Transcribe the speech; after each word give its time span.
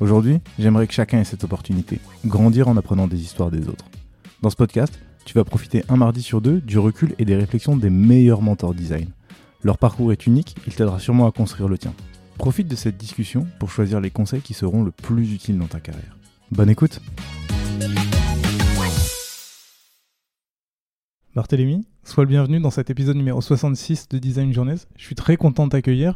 Aujourd'hui, 0.00 0.40
j'aimerais 0.58 0.88
que 0.88 0.92
chacun 0.92 1.20
ait 1.20 1.24
cette 1.24 1.44
opportunité, 1.44 2.00
grandir 2.26 2.66
en 2.66 2.76
apprenant 2.76 3.06
des 3.06 3.20
histoires 3.22 3.52
des 3.52 3.68
autres. 3.68 3.84
Dans 4.42 4.50
ce 4.50 4.56
podcast, 4.56 4.98
tu 5.24 5.34
vas 5.34 5.44
profiter 5.44 5.84
un 5.88 5.96
mardi 5.96 6.20
sur 6.20 6.40
deux 6.40 6.60
du 6.60 6.78
recul 6.78 7.14
et 7.18 7.24
des 7.24 7.36
réflexions 7.36 7.76
des 7.76 7.90
meilleurs 7.90 8.42
mentors 8.42 8.74
design. 8.74 9.08
Leur 9.62 9.78
parcours 9.78 10.12
est 10.12 10.26
unique, 10.26 10.56
il 10.66 10.74
t'aidera 10.74 10.98
sûrement 10.98 11.28
à 11.28 11.32
construire 11.32 11.68
le 11.68 11.78
tien. 11.78 11.94
Profite 12.38 12.66
de 12.66 12.74
cette 12.74 12.96
discussion 12.96 13.46
pour 13.60 13.70
choisir 13.70 14.00
les 14.00 14.10
conseils 14.10 14.42
qui 14.42 14.52
seront 14.52 14.82
le 14.82 14.90
plus 14.90 15.32
utiles 15.32 15.58
dans 15.58 15.68
ta 15.68 15.78
carrière. 15.78 16.16
Bonne 16.50 16.70
écoute 16.70 17.00
Barthélémy, 21.36 21.86
sois 22.04 22.24
le 22.24 22.28
bienvenu 22.28 22.60
dans 22.60 22.70
cet 22.70 22.90
épisode 22.90 23.16
numéro 23.16 23.40
66 23.40 24.08
de 24.08 24.18
Design 24.18 24.52
Journeys. 24.52 24.86
Je 24.96 25.04
suis 25.04 25.14
très 25.14 25.36
content 25.36 25.64
de 25.64 25.70
t'accueillir. 25.70 26.14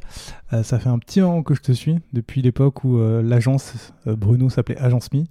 Euh, 0.52 0.62
ça 0.62 0.78
fait 0.78 0.88
un 0.88 0.98
petit 0.98 1.20
moment 1.20 1.42
que 1.42 1.54
je 1.54 1.60
te 1.60 1.72
suis, 1.72 1.96
depuis 2.12 2.42
l'époque 2.42 2.84
où 2.84 2.98
euh, 2.98 3.22
l'agence 3.22 3.92
euh, 4.06 4.14
Bruno 4.14 4.50
s'appelait 4.50 4.76
Agence 4.78 5.10
Me. 5.12 5.24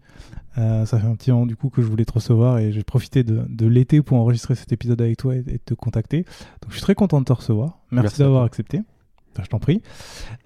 ça 0.56 1.00
fait 1.00 1.06
un 1.06 1.16
petit 1.16 1.32
moment 1.32 1.46
du 1.46 1.56
coup 1.56 1.70
que 1.70 1.82
je 1.82 1.88
voulais 1.88 2.06
te 2.06 2.14
recevoir 2.14 2.58
et 2.58 2.72
j'ai 2.72 2.84
profité 2.84 3.24
de, 3.24 3.46
de 3.48 3.68
l'été 3.68 4.02
pour 4.02 4.18
enregistrer 4.18 4.56
cet 4.56 4.72
épisode 4.72 5.02
avec 5.02 5.18
toi 5.18 5.36
et, 5.36 5.44
et, 5.48 5.60
te 5.60 5.74
contacter. 5.74 6.24
Donc 6.62 6.70
je 6.70 6.74
suis 6.74 6.82
très 6.82 6.96
content 6.96 7.20
de 7.20 7.26
te 7.26 7.34
recevoir. 7.34 7.80
Merci, 7.92 8.04
Merci 8.04 8.20
d'avoir 8.20 8.44
accepté. 8.44 8.82
Enfin, 9.34 9.44
je 9.44 9.50
t'en 9.50 9.60
prie. 9.60 9.82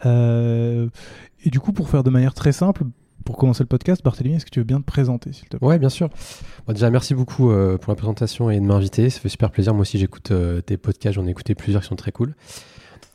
et 0.04 1.50
du 1.50 1.60
coup, 1.60 1.72
pour 1.72 1.90
faire 1.90 2.04
de 2.04 2.10
manière 2.10 2.34
très 2.34 2.52
simple, 2.52 2.84
pour 3.26 3.38
commencer 3.38 3.64
le 3.64 3.68
podcast, 3.68 4.04
Barthélémy, 4.04 4.36
est-ce 4.36 4.46
que 4.46 4.52
tu 4.52 4.60
veux 4.60 4.66
bien 4.66 4.80
te 4.80 4.86
présenter, 4.86 5.34
s'il 5.34 5.48
te 5.48 5.58
plaît? 5.58 5.68
Ouais, 5.68 5.80
bien 5.80 5.90
sûr. 5.90 6.10
Bon, 6.68 6.74
déjà, 6.74 6.90
merci 6.90 7.14
beaucoup 7.14 7.52
euh, 7.52 7.78
pour 7.78 7.92
la 7.92 7.96
présentation 7.96 8.50
et 8.50 8.60
de 8.60 8.66
m'inviter. 8.66 9.10
Ça 9.10 9.20
fait 9.20 9.30
super 9.30 9.52
plaisir. 9.52 9.74
Moi 9.74 9.82
aussi, 9.82 9.98
j'écoute 9.98 10.32
euh, 10.32 10.62
tes 10.62 10.78
podcasts. 10.78 11.16
J'en 11.16 11.28
ai 11.28 11.32
écouté 11.32 11.56
plusieurs 11.56 11.82
qui 11.82 11.88
sont 11.88 11.96
très 11.96 12.12
cool. 12.12 12.36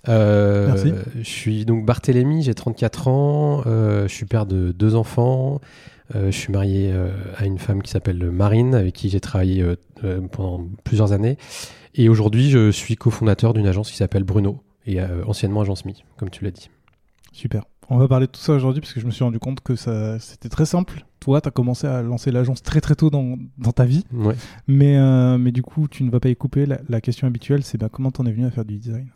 Euh, 0.08 0.66
merci. 0.68 0.92
Je 1.16 1.28
suis 1.28 1.64
donc 1.64 1.84
Barthélémy, 1.84 2.42
j'ai 2.42 2.54
34 2.54 3.08
ans. 3.08 3.62
je 3.64 4.08
suis 4.08 4.26
père 4.26 4.46
de 4.46 4.72
deux 4.72 4.94
enfants. 4.94 5.60
je 6.14 6.30
suis 6.30 6.52
marié 6.52 6.94
à 7.36 7.44
une 7.44 7.58
femme 7.58 7.82
qui 7.82 7.90
s'appelle 7.90 8.30
Marine, 8.30 8.74
avec 8.74 8.94
qui 8.94 9.08
j'ai 9.08 9.20
travaillé 9.20 9.64
pendant 10.30 10.64
plusieurs 10.84 11.12
années. 11.12 11.38
Et 11.94 12.08
aujourd'hui, 12.08 12.50
je 12.50 12.70
suis 12.70 12.94
cofondateur 12.94 13.52
d'une 13.52 13.66
agence 13.66 13.90
qui 13.90 13.96
s'appelle 13.96 14.24
Bruno, 14.24 14.62
et 14.86 15.02
anciennement 15.26 15.62
Agence 15.62 15.84
Mi, 15.84 16.04
comme 16.16 16.30
tu 16.30 16.44
l'as 16.44 16.52
dit. 16.52 16.70
Super. 17.32 17.64
On 17.88 17.98
va 17.98 18.08
parler 18.08 18.26
de 18.26 18.32
tout 18.32 18.40
ça 18.40 18.52
aujourd'hui 18.52 18.80
parce 18.80 18.92
que 18.92 19.00
je 19.00 19.06
me 19.06 19.10
suis 19.10 19.22
rendu 19.22 19.38
compte 19.38 19.60
que 19.60 19.76
ça, 19.76 20.18
c'était 20.18 20.48
très 20.48 20.66
simple. 20.66 21.04
Toi, 21.20 21.40
tu 21.40 21.48
as 21.48 21.50
commencé 21.52 21.86
à 21.86 22.02
lancer 22.02 22.32
l'agence 22.32 22.62
très 22.62 22.80
très 22.80 22.94
tôt 22.96 23.10
dans, 23.10 23.36
dans 23.58 23.72
ta 23.72 23.84
vie. 23.84 24.04
Ouais. 24.12 24.34
Mais, 24.66 24.98
euh, 24.98 25.38
mais 25.38 25.52
du 25.52 25.62
coup, 25.62 25.86
tu 25.88 26.02
ne 26.02 26.10
vas 26.10 26.18
pas 26.18 26.28
y 26.28 26.36
couper. 26.36 26.66
La, 26.66 26.78
la 26.88 27.00
question 27.00 27.26
habituelle, 27.28 27.62
c'est 27.62 27.78
bah, 27.78 27.88
comment 27.90 28.10
t'en 28.10 28.26
es 28.26 28.32
venu 28.32 28.44
à 28.44 28.50
faire 28.50 28.64
du 28.64 28.78
design? 28.78 29.06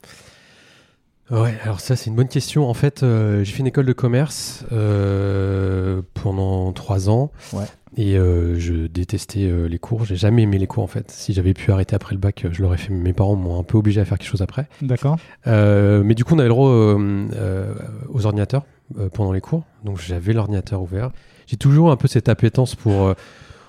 Ouais, 1.31 1.57
alors 1.63 1.79
ça 1.79 1.95
c'est 1.95 2.11
une 2.11 2.17
bonne 2.17 2.29
question. 2.29 2.69
En 2.69 2.75
fait, 2.75 3.05
euh, 3.05 3.45
j'ai 3.45 3.53
fait 3.53 3.61
une 3.61 3.69
école 3.69 3.87
de 3.87 3.93
commerce 3.93 4.65
euh, 4.73 6.03
pendant 6.15 6.73
trois 6.73 7.09
ans. 7.09 7.31
Ouais. 7.53 7.67
Et 7.97 8.17
euh, 8.17 8.59
je 8.59 8.87
détestais 8.87 9.47
euh, 9.47 9.67
les 9.67 9.79
cours. 9.79 10.05
J'ai 10.05 10.15
jamais 10.15 10.43
aimé 10.43 10.59
les 10.59 10.67
cours 10.67 10.85
en 10.85 10.87
fait. 10.87 11.11
Si 11.11 11.33
j'avais 11.33 11.55
pu 11.55 11.73
arrêter 11.73 11.97
après 11.97 12.15
le 12.15 12.21
bac, 12.21 12.47
je 12.51 12.63
l'aurais 12.63 12.77
fait. 12.77 12.93
Mes 12.93 13.13
parents 13.13 13.35
m'ont 13.35 13.59
un 13.59 13.65
peu 13.65 13.79
obligé 13.79 14.01
à 14.01 14.05
faire 14.05 14.19
quelque 14.19 14.29
chose 14.29 14.43
après. 14.43 14.69
D'accord. 14.81 15.19
Euh, 15.47 16.03
mais 16.05 16.15
du 16.15 16.25
coup, 16.25 16.35
on 16.35 16.39
avait 16.39 16.49
le 16.49 16.55
droit 16.55 16.71
euh, 16.71 17.75
aux 18.09 18.27
ordinateurs 18.27 18.65
pendant 19.13 19.33
les 19.33 19.41
cours. 19.41 19.65
Donc 19.85 20.01
j'avais 20.01 20.33
l'ordinateur 20.33 20.83
ouvert. 20.83 21.11
J'ai 21.47 21.57
toujours 21.57 21.91
un 21.91 21.97
peu 21.97 22.07
cette 22.07 22.29
appétence 22.29 22.77
pour, 22.77 23.15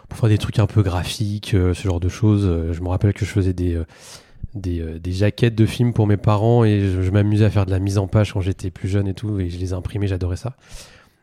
pour 0.08 0.18
faire 0.18 0.30
des 0.30 0.38
trucs 0.38 0.59
un 0.59 0.68
peu 0.68 0.84
graphiques, 0.84 1.52
ce 1.52 1.74
genre 1.74 2.00
de 2.00 2.09
choses. 2.09 2.44
je 2.72 2.82
me 2.82 2.90
rappelle 2.90 3.14
que 3.14 3.26
je 3.26 3.32
faisais 3.32 3.53
des 3.53 3.80
des, 4.53 5.00
des, 5.00 5.12
jaquettes 5.14 5.56
de 5.56 5.66
films 5.66 5.94
pour 5.94 6.08
mes 6.08 6.18
parents 6.18 6.66
et 6.66 6.82
je, 6.82 7.02
je 7.03 7.12
m'amusais 7.12 7.46
à 7.46 7.50
faire 7.50 7.66
de 7.66 7.72
la 7.72 7.80
mise 7.80 7.98
en 7.98 8.08
page 8.08 8.34
quand 8.34 8.42
j'étais 8.42 8.70
plus 8.70 8.90
jeune 8.90 9.08
et 9.08 9.14
tout 9.14 9.40
et 9.40 9.50
je 9.50 9.58
les 9.58 9.72
imprimais, 9.72 10.08
j'adorais 10.08 10.36
ça. 10.36 10.58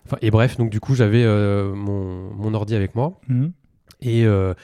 Enfin, 0.09 0.17
et 0.23 0.31
bref, 0.31 0.57
donc 0.57 0.71
du 0.71 0.81
coup 0.81 0.95
j'avais 0.95 1.23
euh, 1.23 1.75
mon, 1.75 2.31
mon, 2.35 2.55
ordi 2.55 2.75
avec 2.75 2.95
moi 2.95 3.21
mmh. 3.29 3.49
et 4.01 4.25
euh, 4.25 4.55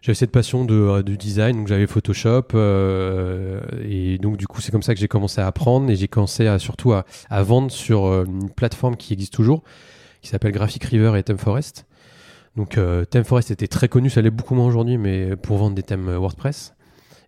j'avais 0.00 0.14
cette 0.14 0.30
passion 0.30 0.64
de, 0.64 1.02
de, 1.02 1.16
design, 1.16 1.56
donc 1.56 1.66
j'avais 1.66 1.88
Photoshop 1.88 2.44
euh, 2.54 3.60
et 3.82 4.18
donc 4.18 4.36
du 4.36 4.46
coup 4.46 4.60
c'est 4.60 4.70
comme 4.70 4.84
ça 4.84 4.94
que 4.94 5.00
j'ai 5.00 5.08
commencé 5.08 5.40
à 5.40 5.48
apprendre 5.48 5.90
et 5.90 5.96
j'ai 5.96 6.06
commencé 6.06 6.46
à, 6.46 6.60
surtout 6.60 6.92
à, 6.92 7.04
à, 7.30 7.42
vendre 7.42 7.72
sur 7.72 8.06
une 8.06 8.48
plateforme 8.48 8.94
qui 8.94 9.12
existe 9.12 9.32
toujours, 9.32 9.64
qui 10.22 10.28
s'appelle 10.28 10.52
Graphic 10.52 10.84
River 10.84 11.18
et 11.18 11.24
ThemeForest. 11.24 11.84
Donc 12.54 12.78
ThemeForest 13.10 13.50
était 13.50 13.66
très 13.66 13.88
connu, 13.88 14.08
ça 14.08 14.22
l'est 14.22 14.30
beaucoup 14.30 14.54
moins 14.54 14.66
aujourd'hui, 14.66 14.98
mais 14.98 15.34
pour 15.34 15.56
vendre 15.56 15.74
des 15.74 15.82
thèmes 15.82 16.08
WordPress. 16.14 16.75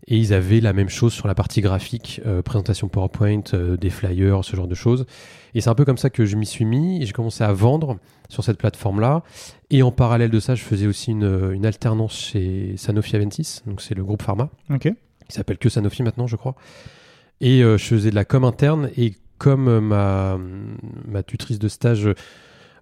Et 0.07 0.17
ils 0.17 0.33
avaient 0.33 0.61
la 0.61 0.73
même 0.73 0.89
chose 0.89 1.13
sur 1.13 1.29
la 1.29 1.35
partie 1.35 1.61
graphique, 1.61 2.21
euh, 2.25 2.41
présentation 2.41 2.89
PowerPoint, 2.89 3.43
euh, 3.53 3.77
des 3.77 3.91
flyers, 3.91 4.45
ce 4.45 4.57
genre 4.57 4.69
de 4.69 4.75
choses. 4.75 5.07
Et 5.55 5.61
c'est 5.61 5.69
un 5.69 5.75
peu 5.75 5.85
comme 5.85 5.99
ça 5.99 6.09
que 6.09 6.25
je 6.25 6.37
m'y 6.37 6.47
suis 6.47 6.65
mis 6.65 7.03
et 7.03 7.07
j'ai 7.07 7.13
commencé 7.13 7.45
à 7.45 7.53
vendre 7.53 7.99
sur 8.29 8.45
cette 8.45 8.59
plateforme-là. 8.59 9.23
Et 9.71 9.83
en 9.83 9.93
parallèle 9.93 10.31
de 10.31 10.41
ça, 10.41 10.55
je 10.55 10.63
faisais 10.63 10.87
aussi 10.87 11.11
une, 11.11 11.53
une 11.53 11.67
alternance 11.67 12.17
chez 12.17 12.75
Sanofi 12.77 13.17
Aventis, 13.17 13.61
donc 13.67 13.83
c'est 13.83 13.95
le 13.95 14.05
groupe 14.05 14.23
pharma, 14.23 14.51
okay. 14.71 14.95
qui 15.29 15.35
s'appelle 15.35 15.59
que 15.59 15.69
Sanofi 15.69 16.03
maintenant, 16.03 16.27
je 16.27 16.37
crois. 16.37 16.55
Et 17.41 17.63
euh, 17.63 17.77
je 17.77 17.85
faisais 17.85 18.11
de 18.11 18.15
la 18.15 18.25
com 18.25 18.45
interne 18.45 18.91
et 18.97 19.15
comme 19.37 19.79
ma, 19.81 20.39
ma 21.07 21.23
tutrice 21.23 21.59
de 21.59 21.69
stage 21.69 22.09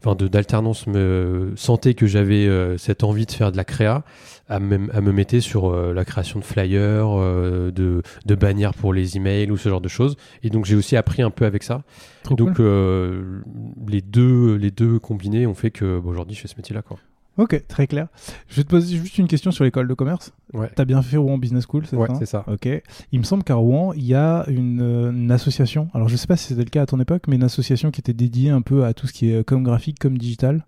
enfin 0.04 0.14
d'alternance 0.14 0.86
me 0.86 1.52
sentait 1.56 1.94
que 1.94 2.06
j'avais 2.06 2.46
euh, 2.46 2.78
cette 2.78 3.04
envie 3.04 3.26
de 3.26 3.32
faire 3.32 3.52
de 3.52 3.56
la 3.56 3.64
créa, 3.64 4.04
à 4.48 4.60
me, 4.60 4.94
à 4.94 5.00
me 5.00 5.12
mettre 5.12 5.38
sur 5.40 5.70
euh, 5.70 5.92
la 5.92 6.04
création 6.04 6.38
de 6.38 6.44
flyers, 6.44 7.08
euh, 7.18 7.70
de, 7.70 8.02
de, 8.24 8.34
bannières 8.34 8.74
pour 8.74 8.92
les 8.92 9.16
emails 9.16 9.50
ou 9.50 9.56
ce 9.56 9.68
genre 9.68 9.80
de 9.80 9.88
choses. 9.88 10.16
Et 10.42 10.50
donc 10.50 10.64
j'ai 10.64 10.76
aussi 10.76 10.96
appris 10.96 11.22
un 11.22 11.30
peu 11.30 11.44
avec 11.44 11.62
ça. 11.62 11.82
Trop 12.22 12.34
donc 12.34 12.56
cool. 12.56 13.44
les 13.88 14.02
deux 14.02 14.56
les 14.56 14.70
deux 14.70 14.98
combinés 14.98 15.46
ont 15.46 15.54
fait 15.54 15.70
que 15.70 15.98
bon, 15.98 16.10
aujourd'hui 16.10 16.34
je 16.34 16.40
fais 16.40 16.48
ce 16.48 16.56
métier 16.56 16.74
là 16.74 16.82
quoi. 16.82 16.98
Ok, 17.38 17.62
très 17.69 17.86
clair. 17.86 18.08
Je 18.48 18.56
vais 18.56 18.64
te 18.64 18.69
poser 18.69 18.97
juste 18.97 19.19
une 19.19 19.28
question 19.28 19.50
sur 19.50 19.64
l'école 19.64 19.88
de 19.88 19.94
commerce. 19.94 20.32
Ouais. 20.54 20.70
Tu 20.74 20.80
as 20.80 20.84
bien 20.84 21.02
fait 21.02 21.16
Rouen 21.16 21.38
Business 21.38 21.64
School, 21.69 21.84
c'est 21.86 21.97
ouais, 21.97 22.08
ça 22.08 22.14
c'est 22.19 22.26
ça. 22.26 22.44
Ok. 22.47 22.69
Il 23.12 23.19
me 23.19 23.24
semble 23.24 23.44
qu'à 23.44 23.54
Rouen, 23.54 23.92
il 23.92 24.04
y 24.04 24.14
a 24.14 24.44
une, 24.48 24.80
une, 24.80 25.30
association. 25.30 25.88
Alors, 25.92 26.08
je 26.08 26.16
sais 26.16 26.26
pas 26.26 26.36
si 26.36 26.48
c'était 26.48 26.64
le 26.64 26.70
cas 26.70 26.82
à 26.82 26.86
ton 26.86 26.98
époque, 26.98 27.24
mais 27.28 27.36
une 27.36 27.44
association 27.44 27.91
qui 27.91 28.00
était 28.00 28.14
dédiée 28.14 28.50
un 28.50 28.62
peu 28.62 28.84
à 28.84 28.94
tout 28.94 29.06
ce 29.06 29.12
qui 29.12 29.30
est 29.30 29.44
comme 29.44 29.62
graphique, 29.62 29.98
comme 29.98 30.16
digital. 30.16 30.64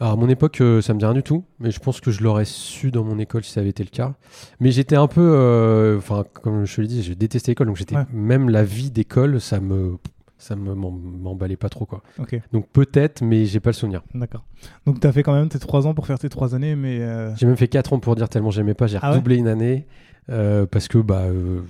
Alors, 0.00 0.12
à 0.12 0.16
mon 0.16 0.28
époque, 0.28 0.60
euh, 0.60 0.80
ça 0.80 0.94
me 0.94 0.98
dit 0.98 1.04
rien 1.04 1.14
du 1.14 1.24
tout, 1.24 1.44
mais 1.58 1.72
je 1.72 1.80
pense 1.80 2.00
que 2.00 2.12
je 2.12 2.22
l'aurais 2.22 2.44
su 2.44 2.92
dans 2.92 3.02
mon 3.02 3.18
école 3.18 3.42
si 3.42 3.50
ça 3.50 3.60
avait 3.60 3.70
été 3.70 3.82
le 3.82 3.90
cas. 3.90 4.14
Mais 4.60 4.70
j'étais 4.70 4.94
un 4.94 5.08
peu. 5.08 5.96
Enfin, 5.98 6.20
euh, 6.20 6.24
comme 6.40 6.64
je 6.64 6.76
te 6.76 6.80
l'ai 6.80 6.86
dit, 6.86 7.02
je 7.02 7.14
détestais 7.14 7.52
l'école, 7.52 7.66
donc 7.66 7.76
j'étais. 7.76 7.96
Ouais. 7.96 8.06
Même 8.12 8.48
la 8.48 8.62
vie 8.62 8.90
d'école, 8.92 9.40
ça 9.40 9.58
me 9.58 9.96
ça 10.38 10.54
me 10.54 10.74
m'emballait 10.74 11.56
pas 11.56 11.68
trop 11.68 11.84
quoi. 11.84 12.02
Okay. 12.18 12.42
Donc 12.52 12.68
peut-être, 12.68 13.22
mais 13.22 13.44
j'ai 13.44 13.60
pas 13.60 13.70
le 13.70 13.74
souvenir. 13.74 14.02
D'accord. 14.14 14.44
Donc 14.86 15.00
tu 15.00 15.06
as 15.06 15.12
fait 15.12 15.24
quand 15.24 15.34
même 15.34 15.48
tes 15.48 15.58
3 15.58 15.86
ans 15.86 15.94
pour 15.94 16.06
faire 16.06 16.18
tes 16.18 16.28
3 16.28 16.54
années, 16.54 16.76
mais... 16.76 17.00
Euh... 17.00 17.34
J'ai 17.36 17.46
même 17.46 17.56
fait 17.56 17.68
4 17.68 17.92
ans 17.92 17.98
pour 17.98 18.14
dire 18.14 18.28
tellement 18.28 18.50
j'aimais 18.50 18.74
pas, 18.74 18.86
j'ai 18.86 18.98
Ah 19.02 19.10
redoublé 19.10 19.34
ouais 19.34 19.40
une 19.40 19.48
année. 19.48 19.86
Euh, 20.30 20.66
parce 20.66 20.88
que 20.88 20.98
bah 20.98 21.22
euh, 21.22 21.62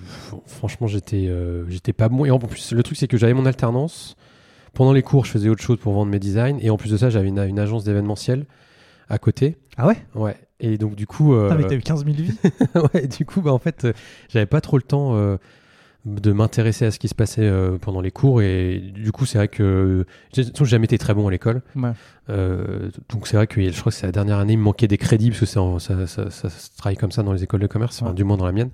franchement 0.46 0.88
j'étais 0.88 1.30
j'étais 1.68 1.92
pas 1.92 2.08
bon 2.08 2.24
et 2.24 2.32
en 2.32 2.40
plus 2.40 2.72
le 2.72 2.82
truc 2.82 2.98
c'est 2.98 3.06
que 3.06 3.16
j'avais 3.16 3.32
mon 3.32 3.46
alternance 3.46 4.16
pendant 4.74 4.92
les 4.92 5.02
cours 5.02 5.24
je 5.24 5.30
faisais 5.30 5.48
autre 5.48 5.62
chose 5.62 5.78
pour 5.78 5.92
vendre 5.92 6.10
mes 6.10 6.18
designs 6.18 6.58
et 6.60 6.68
en 6.68 6.76
plus 6.76 6.90
de 6.90 6.96
ça 6.96 7.08
j'avais 7.08 7.28
une, 7.28 7.38
une, 7.38 7.60
agence 7.60 7.84
d'événementiel 7.84 8.46
à 9.08 9.18
côté 9.18 9.58
ah 9.76 9.86
ouais? 9.86 9.98
Ouais 10.16 10.36
et 10.58 10.76
donc 10.76 10.96
du 10.96 11.06
coup 11.06 11.36
ah 11.36 11.54
mais 11.56 11.68
t'as 11.68 11.76
eu 11.76 11.80
15 11.80 12.04
000 12.04 12.16
vies 12.16 12.36
ouais 12.94 13.06
du 13.06 13.24
coup 13.24 13.42
bah 13.42 13.52
en 13.52 13.60
fait 13.60 13.86
j'avais 14.28 14.46
pas 14.46 14.60
trop 14.60 14.76
le 14.76 14.82
temps 14.82 15.38
de 16.04 16.32
m'intéresser 16.32 16.86
à 16.86 16.90
ce 16.90 16.98
qui 16.98 17.08
se 17.08 17.14
passait 17.14 17.42
euh, 17.46 17.76
pendant 17.76 18.00
les 18.00 18.10
cours 18.10 18.40
et 18.40 18.78
du 18.78 19.10
coup 19.12 19.26
c'est 19.26 19.36
vrai 19.38 19.48
que 19.48 20.06
j'ai 20.32 20.44
jamais 20.64 20.84
été 20.84 20.96
très 20.96 21.12
bon 21.12 21.26
à 21.28 21.30
l'école 21.30 21.60
Ouais. 21.76 21.90
Euh, 22.30 22.88
donc 23.10 23.26
c'est 23.26 23.36
vrai 23.36 23.46
que 23.46 23.60
je 23.60 23.78
crois 23.80 23.90
que 23.90 23.98
c'est 23.98 24.06
la 24.06 24.12
dernière 24.12 24.38
année 24.38 24.52
il 24.54 24.58
me 24.58 24.62
manquait 24.62 24.86
des 24.88 24.96
crédits 24.96 25.30
parce 25.30 25.40
que 25.40 25.46
c'est 25.46 25.58
en- 25.58 25.78
ça, 25.78 26.06
ça, 26.06 26.30
ça 26.30 26.48
se 26.50 26.70
travaille 26.76 26.96
comme 26.96 27.10
ça 27.10 27.22
dans 27.22 27.32
les 27.32 27.42
écoles 27.42 27.60
de 27.60 27.66
commerce 27.66 28.00
enfin, 28.00 28.10
Ouais. 28.10 28.16
du 28.16 28.24
moins 28.24 28.36
dans 28.36 28.46
la 28.46 28.52
mienne 28.52 28.70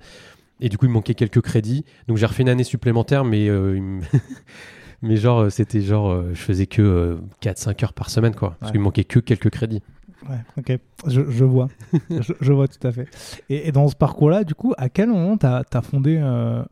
et 0.61 0.69
du 0.69 0.77
coup 0.77 0.85
il 0.85 0.89
me 0.89 0.93
manquait 0.93 1.15
quelques 1.15 1.41
crédits 1.41 1.83
donc 2.07 2.17
j'ai 2.17 2.25
refait 2.25 2.43
une 2.43 2.49
année 2.49 2.63
supplémentaire 2.63 3.25
mais 3.25 3.49
euh, 3.49 3.99
mais 5.01 5.17
genre 5.17 5.51
c'était 5.51 5.81
genre 5.81 6.23
je 6.29 6.39
faisais 6.39 6.67
que 6.67 7.17
4-5 7.41 7.83
heures 7.83 7.93
par 7.93 8.09
semaine 8.09 8.35
quoi 8.35 8.55
parce 8.59 8.69
Ouais. 8.69 8.73
qu'il 8.73 8.79
me 8.79 8.85
manquait 8.85 9.03
que 9.03 9.19
quelques 9.19 9.49
crédits 9.49 9.81
Ouais, 10.29 10.37
ok, 10.57 10.79
je, 11.07 11.21
je 11.29 11.43
vois. 11.43 11.67
je, 12.09 12.33
je 12.41 12.51
vois 12.53 12.67
tout 12.67 12.87
à 12.87 12.91
fait. 12.91 13.07
Et, 13.49 13.67
et 13.67 13.71
dans 13.71 13.87
ce 13.87 13.95
parcours-là, 13.95 14.43
du 14.43 14.55
coup, 14.55 14.73
à 14.75 14.89
quel 14.89 15.09
moment 15.09 15.37
t'as 15.37 15.61
as 15.71 15.81
fondé 15.83 16.17
euh, 16.19 16.63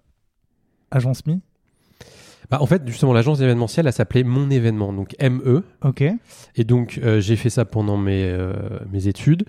Agence 0.95 1.25
Me 1.25 1.36
bah, 2.51 2.57
en 2.62 2.66
fait 2.66 2.81
justement 2.86 3.13
l'agence 3.13 3.40
événementielle 3.42 3.88
elle 3.88 3.94
s'appelait 3.94 4.24
mon 4.24 4.50
événement 4.50 4.92
donc 4.94 5.16
ME 5.19 5.63
Ok. 5.84 6.04
Et 6.56 6.63
donc, 6.63 7.00
euh, 7.04 7.19
j'ai 7.22 7.36
fait 7.36 7.50
ça 7.50 7.66
pendant 7.66 7.98
mes, 7.98 8.24
euh, 8.25 8.54
mes 8.92 9.07
études. 9.07 9.45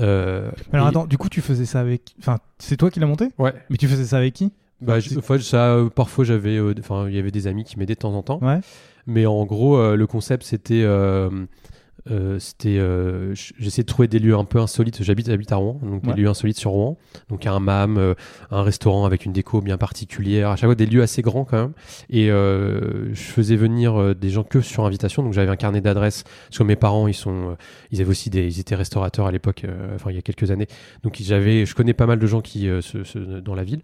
Euh, 0.00 0.50
Alors 0.72 0.86
et- 0.86 0.88
attends, 0.90 1.06
du 1.06 1.18
coup, 1.18 1.28
tu 1.28 1.40
faisais 1.42 1.66
ça 1.66 1.80
avec. 1.80 2.14
Enfin, 2.20 2.38
c'est 2.58 2.76
toi 2.78 2.90
qui 2.90 3.00
l'as 3.00 3.06
monté? 3.06 3.28
Ouais. 3.38 3.52
Mais 3.68 3.76
tu 3.76 3.86
faisais 3.88 4.04
ça 4.04 4.16
avec 4.18 4.32
qui? 4.34 4.52
Bah, 4.80 4.98
je- 5.00 5.10
ça, 5.40 5.76
parfois, 5.94 6.24
j'avais, 6.24 6.58
enfin, 6.78 7.06
il 7.08 7.14
y 7.14 7.18
avait 7.18 7.30
des 7.30 7.46
amis 7.46 7.64
qui 7.64 7.78
m'aidaient 7.78 7.94
de 7.94 7.98
temps 8.00 8.14
en 8.14 8.22
temps. 8.22 8.38
Ouais. 8.40 8.60
Mais 9.06 9.26
en 9.26 9.44
gros, 9.44 9.94
le 9.94 10.06
concept, 10.06 10.44
c'était, 10.44 10.84
euh, 12.10 12.38
c'était, 12.38 12.78
euh, 12.78 13.34
j'essayais 13.58 13.84
de 13.84 13.88
trouver 13.88 14.08
des 14.08 14.18
lieux 14.18 14.36
un 14.36 14.44
peu 14.44 14.58
insolites. 14.58 15.02
J'habite, 15.02 15.26
j'habite 15.28 15.52
à 15.52 15.56
Rouen, 15.56 15.78
donc 15.82 16.04
Ouais. 16.06 16.14
des 16.14 16.22
lieux 16.22 16.28
insolites 16.28 16.58
sur 16.58 16.70
Rouen. 16.72 16.96
Donc 17.28 17.46
un 17.46 17.60
MAM, 17.60 17.96
euh, 17.98 18.14
un 18.50 18.62
restaurant 18.62 19.04
avec 19.04 19.24
une 19.24 19.32
déco 19.32 19.60
bien 19.60 19.78
particulière. 19.78 20.50
À 20.50 20.56
chaque 20.56 20.66
fois, 20.68 20.74
des 20.74 20.86
lieux 20.86 21.02
assez 21.02 21.22
grands 21.22 21.44
quand 21.44 21.58
même. 21.60 21.72
Et 22.10 22.30
euh, 22.30 23.14
je 23.14 23.20
faisais 23.22 23.56
venir 23.56 24.00
euh, 24.00 24.14
des 24.14 24.30
gens 24.30 24.42
que 24.42 24.60
sur 24.60 24.84
invitation. 24.84 25.22
Donc 25.22 25.32
j'avais 25.32 25.50
un 25.50 25.56
carnet 25.56 25.80
d'adresses. 25.80 26.24
Parce 26.48 26.58
que 26.58 26.64
mes 26.64 26.76
parents, 26.76 27.06
ils 27.08 27.14
sont, 27.14 27.56
ils 27.90 28.00
avaient 28.00 28.10
aussi 28.10 28.30
des, 28.30 28.46
ils 28.46 28.60
étaient 28.60 28.74
restaurateurs 28.74 29.26
à 29.26 29.32
l'époque. 29.32 29.64
enfin, 29.94 30.10
il 30.10 30.16
y 30.16 30.18
a 30.18 30.22
quelques 30.22 30.50
années. 30.50 30.66
Donc 31.02 31.18
j'avais, 31.20 31.66
je 31.66 31.74
connais 31.74 31.94
pas 31.94 32.06
mal 32.06 32.18
de 32.18 32.26
gens 32.26 32.40
qui, 32.40 32.68
euh, 32.68 32.80
se- 32.80 33.04
se- 33.04 33.18
dans 33.40 33.54
la 33.54 33.64
ville. 33.64 33.80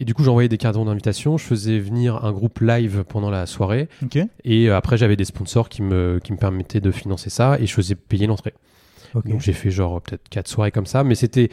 Et 0.00 0.04
du 0.04 0.14
coup, 0.14 0.22
j'envoyais 0.22 0.48
des 0.48 0.58
cartons 0.58 0.84
d'invitation. 0.84 1.36
Je 1.38 1.44
faisais 1.44 1.78
venir 1.80 2.24
un 2.24 2.32
groupe 2.32 2.60
live 2.60 3.04
pendant 3.08 3.30
la 3.30 3.46
soirée. 3.46 3.88
Et 4.44 4.68
euh, 4.70 4.76
après, 4.76 4.96
j'avais 4.96 5.16
des 5.16 5.24
sponsors 5.24 5.68
qui 5.68 5.82
me, 5.82 6.20
qui 6.22 6.32
me 6.32 6.38
permettaient 6.38 6.80
de 6.80 6.90
financer 6.92 7.30
ça 7.30 7.58
et 7.60 7.66
je 7.66 7.74
faisais 7.74 7.94
payer 7.96 8.26
l'entrée. 8.28 8.54
Donc 9.32 9.40
j'ai 9.40 9.52
fait 9.52 9.70
genre 9.70 10.00
peut-être 10.00 10.28
4 10.30 10.46
soirées 10.48 10.70
comme 10.70 10.86
ça, 10.86 11.02
mais 11.02 11.14
c'était 11.16 11.48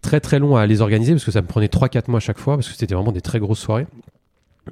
très 0.00 0.20
très 0.20 0.38
long 0.38 0.56
à 0.56 0.64
les 0.66 0.80
organiser 0.80 1.12
parce 1.12 1.24
que 1.24 1.30
ça 1.30 1.42
me 1.42 1.46
prenait 1.46 1.66
3-4 1.66 2.04
mois 2.10 2.18
à 2.18 2.20
chaque 2.20 2.38
fois 2.38 2.56
parce 2.56 2.68
que 2.68 2.74
c'était 2.76 2.94
vraiment 2.94 3.12
des 3.12 3.20
très 3.20 3.38
grosses 3.38 3.58
soirées. 3.60 3.86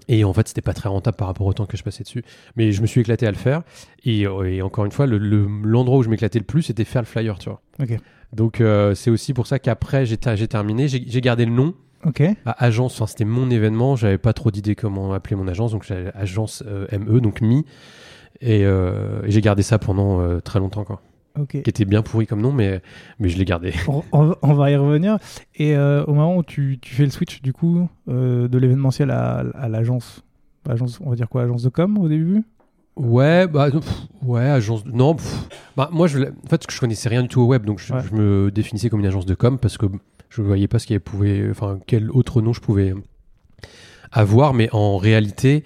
Et 0.08 0.24
en 0.24 0.32
fait, 0.32 0.48
c'était 0.48 0.62
pas 0.62 0.72
très 0.72 0.88
rentable 0.88 1.18
par 1.18 1.26
rapport 1.28 1.46
au 1.46 1.52
temps 1.52 1.66
que 1.66 1.76
je 1.76 1.82
passais 1.82 2.02
dessus. 2.02 2.24
Mais 2.56 2.72
je 2.72 2.80
me 2.80 2.86
suis 2.86 3.02
éclaté 3.02 3.26
à 3.26 3.30
le 3.30 3.36
faire. 3.36 3.62
Et, 4.06 4.26
euh, 4.26 4.44
et 4.50 4.62
encore 4.62 4.86
une 4.86 4.90
fois, 4.92 5.04
le- 5.06 5.18
le- 5.18 5.46
l'endroit 5.64 5.98
où 5.98 6.02
je 6.02 6.08
m'éclatais 6.08 6.38
le 6.38 6.46
plus, 6.46 6.62
c'était 6.62 6.84
faire 6.84 7.02
le 7.02 7.06
flyer, 7.06 7.38
tu 7.38 7.50
vois. 7.50 7.60
Donc 8.32 8.62
euh, 8.62 8.94
c'est 8.94 9.10
aussi 9.10 9.34
pour 9.34 9.46
ça 9.46 9.58
qu'après, 9.58 10.06
j'ai 10.06 10.16
ter- 10.16 10.36
j'ai 10.36 10.48
terminé. 10.48 10.88
J'ai 10.88 11.20
gardé 11.20 11.44
le 11.44 11.52
nom 11.52 11.74
Ok. 12.04 12.22
à 12.44 12.64
agence, 12.64 12.94
enfin 12.94 13.06
c'était 13.06 13.24
mon 13.24 13.50
événement, 13.50 13.96
j'avais 13.96 14.18
pas 14.18 14.32
trop 14.32 14.50
d'idées 14.50 14.74
comment 14.74 15.12
appeler 15.12 15.36
mon 15.36 15.46
agence, 15.46 15.72
donc 15.72 15.84
j'avais 15.84 16.10
agence 16.14 16.62
euh, 16.66 16.86
ME, 16.98 17.20
donc 17.20 17.40
Mi, 17.40 17.64
et, 18.40 18.64
euh, 18.64 19.22
et 19.24 19.30
j'ai 19.30 19.40
gardé 19.40 19.62
ça 19.62 19.78
pendant 19.78 20.20
euh, 20.20 20.40
très 20.40 20.58
longtemps, 20.58 20.84
quoi. 20.84 21.00
Ok. 21.38 21.50
Qui 21.50 21.70
était 21.70 21.84
bien 21.84 22.02
pourri 22.02 22.26
comme 22.26 22.42
nom, 22.42 22.52
mais, 22.52 22.82
mais 23.18 23.28
je 23.28 23.38
l'ai 23.38 23.44
gardé. 23.44 23.72
On, 24.12 24.52
va 24.52 24.70
y 24.70 24.76
revenir. 24.76 25.16
Et 25.54 25.74
au 25.78 26.12
moment 26.12 26.36
où 26.36 26.42
tu, 26.42 26.78
tu 26.82 26.94
fais 26.94 27.04
le 27.04 27.10
switch, 27.10 27.40
du 27.40 27.54
coup, 27.54 27.88
de 28.06 28.58
l'événementiel 28.58 29.10
à, 29.10 29.44
à 29.54 29.68
l'agence, 29.70 30.22
agence, 30.68 31.00
on 31.00 31.08
va 31.08 31.16
dire 31.16 31.30
quoi, 31.30 31.42
agence 31.44 31.62
de 31.62 31.70
com 31.70 31.96
au 31.96 32.08
début? 32.08 32.44
Ouais, 32.96 33.46
bah, 33.46 33.70
pff, 33.70 34.02
ouais, 34.22 34.42
agence. 34.42 34.84
Non, 34.84 35.14
pff, 35.14 35.48
bah, 35.76 35.88
moi, 35.92 36.06
je, 36.06 36.18
en 36.18 36.48
fait, 36.50 36.62
je 36.70 36.78
connaissais 36.78 37.08
rien 37.08 37.22
du 37.22 37.28
tout 37.28 37.40
au 37.40 37.46
web, 37.46 37.64
donc 37.64 37.78
je, 37.78 37.94
Ouais. 37.94 38.00
je 38.06 38.14
me 38.14 38.50
définissais 38.50 38.90
comme 38.90 39.00
une 39.00 39.06
agence 39.06 39.24
de 39.24 39.34
com 39.34 39.58
parce 39.58 39.78
que 39.78 39.86
je 40.34 40.42
voyais 40.42 40.68
pas 40.68 40.78
ce 40.78 40.86
qu'il 40.86 40.98
pouvait, 41.00 41.46
enfin, 41.50 41.78
quel 41.86 42.10
autre 42.10 42.40
nom 42.40 42.52
je 42.52 42.60
pouvais 42.60 42.94
avoir, 44.10 44.54
mais 44.54 44.68
en 44.72 44.96
réalité, 44.96 45.64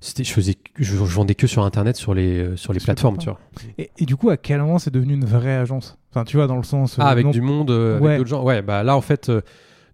c'était, 0.00 0.24
je 0.24 0.32
faisais, 0.32 0.54
je, 0.78 0.92
je 0.92 0.94
vendais 0.96 1.34
que 1.34 1.46
sur 1.46 1.62
Internet, 1.64 1.96
sur 1.96 2.14
les, 2.14 2.38
euh, 2.38 2.56
sur 2.56 2.72
les 2.72 2.78
Sur 2.80 2.86
plateformes, 2.86 3.18
tu 3.18 3.26
vois. 3.26 3.38
et, 3.78 3.90
et 3.98 4.06
du 4.06 4.16
coup, 4.16 4.30
à 4.30 4.36
quel 4.36 4.60
moment 4.60 4.78
c'est 4.78 4.92
devenu 4.92 5.14
une 5.14 5.24
vraie 5.24 5.56
agence? 5.56 5.98
Enfin, 6.10 6.24
tu 6.24 6.36
vois, 6.36 6.46
dans 6.46 6.56
le 6.56 6.62
sens. 6.62 6.98
euh, 6.98 7.02
Ah, 7.04 7.08
avec 7.08 7.24
non- 7.26 7.30
du 7.30 7.40
monde, 7.42 7.70
euh, 7.70 7.98
Ouais. 8.00 8.06
avec 8.08 8.18
d'autres 8.18 8.30
gens. 8.30 8.42
Ouais, 8.42 8.62
bah 8.62 8.82
là, 8.82 8.96
en 8.96 9.00
fait, 9.00 9.28
euh, 9.28 9.42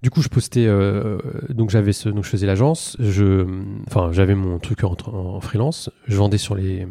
du 0.03 0.11
coup, 0.11 0.23
je 0.23 0.29
postais. 0.29 0.67
euh, 0.67 1.19
donc, 1.49 1.71
j'avais 1.71 1.93
ce, 1.93 2.09
donc 2.09 2.25
je 2.25 2.29
faisais 2.31 2.47
l'agence. 2.47 2.97
Je, 3.01 3.45
enfin, 3.89 4.11
j'avais 4.13 4.35
mon 4.35 4.59
truc 4.59 4.85
en, 4.85 4.95
en 5.13 5.41
freelance. 5.41 5.91
Je 6.07 6.17
vendais 6.17 6.39
sur 6.39 6.55
les, 6.55 6.87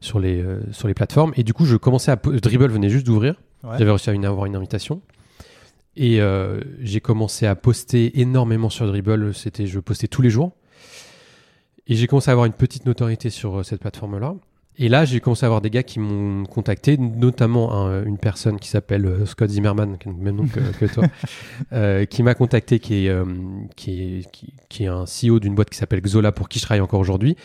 sur 0.00 0.18
les, 0.20 0.40
euh, 0.42 0.60
sur 0.70 0.86
les 0.88 0.94
plateformes. 0.94 1.32
Et 1.36 1.42
du 1.42 1.52
coup, 1.52 1.64
je 1.66 1.76
commençais 1.76 2.12
à. 2.12 2.16
Dribble 2.16 2.70
venait 2.70 2.88
juste 2.90 3.06
d'ouvrir. 3.06 3.34
Ouais. 3.64 3.70
J'avais 3.78 3.90
réussi 3.90 4.10
à 4.10 4.12
une- 4.12 4.24
avoir 4.24 4.46
une 4.46 4.56
invitation. 4.56 5.00
Et 5.96 6.20
euh, 6.20 6.60
j'ai 6.80 7.00
commencé 7.00 7.46
à 7.46 7.54
poster 7.54 8.20
énormément 8.20 8.68
sur 8.70 8.86
Dribble. 8.86 9.32
C'était, 9.34 9.66
je 9.66 9.78
postais 9.80 10.08
tous 10.08 10.22
les 10.22 10.30
jours. 10.30 10.52
Et 11.86 11.94
j'ai 11.94 12.06
commencé 12.06 12.30
à 12.30 12.32
avoir 12.32 12.46
une 12.46 12.52
petite 12.54 12.86
notoriété 12.86 13.30
sur 13.30 13.58
euh, 13.58 13.62
cette 13.62 13.80
plateforme-là. 13.80 14.34
Et 14.76 14.88
là, 14.88 15.04
j'ai 15.04 15.20
commencé 15.20 15.44
à 15.44 15.46
avoir 15.46 15.60
des 15.60 15.70
gars 15.70 15.84
qui 15.84 16.00
m'ont 16.00 16.46
contacté, 16.46 16.96
notamment 16.98 17.74
un- 17.76 18.04
une 18.04 18.18
personne 18.18 18.58
qui 18.58 18.68
s'appelle 18.68 19.06
euh, 19.06 19.24
Scott 19.24 19.48
Zimmerman, 19.50 19.98
qui 19.98 20.08
a 20.08 20.10
le 20.12 20.18
même 20.18 20.34
nom 20.34 20.46
que, 20.48 20.58
que 20.78 20.92
toi, 20.92 21.04
euh, 21.72 22.06
qui 22.06 22.24
m'a 22.24 22.34
contacté, 22.34 22.80
qui 22.80 23.06
est, 23.06 23.08
euh, 23.08 23.24
qui 23.76 24.00
est, 24.02 24.30
qui, 24.32 24.52
qui 24.68 24.84
est 24.84 24.88
un 24.88 25.04
CEO 25.04 25.38
d'une 25.38 25.54
boîte 25.54 25.70
qui 25.70 25.78
s'appelle 25.78 26.00
Xola, 26.00 26.32
pour 26.32 26.48
qui 26.48 26.58
je 26.58 26.64
travaille 26.64 26.80
encore 26.80 26.98
aujourd'hui, 26.98 27.36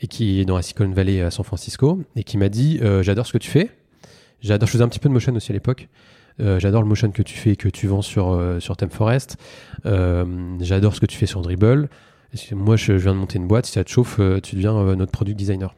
et 0.00 0.06
qui 0.06 0.40
est 0.40 0.46
dans 0.46 0.56
la 0.56 0.62
Silicon 0.62 0.88
Valley 0.88 1.20
à 1.20 1.30
San 1.30 1.44
Francisco, 1.44 2.00
et 2.16 2.24
qui 2.24 2.38
m'a 2.38 2.48
dit 2.48 2.78
euh, 2.80 3.02
J'adore 3.02 3.26
ce 3.26 3.34
que 3.34 3.38
tu 3.38 3.50
fais. 3.50 3.68
J'adore, 4.40 4.66
je 4.66 4.72
faisais 4.72 4.84
un 4.84 4.88
petit 4.88 5.00
peu 5.00 5.10
de 5.10 5.14
motion 5.14 5.34
aussi 5.34 5.52
à 5.52 5.54
l'époque. 5.54 5.88
Euh, 6.40 6.58
j'adore 6.58 6.82
le 6.82 6.88
motion 6.88 7.10
que 7.10 7.22
tu 7.22 7.36
fais 7.36 7.50
et 7.50 7.56
que 7.56 7.68
tu 7.68 7.86
vends 7.86 8.02
sur, 8.02 8.32
euh, 8.32 8.60
sur 8.60 8.76
ThemeForest. 8.76 9.36
Euh, 9.86 10.56
j'adore 10.60 10.94
ce 10.94 11.00
que 11.00 11.06
tu 11.06 11.16
fais 11.16 11.26
sur 11.26 11.42
Dribble. 11.42 11.88
Moi, 12.52 12.76
je, 12.76 12.92
viens 12.92 13.12
de 13.12 13.18
monter 13.18 13.38
une 13.38 13.46
boîte. 13.46 13.66
Si 13.66 13.72
ça 13.72 13.84
te 13.84 13.90
chauffe, 13.90 14.20
tu 14.42 14.56
deviens 14.56 14.72
notre 14.96 15.12
product 15.12 15.36
designer. 15.36 15.74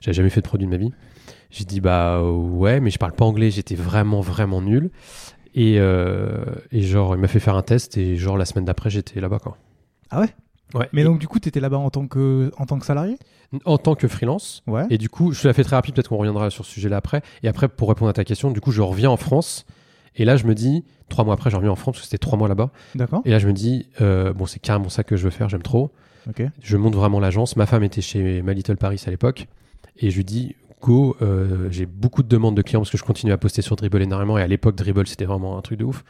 J'avais 0.00 0.14
jamais 0.14 0.30
fait 0.30 0.40
de 0.40 0.46
produit 0.46 0.66
de 0.66 0.70
ma 0.70 0.78
vie. 0.78 0.92
J'ai 1.50 1.64
dit 1.64 1.80
bah 1.80 2.22
ouais, 2.22 2.80
mais 2.80 2.90
je 2.90 2.98
parle 2.98 3.12
pas 3.12 3.24
anglais. 3.24 3.50
J'étais 3.50 3.74
vraiment 3.74 4.20
vraiment 4.20 4.60
nul. 4.62 4.90
Et, 5.56 5.76
euh, 5.78 6.44
et 6.70 6.82
genre, 6.82 7.14
il 7.14 7.20
m'a 7.20 7.28
fait 7.28 7.40
faire 7.40 7.56
un 7.56 7.62
test 7.62 7.96
et 7.96 8.16
genre 8.16 8.36
la 8.36 8.44
semaine 8.44 8.66
d'après, 8.66 8.90
j'étais 8.90 9.20
là-bas 9.20 9.38
quoi. 9.38 9.56
Ah 10.10 10.20
ouais? 10.20 10.28
Ouais. 10.74 10.88
Mais 10.92 11.00
Et 11.00 11.04
donc, 11.04 11.18
du 11.18 11.26
coup, 11.26 11.40
tu 11.40 11.48
étais 11.48 11.60
là-bas 11.60 11.78
en 11.78 11.88
tant 11.88 12.06
que, 12.06 12.52
en 12.58 12.66
tant 12.66 12.78
que 12.78 12.84
salarié? 12.84 13.16
En 13.64 13.78
tant 13.78 13.94
que 13.94 14.06
freelance. 14.06 14.62
Ouais. 14.66 14.84
Et 14.90 14.98
du 14.98 15.08
coup, 15.08 15.32
je 15.32 15.40
te 15.40 15.48
la 15.48 15.54
fais 15.54 15.64
très 15.64 15.76
rapide. 15.76 15.94
Peut-être 15.94 16.08
qu'on 16.08 16.18
reviendra 16.18 16.50
sur 16.50 16.66
ce 16.66 16.72
sujet-là 16.72 16.98
après. 16.98 17.22
Et 17.42 17.48
après, 17.48 17.68
pour 17.68 17.88
répondre 17.88 18.10
à 18.10 18.12
ta 18.12 18.24
question, 18.24 18.50
du 18.50 18.60
coup, 18.60 18.70
je 18.70 18.82
reviens 18.82 19.10
en 19.10 19.16
France. 19.16 19.64
Et 20.16 20.24
là, 20.24 20.36
je 20.36 20.46
me 20.46 20.54
dis, 20.54 20.84
trois 21.08 21.24
mois 21.24 21.34
après, 21.34 21.50
je 21.50 21.56
reviens 21.56 21.70
en 21.70 21.76
France 21.76 21.96
parce 21.96 22.06
que 22.06 22.10
c'était 22.10 22.18
trois 22.18 22.38
mois 22.38 22.48
là-bas. 22.48 22.70
D'accord. 22.94 23.22
Et 23.24 23.30
là, 23.30 23.38
je 23.38 23.46
me 23.46 23.52
dis, 23.52 23.86
euh, 24.00 24.32
bon, 24.32 24.46
c'est 24.46 24.58
carrément 24.58 24.88
ça 24.88 25.04
que 25.04 25.16
je 25.16 25.24
veux 25.24 25.30
faire. 25.30 25.48
J'aime 25.48 25.62
trop. 25.62 25.92
Ok. 26.28 26.42
Je 26.60 26.76
monte 26.76 26.94
vraiment 26.94 27.20
l'agence. 27.20 27.56
Ma 27.56 27.66
femme 27.66 27.84
était 27.84 28.00
chez 28.00 28.42
My 28.42 28.54
Little 28.54 28.76
Paris 28.76 29.02
à 29.06 29.10
l'époque. 29.10 29.46
Et 29.98 30.10
je 30.10 30.16
lui 30.16 30.24
dis, 30.24 30.56
go, 30.82 31.16
euh, 31.22 31.68
j'ai 31.70 31.86
beaucoup 31.86 32.22
de 32.22 32.28
demandes 32.28 32.56
de 32.56 32.62
clients 32.62 32.80
parce 32.80 32.90
que 32.90 32.98
je 32.98 33.04
continue 33.04 33.32
à 33.32 33.38
poster 33.38 33.62
sur 33.62 33.76
Dribble 33.76 34.02
énormément. 34.02 34.38
Et 34.38 34.42
à 34.42 34.46
l'époque, 34.46 34.76
Dribble, 34.76 35.06
c'était 35.06 35.24
vraiment 35.24 35.58
un 35.58 35.62
truc 35.62 35.78
de 35.78 35.84
ouf. 35.84 36.04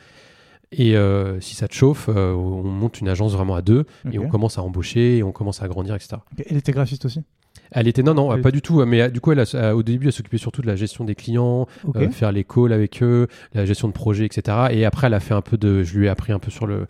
Et 0.73 0.97
euh, 0.97 1.41
si 1.41 1.55
ça 1.55 1.69
te 1.69 1.75
chauffe, 1.75 2.09
euh, 2.09 2.33
on 2.33 2.63
monte 2.63 3.01
une 3.01 3.09
agence 3.09 3.33
vraiment 3.33 3.55
à 3.55 3.63
deux. 3.63 3.87
Et 4.11 4.19
on 4.19 4.29
commence 4.29 4.59
à 4.59 4.63
embaucher, 4.63 5.19
et 5.19 5.23
on 5.23 5.33
commence 5.33 5.63
à 5.63 5.69
grandir, 5.69 5.95
etc. 5.95 6.17
Ok. 6.33 6.45
Elle 6.49 6.57
était 6.57 6.73
graphiste 6.73 7.05
aussi? 7.05 7.23
Elle 7.71 7.89
était, 7.89 8.03
non, 8.03 8.15
non, 8.15 8.33
Elle 8.35 8.43
pas 8.43 8.51
du 8.51 8.63
tout. 8.63 8.85
Mais 8.85 9.03
euh, 9.03 9.09
du 9.09 9.21
coup, 9.21 9.33
elle 9.33 9.41
a- 9.41 9.55
euh, 9.55 9.73
au 9.73 9.83
début, 9.83 10.07
elle 10.07 10.13
s'occupait 10.13 10.39
surtout 10.39 10.63
de 10.63 10.67
la 10.67 10.77
gestion 10.77 11.05
des 11.05 11.15
clients, 11.15 11.67
euh, 11.97 12.09
faire 12.11 12.33
les 12.33 12.45
calls 12.45 12.73
avec 12.73 13.03
eux, 13.03 13.27
la 13.55 13.65
gestion 13.67 13.89
de 13.89 13.93
projet, 13.93 14.25
etc. 14.27 14.69
Et 14.71 14.85
après, 14.85 15.07
elle 15.09 15.15
a 15.15 15.21
fait 15.21 15.35
un 15.35 15.43
peu 15.43 15.57
de. 15.57 15.83
Je 15.83 15.99
lui 15.99 16.07
ai 16.07 16.09
appris 16.09 16.33
un 16.33 16.39
peu 16.39 16.51
sur 16.51 16.67
le. 16.67 16.87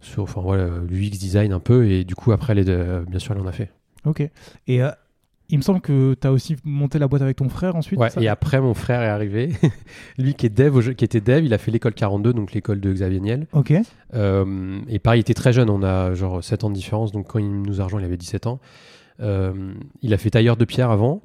Sur, 0.00 0.22
enfin, 0.22 0.40
voilà, 0.40 0.68
l'UX 0.88 1.10
design 1.18 1.52
un 1.52 1.60
peu. 1.60 1.86
Et 1.88 2.04
du 2.04 2.14
coup, 2.14 2.32
après, 2.32 2.52
elle 2.52 2.60
est 2.60 2.64
de- 2.64 3.04
bien 3.08 3.18
sûr, 3.18 3.34
elle 3.34 3.40
en 3.42 3.46
a 3.46 3.52
fait. 3.52 3.70
Ok. 4.04 4.20
Et 4.68 4.82
euh, 4.82 4.90
il 5.50 5.56
me 5.58 5.62
semble 5.62 5.80
que 5.80 6.14
tu 6.20 6.26
as 6.26 6.30
aussi 6.30 6.56
monté 6.62 6.98
la 6.98 7.08
boîte 7.08 7.22
avec 7.22 7.36
ton 7.36 7.48
frère 7.48 7.74
ensuite 7.74 7.98
Ouais, 7.98 8.10
ça? 8.10 8.20
et 8.20 8.28
après, 8.28 8.60
mon 8.60 8.74
frère 8.74 9.02
est 9.02 9.08
arrivé. 9.08 9.52
Lui 10.18 10.34
qui, 10.34 10.46
est 10.46 10.50
dev, 10.50 10.94
qui 10.94 11.04
était 11.04 11.20
dev, 11.22 11.42
il 11.44 11.52
a 11.54 11.58
fait 11.58 11.70
l'école 11.70 11.94
42, 11.94 12.32
donc 12.34 12.52
l'école 12.52 12.80
de 12.80 12.92
Xavier 12.92 13.18
Niel. 13.20 13.46
Ok. 13.54 13.72
Euh, 14.14 14.78
et 14.88 14.98
pareil, 14.98 15.18
il 15.18 15.22
était 15.22 15.34
très 15.34 15.52
jeune, 15.52 15.70
on 15.70 15.82
a 15.82 16.14
genre 16.14 16.44
7 16.44 16.64
ans 16.64 16.70
de 16.70 16.74
différence, 16.74 17.12
donc 17.12 17.26
quand 17.28 17.38
il 17.38 17.62
nous 17.62 17.80
a 17.80 17.84
rejoint, 17.84 18.00
il 18.00 18.04
avait 18.04 18.16
17 18.16 18.46
ans. 18.46 18.60
Euh, 19.20 19.52
il 20.02 20.14
a 20.14 20.18
fait 20.18 20.30
tailleur 20.30 20.56
de 20.56 20.64
pierre 20.64 20.90
avant, 20.90 21.20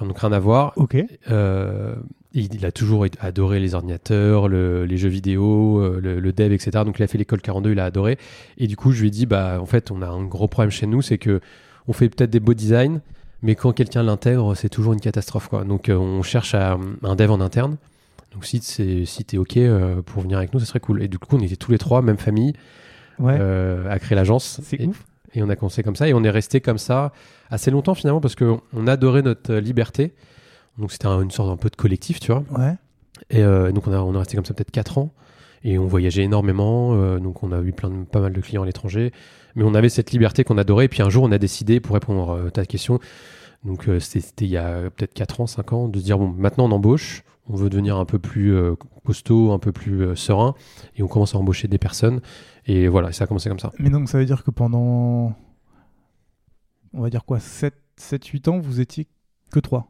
donc 0.00 0.18
rien 0.18 0.32
à 0.32 0.38
voir. 0.38 0.72
Ok. 0.76 0.96
Euh, 1.30 1.94
il, 2.32 2.52
il 2.54 2.66
a 2.66 2.72
toujours 2.72 3.06
adoré 3.20 3.60
les 3.60 3.74
ordinateurs, 3.74 4.48
le- 4.48 4.84
les 4.84 4.96
jeux 4.98 5.08
vidéo, 5.08 5.78
euh, 5.80 6.00
le, 6.02 6.18
le 6.20 6.32
dev, 6.32 6.52
etc. 6.52 6.70
Donc 6.84 6.98
il 6.98 7.02
a 7.02 7.06
fait 7.06 7.18
l'école 7.18 7.40
42, 7.40 7.72
il 7.72 7.78
a 7.80 7.84
adoré. 7.84 8.18
Et 8.58 8.66
du 8.66 8.76
coup, 8.76 8.90
je 8.92 9.00
lui 9.00 9.08
ai 9.08 9.10
dit, 9.10 9.26
bah 9.26 9.58
en 9.60 9.66
fait, 9.66 9.90
on 9.90 10.02
a 10.02 10.08
un 10.08 10.24
gros 10.24 10.48
problème 10.48 10.70
chez 10.70 10.86
nous, 10.86 11.02
c'est 11.02 11.18
que 11.18 11.40
on 11.88 11.92
fait 11.92 12.08
peut-être 12.08 12.30
des 12.30 12.40
beaux 12.40 12.52
designs, 12.54 13.00
mais 13.42 13.54
quand 13.54 13.72
quelqu'un 13.72 14.02
l'intègre, 14.02 14.54
c'est 14.56 14.68
toujours 14.68 14.92
une 14.92 15.00
catastrophe, 15.00 15.48
quoi. 15.48 15.64
Donc 15.64 15.88
euh, 15.88 15.96
on 15.96 16.22
cherche 16.22 16.54
à, 16.54 16.76
un 17.04 17.14
dev 17.16 17.30
en 17.30 17.40
interne. 17.40 17.76
Donc 18.34 18.44
si 18.44 18.58
c'est 18.60 19.04
si 19.06 19.24
t'es 19.24 19.38
ok 19.38 19.56
euh, 19.56 20.02
pour 20.02 20.22
venir 20.22 20.36
avec 20.38 20.52
nous, 20.52 20.58
ça 20.60 20.66
serait 20.66 20.80
cool. 20.80 21.02
Et 21.02 21.08
du 21.08 21.18
coup, 21.18 21.36
on 21.36 21.40
était 21.40 21.56
tous 21.56 21.70
les 21.70 21.78
trois, 21.78 22.02
même 22.02 22.18
famille, 22.18 22.54
Ouais. 23.18 23.36
euh, 23.40 23.88
à 23.90 23.98
créer 23.98 24.14
l'agence. 24.16 24.60
c'est 24.62 24.84
ouf. 24.84 25.04
Et 25.36 25.42
on 25.42 25.48
a 25.48 25.54
commencé 25.56 25.82
comme 25.84 25.94
ça 25.96 26.08
et 26.08 26.14
on 26.14 26.24
est 26.24 26.30
resté 26.30 26.60
comme 26.60 26.78
ça 26.78 27.12
assez 27.50 27.70
longtemps 27.70 27.94
finalement 27.94 28.20
parce 28.20 28.34
qu'on 28.34 28.60
on 28.72 28.86
adorait 28.88 29.22
notre 29.22 29.54
liberté. 29.54 30.14
Donc 30.78 30.90
c'était 30.92 31.06
un- 31.06 31.20
une 31.22 31.30
sorte 31.30 31.50
un 31.50 31.56
peu 31.56 31.68
de 31.70 31.76
collectif, 31.76 32.18
tu 32.20 32.32
vois. 32.32 32.42
Ouais. 32.58 32.74
Et 33.30 33.42
euh, 33.42 33.70
donc 33.72 33.86
on 33.86 33.92
a, 33.92 33.98
on 33.98 34.14
est 34.14 34.18
resté 34.18 34.36
comme 34.36 34.44
ça 34.44 34.54
peut-être 34.54 34.70
4 34.70 34.98
ans 34.98 35.12
et 35.62 35.78
on 35.78 35.86
voyageait 35.86 36.22
énormément. 36.24 36.94
euh, 36.94 37.18
donc 37.18 37.42
on 37.42 37.52
a 37.52 37.60
eu 37.60 37.72
plein 37.72 37.90
de, 37.90 38.04
pas 38.04 38.20
mal 38.20 38.32
de 38.32 38.40
clients 38.40 38.62
à 38.62 38.66
l'étranger. 38.66 39.12
Mais 39.54 39.62
on 39.64 39.74
avait 39.74 39.88
cette 39.88 40.10
liberté 40.10 40.42
qu'on 40.44 40.58
adorait. 40.58 40.86
Et 40.86 40.88
puis 40.88 41.02
un 41.02 41.10
jour 41.10 41.24
on 41.24 41.32
a 41.32 41.38
décidé, 41.38 41.80
pour 41.80 41.94
répondre 41.94 42.30
euh, 42.30 42.48
à 42.48 42.50
ta 42.50 42.64
question, 42.66 42.98
donc 43.64 43.88
euh, 43.88 44.00
c'était 44.00 44.44
il 44.44 44.50
y 44.50 44.56
a 44.56 44.90
peut-être 44.90 45.14
4 45.14 45.40
ans, 45.42 45.46
5 45.46 45.72
ans, 45.72 45.88
de 45.88 45.98
se 45.98 46.04
dire 46.04 46.18
bon 46.18 46.28
maintenant 46.28 46.64
on 46.66 46.72
embauche. 46.72 47.22
On 47.48 47.54
veut 47.54 47.70
devenir 47.70 47.96
un 47.96 48.04
peu 48.04 48.18
plus 48.18 48.56
euh, 48.56 48.74
costaud, 49.04 49.52
un 49.52 49.60
peu 49.60 49.70
plus 49.70 50.02
euh, 50.02 50.16
serein. 50.16 50.54
Et 50.96 51.02
on 51.04 51.06
commence 51.08 51.36
à 51.36 51.38
embaucher 51.38 51.68
des 51.68 51.78
personnes. 51.78 52.20
Et 52.66 52.88
voilà, 52.88 53.12
ça 53.12 53.24
a 53.24 53.26
commencé 53.26 53.48
comme 53.48 53.58
ça. 53.60 53.72
Mais 53.78 53.90
donc 53.90 54.08
ça 54.08 54.18
veut 54.18 54.24
dire 54.24 54.42
que 54.44 54.50
pendant, 54.50 55.34
on 56.92 57.00
va 57.00 57.10
dire 57.10 57.24
quoi, 57.24 57.38
7, 57.40 57.74
7 57.96 58.26
8 58.26 58.48
ans, 58.48 58.58
vous 58.58 58.80
étiez 58.80 59.06
que 59.52 59.60
3 59.60 59.88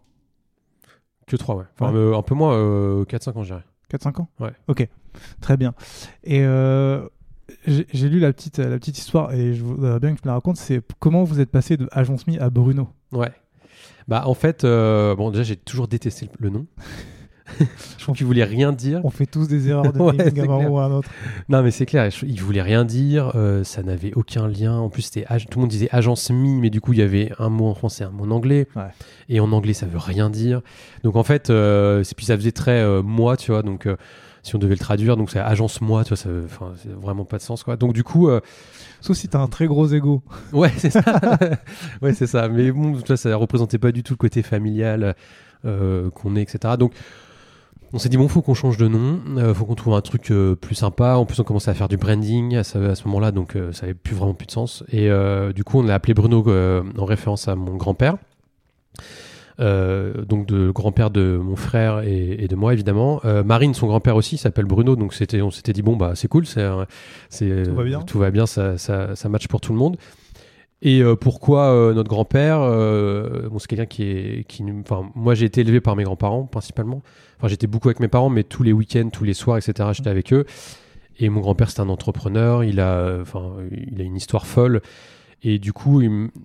Que 1.27 1.37
3, 1.37 1.57
ouais. 1.57 1.65
Enfin, 1.79 1.93
Ouais. 1.93 1.99
euh, 1.99 2.17
un 2.17 2.23
peu 2.23 2.35
moins, 2.35 2.55
euh, 2.55 3.05
4-5 3.05 3.37
ans, 3.39 3.43
je 3.43 3.49
dirais. 3.55 3.65
4-5 3.91 4.21
ans? 4.21 4.29
Ouais. 4.41 4.53
Ok, 4.69 4.87
très 5.41 5.57
bien. 5.57 5.73
Et 6.25 6.43
euh, 6.45 7.09
j'ai 7.67 8.09
lu 8.09 8.19
la 8.19 8.33
petite, 8.33 8.59
la 8.59 8.77
petite 8.79 8.99
histoire 8.99 9.33
et 9.33 9.55
je 9.55 9.63
voudrais 9.63 9.99
bien 10.01 10.15
que 10.15 10.21
tu 10.21 10.27
me 10.27 10.31
la 10.31 10.35
racontes. 10.35 10.57
C'est 10.57 10.83
comment 10.99 11.25
vous 11.25 11.41
êtes 11.41 11.51
passé 11.51 11.77
de 11.77 11.89
Agence 11.93 12.27
Me 12.27 12.41
à 12.43 12.51
Bruno? 12.51 12.89
Ouais. 13.13 13.33
Bah, 14.09 14.25
en 14.27 14.35
fait, 14.35 14.65
euh, 14.65 15.15
bon, 15.17 15.31
déjà, 15.31 15.43
j'ai 15.45 15.57
toujours 15.57 15.89
détesté 15.89 16.27
le, 16.27 16.33
le 16.45 16.51
nom. 16.51 16.67
je 17.99 18.03
trouve 18.03 18.17
qu'il 18.17 18.27
voulait 18.27 18.45
rien 18.45 18.73
dire. 18.73 19.01
On 19.05 19.11
fait 19.11 19.27
tous 19.27 19.49
des 19.49 19.69
erreurs 19.69 19.93
de 19.93 19.99
Ouais, 20.01 20.41
un 20.41 20.45
moment 20.47 20.69
ou 20.69 20.79
à 20.79 20.85
un 20.85 20.93
autre. 20.93 21.11
Non, 21.49 21.63
mais 21.63 21.71
c'est 21.71 21.87
clair, 21.87 22.09
il 22.23 22.41
voulait 22.41 22.63
rien 22.63 22.85
dire, 22.85 23.33
euh, 23.35 23.65
ça 23.65 23.83
n'avait 23.83 24.13
aucun 24.15 24.49
lien. 24.49 24.77
En 24.77 24.89
plus, 24.89 25.03
c'était 25.03 25.25
tout 25.51 25.59
le 25.59 25.61
monde 25.63 25.71
disait 25.71 25.89
agence 25.93 26.31
mi, 26.31 26.61
mais 26.61 26.71
du 26.71 26.81
coup, 26.81 26.93
il 26.93 26.99
y 26.99 27.03
avait 27.03 27.33
un 27.39 27.49
mot 27.49 27.67
en 27.67 27.75
français, 27.75 28.05
un 28.05 28.11
mot 28.11 28.25
en 28.25 28.31
anglais. 28.31 28.67
Ouais. 28.77 28.83
Et 29.29 29.41
en 29.41 29.51
anglais, 29.53 29.73
ça 29.75 29.87
veut 29.87 29.99
rien 29.99 30.31
dire. 30.31 30.61
Donc, 31.05 31.17
en 31.17 31.25
fait, 31.25 31.51
euh, 31.51 32.03
c'est- 32.05 32.15
puis 32.15 32.27
ça 32.27 32.37
faisait 32.37 32.53
très 32.53 32.81
euh, 32.81 33.03
moi, 33.03 33.37
tu 33.37 33.51
vois. 33.53 33.63
Donc, 33.63 33.87
euh, 33.87 33.97
si 34.43 34.55
on 34.55 34.59
devait 34.59 34.75
le 34.75 34.79
traduire, 34.81 35.17
donc 35.17 35.31
c'est 35.31 35.41
agence 35.41 35.81
moi, 35.81 36.05
tu 36.05 36.11
vois, 36.11 36.17
ça, 36.17 36.29
enfin, 36.45 36.73
c'est 36.81 36.93
vraiment 36.93 37.25
pas 37.25 37.39
de 37.39 37.43
sens, 37.43 37.65
quoi. 37.65 37.77
Donc, 37.77 37.93
du 37.93 38.05
coup, 38.05 38.29
euh, 38.29 38.41
Sauf 39.03 39.17
si 39.17 39.29
t'as 39.29 39.41
un 39.41 39.47
très 39.47 39.67
gros 39.67 39.87
ego. 39.89 40.23
Ouais, 40.53 40.73
c'est 40.79 40.91
ça. 40.91 41.03
ouais, 42.03 42.15
c'est 42.15 42.27
ça. 42.27 42.49
Mais 42.49 42.73
bon, 42.73 42.93
tu 42.95 43.07
vois, 43.07 43.17
ça 43.17 43.35
représentait 43.37 43.79
pas 43.79 43.93
du 43.93 44.03
tout 44.03 44.15
le 44.15 44.19
côté 44.19 44.43
familial 44.43 45.15
euh, 45.65 46.11
qu'on 46.11 46.35
est, 46.37 46.43
etc. 46.43 46.75
Donc, 46.79 46.93
on 47.97 47.99
s'est 47.99 48.11
dit, 48.11 48.19
bon, 48.19 48.29
faut 48.29 48.43
qu'on 48.43 48.53
change 48.53 48.77
de 48.77 48.89
nom, 48.89 49.19
euh, 49.39 49.55
faut 49.55 49.65
qu'on 49.65 49.75
trouve 49.75 49.95
un 49.95 50.03
truc 50.03 50.31
euh, 50.31 50.55
plus 50.55 50.75
sympa. 50.75 51.15
En 51.15 51.25
plus, 51.25 51.41
on 51.41 51.45
commençait 51.45 51.71
à 51.71 51.75
faire 51.75 51.89
du 51.89 51.97
branding 51.97 52.55
à 52.55 52.63
ce, 52.63 52.77
à 52.77 52.95
ce 52.95 53.09
moment-là, 53.09 53.33
donc 53.33 53.57
euh, 53.57 53.73
ça 53.73 53.85
avait 53.85 53.95
plus 53.95 54.15
vraiment 54.15 54.35
plus 54.35 54.47
de 54.47 54.51
sens. 54.53 54.85
Et 54.93 55.11
euh, 55.11 55.55
du 55.55 55.65
coup, 55.65 55.79
on 55.79 55.83
l'a 55.83 55.95
appelé 55.95 56.13
Bruno 56.13 56.45
en 56.99 57.05
référence 57.07 57.49
à 57.49 57.57
mon 57.57 57.77
grand-père. 57.77 58.17
Donc 59.59 60.47
de 60.47 60.71
grand-père 60.71 61.11
de 61.11 61.41
mon 61.43 61.57
frère 61.57 62.01
et, 62.01 62.37
et 62.41 62.47
de 62.47 62.55
moi 62.57 62.75
évidemment. 62.75 63.23
Marine, 63.45 63.73
son 63.73 63.87
grand-père 63.87 64.17
aussi, 64.17 64.37
s'appelle 64.37 64.67
Bruno, 64.67 64.97
donc 64.97 65.15
c'était, 65.15 65.41
on 65.41 65.51
s'était 65.51 65.73
dit 65.73 65.81
bon 65.81 65.97
bah 65.97 66.13
c'est 66.15 66.29
cool, 66.29 66.45
c'est, 66.45 66.63
Tout 67.65 67.75
va 67.75 67.85
bien. 67.85 68.03
tout 68.03 68.19
va 68.19 68.31
bien, 68.31 68.45
ça, 68.45 68.77
ça, 68.77 69.17
ça 69.17 69.29
match 69.31 69.49
pour 69.49 69.63
tout 69.63 69.73
le 69.73 69.79
monde. 69.79 69.97
Et 70.83 71.03
euh, 71.03 71.17
pourquoi 71.17 71.73
euh, 71.73 71.95
notre 71.95 72.09
grand-père 72.09 72.61
euh, 72.61 73.49
bon, 73.49 73.59
C'est 73.59 73.69
quelqu'un 73.69 73.87
qui 73.87 74.03
est. 74.03 74.45
Qui, 74.47 74.65
enfin, 74.81 75.11
moi, 75.15 75.35
j'ai 75.35 75.47
été 75.47 75.63
élevé 75.63 75.81
par 75.81 75.97
mes 75.97 76.05
grands-parents, 76.05 76.45
principalement. 76.45 77.03
Enfin, 77.39 77.49
j'étais 77.49 77.67
beaucoup 77.67 77.89
avec 77.89 78.01
mes 78.01 78.09
parents, 78.09 78.29
mais 78.29 78.45
tous 78.45 78.63
les 78.63 78.73
week-ends, 78.73 79.09
tous 79.11 79.25
les 79.25 79.35
soirs, 79.35 79.57
etc., 79.57 79.91
j'étais 79.93 80.11
avec 80.11 80.33
eux. 80.33 80.45
Et 81.19 81.31
mon 81.31 81.41
grand-père, 81.41 81.71
c'est 81.71 81.81
un 81.81 81.89
entrepreneur. 81.89 82.63
Il 82.63 82.81
a, 82.81 83.19
enfin, 83.23 83.57
il 83.71 84.01
a 84.01 84.05
une 84.05 84.17
histoire 84.17 84.47
folle. 84.47 84.83
Et 85.43 85.59
du 85.59 85.73
coup, 85.73 86.03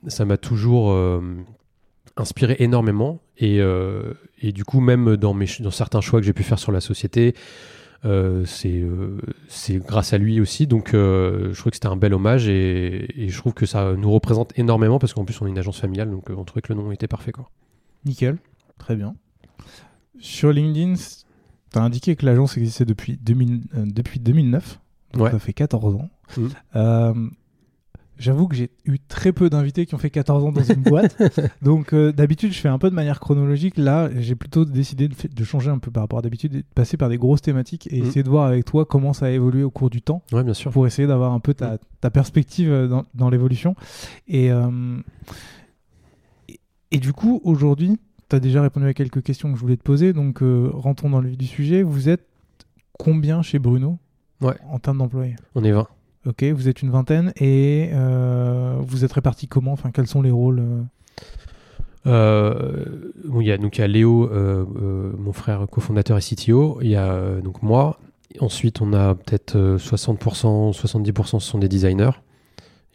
ça 0.08 0.24
m'a 0.24 0.38
toujours 0.38 0.96
inspiré 2.16 2.56
énormément. 2.60 3.20
Et, 3.38 3.60
et 4.42 4.52
du 4.54 4.64
coup, 4.64 4.80
même 4.80 5.18
dans, 5.18 5.34
mes, 5.34 5.48
dans 5.60 5.72
certains 5.72 6.00
choix 6.00 6.22
que 6.22 6.26
j'ai 6.26 6.32
pu 6.32 6.44
faire 6.44 6.60
sur 6.60 6.72
la 6.72 6.80
société, 6.80 7.36
c'est 8.04 8.80
euh, 8.80 9.18
c'est 9.48 9.78
grâce 9.78 10.14
à 10.14 10.18
lui 10.18 10.42
aussi. 10.42 10.66
Donc, 10.68 10.94
euh, 10.94 11.54
je 11.54 11.60
trouve 11.60 11.72
que 11.72 11.76
c'était 11.76 11.88
un 11.88 11.96
bel 11.96 12.14
hommage 12.14 12.48
et, 12.48 13.24
et 13.24 13.30
je 13.30 13.38
trouve 13.38 13.54
que 13.54 13.66
ça 13.66 13.94
nous 13.94 14.12
représente 14.12 14.58
énormément 14.58 14.98
parce 15.00 15.14
qu'en 15.14 15.26
plus, 15.26 15.40
on 15.42 15.46
est 15.48 15.50
une 15.50 15.60
agence 15.60 15.80
familiale, 15.80 16.10
donc 16.10 16.30
euh, 16.30 16.36
on 16.38 16.44
trouvait 16.44 16.62
que 16.62 16.74
le 16.74 16.80
nom 16.82 16.92
était 16.92 17.08
parfait. 17.08 17.32
Quoi. 17.32 17.50
Nickel, 18.06 18.38
très 18.80 18.96
bien. 18.96 19.16
Sur 20.20 20.52
LinkedIn, 20.52 20.96
tu 20.96 21.78
as 21.78 21.82
indiqué 21.82 22.16
que 22.16 22.26
l'agence 22.26 22.58
existait 22.58 22.86
depuis, 22.86 23.18
2000, 23.22 23.62
euh, 23.76 23.86
depuis 23.86 24.20
2009, 24.20 24.80
donc 25.14 25.24
Ouais. 25.24 25.32
ça 25.32 25.40
fait 25.40 25.54
14 25.54 25.96
ans. 25.96 26.10
Mhm. 26.38 27.32
J'avoue 28.22 28.48
que 28.48 28.56
j'ai 28.56 28.70
eu 28.86 29.00
très 29.00 29.32
peu 29.32 29.50
d'invités 29.50 29.86
qui 29.88 29.96
ont 29.96 29.98
fait 29.98 30.12
14 30.12 30.44
ans 30.44 30.52
dans 30.52 30.62
une 30.64 30.84
boîte. 30.84 31.18
Donc 31.64 31.92
euh, 31.94 32.12
d'habitude, 32.12 32.54
je 32.54 32.60
fais 32.60 32.70
un 32.70 32.78
peu 32.78 32.90
de 32.90 32.96
manière 32.96 33.20
chronologique. 33.20 33.78
Là, 33.78 34.10
j'ai 34.20 34.36
plutôt 34.36 34.64
décidé 34.64 35.08
de, 35.08 35.44
changer 35.44 35.72
un 35.72 35.80
peu 35.80 35.90
par 35.90 36.04
rapport 36.04 36.20
à 36.20 36.22
d'habitude 36.22 36.54
et 36.54 36.58
de 36.60 36.66
passer 36.76 36.98
par 36.98 37.10
des 37.10 37.18
grosses 37.18 37.42
thématiques 37.42 37.88
et 37.92 38.00
Mhm. 38.02 38.06
essayer 38.08 38.24
de 38.24 38.30
voir 38.30 38.46
avec 38.46 38.64
toi 38.66 38.86
comment 38.86 39.14
ça 39.14 39.26
a 39.26 39.30
évolué 39.32 39.64
au 39.64 39.72
cours 39.72 39.90
du 39.90 40.02
temps 40.04 40.22
Ouais, 40.32 40.44
bien 40.44 40.54
sûr. 40.54 40.70
pour 40.72 40.86
essayer 40.86 41.08
d'avoir 41.08 41.34
un 41.34 41.40
peu 41.40 41.54
ta, 41.56 41.80
ta 42.00 42.12
perspective 42.12 42.70
euh, 42.72 42.88
dans, 42.88 43.06
dans 43.16 43.30
l'évolution. 43.32 43.76
Et, 44.28 44.52
euh, 44.52 45.00
et, 46.48 46.60
et 46.92 47.00
du 47.00 47.14
coup, 47.14 47.42
aujourd'hui, 47.44 47.98
tu 48.30 48.36
as 48.36 48.40
déjà 48.40 48.62
répondu 48.62 48.86
à 48.86 48.94
quelques 48.94 49.24
questions 49.24 49.50
que 49.52 49.56
je 49.56 49.62
voulais 49.62 49.78
te 49.78 49.84
poser, 49.84 50.14
donc 50.14 50.42
euh, 50.44 50.70
rentrons 50.74 51.10
dans 51.10 51.22
le 51.22 51.30
vif 51.30 51.38
du 51.38 51.48
sujet. 51.48 51.82
Vous 51.84 52.08
êtes 52.08 52.28
combien 53.00 53.42
chez 53.42 53.60
Bruno 53.60 53.98
Ouais. 54.42 54.56
en 54.70 54.80
termes 54.80 54.98
d'employés? 55.00 55.36
On 55.56 55.64
est 55.64 55.72
20. 55.72 55.88
Ok, 56.28 56.44
vous 56.44 56.70
êtes 56.70 56.84
une 56.84 56.92
vingtaine 56.92 57.34
et 57.36 57.90
euh, 57.94 58.76
vous 58.82 59.04
êtes 59.04 59.12
répartis 59.12 59.48
comment? 59.48 59.72
Enfin, 59.72 59.90
quels 59.90 60.06
sont 60.06 60.22
les 60.22 60.30
rôles 60.30 60.60
euh? 60.60 60.84
Euh, 62.08 63.12
bon, 63.26 63.42
il 63.42 63.48
y 63.48 63.52
a, 63.52 63.58
donc 63.58 63.78
il 63.78 63.82
y 63.82 63.84
a 63.84 63.88
Léo, 63.88 64.30
euh, 64.32 64.66
mon 65.18 65.34
frère 65.34 65.66
cofondateur 65.70 66.18
et 66.20 66.22
CTO. 66.22 66.80
Il 66.82 66.90
y 66.90 66.96
a 66.96 67.42
donc 67.44 67.64
moi. 67.64 68.00
Ensuite, 68.40 68.82
on 68.82 68.94
a 68.94 69.16
peut-être 69.16 69.56
euh, 69.56 69.78
60%, 69.78 70.74
70% 70.74 71.26
ce 71.26 71.40
sont 71.40 71.58
des 71.58 71.68
designers. 71.68 72.12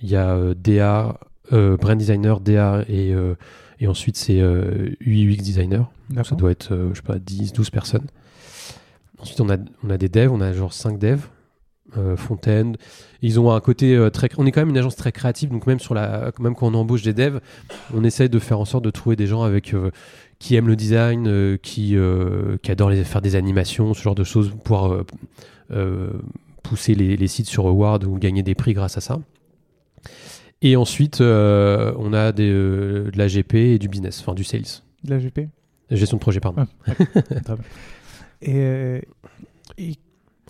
Il 0.00 0.08
y 0.08 0.16
a 0.16 0.54
DA, 0.54 1.18
brand 1.50 1.98
designer, 1.98 2.40
DA 2.40 2.84
et, 2.88 3.14
et 3.80 3.86
ensuite 3.88 4.18
c'est 4.18 4.38
UI 5.00 5.26
UX 5.26 5.42
designer. 5.42 5.90
Ça 6.22 6.36
doit 6.36 6.50
être, 6.50 6.90
je 6.92 6.96
sais 6.96 7.02
pas, 7.02 7.18
10, 7.18 7.54
12 7.54 7.70
personnes. 7.70 8.06
Ensuite, 9.18 9.40
on 9.40 9.48
a, 9.48 9.56
on 9.82 9.88
a 9.88 9.96
des 9.96 10.10
devs, 10.10 10.30
on 10.30 10.42
a 10.42 10.52
genre 10.52 10.74
5 10.74 10.98
devs. 10.98 11.30
Euh, 11.96 12.16
Fontaine. 12.16 12.76
Ils 13.22 13.38
ont 13.38 13.52
un 13.52 13.60
côté 13.60 13.94
euh, 13.94 14.10
très. 14.10 14.28
On 14.38 14.44
est 14.44 14.50
quand 14.50 14.60
même 14.60 14.70
une 14.70 14.78
agence 14.78 14.96
très 14.96 15.12
créative, 15.12 15.50
donc 15.50 15.66
même 15.66 15.78
sur 15.78 15.94
la, 15.94 16.32
même 16.40 16.54
quand 16.54 16.66
on 16.66 16.74
embauche 16.74 17.02
des 17.02 17.14
devs, 17.14 17.40
on 17.94 18.02
essaye 18.02 18.28
de 18.28 18.38
faire 18.40 18.58
en 18.58 18.64
sorte 18.64 18.84
de 18.84 18.90
trouver 18.90 19.14
des 19.14 19.28
gens 19.28 19.44
avec 19.44 19.72
euh, 19.72 19.92
qui 20.40 20.56
aiment 20.56 20.66
le 20.66 20.74
design, 20.74 21.28
euh, 21.28 21.56
qui 21.56 21.96
qui 22.62 22.70
adorent 22.70 22.90
les, 22.90 23.04
faire 23.04 23.22
des 23.22 23.36
animations, 23.36 23.94
ce 23.94 24.02
genre 24.02 24.16
de 24.16 24.24
choses, 24.24 24.50
pour 24.50 24.58
pouvoir 24.58 25.04
pousser 26.64 26.94
les, 26.94 27.16
les 27.16 27.28
sites 27.28 27.46
sur 27.46 27.66
Award 27.66 28.04
ou 28.04 28.18
gagner 28.18 28.42
des 28.42 28.56
prix 28.56 28.74
grâce 28.74 28.96
à 28.96 29.00
ça. 29.00 29.20
Et 30.60 30.74
ensuite, 30.74 31.20
on 31.20 32.12
a 32.12 32.32
des, 32.32 32.50
de 32.50 33.12
la 33.14 33.28
GP 33.28 33.54
et 33.54 33.78
du 33.78 33.88
business, 33.88 34.20
enfin 34.20 34.34
du 34.34 34.44
sales, 34.44 34.62
De 35.04 35.10
la 35.10 35.18
GP 35.18 35.48
gestion 35.88 36.16
de 36.16 36.20
projet, 36.20 36.40
pardon. 36.40 36.66
Ah, 36.86 37.54
et 38.42 39.02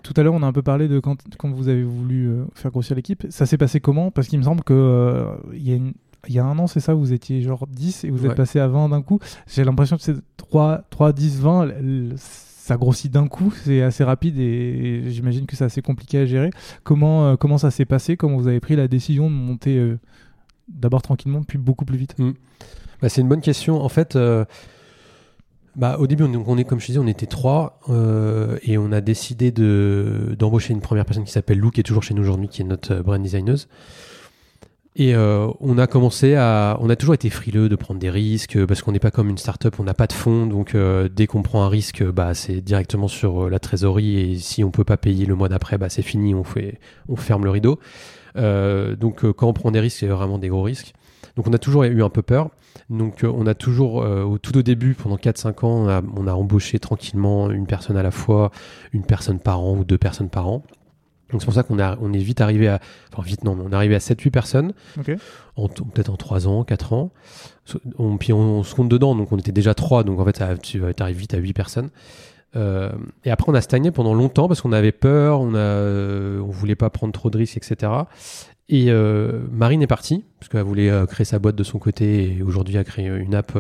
tout 0.07 0.21
à 0.21 0.23
l'heure, 0.23 0.35
on 0.35 0.43
a 0.43 0.47
un 0.47 0.53
peu 0.53 0.63
parlé 0.63 0.89
de 0.89 1.01
quand, 1.01 1.17
quand 1.39 1.51
vous 1.51 1.69
avez 1.69 1.83
voulu 1.83 2.29
euh, 2.29 2.45
faire 2.55 2.71
grossir 2.71 2.97
l'équipe. 2.97 3.27
Ça 3.31 3.47
s'est 3.47 3.59
passé 3.59 3.81
comment? 3.81 4.11
Parce 4.11 4.29
qu'il 4.29 4.39
me 4.39 4.45
semble 4.45 4.63
que 4.65 4.73
euh, 4.75 5.27
il 5.53 5.69
y, 5.69 5.73
a 5.73 5.77
une- 5.77 5.95
il 6.29 6.35
y 6.35 6.39
a 6.39 6.45
un 6.45 6.59
an, 6.59 6.67
c'est 6.67 6.81
ça, 6.81 6.95
vous 6.95 7.13
étiez 7.13 7.41
genre 7.43 7.67
10 7.67 8.05
et 8.05 8.11
vous 8.11 8.25
êtes 8.27 8.37
passé 8.37 8.59
à 8.59 8.67
20 8.69 8.89
d'un 8.89 9.03
coup. 9.03 9.19
J'ai 9.47 9.65
l'impression 9.65 9.97
que 9.97 10.03
c'est 10.03 10.17
3, 10.37 10.83
3, 10.91 11.13
10, 11.13 11.41
20. 11.41 11.63
l- 11.65 11.77
l- 11.81 12.15
Ça 12.19 12.77
grossit 12.77 13.13
d'un 13.13 13.29
coup, 13.29 13.53
c'est 13.63 13.81
assez 13.83 14.03
rapide 14.03 14.39
et, 14.41 15.05
j'imagine 15.11 15.47
que 15.47 15.55
c'est 15.55 15.63
assez 15.65 15.83
compliqué 15.83 16.19
à 16.19 16.27
gérer. 16.27 16.51
Comment, 16.83 17.27
euh, 17.29 17.37
comment 17.37 17.59
ça 17.59 17.71
s'est 17.71 17.85
passé? 17.85 18.17
Comment 18.17 18.37
vous 18.39 18.49
avez 18.49 18.59
pris 18.59 18.75
la 18.75 18.89
décision 18.89 19.31
de 19.31 19.35
monter 19.37 19.79
euh, 19.79 19.99
d'abord 20.69 21.01
tranquillement, 21.01 21.43
puis 21.45 21.59
beaucoup 21.59 21.85
plus 21.85 21.97
vite? 21.97 22.17
Bah, 23.01 23.09
c'est 23.09 23.21
une 23.21 23.29
bonne 23.29 23.41
question. 23.41 23.81
En 23.81 23.89
fait, 23.89 24.17
euh, 24.17 24.45
bah, 25.77 25.97
au 25.99 26.07
début, 26.07 26.25
on, 26.25 26.29
donc 26.29 26.49
on 26.49 26.59
est, 26.59 26.65
comme 26.65 26.81
je 26.81 26.87
disais, 26.87 26.99
on 26.99 27.07
était 27.07 27.27
trois 27.27 27.81
euh, 27.89 28.59
et 28.63 28.79
on 28.79 28.93
a 28.93 29.01
décidé 29.01 29.53
de, 29.53 30.35
d'embaucher 30.39 30.73
une 30.73 30.81
première 30.81 31.05
personne 31.05 31.25
qui 31.25 31.33
s'appelle 31.33 31.59
Lou, 31.59 31.71
qui 31.71 31.81
est 31.81 31.85
toujours 31.85 32.03
chez 32.03 32.15
nous 32.15 32.23
aujourd'hui, 32.23 32.49
qui 32.49 32.63
est 32.63 32.65
notre 32.65 32.95
euh, 32.95 33.03
brand 33.03 33.23
designeuse. 33.23 33.69
Et 34.99 35.15
euh, 35.15 35.49
on 35.61 35.77
a 35.77 35.87
commencé 35.87 36.37
à, 36.37 36.79
on 36.81 36.89
a 36.89 36.97
toujours 36.97 37.15
été 37.15 37.29
frileux 37.29 37.69
de 37.69 37.77
prendre 37.77 38.01
des 38.01 38.09
risques 38.09 38.65
parce 38.65 38.81
qu'on 38.81 38.93
n'est 38.93 38.99
pas 38.99 39.11
comme 39.11 39.29
une 39.29 39.37
start-up, 39.37 39.77
on 39.79 39.85
n'a 39.85 39.93
pas 39.93 40.07
de 40.07 40.15
fonds, 40.15 40.47
donc 40.47 40.75
euh, 40.75 41.11
dès 41.11 41.27
qu'on 41.27 41.43
prend 41.43 41.63
un 41.65 41.69
risque, 41.69 42.03
bah 42.03 42.33
c'est 42.33 42.63
directement 42.63 43.07
sur 43.07 43.45
euh, 43.45 43.51
la 43.51 43.59
trésorerie 43.59 44.19
et 44.19 44.39
si 44.39 44.65
on 44.65 44.71
peut 44.71 44.85
pas 44.85 44.97
payer 44.97 45.27
le 45.27 45.35
mois 45.35 45.51
d'après, 45.51 45.77
bah 45.77 45.91
c'est 45.91 46.01
fini, 46.01 46.35
on 46.35 46.45
fait, 46.45 46.81
on 47.11 47.17
ferme 47.17 47.45
le 47.45 47.51
rideau. 47.51 47.79
Euh, 48.39 48.97
donc 48.97 49.27
euh, 49.27 49.35
quand 49.35 49.49
on 49.49 49.53
prend 49.53 49.71
des 49.71 49.81
risques, 49.81 49.99
c'est 49.99 50.07
vraiment 50.07 50.39
des 50.39 50.49
gros 50.49 50.63
risques. 50.63 50.95
Donc 51.35 51.49
on 51.49 51.53
a 51.53 51.59
toujours 51.59 51.83
eu 51.85 52.03
un 52.03 52.09
peu 52.11 52.23
peur. 52.23 52.51
Donc 52.91 53.25
euh, 53.25 53.33
on 53.35 53.47
a 53.47 53.55
toujours, 53.55 54.03
euh, 54.03 54.23
au 54.23 54.39
tout 54.39 54.57
au 54.57 54.63
début, 54.63 54.95
pendant 54.95 55.17
4-5 55.17 55.65
ans, 55.67 55.71
on 55.85 55.89
a, 55.89 56.03
on 56.17 56.27
a 56.27 56.33
embauché 56.33 56.79
tranquillement 56.79 57.51
une 57.51 57.67
personne 57.67 57.97
à 57.97 58.03
la 58.03 58.11
fois, 58.11 58.51
une 58.93 59.05
personne 59.05 59.39
par 59.41 59.61
an 59.61 59.77
ou 59.77 59.85
deux 59.85 59.99
personnes 59.99 60.29
par 60.29 60.47
an. 60.49 60.63
Donc 61.33 61.41
c'est 61.41 61.47
pour 61.47 61.55
ça 61.55 61.65
qu'on 61.65 61.79
on 61.81 62.13
est 62.13 62.19
vite 62.19 62.41
arrivé 62.41 62.69
à. 62.69 62.79
Enfin, 63.13 63.23
vite, 63.27 63.43
non, 63.43 63.57
mais 63.57 63.65
on 63.67 63.73
est 63.73 63.75
arrivé 63.75 63.97
à 63.97 63.99
7-8 63.99 64.31
personnes, 64.31 64.73
Ok. 64.99 65.11
en 65.57 65.67
t- 65.69 65.83
peut-être 65.93 66.11
en 66.11 66.17
3 66.17 66.47
ans, 66.47 66.63
4 66.63 66.93
ans. 66.93 67.11
On, 67.99 68.17
puis 68.17 68.33
on, 68.33 68.59
on 68.59 68.63
se 68.63 68.75
compte 68.77 68.89
dedans, 68.89 69.17
donc 69.17 69.33
on 69.33 69.37
était 69.37 69.51
déjà 69.51 69.75
3, 69.75 70.05
donc 70.05 70.21
en 70.21 70.25
fait, 70.25 70.37
ça- 70.37 70.57
tu 70.57 70.81
arrives 71.01 71.17
vite 71.17 71.35
à 71.35 71.39
8 71.39 71.53
personnes. 71.53 71.91
Euh, 72.55 72.93
et 73.25 73.31
après, 73.33 73.51
on 73.51 73.55
a 73.55 73.61
stagné 73.61 73.91
pendant 73.91 74.15
longtemps 74.15 74.47
parce 74.47 74.61
qu'on 74.61 74.73
avait 74.73 74.93
peur, 74.93 75.41
on, 75.41 75.55
a, 75.55 75.59
euh, 75.59 76.41
on 76.41 76.51
voulait 76.51 76.77
pas 76.77 76.91
prendre 76.91 77.13
trop 77.13 77.29
de 77.29 77.37
risques, 77.39 77.57
etc. 77.57 77.91
Et 78.69 78.87
euh, 78.91 79.41
Marine 79.53 79.83
est 79.83 79.87
partie 79.87 80.25
parce 80.41 80.49
qu'elle 80.49 80.63
voulait 80.63 80.91
euh, 80.91 81.07
créer 81.07 81.25
sa 81.25 81.39
boîte 81.39 81.55
de 81.57 81.63
son 81.63 81.79
côté 81.79 82.37
et 82.39 82.43
aujourd'hui 82.43 82.77
a 82.79 82.85
créé 82.85 83.07
une 83.07 83.35
app 83.35 83.57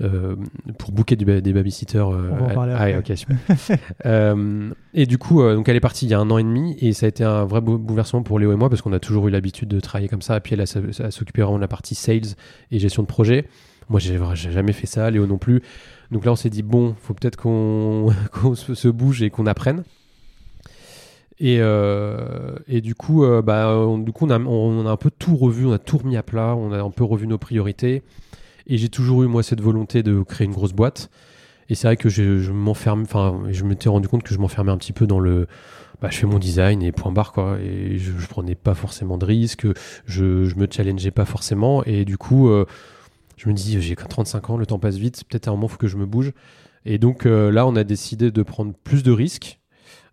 euh, 0.00 0.34
pour 0.78 0.90
booker 0.90 1.14
du 1.14 1.24
des 1.24 1.52
babysitters. 1.52 1.98
euh, 2.12 2.30
On 2.32 2.46
va 2.46 2.58
en 2.58 2.62
à- 2.62 2.76
ah, 2.76 2.98
ok, 2.98 3.12
super. 3.16 3.36
Euh, 4.06 4.70
et 4.94 5.06
du 5.06 5.16
coup, 5.18 5.42
euh, 5.42 5.54
donc 5.54 5.68
elle 5.68 5.76
est 5.76 5.80
partie 5.80 6.06
il 6.06 6.08
y 6.10 6.14
a 6.14 6.18
un 6.18 6.28
an 6.30 6.38
et 6.38 6.42
demi 6.42 6.76
et 6.80 6.92
ça 6.92 7.06
a 7.06 7.08
été 7.08 7.22
un 7.22 7.44
vrai 7.44 7.60
bou- 7.60 7.78
bouleversement 7.78 8.22
pour 8.24 8.40
Léo 8.40 8.52
et 8.52 8.56
moi 8.56 8.68
parce 8.68 8.82
qu'on 8.82 8.92
a 8.92 8.98
toujours 8.98 9.28
eu 9.28 9.30
l'habitude 9.30 9.68
de 9.68 9.78
travailler 9.78 10.08
comme 10.08 10.22
ça. 10.22 10.38
Et 10.38 10.40
puis 10.40 10.54
elle, 10.58 10.66
s'occupait 10.66 11.42
vraiment 11.42 11.56
de 11.58 11.60
la 11.62 11.68
partie 11.68 11.94
sales 11.94 12.34
et 12.72 12.78
gestion 12.80 13.02
de 13.02 13.08
projet. 13.08 13.46
Moi, 13.90 14.00
j'ai 14.00 14.18
jamais 14.50 14.72
fait 14.72 14.86
ça, 14.86 15.08
Léo 15.10 15.26
non 15.26 15.38
plus. 15.38 15.62
Donc 16.10 16.24
là, 16.24 16.32
on 16.32 16.36
s'est 16.36 16.50
dit 16.50 16.62
bon, 16.62 16.94
faut 17.00 17.14
peut-être 17.14 17.36
qu'on 17.36 18.08
se, 18.54 18.74
se 18.74 18.88
bouge 18.88 19.22
et 19.22 19.30
qu'on 19.30 19.46
apprenne. 19.46 19.84
Et, 21.44 21.58
euh, 21.60 22.54
et 22.68 22.80
du 22.80 22.94
coup, 22.94 23.24
euh, 23.24 23.42
bah, 23.42 23.76
on, 23.76 23.98
du 23.98 24.12
coup 24.12 24.26
on, 24.26 24.30
a, 24.30 24.90
un 24.90 24.96
peu 24.96 25.10
tout 25.10 25.36
revu, 25.36 25.66
on 25.66 25.72
a 25.72 25.78
tout 25.80 25.98
remis 25.98 26.16
à 26.16 26.22
plat, 26.22 26.54
on 26.54 26.70
a 26.70 26.80
un 26.80 26.90
peu 26.90 27.02
revu 27.02 27.26
nos 27.26 27.36
priorités. 27.36 28.04
Et 28.68 28.78
j'ai 28.78 28.88
toujours 28.88 29.24
eu, 29.24 29.26
moi, 29.26 29.42
cette 29.42 29.60
volonté 29.60 30.04
de 30.04 30.22
créer 30.22 30.46
une 30.46 30.52
grosse 30.52 30.72
boîte. 30.72 31.10
Et 31.68 31.74
c'est 31.74 31.88
vrai 31.88 31.96
que 31.96 32.08
je, 32.08 32.38
je 32.38 32.52
m'enferme, 32.52 33.02
enfin, 33.02 33.42
je 33.50 33.64
m'étais 33.64 33.88
rendu 33.88 34.06
compte 34.06 34.22
que 34.22 34.32
je 34.32 34.38
m'enfermais 34.38 34.70
un 34.70 34.78
petit 34.78 34.92
peu 34.92 35.08
dans 35.08 35.18
le. 35.18 35.48
Bah, 36.00 36.10
je 36.12 36.18
fais 36.18 36.26
mon 36.28 36.38
design 36.38 36.80
et 36.80 36.92
point 36.92 37.10
barre, 37.10 37.32
quoi. 37.32 37.58
Et 37.60 37.98
je, 37.98 38.12
je 38.16 38.26
prenais 38.28 38.54
pas 38.54 38.74
forcément 38.74 39.18
de 39.18 39.24
risques, 39.24 39.66
je, 40.06 40.44
je 40.44 40.54
me 40.54 40.68
challengeais 40.70 41.10
pas 41.10 41.24
forcément. 41.24 41.82
Et 41.86 42.04
du 42.04 42.18
coup, 42.18 42.50
euh, 42.50 42.66
je 43.36 43.48
me 43.48 43.54
dis, 43.54 43.80
j'ai 43.82 43.96
que 43.96 44.06
35 44.06 44.50
ans, 44.50 44.56
le 44.56 44.66
temps 44.66 44.78
passe 44.78 44.96
vite, 44.96 45.24
peut-être 45.28 45.48
à 45.48 45.50
un 45.50 45.54
moment, 45.54 45.66
il 45.66 45.72
faut 45.72 45.76
que 45.76 45.88
je 45.88 45.96
me 45.96 46.06
bouge. 46.06 46.32
Et 46.84 46.98
donc 46.98 47.24
là, 47.24 47.66
on 47.66 47.74
a 47.74 47.84
décidé 47.84 48.30
de 48.30 48.42
prendre 48.42 48.74
plus 48.84 49.02
de 49.02 49.12
risques, 49.12 49.60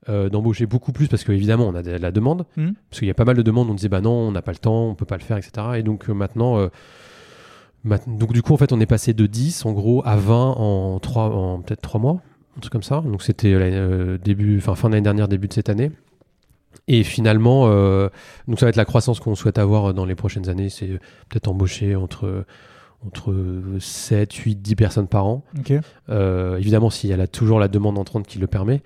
euh, 0.09 0.29
d'embaucher 0.29 0.65
beaucoup 0.65 0.91
plus, 0.91 1.07
parce 1.07 1.23
qu'évidemment, 1.23 1.67
on 1.67 1.75
a 1.75 1.83
de 1.83 1.91
la 1.91 2.11
demande. 2.11 2.45
Mhm. 2.57 2.73
Parce 2.89 2.99
qu'il 2.99 3.07
y 3.07 3.11
a 3.11 3.13
pas 3.13 3.25
mal 3.25 3.37
de 3.37 3.41
demandes, 3.41 3.69
on 3.69 3.73
disait, 3.75 3.89
bah 3.89 4.01
non, 4.01 4.11
on 4.11 4.31
n'a 4.31 4.41
pas 4.41 4.51
le 4.51 4.57
temps, 4.57 4.87
on 4.89 4.95
peut 4.95 5.05
pas 5.05 5.17
le 5.17 5.23
faire, 5.23 5.37
etc. 5.37 5.51
Et 5.77 5.83
donc 5.83 6.09
euh, 6.09 6.13
maintenant. 6.13 6.57
euh, 6.57 6.67
donc 8.07 8.33
du 8.33 8.41
coup, 8.41 8.53
en 8.53 8.57
fait, 8.57 8.73
on 8.73 8.79
est 8.81 8.85
passé 8.85 9.13
de 9.13 9.25
10 9.25 9.65
en 9.65 9.71
gros 9.71 10.01
à 10.05 10.17
20 10.17 10.35
en, 10.57 10.99
3, 10.99 11.23
en 11.35 11.61
peut-être 11.61 11.81
3 11.81 12.01
mois, 12.01 12.21
un 12.57 12.59
truc 12.59 12.73
comme 12.73 12.83
ça. 12.83 13.01
Donc 13.01 13.21
c'était 13.23 14.17
début, 14.21 14.57
enfin 14.57 14.75
fin 14.75 14.89
d'année 14.89 15.01
dernière, 15.01 15.27
début 15.29 15.47
de 15.47 15.53
cette 15.53 15.69
année. 15.69 15.91
Et 16.87 17.03
finalement, 17.03 17.67
donc 17.69 18.59
ça 18.59 18.65
va 18.65 18.69
être 18.69 18.75
la 18.75 18.85
croissance 18.85 19.19
qu'on 19.21 19.35
souhaite 19.35 19.57
avoir 19.57 19.93
dans 19.93 20.05
les 20.05 20.15
prochaines 20.15 20.49
années. 20.49 20.69
C'est 20.69 20.99
peut-être 21.29 21.47
embaucher 21.47 21.95
entre, 21.95 22.43
entre 23.07 23.33
7, 23.79 24.33
8, 24.33 24.55
10 24.61 24.75
personnes 24.75 25.07
par 25.07 25.25
an. 25.25 25.43
Euh, 26.09 26.57
évidemment, 26.57 26.89
s'il 26.89 27.09
y 27.09 27.13
a 27.13 27.17
la- 27.17 27.27
toujours 27.27 27.59
la 27.59 27.69
demande 27.69 27.97
entrante 27.97 28.27
qui 28.27 28.39
le 28.39 28.47
permet. 28.47 28.81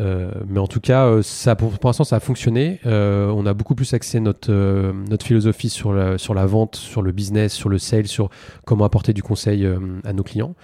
Euh, 0.00 0.30
mais 0.48 0.58
en 0.58 0.66
tout 0.66 0.80
cas, 0.80 1.06
euh, 1.06 1.22
ça, 1.22 1.54
pour, 1.54 1.78
pour 1.78 1.88
l'instant, 1.88 2.04
ça 2.04 2.16
a 2.16 2.20
fonctionné. 2.20 2.80
Euh, 2.86 3.28
on 3.30 3.44
a 3.44 3.52
beaucoup 3.54 3.74
plus 3.74 3.92
axé 3.92 4.20
notre, 4.20 4.50
euh, 4.50 4.92
notre 5.10 5.26
philosophie 5.26 5.68
sur 5.68 5.92
la, 5.92 6.16
sur 6.18 6.32
la 6.34 6.46
vente, 6.46 6.76
sur 6.76 7.02
le 7.02 7.12
business, 7.12 7.52
sur 7.52 7.68
le 7.68 7.78
sale, 7.78 8.06
sur 8.06 8.30
comment 8.64 8.84
apporter 8.84 9.12
du 9.12 9.22
conseil 9.22 9.66
euh, 9.66 9.78
à 10.04 10.12
nos 10.12 10.22
clients. 10.22 10.54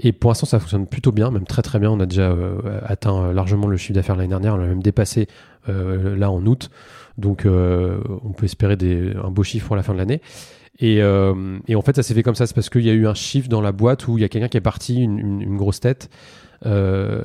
Et 0.00 0.12
pour 0.12 0.30
l'instant, 0.30 0.46
ça 0.46 0.58
fonctionne 0.58 0.86
plutôt 0.88 1.12
bien, 1.12 1.30
même 1.30 1.44
très 1.44 1.62
très 1.62 1.78
bien. 1.78 1.90
On 1.90 2.00
a 2.00 2.06
déjà 2.06 2.36
atteint 2.84 3.32
largement 3.32 3.68
le 3.68 3.76
chiffre 3.76 3.92
d'affaires 3.94 4.16
l'année 4.16 4.28
dernière. 4.30 4.54
On 4.54 4.58
l'a 4.58 4.66
même 4.66 4.82
dépassé 4.82 5.28
là 5.68 6.32
en 6.32 6.44
août. 6.46 6.68
Donc, 7.16 7.46
on 7.46 8.32
peut 8.32 8.44
espérer 8.44 8.76
des, 8.76 9.12
un 9.22 9.30
beau 9.30 9.44
chiffre 9.44 9.68
pour 9.68 9.76
la 9.76 9.84
fin 9.84 9.92
de 9.92 9.98
l'année. 9.98 10.20
Et, 10.80 11.00
euh, 11.00 11.58
et 11.68 11.76
en 11.76 11.82
fait, 11.82 11.94
ça 11.94 12.02
s'est 12.02 12.12
fait 12.14 12.24
comme 12.24 12.34
ça. 12.34 12.48
C'est 12.48 12.54
parce 12.54 12.70
qu'il 12.70 12.82
y 12.82 12.90
a 12.90 12.92
eu 12.92 13.06
un 13.06 13.14
chiffre 13.14 13.48
dans 13.48 13.60
la 13.60 13.70
boîte 13.70 14.08
où 14.08 14.18
il 14.18 14.22
y 14.22 14.24
a 14.24 14.28
quelqu'un 14.28 14.48
qui 14.48 14.56
est 14.56 14.60
parti, 14.60 15.00
une- 15.00 15.40
une 15.40 15.56
grosse 15.56 15.78
tête, 15.78 16.10
euh, 16.66 17.22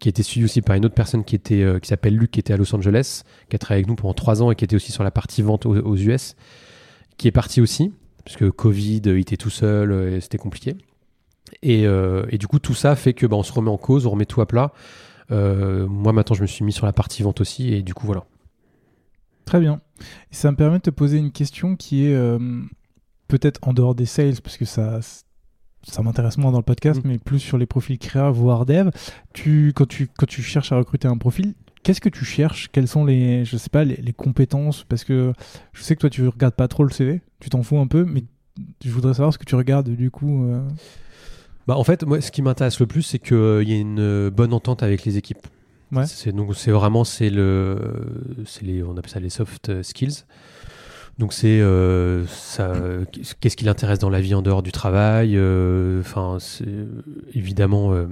qui 0.00 0.08
a 0.08 0.10
été 0.10 0.22
suivi 0.22 0.44
aussi 0.44 0.62
par 0.62 0.76
une 0.76 0.84
autre 0.84 0.94
personne 0.94 1.24
qui, 1.24 1.40
euh, 1.52 1.78
qui 1.78 1.88
s'appelle 1.88 2.16
Luc, 2.16 2.30
qui 2.30 2.40
était 2.40 2.52
à 2.52 2.56
Los 2.56 2.74
Angeles, 2.74 3.22
qui 3.48 3.56
a 3.56 3.58
travaillé 3.58 3.80
avec 3.80 3.88
nous 3.88 3.96
pendant 3.96 4.14
trois 4.14 4.42
ans 4.42 4.50
et 4.50 4.56
qui 4.56 4.64
était 4.64 4.76
aussi 4.76 4.92
sur 4.92 5.04
la 5.04 5.10
partie 5.10 5.42
vente 5.42 5.66
aux, 5.66 5.96
US, 5.96 6.36
qui 7.16 7.28
est 7.28 7.32
parti 7.32 7.60
aussi, 7.60 7.92
parce 8.24 8.36
que 8.36 8.46
Covid, 8.46 9.02
il 9.04 9.18
était 9.18 9.36
tout 9.36 9.50
seul 9.50 9.92
euh, 9.92 10.16
et 10.16 10.20
c'était 10.20 10.38
compliqué. 10.38 10.76
Et, 11.62 11.86
euh, 11.86 12.24
du 12.38 12.46
coup, 12.46 12.58
tout 12.58 12.74
ça 12.74 12.96
fait 12.96 13.12
que 13.12 13.26
bah, 13.26 13.36
on 13.36 13.42
se 13.42 13.52
remet 13.52 13.70
en 13.70 13.76
cause, 13.76 14.06
on 14.06 14.10
remet 14.10 14.24
tout 14.24 14.40
à 14.40 14.46
plat. 14.46 14.72
Euh, 15.30 15.86
moi, 15.86 16.12
maintenant, 16.12 16.34
je 16.34 16.42
me 16.42 16.46
suis 16.46 16.64
mis 16.64 16.72
sur 16.72 16.86
la 16.86 16.92
partie 16.92 17.22
vente 17.22 17.40
aussi, 17.40 17.72
et 17.72 17.82
du 17.82 17.94
coup, 17.94 18.06
voilà. 18.06 18.24
Très 19.44 19.60
bien. 19.60 19.80
Ça 20.30 20.50
me 20.50 20.56
permet 20.56 20.78
de 20.78 20.82
te 20.82 20.90
poser 20.90 21.18
une 21.18 21.32
question 21.32 21.76
qui 21.76 22.06
est 22.06 22.14
euh, 22.14 22.38
peut-être 23.28 23.60
en 23.62 23.72
dehors 23.72 23.94
des 23.94 24.06
sales, 24.06 24.40
parce 24.42 24.56
que 24.56 24.64
ça, 24.64 25.00
ça 25.82 26.02
m'intéresse 26.02 26.38
moins 26.38 26.52
dans 26.52 26.58
le 26.58 26.64
podcast, 26.64 27.00
Mm. 27.04 27.08
mais 27.08 27.18
plus 27.18 27.38
sur 27.40 27.58
les 27.58 27.66
profils 27.66 27.98
créa, 27.98 28.30
voire 28.30 28.66
dev. 28.66 28.90
Tu, 29.32 29.72
quand, 29.74 29.86
tu, 29.86 30.08
quand 30.16 30.26
tu 30.26 30.42
cherches 30.42 30.72
à 30.72 30.76
recruter 30.76 31.08
un 31.08 31.16
profil, 31.18 31.54
qu'est-ce 31.82 32.00
que 32.00 32.08
tu 32.08 32.24
cherches? 32.24 32.68
Quelles 32.72 32.88
sont 32.88 33.04
les, 33.04 33.44
je 33.44 33.56
sais 33.56 33.70
pas, 33.70 33.84
les, 33.84 33.96
les 33.96 34.12
compétences? 34.12 34.84
Parce 34.88 35.04
que 35.04 35.32
je 35.72 35.82
sais 35.82 35.94
que 35.96 36.00
toi, 36.00 36.10
tu 36.10 36.26
regardes 36.28 36.54
pas 36.54 36.68
trop 36.68 36.84
le 36.84 36.90
CV, 36.90 37.20
tu 37.40 37.50
t'en 37.50 37.62
fous 37.62 37.78
un 37.78 37.86
peu, 37.86 38.04
mais 38.04 38.24
je 38.84 38.90
voudrais 38.90 39.14
savoir 39.14 39.32
ce 39.32 39.38
que 39.38 39.44
tu 39.44 39.54
regardes 39.54 39.88
du 39.90 40.10
coup. 40.10 40.44
euh, 40.44 40.60
Bah, 41.66 41.76
en 41.76 41.84
fait, 41.84 42.04
moi, 42.04 42.20
ce 42.20 42.30
qui 42.30 42.42
m'intéresse 42.42 42.78
le 42.80 42.86
plus, 42.86 43.02
c'est 43.02 43.18
qu'il 43.18 43.64
y 43.68 43.72
ait 43.72 43.80
une 43.80 43.98
euh, 44.00 44.30
bonne 44.30 44.52
entente 44.52 44.82
avec 44.82 45.04
les 45.04 45.16
équipes. 45.16 45.46
Ouais. 45.90 46.06
C'est 46.06 46.32
donc 46.32 46.54
c'est 46.56 46.70
vraiment 46.70 47.04
c'est 47.04 47.28
le 47.28 47.76
c'est 48.46 48.64
les 48.64 48.82
on 48.82 48.96
appelle 48.96 49.10
ça 49.10 49.20
les 49.20 49.28
soft 49.28 49.68
euh, 49.68 49.82
skills. 49.82 50.24
Donc 51.18 51.32
c'est 51.32 51.60
euh, 51.60 52.24
qu'est-ce 53.40 53.56
qui 53.56 53.64
l'intéresse 53.64 53.98
dans 53.98 54.10
la 54.10 54.20
vie 54.20 54.34
en 54.34 54.42
dehors 54.42 54.62
du 54.62 54.72
travail. 54.72 55.36
euh, 55.36 56.00
Enfin 56.00 56.38
c'est 56.40 56.64
évidemment 57.34 57.92
euh, 57.92 58.06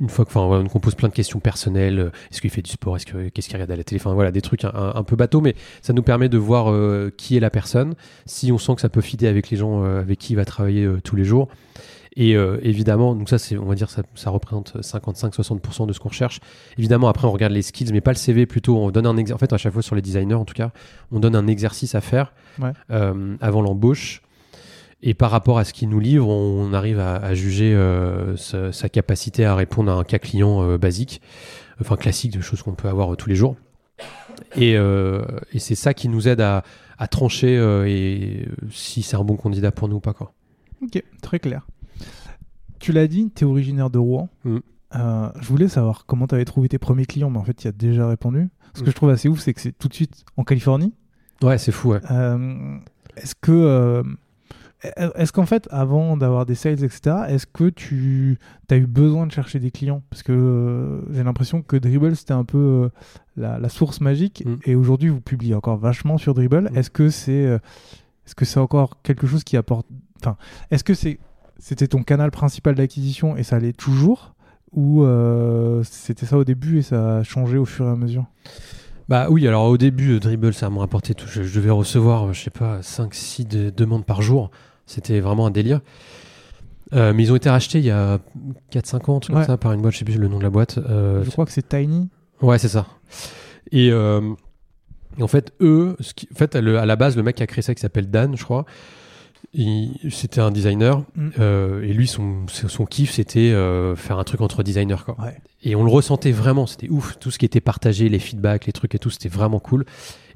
une 0.00 0.08
fois 0.08 0.24
que 0.24 0.36
on 0.36 0.80
pose 0.80 0.94
plein 0.94 1.08
de 1.08 1.14
questions 1.14 1.40
personnelles. 1.40 1.98
euh, 1.98 2.10
Est-ce 2.30 2.40
qu'il 2.40 2.50
fait 2.50 2.62
du 2.62 2.70
sport 2.70 2.96
Est-ce 2.96 3.06
qu'il 3.06 3.54
regarde 3.54 3.70
à 3.70 3.76
la 3.76 3.84
télé 3.84 4.00
Enfin 4.00 4.14
voilà 4.14 4.30
des 4.30 4.42
trucs 4.42 4.64
un, 4.64 5.02
peu 5.04 5.16
bateau, 5.16 5.40
mais 5.40 5.54
ça 5.82 5.92
nous 5.92 6.02
permet 6.02 6.28
de 6.28 6.38
voir 6.38 6.70
euh, 6.70 7.12
qui 7.16 7.36
est 7.36 7.40
la 7.40 7.50
personne. 7.50 7.94
Si 8.26 8.52
on 8.52 8.58
sent 8.58 8.74
que 8.74 8.80
ça 8.80 8.88
peut 8.88 9.00
fitter 9.00 9.28
avec 9.28 9.50
les 9.50 9.56
gens 9.56 9.84
euh, 9.84 10.00
avec 10.00 10.18
qui 10.18 10.32
il 10.34 10.36
va 10.36 10.44
travailler 10.44 10.84
euh, 10.84 11.00
tous 11.02 11.16
les 11.16 11.24
jours. 11.24 11.48
Et 12.20 12.34
euh, 12.36 12.58
évidemment, 12.62 13.14
donc 13.14 13.28
ça, 13.28 13.38
c'est, 13.38 13.56
on 13.56 13.66
va 13.66 13.76
dire, 13.76 13.90
ça, 13.90 14.02
ça 14.16 14.30
représente 14.30 14.76
55-60% 14.82 15.86
de 15.86 15.92
ce 15.92 16.00
qu'on 16.00 16.08
recherche. 16.08 16.40
Évidemment, 16.76 17.06
après, 17.08 17.28
on 17.28 17.30
regarde 17.30 17.52
les 17.52 17.62
skills, 17.62 17.92
mais 17.92 18.00
pas 18.00 18.10
le 18.10 18.16
CV, 18.16 18.44
plutôt, 18.44 18.76
on 18.76 18.90
donne 18.90 19.06
un. 19.06 19.16
En 19.32 19.38
fait, 19.38 19.52
à 19.52 19.56
chaque 19.56 19.72
fois, 19.72 19.82
sur 19.82 19.94
les 19.94 20.02
designers, 20.02 20.34
en 20.34 20.44
tout 20.44 20.52
cas, 20.54 20.72
on 21.12 21.20
donne 21.20 21.36
un 21.36 21.46
exercice 21.46 21.94
à 21.94 22.00
faire 22.00 22.32
Ouais. 22.58 22.72
euh, 22.90 23.36
avant 23.40 23.62
l'embauche. 23.62 24.22
Et 25.00 25.14
par 25.14 25.30
rapport 25.30 25.58
à 25.60 25.64
ce 25.64 25.72
qu'il 25.72 25.88
nous 25.90 26.00
livre, 26.00 26.26
on 26.28 26.72
arrive 26.72 26.98
à, 26.98 27.14
à 27.18 27.34
juger 27.34 27.72
euh, 27.72 28.36
sa, 28.36 28.72
sa 28.72 28.88
capacité 28.88 29.44
à 29.44 29.54
répondre 29.54 29.92
à 29.92 29.94
un 29.94 30.02
cas 30.02 30.18
client 30.18 30.76
basique, 30.76 31.22
enfin 31.80 31.94
classique, 31.96 32.36
de 32.36 32.40
choses 32.40 32.62
qu'on 32.62 32.74
peut 32.74 32.88
avoir 32.88 33.16
tous 33.16 33.28
les 33.28 33.36
jours. 33.36 33.54
Et, 34.56 34.72
et 34.72 35.58
c'est 35.60 35.76
ça 35.76 35.94
qui 35.94 36.08
nous 36.08 36.26
aide 36.26 36.40
à, 36.40 36.64
à 36.98 37.06
trancher 37.06 37.54
et 37.86 38.48
si 38.72 39.02
c'est 39.02 39.16
un 39.16 39.22
bon 39.22 39.36
candidat 39.36 39.70
pour 39.70 39.88
nous 39.88 39.96
ou 39.96 40.00
pas. 40.00 40.14
Quoi. 40.14 40.32
Ok, 40.82 41.00
très 41.22 41.38
clair. 41.38 41.64
Tu 42.78 42.92
l'as 42.92 43.06
dit, 43.06 43.30
tu 43.34 43.44
es 43.44 43.46
originaire 43.46 43.90
de 43.90 43.98
Rouen. 43.98 44.28
Mm. 44.44 44.58
Euh, 44.96 45.28
je 45.40 45.48
voulais 45.48 45.68
savoir 45.68 46.06
comment 46.06 46.26
tu 46.26 46.34
avais 46.34 46.44
trouvé 46.44 46.68
tes 46.68 46.78
premiers 46.78 47.04
clients, 47.06 47.28
mais 47.30 47.38
en 47.38 47.44
fait, 47.44 47.54
tu 47.54 47.68
as 47.68 47.72
déjà 47.72 48.08
répondu. 48.08 48.48
Ce 48.74 48.80
que 48.80 48.86
Mm. 48.86 48.90
je 48.90 48.94
trouve 48.96 49.10
assez 49.10 49.28
ouf, 49.28 49.40
c'est 49.40 49.52
que 49.54 49.60
c'est 49.60 49.76
tout 49.76 49.88
de 49.88 49.94
suite 49.94 50.24
en 50.36 50.44
Californie. 50.44 50.94
Ouais, 51.42 51.58
c'est 51.58 51.72
fou. 51.72 51.90
Ouais. 51.92 52.00
Euh, 52.10 52.78
est-ce 53.16 53.34
que. 53.34 53.52
euh, 53.52 54.02
est-ce 55.16 55.32
qu'en 55.32 55.44
fait, 55.46 55.66
avant 55.72 56.16
d'avoir 56.16 56.46
des 56.46 56.54
sales, 56.54 56.84
etc., 56.84 57.16
est-ce 57.28 57.46
que 57.48 57.68
tu 57.68 58.38
as 58.70 58.76
eu 58.76 58.86
besoin 58.86 59.26
de 59.26 59.32
chercher 59.32 59.58
des 59.58 59.72
clients? 59.72 60.02
Parce 60.08 60.22
que 60.22 61.02
j'ai 61.10 61.24
l'impression 61.24 61.62
que 61.62 61.76
Dribble, 61.76 62.14
c'était 62.14 62.32
un 62.32 62.44
peu 62.44 62.88
la, 63.36 63.58
la 63.58 63.68
source 63.68 64.00
magique. 64.00 64.44
Mm. 64.46 64.56
Et 64.66 64.74
aujourd'hui, 64.76 65.08
vous 65.08 65.20
publiez 65.20 65.54
encore 65.56 65.78
vachement 65.78 66.16
sur 66.16 66.32
Dribble. 66.32 66.70
Est-ce 66.76 66.90
que 66.90 67.10
c'est 67.10 67.58
est-ce 68.24 68.34
que 68.36 68.44
c'est 68.44 68.60
encore 68.60 69.02
quelque 69.02 69.26
chose 69.26 69.42
qui 69.42 69.56
apporte. 69.56 69.86
Enfin, 70.20 70.36
est-ce 70.70 70.84
que 70.84 70.94
c'est 70.94 71.18
c'était 71.58 71.88
ton 71.88 72.02
canal 72.02 72.30
principal 72.30 72.74
d'acquisition 72.74 73.36
et 73.36 73.42
ça 73.42 73.58
l'est 73.58 73.76
toujours 73.76 74.34
Ou 74.72 75.02
euh, 75.04 75.82
c'était 75.84 76.26
ça 76.26 76.36
au 76.38 76.44
début 76.44 76.78
et 76.78 76.82
ça 76.82 77.18
a 77.18 77.22
changé 77.22 77.56
au 77.58 77.64
fur 77.64 77.86
et 77.86 77.90
à 77.90 77.96
mesure? 77.96 78.26
Bah 79.08 79.28
oui, 79.30 79.48
alors 79.48 79.64
au 79.64 79.78
début, 79.78 80.12
euh, 80.16 80.20
Dribble, 80.20 80.52
ça 80.52 80.68
m'a 80.68 80.80
rapporté 80.80 81.14
tout. 81.14 81.26
Je, 81.26 81.42
je 81.42 81.58
devais 81.58 81.70
recevoir, 81.70 82.26
euh, 82.28 82.32
je 82.34 82.42
sais 82.42 82.50
pas, 82.50 82.80
5-6 82.82 83.46
de- 83.48 83.70
demandes 83.70 84.04
par 84.04 84.20
jour. 84.20 84.50
C'était 84.84 85.20
vraiment 85.20 85.46
un 85.46 85.50
délire. 85.50 85.80
Euh, 86.94 87.12
mais 87.14 87.22
ils 87.22 87.32
ont 87.32 87.36
été 87.36 87.48
rachetés 87.50 87.78
il 87.78 87.84
y 87.86 87.90
a 87.90 88.18
4-5 88.70 89.10
ans, 89.10 89.20
truc 89.20 89.34
Ouais. 89.34 89.42
comme 89.42 89.46
ça, 89.52 89.56
par 89.56 89.72
une 89.72 89.80
boîte, 89.80 89.94
je 89.94 89.98
sais 90.00 90.04
plus 90.04 90.18
le 90.18 90.28
nom 90.28 90.38
de 90.38 90.42
la 90.42 90.50
boîte. 90.50 90.76
Euh, 90.78 91.24
Je 91.24 91.30
crois 91.30 91.44
que 91.46 91.52
c'est 91.52 91.66
Tiny. 91.68 92.08
Ouais, 92.42 92.58
c'est 92.58 92.68
ça. 92.68 92.86
Et, 93.72 93.90
en 93.92 95.26
fait, 95.26 95.52
eux, 95.60 95.96
ce 96.00 96.14
qui, 96.14 96.28
en 96.32 96.36
fait, 96.36 96.54
à, 96.56 96.60
le- 96.60 96.78
à 96.78 96.86
la 96.86 96.96
base, 96.96 97.16
le 97.16 97.22
mec 97.22 97.36
qui 97.36 97.42
a 97.42 97.46
créé 97.46 97.62
ça, 97.62 97.74
qui 97.74 97.80
s'appelle 97.80 98.08
Dan, 98.10 98.36
je 98.36 98.44
crois, 98.44 98.64
C'était 100.10 100.40
un 100.40 100.50
designer 100.50 101.02
Mm. 101.16 101.28
euh, 101.40 101.82
et 101.82 101.92
lui 101.92 102.06
son, 102.06 102.46
son 102.48 102.84
kiff 102.84 103.12
c'était 103.12 103.50
euh, 103.50 103.96
faire 103.96 104.18
un 104.18 104.24
truc 104.24 104.40
entre 104.40 104.62
designers 104.62 105.02
quoi. 105.04 105.16
Ouais. 105.20 105.36
Et 105.64 105.74
on 105.74 105.82
le 105.82 105.90
ressentait 105.90 106.30
vraiment, 106.30 106.66
c'était 106.66 106.88
ouf, 106.88 107.18
tout 107.18 107.30
ce 107.32 107.38
qui 107.38 107.44
était 107.44 107.60
partagé, 107.60 108.08
les 108.08 108.20
feedbacks, 108.20 108.66
les 108.66 108.72
trucs 108.72 108.94
et 108.94 108.98
tout, 109.00 109.10
c'était 109.10 109.28
vraiment 109.28 109.58
cool. 109.58 109.84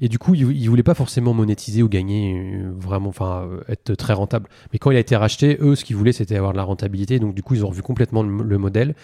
Et 0.01 0.09
du 0.09 0.19
coup, 0.19 0.33
il, 0.35 0.51
il 0.51 0.67
voulait 0.67 0.83
pas 0.83 0.95
forcément 0.95 1.33
monétiser 1.33 1.81
ou 1.81 1.87
gagner 1.87 2.33
euh, 2.57 2.71
vraiment, 2.75 3.09
enfin 3.09 3.47
être 3.69 3.93
très 3.95 4.13
rentable. 4.13 4.49
Mais 4.73 4.79
quand 4.79 4.91
il 4.91 4.97
a 4.97 4.99
été 4.99 5.15
racheté, 5.15 5.57
eux 5.61 5.75
ce 5.75 5.85
qu'ils 5.85 5.95
voulaient 5.95 6.11
c'était 6.11 6.35
avoir 6.35 6.51
de 6.51 6.57
la 6.57 6.63
rentabilité, 6.63 7.19
donc 7.19 7.35
du 7.35 7.43
coup 7.43 7.53
ils 7.55 7.63
ont 7.63 7.69
revu 7.69 7.81
complètement 7.83 8.23
le, 8.23 8.43
le 8.43 8.57
modèle. 8.57 8.95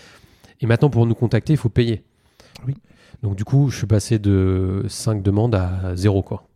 Et 0.61 0.65
maintenant 0.65 0.89
pour 0.89 1.05
nous 1.05 1.15
contacter, 1.15 1.53
il 1.53 1.57
faut 1.57 1.69
payer. 1.69 2.03
Oui. 2.67 2.73
Donc 3.23 3.35
du 3.35 3.45
coup, 3.45 3.69
je 3.69 3.77
suis 3.77 3.87
passé 3.87 4.17
de 4.19 4.85
5 4.87 5.21
demandes 5.21 5.55
à 5.55 5.95
0 5.95 6.21
quoi. 6.23 6.48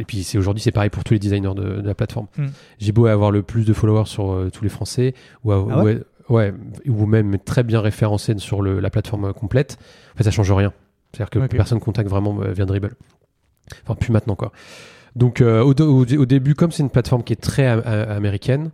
Et 0.00 0.04
puis 0.04 0.22
c'est 0.24 0.38
aujourd'hui 0.38 0.62
c'est 0.62 0.72
pareil 0.72 0.90
pour 0.90 1.04
tous 1.04 1.12
les 1.12 1.18
designers 1.20 1.54
de, 1.54 1.80
de 1.80 1.86
la 1.86 1.94
plateforme. 1.94 2.26
Mm. 2.38 2.46
J'ai 2.78 2.92
beau 2.92 3.06
avoir 3.06 3.30
le 3.30 3.42
plus 3.42 3.64
de 3.64 3.72
followers 3.72 4.06
sur 4.06 4.32
euh, 4.32 4.50
tous 4.50 4.64
les 4.64 4.70
Français 4.70 5.14
ou, 5.44 5.52
à- 5.52 5.56
Ah 5.70 5.82
ou 5.84 5.86
à- 5.86 6.32
ouais, 6.32 6.54
ou 6.86 7.06
même 7.06 7.38
très 7.38 7.62
bien 7.62 7.80
référencé 7.80 8.34
sur 8.38 8.62
le- 8.62 8.80
la 8.80 8.88
plateforme 8.90 9.26
euh, 9.26 9.32
complète, 9.32 9.78
en 10.14 10.18
fait 10.18 10.24
ça 10.24 10.30
change 10.30 10.50
rien. 10.52 10.72
C'est-à-dire 11.12 11.30
que 11.30 11.38
personne 11.58 11.80
contacte 11.80 12.08
vraiment 12.08 12.40
euh, 12.42 12.52
via 12.52 12.64
Dribble. 12.66 12.94
Enfin 13.84 13.94
plus 13.94 14.10
maintenant 14.12 14.36
quoi. 14.36 14.52
Donc 15.16 15.40
euh, 15.40 15.62
au, 15.62 15.74
au- 15.74 16.04
au 16.04 16.26
début 16.26 16.54
comme 16.54 16.72
c'est 16.72 16.82
une 16.82 16.90
plateforme 16.90 17.22
qui 17.24 17.32
est 17.32 17.42
très 17.42 17.66
américaine, 17.66 18.70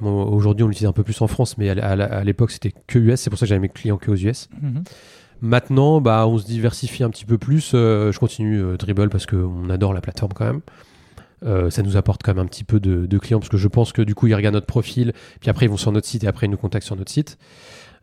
bon, 0.00 0.22
aujourd'hui 0.24 0.64
on 0.64 0.68
l'utilise 0.68 0.88
un 0.88 0.92
peu 0.92 1.02
plus 1.02 1.20
en 1.22 1.26
France, 1.26 1.58
mais 1.58 1.70
à 1.70 2.24
l'époque 2.24 2.50
c'était 2.50 2.72
que 2.86 2.98
US, 2.98 3.20
c'est 3.20 3.30
pour 3.30 3.38
ça 3.38 3.46
que 3.46 3.48
j'avais 3.48 3.60
mes 3.60 3.68
clients 3.68 3.96
que 3.98 4.10
aux 4.10 4.16
US. 4.16 4.48
Mhm. 4.62 4.84
Maintenant, 5.40 6.00
bah, 6.00 6.26
on 6.26 6.38
se 6.38 6.44
diversifie 6.46 7.04
un 7.04 7.10
petit 7.10 7.24
peu 7.24 7.38
plus. 7.38 7.72
Euh, 7.74 8.10
je 8.12 8.18
continue 8.18 8.60
euh, 8.60 8.76
Dribble 8.76 9.08
parce 9.08 9.26
qu'on 9.26 9.70
adore 9.70 9.94
la 9.94 10.00
plateforme 10.00 10.32
quand 10.32 10.44
même. 10.46 10.60
Euh, 11.44 11.70
ça 11.70 11.82
nous 11.82 11.96
apporte 11.96 12.22
quand 12.24 12.34
même 12.34 12.44
un 12.44 12.48
petit 12.48 12.64
peu 12.64 12.80
de, 12.80 13.06
de 13.06 13.18
clients 13.18 13.38
parce 13.38 13.48
que 13.48 13.56
je 13.56 13.68
pense 13.68 13.92
que 13.92 14.02
du 14.02 14.16
coup 14.16 14.26
ils 14.26 14.34
regardent 14.34 14.56
notre 14.56 14.66
profil, 14.66 15.12
puis 15.40 15.50
après 15.50 15.66
ils 15.66 15.68
vont 15.68 15.76
sur 15.76 15.92
notre 15.92 16.08
site 16.08 16.24
et 16.24 16.26
après 16.26 16.46
ils 16.46 16.50
nous 16.50 16.56
contactent 16.56 16.86
sur 16.86 16.96
notre 16.96 17.12
site. 17.12 17.38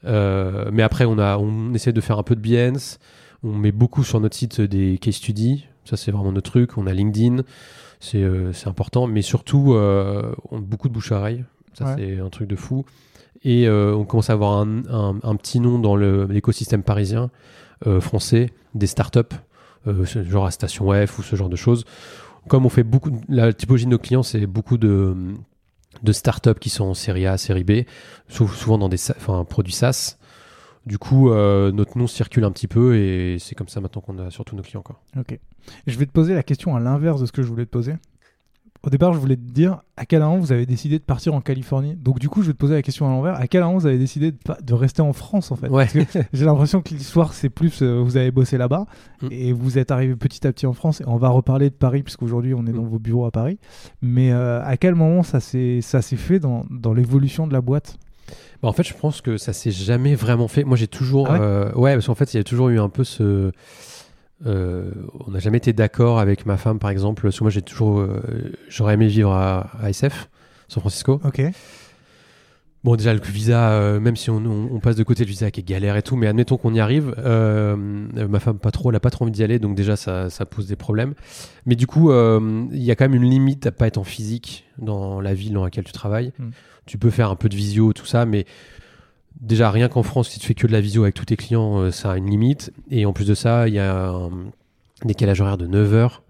Mais 0.04 0.84
après 0.84 1.04
on 1.04 1.18
a, 1.20 1.38
on 1.38 1.74
essaie 1.74 1.92
de 1.92 2.00
faire 2.00 2.18
un 2.18 2.24
peu 2.24 2.36
de 2.36 2.40
Behance. 2.40 3.00
On 3.44 3.52
met 3.52 3.74
beaucoup 3.74 4.04
sur 4.06 4.22
notre 4.22 4.36
site 4.38 4.62
des 4.62 4.98
case 5.00 5.16
studies. 5.16 5.66
Ça 5.84 5.98
c'est 5.98 6.12
vraiment 6.12 6.32
notre 6.32 6.50
truc. 6.50 6.78
On 6.78 6.88
a 6.88 6.94
LinkedIn, 6.94 7.44
c'est 8.00 8.24
important. 8.68 9.08
Mais 9.08 9.22
surtout, 9.22 9.74
on 9.74 10.58
a 10.58 10.62
beaucoup 10.62 10.88
de 10.88 10.94
bouche 10.94 11.12
à 11.12 11.18
oreille. 11.18 11.44
Ça 11.74 11.86
Ouais. 11.86 11.96
c'est 11.98 12.20
un 12.22 12.30
truc 12.30 12.48
de 12.48 12.56
fou. 12.56 12.86
Et 13.46 13.68
euh, 13.68 13.96
on 13.96 14.06
commence 14.06 14.32
à 14.32 14.34
avoir 14.34 14.58
un, 14.60 15.36
petit 15.38 15.60
nom 15.60 15.78
dans 15.78 15.96
l'écosystème 15.96 16.82
parisien, 16.82 17.30
euh, 17.86 18.02
français, 18.02 18.50
des 18.74 18.88
startups, 18.88 19.20
euh, 19.88 20.04
genre 20.04 20.48
à 20.48 20.52
Station 20.52 20.92
F 21.06 21.20
ou 21.20 21.24
ce 21.24 21.36
genre 21.36 21.48
de 21.48 21.56
choses. 21.56 21.86
Comme 22.50 22.66
on 22.66 22.70
fait 22.70 22.84
beaucoup, 22.84 23.12
la 23.30 23.54
typologie 23.54 23.86
de 23.86 23.92
nos 23.92 24.00
clients, 24.00 24.24
c'est 24.24 24.48
beaucoup 24.48 24.80
de, 24.80 25.16
startups 26.12 26.60
qui 26.60 26.72
sont 26.72 26.86
en 26.86 26.94
série 26.96 27.28
A, 27.28 27.38
série 27.38 27.64
B, 27.64 27.84
sou- 28.28 28.48
souvent 28.48 28.80
dans 28.80 28.90
des 28.90 28.98
produits 29.48 29.74
SaaS. 29.74 30.18
Du 30.88 30.98
coup, 30.98 31.30
notre 31.30 32.00
nom 32.00 32.08
circule 32.08 32.46
un 32.46 32.52
petit 32.52 32.68
peu 32.68 32.96
et 32.96 33.38
c'est 33.40 33.54
comme 33.54 33.68
ça 33.68 33.80
maintenant 33.80 34.02
qu'on 34.02 34.18
a 34.20 34.32
surtout 34.32 34.56
nos 34.56 34.64
clients. 34.64 34.84
Quoi. 34.84 35.00
Ok. 35.20 35.40
Je 35.86 35.98
vais 35.98 36.06
te 36.08 36.12
poser 36.12 36.34
la 36.34 36.44
question 36.44 36.76
à 36.76 36.80
l'inverse 36.80 37.22
de 37.22 37.28
ce 37.28 37.32
que 37.32 37.44
je 37.44 37.48
voulais 37.48 37.66
te 37.66 37.72
poser. 37.72 37.94
Au 38.86 38.90
départ, 38.90 39.14
je 39.14 39.20
voulais 39.20 39.36
te 39.36 39.42
dire 39.42 39.82
à 39.98 40.06
quel 40.06 40.20
moment 40.22 40.38
vous 40.38 40.52
avez 40.52 40.66
décidé 40.68 41.00
de 41.00 41.04
partir 41.04 41.34
en 41.34 41.42
Californie? 41.42 41.96
Donc, 41.96 42.20
du 42.20 42.30
coup, 42.30 42.42
je 42.44 42.48
vais 42.48 42.54
te 42.54 42.58
poser 42.58 42.76
la 42.76 42.82
question 42.84 43.08
à 43.08 43.10
l'envers. 43.10 43.34
À 43.36 43.48
quel 43.48 43.64
moment 43.64 43.78
vous 43.80 43.88
avez 43.88 43.98
décidé 43.98 44.32
de, 44.32 44.74
rester 44.74 45.02
en 45.02 45.12
France, 45.14 45.52
en 45.52 45.56
fait? 45.56 45.70
Ouais. 45.70 45.88
Parce 45.92 46.08
que 46.14 46.20
J'ai 46.34 46.46
l'impression 46.46 46.82
que 46.82 46.94
l'histoire, 46.94 47.34
c'est 47.34 47.50
plus 47.50 47.82
euh, 47.82 48.00
vous 48.04 48.16
avez 48.18 48.30
bossé 48.32 48.58
là-bas 48.58 48.86
Mm. 49.22 49.28
et 49.32 49.54
vous 49.54 49.78
êtes 49.78 49.92
arrivé 49.92 50.16
petit 50.16 50.46
à 50.46 50.52
petit 50.52 50.66
en 50.68 50.74
France. 50.74 51.02
Et 51.02 51.06
on 51.08 51.18
va 51.18 51.30
reparler 51.30 51.70
de 51.70 51.76
Paris, 51.76 52.04
puisqu'aujourd'hui, 52.04 52.54
on 52.54 52.66
est 52.68 52.72
dans 52.74 52.84
Mm. 52.84 52.90
vos 52.90 53.00
bureaux 53.00 53.26
à 53.26 53.32
Paris. 53.32 53.58
Mais 54.02 54.32
euh, 54.32 54.62
à 54.64 54.78
quel 54.78 54.94
moment 54.94 55.24
ça 55.24 55.40
s'est 55.40 55.80
ça 55.82 56.02
s'est 56.02 56.16
fait 56.18 56.40
dans, 56.40 56.66
dans 56.70 56.94
l'évolution 56.94 57.48
de 57.48 57.54
la 57.54 57.62
boîte? 57.62 57.98
Bah, 58.62 58.70
en 58.70 58.74
fait, 58.74 58.84
je 58.84 58.94
pense 58.94 59.22
que 59.22 59.38
ça 59.38 59.54
s'est 59.54 59.72
jamais 59.72 60.16
vraiment 60.16 60.48
fait. 60.48 60.64
Moi, 60.64 60.78
j'ai 60.78 60.88
toujours. 60.88 61.28
Ah 61.30 61.34
ouais? 61.34 61.40
euh, 61.42 61.72
ouais, 61.74 61.94
parce 61.94 62.08
qu'en 62.08 62.16
fait, 62.16 62.34
il 62.34 62.38
y 62.38 62.40
a 62.40 62.44
toujours 62.44 62.70
eu 62.70 62.80
un 62.80 62.90
peu 62.90 63.04
ce. 63.04 63.52
Euh, 64.46 64.92
on 65.26 65.32
n'a 65.32 65.40
jamais 65.40 65.58
été 65.58 65.74
d'accord 65.74 66.20
avec 66.20 66.46
ma 66.46 66.58
femme, 66.58 66.80
par 66.80 66.90
exemple. 66.90 67.24
Parce 67.24 67.38
que 67.40 67.44
moi, 67.44 67.52
j'ai 67.52 67.62
toujours. 67.62 68.00
euh, 68.00 68.22
J'aurais 68.70 68.94
aimé 68.96 69.08
vivre 69.08 69.32
à, 69.32 69.72
à 69.82 69.90
SF, 69.90 70.30
San 70.68 70.82
Francisco. 70.82 71.20
Ok. 71.24 71.42
Bon, 72.84 72.96
déjà, 72.96 73.16
le 73.16 73.20
visa, 73.20 73.72
euh, 73.72 74.00
même 74.00 74.16
si 74.16 74.30
on, 74.30 74.36
on- 74.38 74.70
on 74.72 74.80
passe 74.80 74.96
de 74.96 75.02
côté 75.04 75.24
le 75.24 75.30
visa 75.30 75.50
qui 75.50 75.62
est 75.62 75.64
galère 75.64 75.98
et 75.98 76.04
tout, 76.04 76.16
mais 76.16 76.28
admettons 76.28 76.58
qu'on 76.58 76.74
y 76.76 76.80
arrive. 76.80 77.16
ma 77.18 78.40
femme, 78.40 78.60
pas 78.60 78.70
trop, 78.70 78.92
elle 78.92 78.96
a 78.96 79.00
pas 79.00 79.10
trop 79.10 79.24
envie 79.26 79.32
d'y 79.32 79.44
aller, 79.44 79.58
donc 79.58 79.76
déjà, 79.76 79.96
ça, 79.96 80.30
ça 80.30 80.46
pose 80.46 80.68
des 80.68 80.76
problèmes. 80.76 81.16
Mais 81.66 81.76
du 81.76 81.88
coup, 81.88 82.12
il 82.12 82.84
y 82.84 82.92
a 82.92 82.96
quand 82.96 83.06
même 83.10 83.16
une 83.16 83.30
limite 83.30 83.66
à 83.66 83.72
pas 83.72 83.88
être 83.88 83.98
en 83.98 84.04
physique 84.04 84.66
dans 84.78 85.20
la 85.20 85.34
ville 85.34 85.54
dans 85.54 85.64
laquelle 85.64 85.84
tu 85.86 85.94
travailles. 85.94 86.32
Mm. 86.38 86.50
Tu 86.86 87.00
peux 87.00 87.10
faire 87.10 87.32
un 87.32 87.36
peu 87.36 87.50
de 87.50 87.56
visio, 87.56 87.94
tout 87.94 88.06
ça, 88.06 88.28
mais 88.28 88.46
déjà, 89.42 89.72
rien 89.72 89.88
qu'en 89.90 90.04
France, 90.04 90.30
si 90.30 90.40
tu 90.40 90.48
fais 90.48 90.54
que 90.54 90.68
de 90.68 90.72
la 90.72 90.82
visio 90.82 91.04
avec 91.04 91.16
tous 91.16 91.26
tes 91.26 91.36
clients, 91.38 91.80
euh, 91.80 91.92
ça 91.92 92.12
a 92.12 92.18
une 92.18 92.30
limite. 92.30 92.72
Et 92.92 93.06
en 93.06 93.14
plus 93.14 93.26
de 93.28 93.36
ça, 93.36 93.68
il 93.68 93.74
y 93.74 93.80
a 93.80 94.10
un 94.10 94.32
décalage 95.04 95.42
horaire 95.42 95.58
de 95.58 95.68
9 95.68 95.94
heures. 95.94 96.22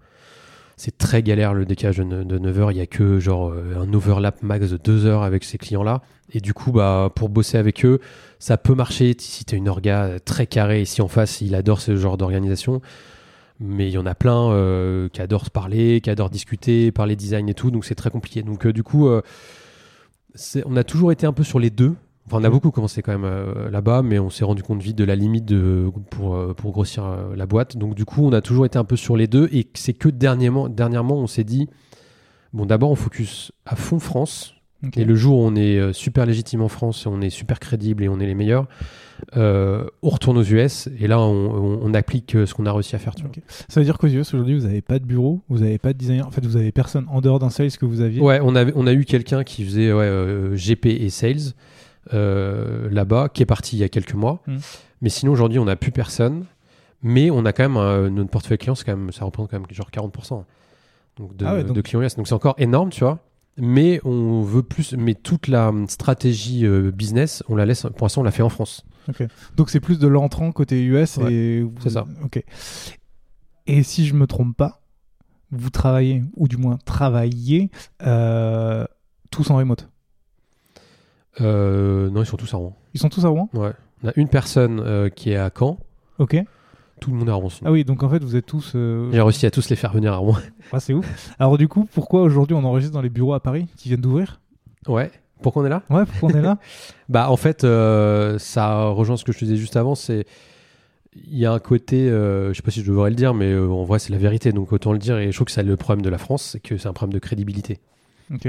C'est 0.78 0.98
très 0.98 1.22
galère 1.22 1.54
le 1.54 1.64
décalage 1.64 1.96
de, 1.98 2.04
ne- 2.04 2.24
de 2.24 2.38
9 2.38 2.58
heures. 2.60 2.72
Il 2.72 2.76
y 2.78 2.80
a 2.82 2.86
que 2.86 3.18
genre 3.18 3.50
euh, 3.50 3.80
un 3.80 3.92
overlap 3.94 4.42
max 4.42 4.70
de 4.70 4.76
2 4.76 5.06
heures 5.06 5.22
avec 5.22 5.44
ces 5.44 5.56
clients-là. 5.58 6.02
Et 6.32 6.40
du 6.40 6.52
coup, 6.54 6.72
bah, 6.72 7.10
pour 7.14 7.28
bosser 7.28 7.56
avec 7.56 7.84
eux, 7.84 8.00
ça 8.38 8.56
peut 8.58 8.74
marcher 8.74 9.14
si 9.18 9.44
tu 9.44 9.54
as 9.54 9.58
une 9.58 9.68
orga 9.68 10.18
très 10.24 10.46
carrée. 10.46 10.84
Si 10.84 11.00
en 11.00 11.08
face, 11.08 11.40
il 11.40 11.54
adore 11.54 11.80
ce 11.80 11.96
genre 11.96 12.16
d'organisation. 12.18 12.82
Mais 13.58 13.88
il 13.88 13.92
y 13.94 13.98
en 13.98 14.04
a 14.04 14.14
plein 14.14 14.50
euh, 14.50 15.08
qui 15.08 15.22
adorent 15.22 15.48
parler, 15.50 16.02
qui 16.02 16.10
adorent 16.10 16.28
discuter, 16.28 16.92
parler 16.92 17.16
design 17.16 17.48
et 17.48 17.54
tout. 17.54 17.70
Donc 17.70 17.86
c'est 17.86 17.94
très 17.94 18.10
compliqué. 18.10 18.42
Donc 18.42 18.66
du 18.66 18.82
coup, 18.82 19.08
on 19.08 20.76
a 20.76 20.84
toujours 20.84 21.12
été 21.12 21.26
un 21.26 21.32
peu 21.32 21.44
sur 21.44 21.58
les 21.58 21.70
deux. 21.70 21.94
Enfin, 22.26 22.38
on 22.40 22.44
a 22.44 22.50
beaucoup 22.50 22.70
commencé 22.72 23.02
quand 23.02 23.12
même 23.12 23.24
euh, 23.24 23.70
là-bas, 23.70 24.02
mais 24.02 24.18
on 24.18 24.30
s'est 24.30 24.44
rendu 24.44 24.62
compte 24.62 24.82
vite 24.82 24.96
de 24.96 25.04
la 25.04 25.14
limite 25.14 25.44
de, 25.44 25.88
pour, 26.10 26.34
euh, 26.34 26.54
pour 26.54 26.72
grossir 26.72 27.04
euh, 27.04 27.36
la 27.36 27.46
boîte. 27.46 27.76
Donc 27.76 27.94
du 27.94 28.04
coup, 28.04 28.26
on 28.26 28.32
a 28.32 28.40
toujours 28.40 28.66
été 28.66 28.78
un 28.78 28.84
peu 28.84 28.96
sur 28.96 29.16
les 29.16 29.28
deux. 29.28 29.48
Et 29.52 29.68
c'est 29.74 29.92
que 29.92 30.08
dernièrement, 30.08 30.68
dernièrement 30.68 31.16
on 31.18 31.28
s'est 31.28 31.44
dit, 31.44 31.68
bon 32.52 32.66
d'abord 32.66 32.90
on 32.90 32.96
focus 32.96 33.52
à 33.64 33.76
fond 33.76 33.98
France. 34.00 34.54
Et 34.94 35.04
le 35.04 35.14
jour 35.16 35.38
où 35.38 35.42
on 35.42 35.56
est 35.56 35.92
super 35.92 36.26
légitime 36.26 36.60
en 36.62 36.68
France, 36.68 37.06
et 37.06 37.08
on 37.08 37.20
est 37.20 37.30
super 37.30 37.58
crédible 37.60 38.04
et 38.04 38.08
on 38.08 38.20
est 38.20 38.26
les 38.26 38.34
meilleurs, 38.34 38.66
euh, 39.36 39.86
on 40.02 40.10
retourne 40.10 40.36
aux 40.38 40.42
US 40.44 40.88
et 41.00 41.06
là 41.08 41.18
on, 41.18 41.32
on- 41.32 41.80
on 41.82 41.94
applique 41.94 42.32
ce 42.44 42.52
qu'on 42.54 42.66
a 42.66 42.72
réussi 42.72 42.94
à 42.94 42.98
faire. 42.98 43.14
Tu 43.14 43.22
vois. 43.22 43.30
Ok. 43.34 43.42
Ça 43.68 43.80
veut 43.80 43.84
dire 43.84 43.98
qu'aux 43.98 44.06
US 44.08 44.34
aujourd'hui, 44.34 44.56
vous 44.58 44.66
n'avez 44.66 44.82
pas 44.82 44.98
de 44.98 45.04
bureau, 45.04 45.40
vous 45.48 45.60
n'avez 45.60 45.78
pas 45.78 45.92
de 45.92 45.98
designer. 45.98 46.26
En 46.26 46.30
fait, 46.30 46.44
vous 46.44 46.56
avez 46.56 46.72
personne 46.72 47.06
en 47.08 47.20
dehors 47.20 47.38
d'un 47.38 47.50
sales 47.50 47.72
que 47.72 47.86
vous 47.86 48.00
aviez? 48.00 48.20
Ouais, 48.20 48.38
on, 48.42 48.54
avait, 48.54 48.72
on 48.76 48.86
a 48.86 48.92
eu 48.92 49.04
quelqu'un 49.06 49.42
qui 49.44 49.64
faisait 49.64 49.92
ouais, 49.92 50.50
GP 50.54 50.86
et 50.86 51.08
Sales 51.10 51.54
là-bas, 52.12 53.28
qui 53.28 53.42
est 53.42 53.46
parti 53.46 53.76
il 53.76 53.80
y 53.80 53.84
a 53.84 53.88
quelques 53.88 54.14
mois. 54.14 54.42
Mm. 54.46 54.56
Mais 55.02 55.08
sinon, 55.08 55.32
aujourd'hui, 55.32 55.58
on 55.58 55.64
n'a 55.64 55.76
plus 55.76 55.92
personne. 55.92 56.46
Mais 57.02 57.30
on 57.30 57.44
a 57.44 57.52
quand 57.52 57.62
même 57.62 57.76
euh, 57.76 58.10
notre 58.10 58.30
portefeuille 58.30 58.58
client, 58.58 58.74
quand 58.74 58.96
même, 58.96 59.12
ça 59.12 59.24
représente 59.24 59.50
quand 59.50 59.60
même 59.60 59.66
genre 59.70 59.90
40% 59.90 60.44
donc 61.18 61.36
de, 61.36 61.46
Ah 61.46 61.54
ouais, 61.54 61.64
donc- 61.64 61.76
de 61.76 61.80
clients 61.80 62.02
US. 62.02 62.16
Donc 62.16 62.26
c'est 62.26 62.34
encore 62.34 62.56
énorme, 62.58 62.90
tu 62.90 63.00
vois. 63.04 63.20
Mais 63.58 64.00
on 64.04 64.42
veut 64.42 64.62
plus. 64.62 64.92
Mais 64.94 65.14
toute 65.14 65.48
la 65.48 65.68
hum, 65.68 65.88
stratégie 65.88 66.66
euh, 66.66 66.90
business, 66.90 67.42
on 67.48 67.56
la 67.56 67.64
laisse. 67.64 67.82
Pour 67.96 68.04
l'instant, 68.04 68.20
on 68.20 68.24
l'a 68.24 68.30
fait 68.30 68.42
en 68.42 68.48
France. 68.48 68.84
Donc 69.56 69.70
c'est 69.70 69.80
plus 69.80 69.98
de 69.98 70.08
l'entrant 70.08 70.50
côté 70.52 70.82
US 70.82 71.16
Ouais, 71.16 71.32
et 71.32 71.66
c'est 71.80 71.90
ça. 71.90 72.06
Ok. 72.24 72.42
Et 73.66 73.82
si 73.82 74.06
je 74.06 74.14
me 74.14 74.26
trompe 74.26 74.56
pas, 74.56 74.82
vous 75.52 75.70
travaillez 75.70 76.24
ou 76.34 76.48
du 76.48 76.56
moins 76.56 76.76
travaillez 76.84 77.70
euh, 78.02 78.84
tous 79.30 79.50
en 79.50 79.56
remote? 79.56 79.88
Euh, 81.40 82.10
non, 82.10 82.22
ils 82.22 82.26
sont 82.26 82.36
tous 82.36 82.52
à 82.54 82.56
Rouen. 82.56 82.76
Ils 82.94 83.00
sont 83.00 83.08
tous 83.08 83.24
à 83.24 83.28
Rouen. 83.28 83.48
Ouais. 83.54 83.72
On 84.02 84.08
a 84.08 84.12
une 84.16 84.28
personne 84.28 84.80
euh, 84.80 85.08
qui 85.08 85.30
est 85.30 85.36
à 85.36 85.50
Caen. 85.56 85.78
Ok. 86.18 86.36
Tout 87.00 87.10
le 87.10 87.16
monde 87.18 87.28
est 87.28 87.32
à 87.32 87.34
Rouen. 87.34 87.50
sinon. 87.50 87.68
Ah 87.68 87.72
oui, 87.72 87.84
donc 87.84 88.02
en 88.02 88.08
fait 88.08 88.22
vous 88.24 88.36
êtes 88.36 88.46
tous. 88.46 88.72
euh, 88.74 89.10
J'ai 89.12 89.20
réussi 89.20 89.44
à 89.46 89.50
tous 89.50 89.68
les 89.68 89.76
faire 89.76 89.92
venir 89.92 90.12
à 90.12 90.16
Rouen. 90.16 90.36
Ah, 90.72 90.80
c'est 90.80 90.94
ouf. 90.94 91.34
Alors 91.38 91.58
du 91.58 91.68
coup, 91.68 91.86
pourquoi 91.92 92.22
aujourd'hui 92.22 92.54
on 92.56 92.64
enregistre 92.64 92.94
dans 92.94 93.02
les 93.02 93.10
bureaux 93.10 93.34
à 93.34 93.40
Paris 93.40 93.66
qui 93.76 93.88
viennent 93.88 94.00
d'ouvrir 94.00 94.40
Ouais. 94.88 95.10
Pourquoi 95.42 95.62
on 95.62 95.66
est 95.66 95.70
là 95.70 95.82
Ouais, 95.90 96.04
pourquoi 96.06 96.30
on 96.32 96.38
est 96.38 96.42
là 96.42 96.58
Bah 97.10 97.30
en 97.30 97.36
fait, 97.36 97.64
euh, 97.64 98.38
ça 98.38 98.84
rejoint 98.86 99.16
ce 99.18 99.24
que 99.24 99.32
je 99.32 99.38
te 99.38 99.44
disais 99.44 99.56
juste 99.58 99.76
avant. 99.76 99.94
C'est 99.94 100.24
il 101.14 101.38
y 101.38 101.44
a 101.46 101.52
un 101.52 101.58
côté, 101.58 102.08
euh, 102.10 102.48
je 102.52 102.56
sais 102.56 102.62
pas 102.62 102.70
si 102.70 102.82
je 102.82 102.90
devrais 102.90 103.10
le 103.10 103.16
dire, 103.16 103.32
mais 103.34 103.50
euh, 103.52 103.68
en 103.68 103.84
vrai 103.84 103.98
c'est 103.98 104.12
la 104.12 104.18
vérité, 104.18 104.52
donc 104.52 104.72
autant 104.72 104.92
le 104.92 104.98
dire. 104.98 105.18
Et 105.18 105.30
je 105.30 105.36
trouve 105.36 105.46
que 105.46 105.52
c'est 105.52 105.62
le 105.62 105.76
problème 105.76 106.02
de 106.02 106.08
la 106.10 106.18
France, 106.18 106.42
c'est 106.52 106.60
que 106.60 106.76
c'est 106.78 106.88
un 106.88 106.92
problème 106.94 107.12
de 107.14 107.18
crédibilité. 107.18 107.78
Ok. 108.34 108.48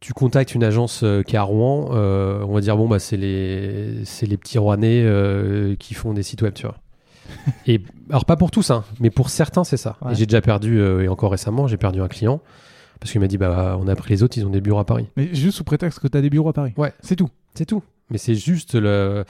Tu 0.00 0.12
contactes 0.12 0.54
une 0.54 0.62
agence 0.62 1.02
euh, 1.02 1.22
qui 1.22 1.34
est 1.34 1.38
à 1.38 1.42
Rouen, 1.42 1.90
euh, 1.92 2.44
on 2.46 2.54
va 2.54 2.60
dire 2.60 2.76
bon 2.76 2.88
bah 2.88 3.00
c'est 3.00 3.16
les 3.16 4.04
c'est 4.04 4.26
les 4.26 4.36
petits 4.36 4.58
Rouennais 4.58 5.02
euh, 5.04 5.74
qui 5.76 5.94
font 5.94 6.12
des 6.12 6.22
sites 6.22 6.42
web, 6.42 6.54
tu 6.54 6.66
vois. 6.66 6.76
et 7.66 7.82
alors 8.08 8.24
pas 8.24 8.36
pour 8.36 8.50
tous, 8.50 8.70
hein, 8.70 8.84
mais 9.00 9.10
pour 9.10 9.28
certains 9.28 9.64
c'est 9.64 9.76
ça. 9.76 9.96
Ouais. 10.02 10.12
Et 10.12 10.14
j'ai 10.14 10.26
déjà 10.26 10.40
perdu 10.40 10.80
et 10.80 11.08
encore 11.08 11.32
récemment 11.32 11.66
j'ai 11.66 11.76
perdu 11.76 12.00
un 12.00 12.06
client 12.06 12.40
parce 13.00 13.10
qu'il 13.10 13.20
m'a 13.20 13.26
dit 13.26 13.38
bah 13.38 13.76
on 13.80 13.88
a 13.88 13.96
pris 13.96 14.10
les 14.14 14.22
autres, 14.22 14.38
ils 14.38 14.46
ont 14.46 14.50
des 14.50 14.60
bureaux 14.60 14.78
à 14.78 14.86
Paris. 14.86 15.08
Mais 15.16 15.34
juste 15.34 15.56
sous 15.58 15.64
prétexte 15.64 15.98
que 15.98 16.06
tu 16.06 16.16
as 16.16 16.20
des 16.20 16.30
bureaux 16.30 16.50
à 16.50 16.52
Paris. 16.52 16.74
Ouais. 16.76 16.92
C'est 17.00 17.16
tout. 17.16 17.30
C'est 17.54 17.66
tout. 17.66 17.82
Mais 18.10 18.18
c'est 18.18 18.36
juste 18.36 18.76
le. 18.76 19.24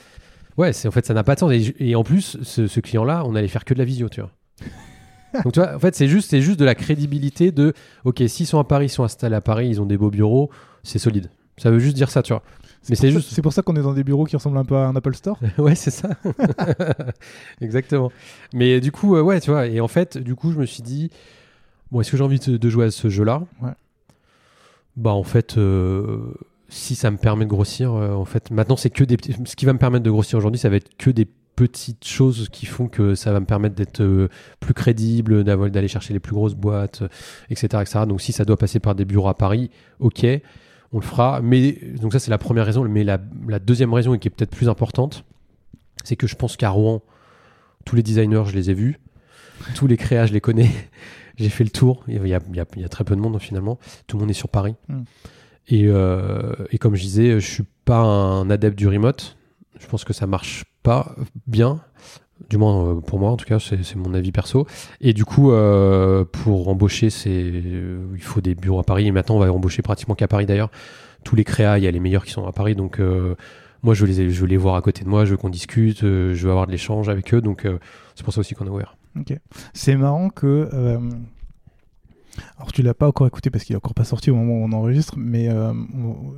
Ouais, 0.58 0.72
c'est 0.74 0.86
en 0.86 0.90
fait 0.90 1.06
ça 1.06 1.14
n'a 1.14 1.24
pas 1.24 1.34
de 1.34 1.40
sens. 1.40 1.52
Et, 1.52 1.74
et 1.78 1.96
en 1.96 2.04
plus, 2.04 2.36
ce, 2.42 2.66
ce 2.66 2.80
client-là, 2.80 3.22
on 3.24 3.34
allait 3.34 3.48
faire 3.48 3.64
que 3.64 3.72
de 3.72 3.78
la 3.78 3.84
visio, 3.84 4.08
tu 4.08 4.20
vois. 4.20 4.30
Donc 5.44 5.52
tu 5.52 5.60
vois, 5.60 5.74
en 5.74 5.78
fait, 5.78 5.94
c'est 5.94 6.08
juste, 6.08 6.30
c'est 6.30 6.40
juste 6.40 6.58
de 6.58 6.64
la 6.64 6.74
crédibilité 6.74 7.52
de, 7.52 7.72
ok, 8.04 8.22
s'ils 8.28 8.46
sont 8.46 8.58
à 8.58 8.64
Paris, 8.64 8.86
ils 8.86 8.90
sont 8.90 9.04
installés 9.04 9.36
à 9.36 9.40
Paris, 9.40 9.68
ils 9.68 9.80
ont 9.80 9.86
des 9.86 9.98
beaux 9.98 10.10
bureaux, 10.10 10.50
c'est 10.82 10.98
solide. 10.98 11.30
Ça 11.56 11.70
veut 11.70 11.78
juste 11.80 11.96
dire 11.96 12.10
ça, 12.10 12.22
tu 12.22 12.32
vois. 12.32 12.42
Mais 12.88 12.94
c'est 12.94 13.10
juste- 13.10 13.30
C'est 13.32 13.42
pour 13.42 13.52
ça 13.52 13.62
qu'on 13.62 13.74
est 13.76 13.82
dans 13.82 13.92
des 13.92 14.04
bureaux 14.04 14.24
qui 14.24 14.36
ressemblent 14.36 14.56
un 14.58 14.64
peu 14.64 14.76
à 14.76 14.86
un 14.86 14.94
Apple 14.96 15.14
Store. 15.14 15.38
ouais, 15.58 15.74
c'est 15.74 15.90
ça. 15.90 16.10
Exactement. 17.60 18.10
Mais 18.54 18.80
du 18.80 18.92
coup, 18.92 19.16
euh, 19.16 19.22
ouais, 19.22 19.40
tu 19.40 19.50
vois. 19.50 19.66
Et 19.66 19.80
en 19.80 19.88
fait, 19.88 20.18
du 20.18 20.34
coup, 20.34 20.52
je 20.52 20.58
me 20.58 20.66
suis 20.66 20.82
dit, 20.82 21.10
bon, 21.90 22.00
est-ce 22.00 22.10
que 22.10 22.16
j'ai 22.16 22.24
envie 22.24 22.38
de, 22.38 22.56
de 22.56 22.68
jouer 22.70 22.86
à 22.86 22.90
ce 22.90 23.08
jeu-là? 23.08 23.42
Ouais. 23.62 23.70
Bah, 24.96 25.10
en 25.12 25.22
fait, 25.24 25.58
euh, 25.58 26.18
si 26.68 26.94
ça 26.94 27.10
me 27.10 27.16
permet 27.18 27.44
de 27.44 27.50
grossir, 27.50 27.92
euh, 27.94 28.12
en 28.14 28.24
fait, 28.24 28.50
maintenant, 28.50 28.76
c'est 28.76 28.90
que 28.90 29.04
des 29.04 29.16
petits. 29.16 29.34
Ce 29.44 29.56
qui 29.56 29.64
va 29.66 29.72
me 29.72 29.78
permettre 29.78 30.04
de 30.04 30.10
grossir 30.10 30.38
aujourd'hui, 30.38 30.58
ça 30.58 30.68
va 30.68 30.76
être 30.76 30.96
que 30.96 31.10
des 31.10 31.26
petites 31.58 32.06
choses 32.06 32.48
qui 32.52 32.66
font 32.66 32.86
que 32.86 33.14
ça 33.16 33.32
va 33.32 33.40
me 33.40 33.46
permettre 33.46 33.74
d'être 33.74 34.00
euh, 34.00 34.28
plus 34.60 34.74
crédible, 34.74 35.42
d'avoir- 35.42 35.68
d'aller 35.70 35.88
chercher 35.88 36.12
les 36.14 36.20
plus 36.20 36.32
grosses 36.32 36.54
boîtes, 36.54 37.02
euh, 37.02 37.08
etc., 37.50 37.66
etc. 37.82 38.00
Donc, 38.06 38.20
si 38.20 38.30
ça 38.32 38.44
doit 38.44 38.56
passer 38.56 38.78
par 38.78 38.94
des 38.94 39.04
bureaux 39.04 39.28
à 39.28 39.34
Paris, 39.36 39.70
ok, 39.98 40.24
on 40.92 40.98
le 41.00 41.04
fera. 41.04 41.40
Mais 41.42 41.72
donc 42.00 42.12
ça, 42.12 42.20
c'est 42.20 42.30
la 42.30 42.38
première 42.38 42.64
raison. 42.64 42.84
Mais 42.88 43.02
la, 43.02 43.18
la 43.48 43.58
deuxième 43.58 43.92
raison, 43.92 44.14
et 44.14 44.18
qui 44.20 44.28
est 44.28 44.30
peut-être 44.30 44.54
plus 44.54 44.68
importante, 44.68 45.24
c'est 46.04 46.14
que 46.16 46.28
je 46.28 46.36
pense 46.36 46.56
qu'à 46.56 46.70
Rouen, 46.70 47.02
tous 47.84 47.96
les 47.96 48.02
designers, 48.04 48.44
je 48.46 48.54
les 48.54 48.70
ai 48.70 48.74
vus. 48.74 48.98
Tous 49.74 49.86
les 49.88 49.96
créas, 49.96 50.26
je 50.26 50.32
les 50.32 50.40
connais. 50.40 50.70
J'ai 51.38 51.48
fait 51.50 51.64
le 51.64 51.70
tour. 51.70 52.04
Il 52.08 52.14
y, 52.14 52.18
a, 52.18 52.22
il 52.24 52.56
y 52.56 52.60
a- 52.60 52.66
il 52.76 52.82
y 52.82 52.84
a 52.84 52.88
très 52.88 53.04
peu 53.04 53.14
de 53.16 53.20
monde 53.20 53.38
finalement. 53.40 53.78
Tout 54.06 54.16
le 54.16 54.20
monde 54.22 54.30
est 54.30 54.34
sur 54.34 54.48
Paris. 54.48 54.74
Mm. 54.88 55.00
Et, 55.68 55.84
euh, 55.86 56.54
et 56.70 56.78
comme 56.78 56.94
je 56.94 57.02
disais, 57.02 57.40
je 57.40 57.46
suis 57.46 57.64
pas 57.84 57.98
un 57.98 58.48
adepte 58.50 58.76
du 58.78 58.88
remote. 58.88 59.36
Je 59.78 59.86
pense 59.86 60.04
que 60.04 60.12
ça 60.12 60.26
marche 60.26 60.64
bien. 61.46 61.80
Du 62.50 62.56
moins 62.56 62.84
euh, 62.84 63.00
pour 63.00 63.18
moi, 63.18 63.30
en 63.30 63.36
tout 63.36 63.44
cas, 63.44 63.58
c'est 63.58 63.96
mon 63.96 64.14
avis 64.14 64.32
perso. 64.32 64.66
Et 65.00 65.12
du 65.12 65.24
coup, 65.24 65.50
euh, 65.50 66.24
pour 66.24 66.68
embaucher, 66.68 67.10
c'est 67.10 67.30
euh, 67.30 68.06
il 68.14 68.22
faut 68.22 68.40
des 68.40 68.54
bureaux 68.54 68.78
à 68.78 68.84
Paris. 68.84 69.06
Et 69.06 69.10
maintenant, 69.10 69.36
on 69.36 69.40
va 69.40 69.52
embaucher 69.52 69.82
pratiquement 69.82 70.14
qu'à 70.14 70.28
Paris 70.28 70.46
d'ailleurs. 70.46 70.70
Tous 71.24 71.34
les 71.34 71.44
créas, 71.44 71.78
il 71.78 71.84
y 71.84 71.88
a 71.88 71.90
les 71.90 72.00
meilleurs 72.00 72.24
qui 72.24 72.30
sont 72.30 72.46
à 72.46 72.52
Paris. 72.52 72.76
Donc 72.76 73.00
moi, 73.82 73.94
je 73.94 74.04
veux, 74.04 74.12
les, 74.12 74.30
je 74.30 74.46
les 74.46 74.56
voir 74.56 74.76
à 74.76 74.82
côté 74.82 75.04
de 75.04 75.08
moi. 75.08 75.24
Je 75.24 75.32
veux 75.32 75.36
qu'on 75.36 75.50
discute. 75.50 76.00
je 76.00 76.32
veux 76.32 76.50
avoir 76.50 76.66
de 76.66 76.72
l'échange 76.72 77.08
avec 77.08 77.34
eux. 77.34 77.40
Donc 77.40 77.66
c'est 78.14 78.24
pour 78.24 78.32
ça 78.32 78.40
aussi 78.40 78.54
qu'on 78.54 78.66
est 78.66 78.70
ouvert. 78.70 78.96
C'est 79.74 79.96
marrant 79.96 80.30
que. 80.30 80.70
Alors, 82.56 82.72
tu 82.72 82.82
l'as 82.82 82.94
pas 82.94 83.06
encore 83.08 83.26
écouté 83.26 83.50
parce 83.50 83.64
qu'il 83.64 83.74
est 83.74 83.76
encore 83.76 83.94
pas 83.94 84.04
sorti 84.04 84.30
au 84.30 84.34
moment 84.34 84.54
où 84.54 84.64
on 84.64 84.72
enregistre, 84.72 85.14
mais 85.16 85.48
euh, 85.48 85.72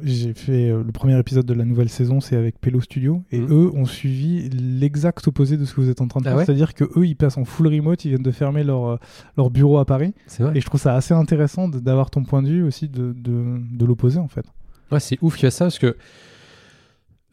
j'ai 0.03 0.35
fait 0.35 0.71
euh, 0.71 0.83
le 0.85 0.93
premier 0.93 1.19
épisode 1.19 1.47
de 1.47 1.55
la 1.55 1.65
nouvelle 1.65 1.89
saison, 1.89 2.21
c'est 2.21 2.37
avec 2.37 2.61
Pello 2.61 2.81
Studio, 2.81 3.23
et 3.31 3.39
Mhm. 3.41 3.49
eux 3.51 3.71
ont 3.75 3.85
suivi 3.87 4.49
l'exact 4.51 5.27
opposé 5.29 5.57
de 5.57 5.65
ce 5.65 5.75
que 5.75 5.81
vous 5.81 5.91
êtes 5.91 6.01
en 6.01 6.09
train 6.09 6.21
de 6.21 6.27
Ah 6.27 6.31
faire. 6.31 6.39
ouais 6.39 6.45
C'est-à-dire 6.45 6.75
que 6.75 6.85
eux, 6.97 7.07
ils 7.07 7.17
passent 7.17 7.39
en 7.39 7.45
full 7.45 7.69
remote, 7.69 8.05
ils 8.05 8.09
viennent 8.11 8.23
de 8.23 8.31
fermer 8.31 8.65
leur, 8.65 8.87
euh, 8.87 8.97
leur 9.37 9.51
bureau 9.51 9.79
à 9.79 9.85
Paris, 9.85 10.15
C'est 10.27 10.43
vrai. 10.43 10.53
et 10.57 10.61
je 10.61 10.67
trouve 10.67 10.81
ça 10.81 10.95
assez 10.95 11.15
intéressant 11.15 11.69
d'avoir 11.69 12.11
ton 12.11 12.25
point 12.25 12.43
de 12.43 12.49
vue 12.49 12.63
aussi 12.63 12.89
de, 12.89 13.13
de, 13.13 13.61
de 13.73 13.85
l'opposé 13.87 14.19
en 14.19 14.29
fait. 14.29 14.45
Ouais, 14.93 15.01
c'est 15.01 15.19
ouf 15.23 15.37
qu'il 15.37 15.45
y 15.45 15.47
a 15.47 15.51
ça 15.51 15.67
parce 15.67 15.79
que 15.79 15.97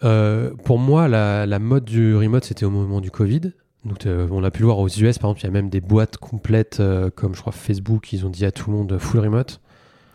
euh, 0.03 0.53
pour 0.63 0.77
moi, 0.77 1.07
la, 1.07 1.45
la 1.45 1.59
mode 1.59 1.85
du 1.85 2.15
remote, 2.15 2.43
c'était 2.45 2.65
au 2.65 2.69
moment 2.69 3.01
du 3.01 3.09
Covid. 3.11 3.41
Donc, 3.87 4.05
euh, 4.05 4.27
on 4.31 4.43
a 4.43 4.51
pu 4.51 4.59
le 4.61 4.65
voir 4.65 4.79
aux 4.79 4.87
US, 4.87 5.17
par 5.17 5.29
exemple, 5.29 5.39
il 5.41 5.43
y 5.45 5.47
a 5.47 5.51
même 5.51 5.69
des 5.69 5.81
boîtes 5.81 6.17
complètes 6.17 6.77
euh, 6.79 7.09
comme 7.15 7.33
je 7.35 7.41
crois 7.41 7.53
Facebook, 7.53 8.11
ils 8.13 8.25
ont 8.25 8.29
dit 8.29 8.45
à 8.45 8.51
tout 8.51 8.69
le 8.69 8.77
monde 8.77 8.91
euh, 8.93 8.99
full 8.99 9.19
remote. 9.21 9.61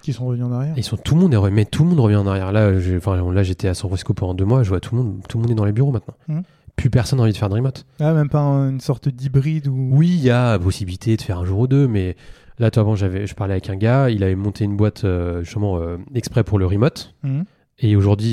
Qui 0.03 0.13
sont 0.13 0.27
revenus 0.27 0.45
en 0.47 0.53
arrière. 0.53 0.75
Ils 0.77 0.83
sont 0.83 0.97
tout 0.97 1.15
le 1.15 1.21
monde 1.21 1.33
est 1.33 1.51
mais 1.51 1.65
tout 1.65 1.85
le 1.85 1.91
monde 1.91 2.01
revient 2.01 2.17
en 2.17 2.27
arrière. 2.27 2.51
Là, 2.53 2.79
j'ai- 2.81 2.99
là, 2.99 3.43
j'étais 3.43 3.69
à 3.69 3.75
San 3.75 3.89
Francisco 3.89 4.13
pendant 4.15 4.35
deux 4.35 4.45
mois, 4.45 4.63
je 4.65 4.69
vois 4.69 4.81
tout 4.81 4.97
le 4.97 5.03
monde, 5.03 5.21
tout 5.29 5.39
le 5.39 5.43
monde 5.43 5.51
est 5.53 5.55
dans 5.55 5.65
les 5.65 5.73
bureaux 5.73 5.93
maintenant. 5.93 6.15
Mhm. 6.29 6.43
Plus 6.77 6.91
personne 6.91 7.19
n'a 7.19 7.23
envie 7.25 7.33
de 7.33 7.37
faire 7.39 7.49
de 7.49 7.55
remote. 7.55 7.85
Ah, 8.01 8.13
même 8.13 8.29
pas 8.29 8.41
un- 8.41 8.71
une 8.71 8.81
sorte 8.81 9.09
d'hybride 9.09 9.69
ou. 9.69 9.91
Oui, 9.93 10.09
il 10.09 10.23
y 10.25 10.31
a 10.31 10.59
possibilité 10.59 11.17
de 11.17 11.23
faire 11.23 11.39
un 11.39 11.45
jour 11.45 11.61
ou 11.61 11.67
deux, 11.69 11.87
mais 11.87 12.17
là, 12.59 12.71
toi, 12.71 12.81
avant, 12.83 12.97
j'avais, 12.97 13.27
je 13.27 13.35
parlais 13.35 13.53
avec 13.55 13.71
un 13.71 13.77
gars, 13.77 14.11
il 14.11 14.25
avait 14.25 14.35
monté 14.35 14.65
une 14.65 14.77
boîte 14.77 15.05
euh, 15.05 15.45
justement 15.45 15.79
exprès 16.15 16.43
pour 16.43 16.59
le 16.59 16.67
remote. 16.67 17.15
Mhm. 17.23 17.45
Et 17.79 17.95
aujourd'hui, 17.97 18.33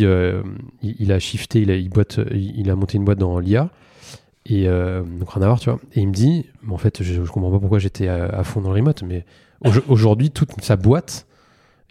il, 0.81 0.95
il 0.99 1.11
a 1.11 1.19
shifté, 1.19 1.61
il 1.61 1.69
a, 1.71 1.75
il 1.75 1.89
boîte, 1.89 2.19
il, 2.31 2.59
il 2.59 2.69
a 2.71 2.75
monté 2.75 2.97
une 2.97 3.05
boîte 3.05 3.19
dans 3.19 3.37
l'IA. 3.39 3.69
Et 4.51 4.67
euh, 4.67 5.03
donc 5.03 5.29
rien 5.31 5.43
à 5.43 5.45
voir, 5.45 5.59
tu 5.59 5.69
vois. 5.69 5.79
Et 5.93 5.99
il 6.01 6.07
me 6.07 6.13
dit, 6.13 6.47
mais 6.63 6.73
en 6.73 6.77
fait, 6.77 7.03
je, 7.03 7.23
je 7.23 7.31
comprends 7.31 7.51
pas 7.51 7.59
pourquoi 7.59 7.77
j'étais 7.79 8.07
à, 8.07 8.25
à 8.25 8.43
fond 8.43 8.61
dans 8.61 8.69
le 8.71 8.75
remote, 8.75 9.03
mais 9.03 9.25
au- 9.63 9.69
aujourd'hui, 9.87 10.31
toute 10.31 10.49
sa 10.63 10.75
boîte, 10.75 11.27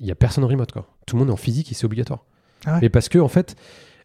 il 0.00 0.06
y 0.06 0.10
a 0.10 0.14
personne 0.14 0.42
en 0.44 0.48
remote, 0.48 0.72
quoi. 0.72 0.86
Tout 1.06 1.16
le 1.16 1.20
monde 1.20 1.28
est 1.30 1.32
en 1.32 1.36
physique 1.36 1.70
et 1.70 1.74
c'est 1.74 1.84
obligatoire. 1.86 2.24
Ah 2.66 2.74
ouais. 2.74 2.78
Mais 2.82 2.88
parce 2.88 3.08
que, 3.08 3.18
en 3.18 3.28
fait, 3.28 3.54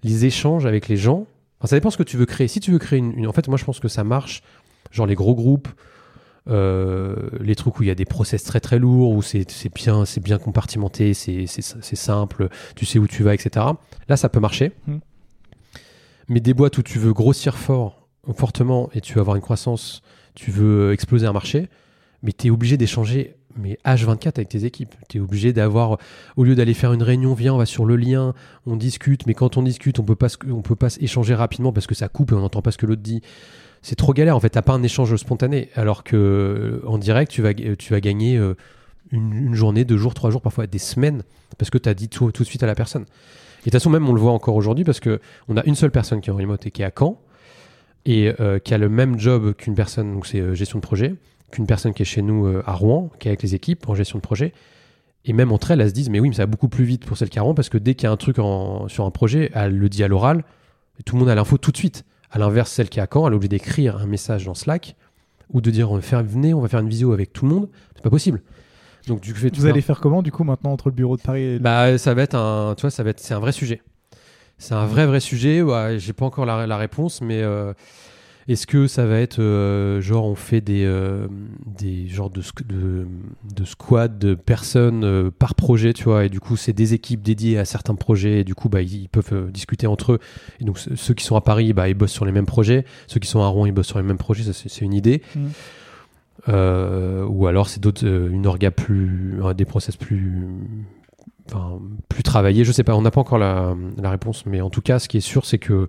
les 0.03 0.25
échanges 0.25 0.65
avec 0.67 0.87
les 0.87 0.97
gens, 0.97 1.25
enfin, 1.59 1.67
ça 1.69 1.75
dépend 1.75 1.89
ce 1.89 1.97
que 1.97 2.03
tu 2.03 2.15
veux 2.17 2.25
créer. 2.27 2.47
Si 2.47 2.59
tu 2.59 2.71
veux 2.71 2.79
créer 2.79 2.99
une, 2.99 3.17
une- 3.17 3.27
en 3.27 3.33
fait, 3.33 3.47
moi, 3.47 3.57
je 3.57 3.65
pense 3.65 3.79
que 3.79 3.87
ça 3.87 4.03
marche, 4.03 4.43
genre 4.91 5.07
les 5.07 5.15
gros 5.15 5.33
groupes, 5.35 5.67
euh, 6.49 7.29
les 7.39 7.55
trucs 7.55 7.79
où 7.79 7.83
il 7.83 7.87
y 7.87 7.91
a 7.91 7.95
des 7.95 8.05
process 8.05 8.43
très 8.43 8.59
très 8.59 8.77
lourds, 8.77 9.11
où 9.11 9.21
c'est 9.21 9.47
bien, 9.73 10.05
c'est 10.05 10.21
bien 10.21 10.37
compartimenté, 10.37 11.13
c'est 11.13 11.47
simple, 11.47 12.49
tu 12.75 12.85
sais 12.85 12.99
où 12.99 13.07
tu 13.07 13.23
vas, 13.23 13.33
etc. 13.33 13.65
Là, 14.09 14.17
ça 14.17 14.29
peut 14.29 14.39
marcher. 14.41 14.73
Hmm. 14.87 14.97
Mais 16.27 16.39
des 16.39 16.53
boîtes 16.53 16.77
où 16.77 16.83
tu 16.83 16.99
veux 16.99 17.13
grossir 17.13 17.57
fort, 17.57 18.02
fortement, 18.35 18.89
et 18.93 19.01
tu 19.01 19.13
veux 19.15 19.21
avoir 19.21 19.35
une 19.35 19.41
croissance, 19.41 20.01
tu 20.35 20.51
veux 20.51 20.93
exploser 20.93 21.27
un 21.27 21.33
marché, 21.33 21.67
mais 22.21 22.31
tu 22.31 22.47
es 22.47 22.49
obligé 22.49 22.77
d'échanger 22.77 23.35
mais 23.55 23.77
H24 23.85 24.27
avec 24.37 24.49
tes 24.49 24.65
équipes. 24.65 24.95
Tu 25.09 25.17
es 25.17 25.21
obligé 25.21 25.53
d'avoir, 25.53 25.97
au 26.37 26.43
lieu 26.43 26.55
d'aller 26.55 26.73
faire 26.73 26.93
une 26.93 27.03
réunion, 27.03 27.33
viens, 27.33 27.53
on 27.53 27.57
va 27.57 27.65
sur 27.65 27.85
le 27.85 27.95
lien, 27.95 28.33
on 28.65 28.75
discute, 28.75 29.25
mais 29.27 29.33
quand 29.33 29.57
on 29.57 29.63
discute, 29.63 29.99
on 29.99 30.03
peut 30.03 30.15
pas, 30.15 30.27
peut 30.63 30.75
pas 30.75 30.95
échanger 30.99 31.35
rapidement 31.35 31.71
parce 31.71 31.87
que 31.87 31.95
ça 31.95 32.07
coupe 32.07 32.31
et 32.31 32.35
on 32.35 32.39
n'entend 32.39 32.61
pas 32.61 32.71
ce 32.71 32.77
que 32.77 32.85
l'autre 32.85 33.01
dit. 33.01 33.21
C'est 33.81 33.95
trop 33.95 34.13
galère, 34.13 34.35
en 34.35 34.39
fait, 34.39 34.49
t'as 34.49 34.61
pas 34.61 34.73
un 34.73 34.83
échange 34.83 35.15
spontané. 35.17 35.69
Alors 35.75 36.03
que 36.03 36.81
en 36.87 36.97
direct, 36.97 37.31
tu 37.31 37.41
vas, 37.41 37.53
tu 37.53 37.93
vas 37.93 37.99
gagner 37.99 38.37
euh, 38.37 38.55
une, 39.11 39.33
une 39.33 39.55
journée, 39.55 39.83
deux 39.83 39.97
jours, 39.97 40.13
trois 40.13 40.31
jours, 40.31 40.41
parfois 40.41 40.67
des 40.67 40.79
semaines, 40.79 41.23
parce 41.57 41.69
que 41.69 41.77
tu 41.77 41.89
as 41.89 41.93
dit 41.93 42.09
tout, 42.09 42.31
tout 42.31 42.43
de 42.43 42.47
suite 42.47 42.63
à 42.63 42.67
la 42.67 42.75
personne. 42.75 43.03
Et 43.03 43.05
de 43.05 43.63
toute 43.65 43.73
façon, 43.73 43.89
même 43.89 44.07
on 44.07 44.13
le 44.13 44.19
voit 44.19 44.31
encore 44.31 44.55
aujourd'hui 44.55 44.83
parce 44.83 44.99
que 44.99 45.21
on 45.47 45.55
a 45.55 45.63
une 45.63 45.75
seule 45.75 45.91
personne 45.91 46.19
qui 46.19 46.29
est 46.29 46.33
en 46.33 46.37
remote 46.37 46.65
et 46.65 46.71
qui 46.71 46.81
est 46.81 46.85
à 46.85 46.91
Caen 46.97 47.17
et 48.05 48.33
euh, 48.39 48.59
qui 48.59 48.73
a 48.73 48.77
le 48.77 48.89
même 48.89 49.19
job 49.19 49.53
qu'une 49.53 49.75
personne, 49.75 50.13
donc 50.13 50.25
c'est 50.27 50.39
euh, 50.39 50.53
gestion 50.55 50.79
de 50.79 50.83
projet, 50.83 51.15
qu'une 51.51 51.65
personne 51.67 51.93
qui 51.93 52.01
est 52.01 52.05
chez 52.05 52.21
nous 52.21 52.45
euh, 52.47 52.63
à 52.65 52.73
Rouen, 52.73 53.09
qui 53.19 53.27
est 53.27 53.31
avec 53.31 53.43
les 53.43 53.55
équipes 53.55 53.87
en 53.87 53.95
gestion 53.95 54.17
de 54.17 54.23
projet. 54.23 54.53
Et 55.25 55.31
même 55.33 55.51
entre 55.53 55.71
elles, 55.71 55.79
elles 55.81 55.89
se 55.89 55.93
disent, 55.93 56.09
mais 56.09 56.19
oui, 56.19 56.27
mais 56.29 56.35
ça 56.35 56.41
va 56.43 56.47
beaucoup 56.47 56.67
plus 56.67 56.83
vite 56.83 57.05
pour 57.05 57.15
celle 57.17 57.29
qui 57.29 57.37
est 57.37 57.39
à 57.39 57.43
Rouen 57.43 57.53
parce 57.53 57.69
que 57.69 57.77
dès 57.77 57.95
qu'il 57.95 58.03
y 58.05 58.07
a 58.07 58.11
un 58.11 58.17
truc 58.17 58.39
en- 58.39 58.87
sur 58.89 59.05
un 59.05 59.11
projet, 59.11 59.51
elle 59.53 59.77
le 59.77 59.87
dit 59.87 60.03
à 60.03 60.07
l'oral, 60.09 60.43
tout 61.05 61.15
le 61.15 61.19
monde 61.21 61.29
a 61.29 61.35
l'info 61.35 61.57
tout 61.57 61.71
de 61.71 61.77
suite. 61.77 62.03
À 62.29 62.39
l'inverse, 62.39 62.71
celle 62.71 62.89
qui 62.89 62.99
est 62.99 63.01
à 63.01 63.07
Caen, 63.11 63.27
elle 63.27 63.33
est 63.33 63.35
obligée 63.37 63.49
d'écrire 63.49 63.97
un 63.97 64.05
message 64.07 64.45
dans 64.45 64.53
Slack 64.55 64.95
ou 65.51 65.61
de 65.61 65.69
dire, 65.71 65.91
on 65.91 65.95
va 65.95 66.01
faire, 66.01 66.23
venez, 66.23 66.53
on 66.53 66.59
va 66.61 66.67
faire 66.67 66.79
une 66.81 66.89
visio 66.89 67.13
avec 67.13 67.31
tout 67.31 67.45
le 67.45 67.53
monde. 67.53 67.69
C'est 67.95 68.01
pas 68.03 68.09
possible. 68.09 68.41
Donc 69.07 69.23
fais 69.23 69.49
tout 69.49 69.61
Vous 69.61 69.65
allez 69.67 69.81
faire 69.81 69.99
comment 69.99 70.21
du 70.21 70.31
coup 70.31 70.43
maintenant 70.43 70.71
entre 70.71 70.89
le 70.89 70.95
bureau 70.95 71.15
de 71.17 71.21
Paris 71.21 71.43
et. 71.43 71.59
bah, 71.59 71.97
ça 71.97 72.13
va 72.13 72.21
être 72.23 72.35
un, 72.35 72.73
tu 72.75 72.81
vois, 72.81 72.89
ça 72.91 73.03
va 73.03 73.09
être, 73.11 73.19
c'est 73.19 73.33
un 73.33 73.39
vrai 73.39 73.51
sujet. 73.51 73.81
C'est 74.63 74.75
un 74.75 74.85
vrai 74.85 75.05
vrai 75.05 75.19
sujet. 75.19 75.61
Ouais, 75.61 75.97
j'ai 75.99 76.13
pas 76.13 76.25
encore 76.25 76.45
la, 76.45 76.65
la 76.65 76.77
réponse, 76.77 77.21
mais 77.21 77.41
euh, 77.41 77.73
est-ce 78.47 78.65
que 78.65 78.87
ça 78.87 79.05
va 79.05 79.19
être 79.19 79.39
euh, 79.39 79.99
genre 79.99 80.25
on 80.25 80.35
fait 80.35 80.61
des 80.61 80.85
euh, 80.85 81.27
des 81.65 82.07
genres 82.07 82.29
de, 82.29 82.41
de 82.65 83.05
de 83.55 83.65
squad 83.65 84.17
de 84.17 84.35
personnes 84.35 85.31
par 85.31 85.55
projet, 85.55 85.91
tu 85.91 86.05
vois, 86.05 86.25
et 86.25 86.29
du 86.29 86.39
coup 86.39 86.55
c'est 86.55 86.71
des 86.73 86.93
équipes 86.93 87.21
dédiées 87.21 87.57
à 87.57 87.65
certains 87.65 87.95
projets, 87.95 88.39
et 88.39 88.43
du 88.45 88.55
coup 88.55 88.69
bah 88.69 88.81
ils, 88.81 89.03
ils 89.03 89.09
peuvent 89.09 89.51
discuter 89.51 89.85
entre 89.85 90.13
eux. 90.13 90.19
Et 90.61 90.63
donc 90.63 90.77
ce- 90.79 90.95
ceux 90.95 91.13
qui 91.13 91.25
sont 91.25 91.35
à 91.35 91.41
Paris, 91.41 91.73
bah 91.73 91.89
ils 91.89 91.93
bossent 91.93 92.13
sur 92.13 92.25
les 92.25 92.31
mêmes 92.31 92.45
projets. 92.45 92.85
Ceux 93.07 93.19
qui 93.19 93.27
sont 93.27 93.41
à 93.41 93.47
Rouen, 93.47 93.65
ils 93.65 93.73
bossent 93.73 93.87
sur 93.87 93.99
les 93.99 94.05
mêmes 94.05 94.17
projets. 94.17 94.43
C'est 94.53 94.81
une 94.81 94.93
idée. 94.93 95.21
Euh, 96.49 97.25
ou 97.25 97.47
alors 97.47 97.69
c'est 97.69 97.79
d'autres 97.81 98.05
euh, 98.05 98.29
une 98.29 98.47
orga 98.47 98.69
plus 98.69 99.39
euh, 99.41 99.53
des 99.53 99.63
process 99.63 99.95
plus 99.95 100.43
enfin, 101.47 101.79
plus 102.09 102.23
travaillés 102.23 102.63
je 102.65 102.71
sais 102.71 102.83
pas 102.83 102.95
on 102.95 103.01
n'a 103.01 103.11
pas 103.11 103.21
encore 103.21 103.37
la, 103.37 103.75
la 103.97 104.09
réponse 104.09 104.45
mais 104.45 104.61
en 104.61 104.69
tout 104.69 104.81
cas 104.81 104.99
ce 104.99 105.07
qui 105.07 105.17
est 105.17 105.21
sûr 105.21 105.45
c'est 105.45 105.57
que 105.59 105.87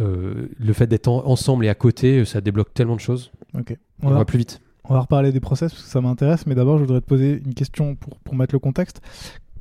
euh, 0.00 0.48
le 0.58 0.72
fait 0.72 0.86
d'être 0.86 1.08
en- 1.08 1.24
ensemble 1.26 1.64
et 1.64 1.68
à 1.68 1.74
côté 1.74 2.24
ça 2.24 2.40
débloque 2.40 2.74
tellement 2.74 2.96
de 2.96 3.00
choses. 3.00 3.30
Ok. 3.54 3.76
on 4.02 4.08
On 4.08 4.10
va, 4.10 4.16
va 4.18 4.24
plus 4.24 4.38
vite. 4.38 4.60
on 4.84 4.94
va 4.94 5.00
reparler 5.00 5.32
des 5.32 5.40
process 5.40 5.72
parce 5.72 5.84
que 5.84 5.88
ça 5.90 6.00
m'intéresse, 6.00 6.46
mais 6.46 6.54
d'abord 6.54 6.78
je 6.78 6.82
voudrais 6.84 7.00
te 7.00 7.06
poser 7.06 7.40
une 7.44 7.54
question 7.54 7.94
pour, 7.94 8.18
pour 8.18 8.34
mettre 8.34 8.54
le 8.54 8.58
contexte. 8.58 9.00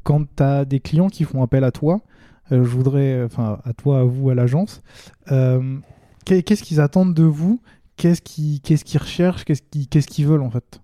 Quand 0.04 0.24
tu 0.36 0.44
as 0.44 0.66
des 0.66 0.80
clients 0.80 1.10
qui 1.10 1.24
font 1.26 1.42
appel 1.44 1.64
à 1.64 1.72
toi, 1.72 2.02
euh, 2.52 2.64
je 2.64 2.70
voudrais, 2.70 3.24
enfin 3.24 3.60
à 3.66 3.74
toi, 3.74 4.00
à 4.00 4.04
vous, 4.04 4.30
à 4.30 4.36
l'agence, 4.36 4.82
euh, 5.32 5.78
qu'est- 6.26 6.44
qu'est-ce 6.44 6.64
qu'ils 6.64 6.80
attendent 6.82 7.14
de 7.14 7.24
vous? 7.24 7.60
Qu'est-ce 7.98 8.22
qu'ils 8.22 9.00
recherchent? 9.00 9.46
Qu'est-ce 9.46 9.62
qu'ils 9.62 9.88
qu'est-ce 9.88 10.08
qu'ils 10.08 10.28
veulent 10.28 10.42
en 10.44 10.50
fait? 10.52 10.82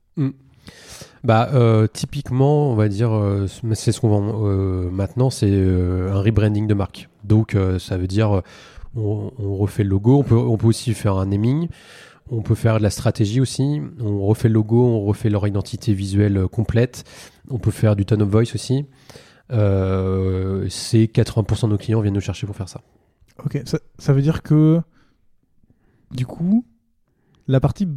Bah 1.24 1.50
euh, 1.54 1.88
typiquement 1.88 2.72
on 2.72 2.76
va 2.76 2.88
dire 2.88 3.12
euh, 3.12 3.46
c'est 3.74 3.92
ce 3.92 4.02
qu'on 4.02 4.10
vend 4.10 4.48
euh, 4.48 4.90
maintenant 4.90 5.30
c'est 5.30 5.52
un 5.52 6.20
rebranding 6.20 6.68
de 6.68 6.74
marque. 6.74 7.10
Donc 7.24 7.56
ça 7.80 7.98
veut 7.98 8.08
dire 8.08 8.42
on, 8.96 9.32
refait 9.38 9.84
le 9.84 9.90
logo 9.90 10.20
on 10.20 10.24
peut 10.24 10.36
on 10.36 10.58
peut 10.58 10.68
aussi 10.68 10.94
faire 10.94 11.18
un 11.18 11.28
naming 11.28 11.70
on 12.30 12.42
peut 12.42 12.56
faire 12.56 12.78
de 12.78 12.84
la 12.84 12.90
stratégie 12.90 13.40
aussi 13.40 13.82
on 14.00 14.26
refait 14.26 14.48
le 14.48 14.56
logo 14.56 14.84
on 14.84 15.02
refait 15.06 15.30
leur 15.30 15.48
identité 15.48 15.94
visuelle 15.94 16.48
complète 16.48 17.04
on 17.50 17.60
peut 17.60 17.72
faire 17.72 17.96
du 17.96 18.06
tone 18.06 18.22
of 18.24 18.30
voice 18.30 18.56
aussi. 18.56 18.86
C'est 19.50 19.58
80% 21.06 21.64
de 21.64 21.68
nos 21.68 21.78
clients 21.78 22.02
viennent 22.02 22.14
nous 22.14 22.22
chercher 22.22 22.48
pour 22.48 22.56
faire 22.56 22.70
ça. 22.70 22.82
Ok, 23.46 23.62
ça, 23.66 23.80
ça 23.98 24.14
veut 24.14 24.22
dire 24.22 24.44
que 24.44 24.82
du 26.12 26.26
coup, 26.26 26.66
la 27.48 27.60
partie 27.60 27.88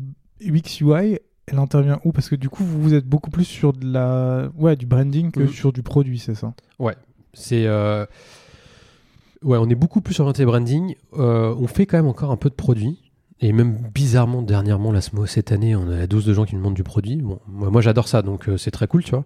UX 0.41 0.81
UI, 0.81 1.19
elle 1.47 1.59
intervient 1.59 2.01
où? 2.05 2.13
Parce 2.13 2.29
que 2.29 2.37
du 2.37 2.49
coup, 2.49 2.65
vous, 2.65 2.81
vous 2.83 2.95
êtes 2.95 3.07
beaucoup 3.07 3.31
plus 3.31 3.45
sur 3.45 3.73
de 3.73 3.87
la, 3.93 4.51
ouais, 4.57 4.77
du 4.77 4.87
branding 4.87 5.31
que 5.31 5.41
Mhm. 5.41 5.49
sur 5.49 5.73
du 5.73 5.83
produit, 5.83 6.19
c'est 6.19 6.35
ça? 6.35 6.55
C'est. 7.33 7.67
euh, 7.67 8.07
Ouais, 9.43 9.59
on 9.61 9.69
est 9.69 9.75
beaucoup 9.75 10.01
plus 10.01 10.19
orienté 10.21 10.45
branding. 10.47 10.95
Euh, 11.19 11.55
on 11.59 11.67
fait 11.67 11.85
quand 11.85 11.99
même 11.99 12.07
encore 12.07 12.31
un 12.31 12.37
peu 12.39 12.49
de 12.49 12.55
produit. 12.55 13.01
Et 13.41 13.53
même 13.53 13.77
bizarrement, 13.95 14.41
dernièrement, 14.41 14.91
la 14.91 15.03
SMO, 15.03 15.27
cette 15.27 15.53
année, 15.53 15.77
on 15.77 15.91
a 15.91 15.97
la 15.99 16.07
dose 16.07 16.25
de 16.25 16.33
gens 16.33 16.47
qui 16.47 16.55
nous 16.55 16.61
demandent 16.61 16.73
du 16.75 16.83
produit. 16.85 17.17
Bon, 17.17 17.41
moi, 17.47 17.69
moi, 17.69 17.83
j'adore 17.83 18.09
ça, 18.09 18.23
donc 18.23 18.49
euh, 18.49 18.57
c'est 18.57 18.71
très 18.71 18.87
cool, 18.87 19.05
tu 19.05 19.11
vois. 19.11 19.25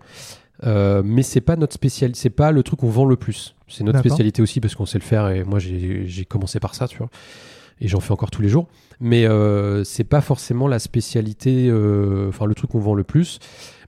Euh, 0.65 1.03
mais 1.05 1.23
c'est 1.23 1.41
pas 1.41 1.55
notre 1.55 1.75
spécialité, 1.75 2.19
c'est 2.19 2.31
pas 2.31 2.51
le 2.51 2.65
truc 2.65 2.81
qu'on 2.81 2.89
vend 2.89 3.05
le 3.05 3.15
plus. 3.15 3.55
C'est 3.69 3.85
notre 3.85 4.01
spécialité 4.01 4.43
aussi 4.43 4.59
parce 4.61 4.75
qu'on 4.75 4.87
sait 4.87 4.99
le 4.99 5.05
faire 5.05 5.29
et 5.29 5.45
moi 5.45 5.61
j'ai 5.61 6.25
commencé 6.29 6.59
par 6.59 6.75
ça, 6.75 6.89
tu 6.89 6.99
vois. 6.99 7.11
Et 7.81 7.89
j'en 7.89 8.01
fais 8.01 8.13
encore 8.13 8.31
tous 8.31 8.43
les 8.43 8.49
jours. 8.49 8.67
Mais 9.01 9.27
euh, 9.27 9.85
c'est 9.85 10.05
pas 10.05 10.21
forcément 10.21 10.67
la 10.67 10.79
spécialité, 10.81 11.69
euh, 11.71 12.29
enfin 12.29 12.47
le 12.47 12.55
truc 12.55 12.71
qu'on 12.71 12.81
vend 12.81 12.95
le 12.95 13.05
plus. 13.05 13.39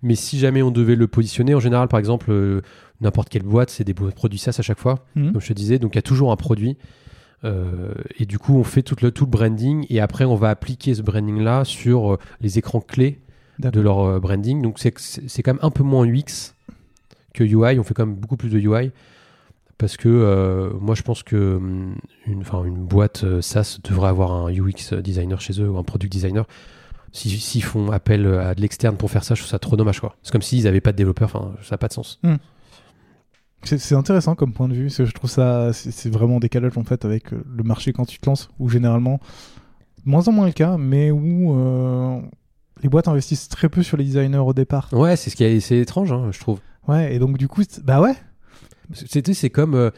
Mais 0.02 0.14
si 0.14 0.38
jamais 0.38 0.62
on 0.62 0.70
devait 0.70 0.94
le 0.96 1.06
positionner, 1.08 1.54
en 1.54 1.60
général, 1.60 1.88
par 1.88 1.98
exemple, 1.98 2.30
euh, 2.30 2.60
n'importe 3.00 3.28
quelle 3.28 3.42
boîte, 3.42 3.70
c'est 3.70 3.84
des 3.84 3.94
produits 3.94 4.38
SaaS 4.38 4.56
à 4.58 4.62
chaque 4.62 4.78
fois, 4.78 5.04
Mhm. 5.16 5.32
comme 5.32 5.40
je 5.40 5.48
te 5.48 5.52
disais. 5.52 5.78
Donc 5.78 5.94
il 5.94 5.98
y 5.98 5.98
a 5.98 6.02
toujours 6.02 6.30
un 6.32 6.36
produit. 6.36 6.76
Euh, 7.44 7.94
et 8.18 8.26
du 8.26 8.38
coup, 8.38 8.56
on 8.56 8.64
fait 8.64 8.82
tout 8.82 8.96
le, 9.02 9.10
tout 9.10 9.24
le 9.24 9.30
branding 9.30 9.86
et 9.88 9.98
après, 10.00 10.24
on 10.26 10.36
va 10.36 10.50
appliquer 10.50 10.94
ce 10.94 11.02
branding-là 11.02 11.64
sur 11.64 12.12
euh, 12.14 12.18
les 12.40 12.58
écrans 12.58 12.80
clés 12.80 13.18
de 13.58 13.80
leur 13.80 14.00
euh, 14.00 14.20
branding. 14.20 14.62
Donc 14.62 14.78
c'est 14.78 14.92
quand 15.42 15.54
même 15.54 15.62
un 15.62 15.70
peu 15.70 15.82
moins 15.82 16.06
UX 16.06 16.54
que 17.34 17.42
UI. 17.44 17.78
On 17.78 17.82
fait 17.82 17.94
quand 17.94 18.06
même 18.06 18.14
beaucoup 18.16 18.36
plus 18.36 18.50
de 18.50 18.58
UI 18.58 18.90
parce 19.80 19.96
que 19.96 20.08
euh, 20.08 20.70
moi, 20.78 20.94
je 20.94 21.02
pense 21.02 21.22
que 21.22 21.56
hum, 21.56 21.96
une, 22.26 22.42
boîte 22.84 23.24
euh, 23.24 23.40
SaaS 23.40 23.78
devrait 23.82 24.08
avoir 24.10 24.32
un 24.32 24.52
UX 24.52 24.94
designer 25.02 25.40
chez 25.40 25.60
eux 25.60 25.68
ou 25.68 25.78
un 25.78 25.82
product 25.82 26.12
designer. 26.12 26.46
Si- 27.12 27.30
S'ils 27.30 27.64
font 27.64 27.90
appel 27.90 28.26
à 28.26 28.54
de 28.54 28.60
l'externe 28.60 28.96
pour 28.96 29.10
faire 29.10 29.24
ça, 29.24 29.34
je 29.34 29.40
trouve 29.40 29.50
ça 29.50 29.58
trop 29.58 29.76
dommage. 29.76 29.98
quoi. 30.00 30.14
C'est 30.22 30.30
comme 30.30 30.42
s'ils 30.42 30.64
n'avaient 30.64 30.80
pas 30.80 30.92
de 30.92 30.96
développeurs. 30.98 31.30
Enfin, 31.34 31.54
ça 31.62 31.74
n'a 31.74 31.78
pas 31.78 31.88
de 31.88 31.94
sens. 31.94 32.20
C'est 33.62 33.78
c'est 33.78 33.94
intéressant 33.94 34.34
comme 34.34 34.52
point 34.52 34.68
de 34.68 34.74
vue, 34.74 34.84
parce 34.84 34.98
que 34.98 35.04
je 35.04 35.12
trouve 35.12 35.28
ça, 35.30 35.72
c'est 35.72 36.10
vraiment 36.10 36.36
en 36.36 36.40
décalage 36.40 36.78
en 36.78 36.84
fait 36.84 37.04
avec 37.04 37.32
euh, 37.32 37.42
le 37.46 37.62
marché 37.62 37.92
quand 37.92 38.06
tu 38.06 38.18
te 38.18 38.28
lances, 38.28 38.48
où 38.58 38.68
généralement, 38.68 39.20
moins 40.04 40.26
en 40.28 40.32
moins 40.32 40.46
le 40.46 40.52
cas, 40.52 40.76
mais 40.78 41.10
où 41.10 41.54
euh, 41.58 42.20
les 42.82 42.88
boîtes 42.88 43.08
investissent 43.08 43.48
très 43.48 43.68
peu 43.68 43.82
sur 43.82 43.96
les 43.96 44.04
designers 44.04 44.38
au 44.38 44.54
départ. 44.54 44.88
Ouais, 44.92 45.16
c'est 45.16 45.28
ce 45.30 45.36
qui 45.36 45.44
est, 45.44 45.70
étrange, 45.72 46.12
hein, 46.12 46.28
je 46.32 46.40
trouve. 46.40 46.60
Ouais, 46.88 47.14
et 47.14 47.18
donc 47.18 47.36
du 47.36 47.48
coup, 47.48 47.62
bah 47.84 48.00
ouais, 48.00 48.14
C'était, 48.92 49.34
c'est 49.34 49.50
comme. 49.50 49.74
euh, 49.74 49.90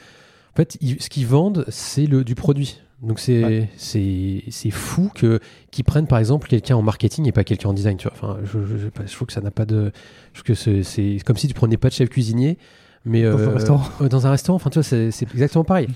en 0.53 0.57
fait, 0.57 0.77
ils- 0.81 1.01
ce 1.03 1.09
qu'ils 1.09 1.27
vendent, 1.27 1.65
c'est 1.69 2.07
le, 2.07 2.25
du 2.25 2.35
produit. 2.35 2.81
Donc 3.03 3.19
c'est, 3.19 3.45
Ouais. 3.45 3.69
c'est, 3.77 4.45
c'est 4.51 4.71
fou 4.71 5.11
que, 5.13 5.41
qu'ils 5.73 5.85
prennent 5.85 6.07
par 6.07 6.19
exemple 6.21 6.47
quelqu'un 6.47 6.77
en 6.77 6.83
marketing 6.83 7.27
et 7.27 7.33
pas 7.33 7.43
quelqu'un 7.43 7.71
en 7.71 7.73
design. 7.73 7.97
Tu 7.97 8.07
vois. 8.07 8.13
Enfin, 8.17 8.39
je, 8.45 8.59
je, 8.65 9.13
trouve 9.15 9.27
que 9.27 9.33
ça 9.33 9.41
n'a 9.41 9.51
pas 9.51 9.65
de. 9.67 9.91
Je 10.33 10.39
trouve 10.41 10.45
que 10.45 10.55
c'est, 10.55 10.83
c'est 10.85 11.19
comme 11.25 11.37
si 11.37 11.49
tu 11.49 11.55
prenais 11.55 11.77
pas 11.77 11.89
de 11.89 11.95
chef 11.95 12.09
cuisinier, 12.11 12.59
mais. 13.05 13.23
Dans 13.25 13.39
un 13.39 13.41
euh, 13.41 13.55
restaurant. 13.55 13.83
ouais, 14.01 14.09
dans 14.09 14.27
un 14.27 14.31
restaurant, 14.31 14.57
enfin, 14.57 14.71
tu 14.71 14.75
vois, 14.75 14.85
c'est, 14.85 15.11
c'est 15.11 15.27
exactement 15.33 15.65
pareil. 15.65 15.89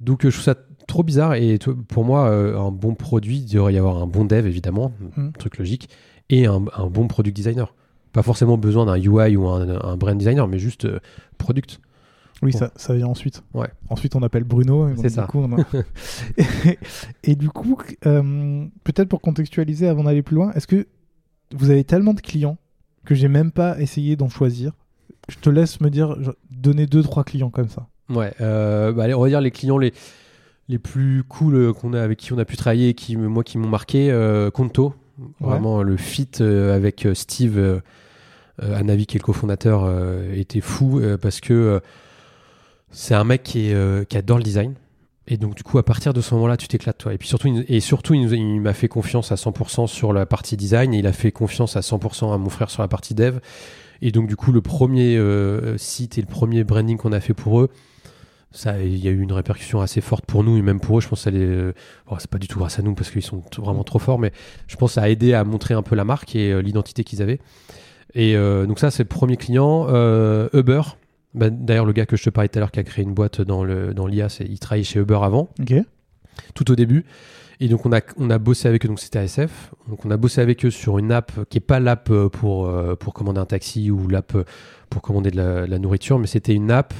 Donc 0.00 0.24
euh, 0.24 0.30
je 0.30 0.34
trouve 0.36 0.44
ça 0.44 0.56
trop 0.88 1.02
bizarre. 1.04 1.34
Et 1.34 1.58
pour 1.88 2.04
moi, 2.04 2.28
euh, 2.30 2.58
un 2.58 2.72
bon 2.72 2.94
produit, 2.94 3.36
il 3.46 3.52
devrait 3.54 3.74
y 3.74 3.78
avoir 3.78 3.98
un 3.98 4.06
bon 4.06 4.24
dev, 4.24 4.46
évidemment, 4.46 4.92
Mm. 5.16 5.30
truc 5.38 5.58
logique, 5.58 5.88
et 6.30 6.46
un, 6.46 6.64
un 6.76 6.86
bon 6.86 7.06
product 7.06 7.36
designer. 7.36 7.72
Pas 8.12 8.22
forcément 8.22 8.56
besoin 8.58 8.86
d'un 8.86 8.96
UI 8.96 9.36
ou 9.36 9.46
un, 9.46 9.68
un 9.84 9.96
brand 9.96 10.16
designer, 10.18 10.48
mais 10.48 10.58
juste 10.58 10.86
euh, 10.86 10.98
product. 11.36 11.78
Oui, 12.42 12.52
Bon. 12.52 12.58
ça, 12.58 12.70
ça 12.76 12.94
vient 12.94 13.08
ensuite. 13.08 13.42
Ouais. 13.54 13.66
Ensuite, 13.88 14.14
on 14.14 14.22
appelle 14.22 14.44
Bruno. 14.44 14.88
C'est 14.96 15.02
du 15.02 15.08
ça. 15.10 15.22
coup, 15.24 15.40
on 15.40 15.56
a- 15.58 15.64
et, 16.38 16.78
et 17.24 17.34
du 17.34 17.48
coup, 17.48 17.76
euh, 18.06 18.64
peut-être 18.84 19.08
pour 19.08 19.20
contextualiser 19.20 19.88
avant 19.88 20.04
d'aller 20.04 20.22
plus 20.22 20.36
loin, 20.36 20.52
est-ce 20.52 20.66
que 20.68 20.86
vous 21.56 21.70
avez 21.70 21.82
tellement 21.84 22.14
de 22.14 22.20
clients 22.20 22.56
que 23.04 23.14
j'ai 23.14 23.28
même 23.28 23.50
pas 23.50 23.80
essayé 23.80 24.14
d'en 24.16 24.28
choisir? 24.28 24.72
Je 25.28 25.36
te 25.38 25.50
laisse 25.50 25.80
me 25.80 25.90
dire, 25.90 26.16
donner 26.50 26.86
deux, 26.86 27.02
trois 27.02 27.24
clients 27.24 27.50
comme 27.50 27.68
ça. 27.68 27.88
Ouais, 28.08 28.32
euh, 28.40 28.92
bah, 28.92 29.04
allez, 29.04 29.14
on 29.14 29.20
va 29.20 29.28
dire 29.28 29.40
les 29.40 29.50
clients 29.50 29.76
les, 29.78 29.92
les 30.68 30.78
plus 30.78 31.24
cool 31.24 31.54
euh, 31.56 31.72
qu'on 31.72 31.92
a, 31.92 32.00
avec 32.00 32.18
qui 32.18 32.32
on 32.32 32.38
a 32.38 32.44
pu 32.44 32.56
travailler, 32.56 32.90
et 32.90 32.94
qui, 32.94 33.16
moi, 33.16 33.42
qui 33.44 33.58
m'ont 33.58 33.68
marqué, 33.68 34.10
euh, 34.10 34.50
Conto. 34.50 34.94
Vraiment, 35.40 35.82
le 35.82 35.96
fit 35.96 36.28
avec 36.40 37.08
Steve 37.14 37.82
Anavi, 38.62 39.06
qui 39.06 39.16
est 39.16 39.20
le 39.20 39.24
cofondateur, 39.24 39.90
était 40.32 40.60
fou 40.60 41.00
parce 41.20 41.40
que 41.40 41.80
c'est 42.90 43.14
un 43.14 43.24
mec 43.24 43.42
qui, 43.42 43.68
est, 43.68 43.74
euh, 43.74 44.04
qui 44.04 44.16
adore 44.16 44.38
le 44.38 44.44
design. 44.44 44.74
Et 45.30 45.36
donc, 45.36 45.54
du 45.54 45.62
coup, 45.62 45.76
à 45.76 45.84
partir 45.84 46.14
de 46.14 46.22
ce 46.22 46.34
moment-là, 46.34 46.56
tu 46.56 46.68
t'éclates, 46.68 46.96
toi. 46.96 47.12
Et 47.12 47.18
puis 47.18 47.28
surtout, 47.28 48.14
il, 48.14 48.60
m'a 48.60 48.72
fait 48.72 48.88
confiance 48.88 49.30
à 49.30 49.34
100% 49.34 49.86
sur 49.86 50.14
la 50.14 50.24
partie 50.24 50.56
design 50.56 50.94
et 50.94 50.98
il 50.98 51.06
a 51.06 51.12
fait 51.12 51.32
confiance 51.32 51.76
à 51.76 51.80
100% 51.80 52.32
à 52.32 52.38
mon 52.38 52.48
frère 52.48 52.70
sur 52.70 52.80
la 52.80 52.88
partie 52.88 53.14
dev. 53.14 53.38
Et 54.00 54.10
donc, 54.10 54.26
du 54.26 54.36
coup, 54.36 54.52
le 54.52 54.62
premier 54.62 55.18
euh, 55.18 55.76
site 55.76 56.16
et 56.16 56.22
le 56.22 56.26
premier 56.26 56.64
branding 56.64 56.96
qu'on 56.96 57.12
a 57.12 57.20
fait 57.20 57.34
pour 57.34 57.60
eux, 57.60 57.68
ça, 58.52 58.80
il 58.80 58.96
y 58.96 59.06
a 59.06 59.10
eu 59.10 59.20
une 59.20 59.32
répercussion 59.32 59.82
assez 59.82 60.00
forte 60.00 60.24
pour 60.24 60.44
nous 60.44 60.56
et 60.56 60.62
même 60.62 60.80
pour 60.80 60.96
eux. 60.96 61.02
Je 61.02 61.08
pense 61.08 61.24
que 61.24 61.30
euh, 61.34 61.72
c'est 62.18 62.30
pas 62.30 62.38
du 62.38 62.48
tout 62.48 62.58
grâce 62.58 62.78
à 62.78 62.82
nous 62.82 62.94
parce 62.94 63.10
qu'ils 63.10 63.20
sont 63.20 63.42
vraiment 63.58 63.84
trop 63.84 63.98
forts, 63.98 64.18
mais 64.18 64.32
je 64.66 64.76
pense 64.76 64.92
que 64.92 64.94
ça 64.94 65.02
a 65.02 65.08
aidé 65.10 65.34
à 65.34 65.44
montrer 65.44 65.74
un 65.74 65.82
peu 65.82 65.94
la 65.94 66.04
marque 66.04 66.34
et 66.36 66.62
l'identité 66.62 67.04
qu'ils 67.04 67.20
avaient. 67.20 67.40
Et 68.14 68.34
euh, 68.34 68.64
donc 68.64 68.78
ça, 68.78 68.90
c'est 68.90 69.02
le 69.02 69.08
premier 69.08 69.36
client. 69.36 69.88
Uber. 70.54 70.80
Bah, 71.38 71.50
D'ailleurs, 71.50 71.84
le 71.86 71.92
gars 71.92 72.04
que 72.06 72.16
je 72.16 72.24
te 72.24 72.30
parlais 72.30 72.48
tout 72.48 72.58
à 72.58 72.60
l'heure 72.60 72.70
qui 72.72 72.80
a 72.80 72.84
créé 72.84 73.04
une 73.04 73.14
boîte 73.14 73.40
dans 73.40 73.64
l'IA, 73.64 74.26
il 74.40 74.58
travaillait 74.58 74.84
chez 74.84 75.00
Uber 75.00 75.18
avant 75.22 75.48
Ok. 75.60 75.74
tout 76.54 76.70
au 76.70 76.74
début. 76.74 77.04
Et 77.60 77.66
donc 77.68 77.84
on 77.86 77.92
a, 77.92 78.00
on 78.18 78.30
a 78.30 78.38
bossé 78.38 78.68
avec 78.68 78.84
eux, 78.84 78.88
donc 78.88 79.00
c'était 79.00 79.18
ASF. 79.18 79.72
Donc 79.88 80.04
on 80.06 80.10
a 80.12 80.16
bossé 80.16 80.40
avec 80.40 80.64
eux 80.64 80.70
sur 80.70 80.98
une 80.98 81.10
app 81.10 81.32
qui 81.50 81.58
est 81.58 81.60
pas 81.60 81.80
l'app 81.80 82.08
euh, 82.10 82.28
pour, 82.28 82.66
euh, 82.68 82.94
pour 82.94 83.14
commander 83.14 83.40
un 83.40 83.46
taxi 83.46 83.90
ou 83.90 84.06
l'app 84.06 84.34
euh, 84.36 84.44
pour 84.90 85.02
commander 85.02 85.30
de 85.32 85.36
la, 85.36 85.66
de 85.66 85.70
la 85.70 85.78
nourriture, 85.80 86.18
mais 86.20 86.28
c'était 86.28 86.54
une 86.54 86.70
app 86.70 86.94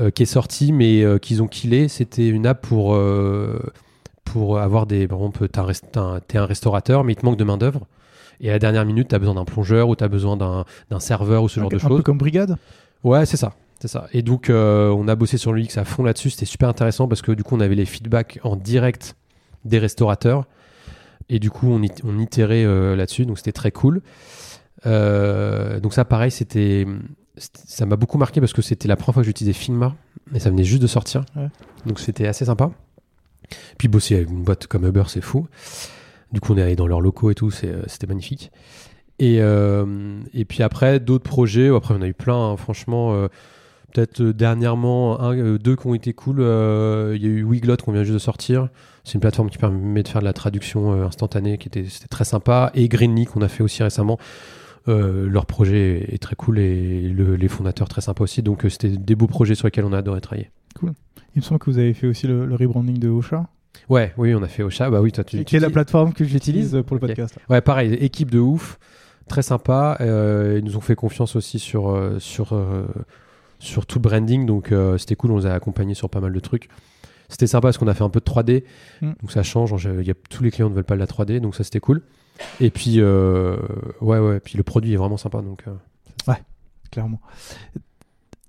euh, 0.00 0.10
qui 0.10 0.22
est 0.24 0.26
sortie 0.26 0.72
mais 0.72 1.02
euh, 1.02 1.16
qu'ils 1.18 1.42
ont 1.42 1.46
killé. 1.48 1.88
C'était 1.88 2.28
une 2.28 2.46
app 2.46 2.60
pour, 2.66 2.94
pour 4.24 4.58
avoir 4.58 4.86
des... 4.86 5.06
Par 5.08 5.18
exemple, 5.18 5.48
t'es 5.48 5.58
un, 5.58 5.64
rest- 5.64 5.96
un- 5.96 6.20
un 6.34 6.46
restaurateur 6.46 7.04
mais 7.04 7.12
il 7.14 7.16
te 7.16 7.24
manque 7.24 7.38
de 7.38 7.44
main 7.44 7.56
d'œuvre. 7.56 7.86
Et 8.40 8.50
à 8.50 8.52
la 8.52 8.58
dernière 8.58 8.84
minute, 8.84 9.08
tu 9.08 9.14
as 9.14 9.18
besoin 9.18 9.34
d'un 9.34 9.46
plongeur 9.46 9.88
ou 9.88 9.96
tu 9.96 10.04
as 10.04 10.08
besoin 10.08 10.36
d'un 10.36 11.00
serveur 11.00 11.42
ou 11.42 11.48
ce 11.48 11.58
genre 11.58 11.68
un, 11.72 11.76
de 11.76 11.76
un 11.76 11.88
choses. 11.88 11.96
peu 11.96 12.02
comme 12.02 12.18
Brigade? 12.18 12.56
Ouais, 13.02 13.24
c'est 13.24 13.38
ça. 13.38 13.54
C'est 13.80 13.88
ça. 13.88 14.06
Et 14.12 14.22
donc, 14.22 14.48
euh, 14.48 14.88
on 14.90 15.06
a 15.06 15.14
bossé 15.14 15.36
sur 15.36 15.52
l'UX 15.52 15.76
à 15.76 15.84
fond 15.84 16.02
là-dessus. 16.02 16.30
C'était 16.30 16.46
super 16.46 16.68
intéressant 16.68 17.08
parce 17.08 17.20
que 17.22 17.32
du 17.32 17.42
coup, 17.44 17.56
on 17.56 17.60
avait 17.60 17.74
les 17.74 17.84
feedbacks 17.84 18.38
en 18.42 18.56
direct 18.56 19.16
des 19.64 19.78
restaurateurs. 19.78 20.46
Et 21.28 21.38
du 21.38 21.50
coup, 21.50 21.68
on, 21.70 21.82
it- 21.82 22.00
on 22.04 22.18
itérait 22.18 22.64
euh, 22.64 22.96
là-dessus. 22.96 23.26
Donc, 23.26 23.36
c'était 23.38 23.52
très 23.52 23.72
cool. 23.72 24.00
Euh, 24.86 25.80
donc, 25.80 25.92
ça, 25.92 26.04
pareil, 26.04 26.30
c'était. 26.30 26.86
Ça 27.36 27.84
m'a 27.84 27.96
beaucoup 27.96 28.16
marqué 28.16 28.40
parce 28.40 28.54
que 28.54 28.62
c'était 28.62 28.88
la 28.88 28.96
première 28.96 29.14
fois 29.14 29.22
que 29.22 29.26
j'utilisais 29.26 29.52
Figma. 29.52 29.94
Et 30.34 30.38
ça 30.40 30.48
venait 30.50 30.64
juste 30.64 30.80
de 30.80 30.86
sortir. 30.86 31.24
Ouais. 31.36 31.48
Donc, 31.84 32.00
c'était 32.00 32.26
assez 32.26 32.46
sympa. 32.46 32.70
Puis, 33.76 33.88
bosser 33.88 34.16
avec 34.16 34.30
une 34.30 34.42
boîte 34.42 34.66
comme 34.68 34.86
Uber, 34.86 35.04
c'est 35.08 35.20
fou. 35.20 35.46
Du 36.32 36.40
coup, 36.40 36.54
on 36.54 36.56
est 36.56 36.62
allé 36.62 36.76
dans 36.76 36.86
leurs 36.86 37.00
locaux 37.02 37.30
et 37.30 37.34
tout. 37.34 37.50
C'était 37.50 38.06
magnifique. 38.06 38.50
Et, 39.18 39.36
et 39.36 40.44
puis 40.46 40.62
après, 40.62 40.98
d'autres 40.98 41.24
projets. 41.28 41.68
Après, 41.74 41.94
on 41.94 42.00
a 42.02 42.06
eu 42.08 42.14
plein, 42.14 42.52
hein, 42.52 42.56
franchement. 42.56 43.28
Peut-être 43.92 44.20
euh, 44.20 44.32
dernièrement, 44.32 45.20
un, 45.20 45.36
euh, 45.36 45.58
deux 45.58 45.76
qui 45.76 45.86
ont 45.86 45.94
été 45.94 46.12
cool. 46.12 46.36
Euh, 46.40 47.14
Il 47.16 47.22
y 47.22 47.26
a 47.26 47.28
eu 47.30 47.42
Wiglot 47.42 47.76
qu'on 47.78 47.92
vient 47.92 48.02
juste 48.02 48.14
de 48.14 48.18
sortir. 48.18 48.68
C'est 49.04 49.14
une 49.14 49.20
plateforme 49.20 49.48
qui 49.50 49.58
permet 49.58 50.02
de 50.02 50.08
faire 50.08 50.20
de 50.20 50.26
la 50.26 50.32
traduction 50.32 50.92
instantanée, 51.04 51.58
qui 51.58 51.68
était, 51.68 51.84
c'était 51.84 52.08
très 52.08 52.24
sympa. 52.24 52.70
Et 52.74 52.88
Greenly 52.88 53.24
qu'on 53.26 53.40
a 53.42 53.48
fait 53.48 53.62
aussi 53.62 53.82
récemment. 53.82 54.18
Euh, 54.88 55.28
leur 55.28 55.46
projet 55.46 56.06
est 56.12 56.22
très 56.22 56.36
cool 56.36 56.58
et 56.60 57.08
le- 57.08 57.34
les 57.36 57.48
fondateurs 57.48 57.88
très 57.88 58.00
sympas 58.00 58.22
aussi. 58.24 58.42
Donc 58.42 58.64
euh, 58.64 58.68
c'était 58.68 58.88
des 58.90 59.14
beaux 59.16 59.26
projets 59.26 59.54
sur 59.56 59.66
lesquels 59.66 59.84
on 59.84 59.92
a 59.92 59.98
adoré 59.98 60.20
travailler. 60.20 60.50
Il 60.82 60.90
me 61.36 61.40
semble 61.42 61.58
que 61.58 61.70
vous 61.70 61.78
avez 61.78 61.92
fait 61.94 62.06
aussi 62.06 62.26
le, 62.26 62.46
le 62.46 62.54
rebranding 62.54 62.98
de 62.98 63.08
Ocha, 63.08 63.46
Ouais, 63.88 64.12
oui, 64.16 64.34
on 64.34 64.42
a 64.42 64.48
fait 64.48 64.62
Ocha. 64.62 64.88
Bah 64.90 65.00
oui, 65.00 65.12
toi 65.12 65.22
tu. 65.24 65.44
qui 65.44 65.56
est 65.56 65.60
la 65.60 65.70
plateforme 65.70 66.12
que 66.12 66.24
j'utilise 66.24 66.82
pour 66.86 66.96
le 66.96 67.00
podcast. 67.00 67.36
Ouais, 67.50 67.60
pareil, 67.60 67.94
équipe 67.94 68.30
de 68.30 68.38
ouf, 68.38 68.78
très 69.28 69.42
sympa. 69.42 69.98
Euh, 70.00 70.56
ils 70.58 70.64
nous 70.64 70.76
ont 70.76 70.80
fait 70.80 70.94
confiance 70.96 71.36
aussi 71.36 71.58
sur, 71.58 71.96
sur, 72.18 72.58
sur 73.58 73.86
tout 73.86 73.98
le 73.98 74.02
branding, 74.02 74.46
donc 74.46 74.72
euh, 74.72 74.98
c'était 74.98 75.16
cool, 75.16 75.30
on 75.32 75.38
les 75.38 75.46
a 75.46 75.54
accompagnés 75.54 75.94
sur 75.94 76.08
pas 76.10 76.20
mal 76.20 76.32
de 76.32 76.40
trucs. 76.40 76.68
C'était 77.28 77.46
sympa 77.48 77.68
parce 77.68 77.78
qu'on 77.78 77.88
a 77.88 77.94
fait 77.94 78.04
un 78.04 78.10
peu 78.10 78.20
de 78.20 78.24
3D, 78.24 78.62
Mm. 79.02 79.12
donc 79.20 79.32
ça 79.32 79.42
change. 79.42 79.88
il 80.00 80.06
y 80.06 80.10
a, 80.10 80.14
tous 80.30 80.42
les 80.42 80.50
clients 80.50 80.70
ne 80.70 80.74
veulent 80.74 80.84
pas 80.84 80.94
de 80.94 81.00
la 81.00 81.06
3D, 81.06 81.40
donc 81.40 81.54
ça 81.56 81.64
c'était 81.64 81.80
cool. 81.80 82.02
Et 82.60 82.70
puis, 82.70 82.96
euh, 83.00 83.56
ouais, 84.00 84.18
ouais, 84.18 84.40
puis 84.40 84.56
le 84.58 84.62
produit 84.62 84.92
est 84.92 84.96
vraiment 84.96 85.16
sympa, 85.16 85.40
donc. 85.42 85.64
euh, 85.68 86.32
clairement. 86.90 87.20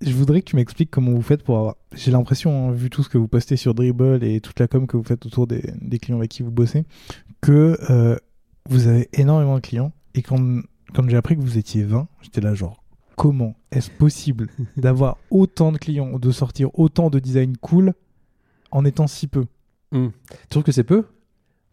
Je 0.00 0.12
voudrais 0.12 0.42
que 0.42 0.50
tu 0.50 0.56
m'expliques 0.56 0.90
comment 0.92 1.10
vous 1.10 1.22
faites 1.22 1.42
pour 1.42 1.58
avoir. 1.58 1.76
J'ai 1.92 2.12
l'impression, 2.12 2.68
hein, 2.68 2.72
vu 2.72 2.88
tout 2.88 3.02
ce 3.02 3.08
que 3.08 3.18
vous 3.18 3.26
postez 3.26 3.56
sur 3.56 3.74
Dribble 3.74 4.22
et 4.22 4.40
toute 4.40 4.60
la 4.60 4.68
com 4.68 4.86
que 4.86 4.96
vous 4.96 5.02
faites 5.02 5.26
autour 5.26 5.46
des, 5.48 5.72
des 5.80 5.98
clients 5.98 6.18
avec 6.18 6.30
qui 6.30 6.42
vous 6.44 6.52
bossez, 6.52 6.84
que 7.40 7.76
euh, 7.90 8.16
vous 8.68 8.86
avez 8.86 9.08
énormément 9.12 9.56
de 9.56 9.60
clients. 9.60 9.92
Et 10.14 10.22
quand, 10.22 10.60
quand 10.94 11.08
j'ai 11.08 11.16
appris 11.16 11.34
que 11.36 11.40
vous 11.40 11.58
étiez 11.58 11.82
20, 11.82 12.06
j'étais 12.22 12.40
là 12.40 12.54
genre, 12.54 12.82
comment 13.18 13.54
est-ce 13.72 13.90
possible 13.90 14.46
d'avoir 14.76 15.16
autant 15.30 15.72
de 15.72 15.78
clients, 15.78 16.18
de 16.18 16.30
sortir 16.30 16.70
autant 16.78 17.10
de 17.10 17.18
design 17.18 17.56
cool 17.56 17.92
en 18.70 18.84
étant 18.84 19.06
si 19.08 19.26
peu 19.26 19.44
Tu 19.92 20.00
trouves 20.50 20.62
que 20.62 20.72
c'est 20.72 20.84
peu 20.84 21.04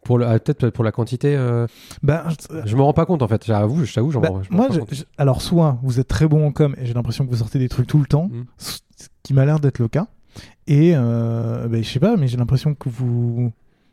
Pour 0.04 0.18
le, 0.18 0.26
ah, 0.26 0.38
peut-être 0.38 0.70
pour 0.70 0.82
la 0.84 0.92
quantité, 0.92 1.36
euh, 1.36 1.66
Ben, 2.02 2.24
je- 2.28 2.68
je 2.68 2.76
me 2.76 2.82
rends 2.82 2.92
pas 2.92 3.06
compte 3.06 3.22
en 3.22 3.28
fait. 3.28 3.44
J'avoue, 3.46 3.84
je 3.84 3.92
t'avoue, 3.94 4.10
j'en 4.10 4.20
me 4.20 4.26
rends- 4.28 4.42
je 4.42 4.50
me 4.50 4.56
moi, 4.56 4.64
rends 4.66 4.68
pas 4.70 4.74
je- 4.74 4.80
compte. 4.80 4.94
je- 4.94 5.04
alors 5.18 5.40
soit 5.42 5.78
vous 5.82 6.00
êtes 6.00 6.08
très 6.08 6.26
bon 6.28 6.46
en 6.46 6.52
com 6.52 6.74
et 6.78 6.86
j'ai 6.86 6.94
l'impression 6.94 7.24
que 7.24 7.30
vous 7.30 7.36
sortez 7.38 7.58
des 7.58 7.68
trucs 7.68 7.86
tout 7.86 7.98
le 7.98 8.06
temps, 8.06 8.28
Mm. 8.32 8.44
ce 8.58 8.78
qui 9.22 9.34
m'a 9.34 9.44
l'air 9.44 9.60
d'être 9.60 9.78
le 9.78 9.88
cas. 9.88 10.06
Et 10.66 10.92
euh, 10.94 11.68
ben, 11.68 11.82
je 11.82 11.88
sais 11.88 12.00
pas, 12.00 12.16
mais 12.16 12.28
j'ai 12.28 12.36
l'impression 12.36 12.74
que 12.74 12.88
vous, 12.88 13.52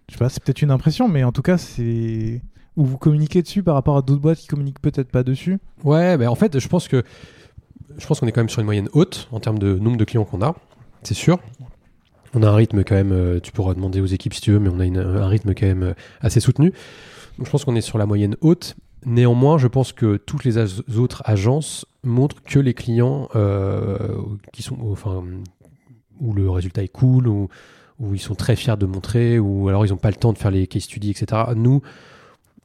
je 0.10 0.14
sais 0.14 0.20
pas, 0.20 0.30
c'est 0.30 0.42
peut-être 0.44 0.62
une 0.62 0.72
impression, 0.72 1.08
mais 1.08 1.24
en 1.24 1.32
tout 1.32 1.42
cas 1.42 1.58
c'est 1.58 2.42
où 2.76 2.86
vous 2.86 2.98
communiquez 2.98 3.42
dessus 3.44 3.62
par 3.64 3.76
rapport 3.76 3.98
à 3.98 4.02
d'autres 4.02 4.22
boîtes 4.22 4.40
qui 4.40 4.48
communiquent 4.48 4.82
peut-être 4.82 5.10
pas 5.12 5.24
dessus. 5.24 5.60
Ouais, 5.84 6.18
ben 6.18 6.28
en 6.30 6.36
fait, 6.36 6.58
je 6.60 6.68
pense 6.68 6.88
que 6.88 7.04
je 7.98 8.06
pense 8.08 8.20
qu'on 8.20 8.28
est 8.28 8.32
quand 8.32 8.42
même 8.42 8.50
sur 8.50 8.60
une 8.60 8.66
moyenne 8.66 8.90
haute 8.94 9.28
en 9.32 9.40
termes 9.40 9.60
de 9.60 9.78
nombre 9.78 9.98
de 9.98 10.06
clients 10.06 10.26
qu'on 10.26 10.42
a, 10.42 10.56
c'est 11.04 11.14
sûr. 11.14 11.40
On 12.34 12.42
a 12.42 12.50
un 12.50 12.56
rythme 12.56 12.84
quand 12.84 12.96
même, 12.96 13.12
euh, 13.12 13.40
tu 13.40 13.52
pourras 13.52 13.74
demander 13.74 14.02
aux 14.02 14.08
équipes 14.08 14.34
si 14.34 14.42
tu 14.42 14.52
veux, 14.52 14.60
mais 14.60 14.70
on 14.70 14.80
a 14.80 15.02
un 15.02 15.28
rythme 15.28 15.54
quand 15.54 15.68
même 15.68 15.84
euh, 15.84 15.94
assez 16.22 16.40
soutenu. 16.40 16.74
Donc 17.38 17.46
je 17.46 17.52
pense 17.52 17.66
qu'on 17.66 17.76
est 17.76 17.82
sur 17.82 17.98
la 17.98 18.06
moyenne 18.06 18.36
haute. 18.42 18.76
Néanmoins, 19.06 19.58
je 19.58 19.68
pense 19.68 19.92
que 19.92 20.18
toutes 20.18 20.44
les 20.46 20.58
autres 20.98 21.22
agences 21.26 21.86
montrent 22.04 22.42
que 22.42 22.60
les 22.60 22.74
clients 22.74 23.28
euh, 23.36 23.98
qui 24.54 24.64
sont, 24.64 24.78
enfin, 24.92 25.24
où 26.20 26.34
le 26.34 26.50
résultat 26.50 26.84
est 26.84 26.88
cool, 26.88 27.28
ou 27.28 27.50
où 28.00 28.16
ils 28.16 28.20
sont 28.20 28.36
très 28.36 28.56
fiers 28.56 28.78
de 28.78 28.86
montrer, 28.86 29.40
ou 29.40 29.68
alors 29.70 29.86
ils 29.86 29.90
n'ont 29.90 29.98
pas 29.98 30.10
le 30.10 30.16
temps 30.16 30.34
de 30.34 30.38
faire 30.38 30.52
les 30.52 30.68
case 30.68 30.84
studies, 30.84 31.12
etc. 31.12 31.44
Nous, 31.56 31.82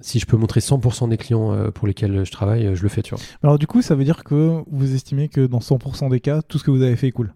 si 0.00 0.18
je 0.18 0.26
peux 0.26 0.36
montrer 0.36 0.60
100% 0.60 1.08
des 1.08 1.16
clients 1.16 1.52
euh, 1.52 1.70
pour 1.70 1.88
lesquels 1.88 2.24
je 2.24 2.30
travaille, 2.30 2.66
euh, 2.66 2.74
je 2.74 2.82
le 2.82 2.88
fais, 2.88 3.02
tu 3.02 3.14
vois. 3.14 3.24
Alors 3.42 3.58
du 3.58 3.66
coup, 3.66 3.82
ça 3.82 3.94
veut 3.94 4.04
dire 4.04 4.24
que 4.24 4.62
vous 4.70 4.94
estimez 4.94 5.28
que 5.28 5.46
dans 5.46 5.58
100% 5.58 6.10
des 6.10 6.20
cas, 6.20 6.42
tout 6.42 6.58
ce 6.58 6.64
que 6.64 6.70
vous 6.70 6.82
avez 6.82 6.96
fait 6.96 7.08
est 7.08 7.12
cool? 7.12 7.34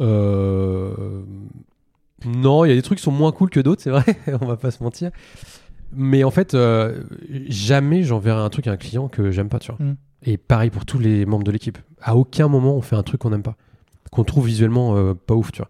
Euh... 0.00 1.22
Non, 2.24 2.64
il 2.64 2.70
y 2.70 2.72
a 2.72 2.74
des 2.74 2.82
trucs 2.82 2.98
qui 2.98 3.04
sont 3.04 3.12
moins 3.12 3.30
cool 3.30 3.50
que 3.50 3.60
d'autres, 3.60 3.82
c'est 3.82 3.90
vrai, 3.90 4.04
on 4.40 4.46
va 4.46 4.56
pas 4.56 4.70
se 4.70 4.82
mentir. 4.82 5.10
Mais 5.92 6.24
en 6.24 6.30
fait, 6.30 6.54
euh, 6.54 7.02
jamais 7.48 8.02
j'enverrai 8.02 8.40
un 8.40 8.48
truc 8.48 8.66
à 8.66 8.72
un 8.72 8.76
client 8.76 9.08
que 9.08 9.30
j'aime 9.30 9.48
pas, 9.48 9.58
tu 9.58 9.72
vois. 9.72 9.84
Mm. 9.84 9.96
Et 10.22 10.36
pareil 10.38 10.70
pour 10.70 10.86
tous 10.86 10.98
les 10.98 11.26
membres 11.26 11.44
de 11.44 11.52
l'équipe. 11.52 11.78
À 12.00 12.16
aucun 12.16 12.48
moment 12.48 12.74
on 12.74 12.80
fait 12.80 12.96
un 12.96 13.02
truc 13.02 13.20
qu'on 13.20 13.30
n'aime 13.30 13.42
pas, 13.42 13.56
qu'on 14.10 14.24
trouve 14.24 14.46
visuellement 14.46 14.96
euh, 14.96 15.14
pas 15.14 15.34
ouf, 15.34 15.52
tu 15.52 15.60
vois. 15.60 15.68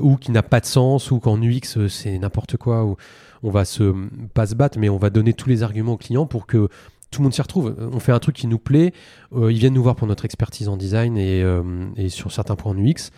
Ou 0.00 0.16
qui 0.16 0.32
n'a 0.32 0.42
pas 0.42 0.60
de 0.60 0.66
sens, 0.66 1.10
ou 1.10 1.20
qu'en 1.20 1.40
UX 1.40 1.86
c'est 1.88 2.18
n'importe 2.18 2.56
quoi, 2.56 2.84
ou 2.84 2.96
on 3.42 3.50
va 3.50 3.64
se 3.64 3.94
pas 4.34 4.46
se 4.46 4.54
battre, 4.54 4.78
mais 4.78 4.88
on 4.88 4.96
va 4.98 5.10
donner 5.10 5.32
tous 5.32 5.48
les 5.48 5.62
arguments 5.62 5.92
au 5.92 5.96
client 5.96 6.26
pour 6.26 6.46
que 6.46 6.68
tout 7.10 7.20
le 7.20 7.24
monde 7.24 7.32
s'y 7.34 7.42
retrouve. 7.42 7.74
On 7.92 8.00
fait 8.00 8.12
un 8.12 8.18
truc 8.18 8.36
qui 8.36 8.46
nous 8.46 8.58
plaît, 8.58 8.92
euh, 9.34 9.50
ils 9.50 9.58
viennent 9.58 9.74
nous 9.74 9.82
voir 9.82 9.96
pour 9.96 10.06
notre 10.06 10.24
expertise 10.24 10.68
en 10.68 10.76
design 10.76 11.16
et, 11.16 11.42
euh, 11.42 11.62
et 11.96 12.08
sur 12.08 12.32
certains 12.32 12.56
points 12.56 12.72
en 12.72 12.78
UX. 12.78 13.10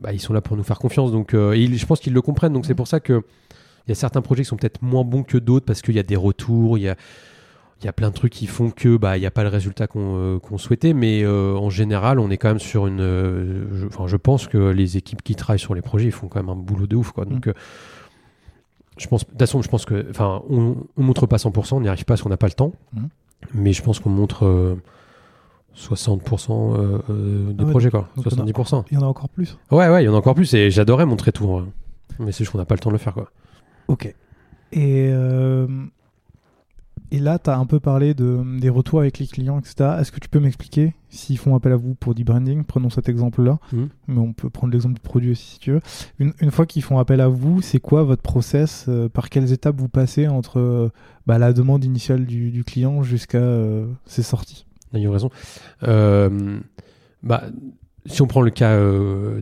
Bah, 0.00 0.12
ils 0.12 0.20
sont 0.20 0.32
là 0.32 0.40
pour 0.40 0.56
nous 0.56 0.62
faire 0.64 0.78
confiance. 0.78 1.12
Donc, 1.12 1.32
euh, 1.34 1.52
et 1.54 1.60
ils- 1.62 1.78
je 1.78 1.86
pense 1.86 2.00
qu'ils 2.00 2.12
le 2.12 2.22
comprennent. 2.22 2.52
Donc, 2.52 2.66
c'est 2.66 2.74
pour 2.74 2.88
ça 2.88 2.98
que 3.00 3.22
il 3.86 3.90
y 3.90 3.92
a 3.92 3.94
certains 3.94 4.22
projets 4.22 4.42
qui 4.42 4.48
sont 4.48 4.56
peut-être 4.56 4.80
moins 4.82 5.04
bons 5.04 5.22
que 5.22 5.38
d'autres 5.38 5.66
parce 5.66 5.82
qu'il 5.82 5.94
y 5.94 5.98
a 5.98 6.02
des 6.04 6.16
retours, 6.16 6.78
il 6.78 6.82
y 6.82 6.88
a, 6.88 6.96
il 7.80 7.84
y 7.84 7.88
a 7.88 7.92
plein 7.92 8.10
de 8.10 8.14
trucs 8.14 8.32
qui 8.32 8.46
font 8.46 8.70
que 8.70 8.96
bah 8.96 9.16
il 9.16 9.20
n'y 9.20 9.26
a 9.26 9.32
pas 9.32 9.42
le 9.42 9.48
résultat 9.48 9.88
qu'on 9.88 10.16
euh, 10.16 10.56
souhaitait. 10.58 10.92
Mais 10.92 11.22
euh, 11.24 11.54
en 11.56 11.68
général, 11.70 12.18
on 12.20 12.30
est 12.30 12.36
quand 12.38 12.48
même 12.48 12.60
sur 12.60 12.86
une. 12.86 13.00
euh, 13.00 13.64
je, 14.06 14.16
pense 14.16 14.46
que 14.46 14.70
les 14.70 14.96
équipes 14.96 15.22
qui 15.22 15.34
travaillent 15.34 15.58
sur 15.58 15.74
les 15.74 15.82
projets, 15.82 16.06
ils 16.06 16.12
font 16.12 16.28
quand 16.28 16.38
même 16.40 16.50
un 16.50 16.56
boulot 16.56 16.86
de 16.86 16.96
ouf. 16.96 17.12
Quoi. 17.12 17.24
Donc, 17.24 17.48
euh, 17.48 17.54
je 18.98 19.06
pense. 19.08 19.24
De 19.24 19.30
toute 19.30 19.38
façon, 19.38 19.62
je 19.62 19.68
pense 19.68 19.84
que. 19.84 20.06
Enfin, 20.10 20.42
on, 20.50 20.76
on 20.96 21.02
montre 21.02 21.26
pas 21.26 21.36
100%, 21.36 21.74
on 21.76 21.80
n'y 21.80 21.88
arrive 21.88 22.04
pas 22.04 22.12
parce 22.14 22.22
qu'on 22.22 22.28
n'a 22.28 22.36
pas 22.36 22.46
le 22.48 22.52
temps. 22.52 22.72
Mhm. 22.94 23.08
Mais 23.54 23.72
je 23.72 23.82
pense 23.82 23.98
qu'on 24.00 24.10
montre. 24.10 24.44
euh, 24.46 24.76
60% 25.74 26.74
euh, 26.76 26.98
euh, 27.08 27.52
des 27.52 27.62
Ah 27.62 27.64
ouais, 27.64 27.70
projets 27.70 27.90
quoi, 27.90 28.10
donc 28.16 28.26
on 28.26 28.28
a- 28.28 28.44
70%. 28.44 28.84
Il 28.90 28.94
y 28.94 28.98
en 28.98 29.04
a 29.04 29.06
encore 29.06 29.30
plus. 29.30 29.56
Ouais, 29.70 29.88
ouais, 29.88 30.02
il 30.02 30.06
y 30.06 30.08
en 30.10 30.14
a 30.14 30.18
encore 30.18 30.34
plus 30.34 30.52
et 30.52 30.70
j'adorais 30.70 31.06
montrer 31.06 31.32
tout. 31.32 31.50
hein. 31.56 31.68
Mais 32.18 32.30
c'est 32.30 32.38
juste 32.44 32.52
qu'on 32.52 32.58
n'a 32.58 32.66
pas 32.66 32.74
le 32.74 32.80
temps 32.80 32.90
de 32.90 32.94
le 32.94 32.98
faire, 32.98 33.14
quoi. 33.14 33.30
Ok. 33.88 34.04
Et, 34.72 35.08
euh, 35.10 35.66
et 37.12 37.18
là, 37.18 37.38
tu 37.38 37.50
as 37.50 37.58
un 37.58 37.66
peu 37.66 37.78
parlé 37.78 38.14
de, 38.14 38.42
des 38.58 38.70
retours 38.70 39.00
avec 39.00 39.18
les 39.18 39.26
clients, 39.26 39.58
etc. 39.58 39.98
Est-ce 40.00 40.10
que 40.10 40.18
tu 40.18 40.30
peux 40.30 40.40
m'expliquer 40.40 40.94
s'ils 41.10 41.36
font 41.36 41.54
appel 41.54 41.72
à 41.72 41.76
vous 41.76 41.94
pour 41.94 42.14
du 42.14 42.24
branding? 42.24 42.64
Prenons 42.64 42.88
cet 42.88 43.06
exemple-là. 43.06 43.58
Mhm. 43.70 43.88
Mais 44.08 44.18
on 44.18 44.32
peut 44.32 44.48
prendre 44.48 44.72
l'exemple 44.72 44.94
du 44.94 45.02
produit 45.02 45.32
aussi 45.32 45.46
si 45.52 45.58
tu 45.58 45.72
veux. 45.72 45.82
Une, 46.18 46.32
une 46.40 46.50
fois 46.50 46.64
qu'ils 46.64 46.82
font 46.82 46.98
appel 46.98 47.20
à 47.20 47.28
vous, 47.28 47.60
c'est 47.60 47.80
quoi 47.80 48.02
votre 48.02 48.22
process 48.22 48.86
euh, 48.88 49.10
Par 49.10 49.28
quelles 49.28 49.52
étapes 49.52 49.78
vous 49.78 49.90
passez 49.90 50.26
entre 50.26 50.58
euh, 50.58 50.88
bah, 51.26 51.36
la 51.36 51.52
demande 51.52 51.84
initiale 51.84 52.24
du, 52.24 52.50
du 52.50 52.64
client 52.64 53.02
jusqu'à 53.02 53.36
euh, 53.36 53.86
ses 54.06 54.22
sorties? 54.22 54.64
Il 54.94 55.00
y 55.00 55.06
a 55.06 55.10
raison. 55.10 55.28
Bah, 57.22 57.42
si 58.06 58.22
on 58.22 58.26
prend 58.26 58.40
le 58.40 58.50
cas 58.50 58.80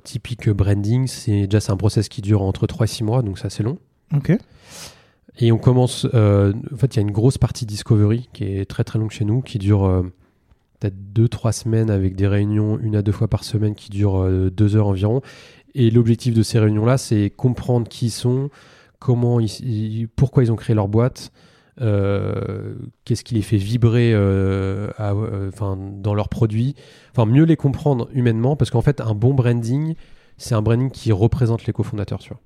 typique 0.02 0.50
branding, 0.50 1.06
c'est 1.06 1.46
déjà 1.46 1.60
c'est 1.60 1.70
un 1.70 1.76
process 1.76 2.08
qui 2.08 2.20
dure 2.20 2.42
entre 2.42 2.66
3 2.66 2.84
et 2.84 2.88
6 2.88 3.04
mois, 3.04 3.22
donc 3.22 3.38
c'est 3.38 3.46
assez 3.46 3.62
long. 3.62 3.78
Ok. 4.12 4.36
Et 5.40 5.52
on 5.52 5.58
commence. 5.58 6.06
euh, 6.14 6.52
en 6.72 6.76
fait, 6.76 6.94
il 6.94 6.96
y 6.96 7.00
a 7.00 7.02
une 7.02 7.12
grosse 7.12 7.38
partie 7.38 7.66
discovery 7.66 8.28
qui 8.32 8.44
est 8.44 8.68
très 8.68 8.84
très 8.84 8.98
longue 8.98 9.10
chez 9.10 9.24
nous, 9.24 9.40
qui 9.40 9.58
dure 9.58 9.84
euh, 9.84 10.02
peut-être 10.78 10.96
2-3 11.14 11.52
semaines 11.52 11.90
avec 11.90 12.14
des 12.14 12.26
réunions 12.26 12.78
une 12.78 12.94
à 12.94 13.02
deux 13.02 13.12
fois 13.12 13.28
par 13.28 13.44
semaine 13.44 13.74
qui 13.74 13.90
durent 13.90 14.28
2 14.50 14.76
heures 14.76 14.88
environ. 14.88 15.22
Et 15.74 15.90
l'objectif 15.90 16.34
de 16.34 16.42
ces 16.42 16.58
réunions-là, 16.58 16.98
c'est 16.98 17.30
comprendre 17.30 17.88
qui 17.88 18.06
ils 18.06 18.10
sont, 18.10 18.50
comment 18.98 19.40
ils, 19.40 20.08
pourquoi 20.16 20.42
ils 20.42 20.52
ont 20.52 20.56
créé 20.56 20.74
leur 20.74 20.88
boîte, 20.88 21.32
euh, 21.80 22.74
qu'est-ce 23.04 23.24
qui 23.24 23.34
les 23.34 23.42
fait 23.42 23.56
vibrer 23.56 24.12
euh, 24.12 24.90
euh, 25.00 25.50
dans 26.02 26.14
leurs 26.14 26.28
produits. 26.28 26.74
Enfin, 27.12 27.26
mieux 27.26 27.44
les 27.44 27.56
comprendre 27.56 28.08
humainement, 28.12 28.56
parce 28.56 28.70
qu'en 28.70 28.82
fait, 28.82 29.00
un 29.00 29.14
bon 29.14 29.34
branding, 29.34 29.94
c'est 30.36 30.54
un 30.54 30.62
branding 30.62 30.90
qui 30.90 31.12
représente 31.12 31.66
les 31.66 31.72
cofondateurs, 31.72 32.18
tu 32.18 32.30
vois. 32.30 32.40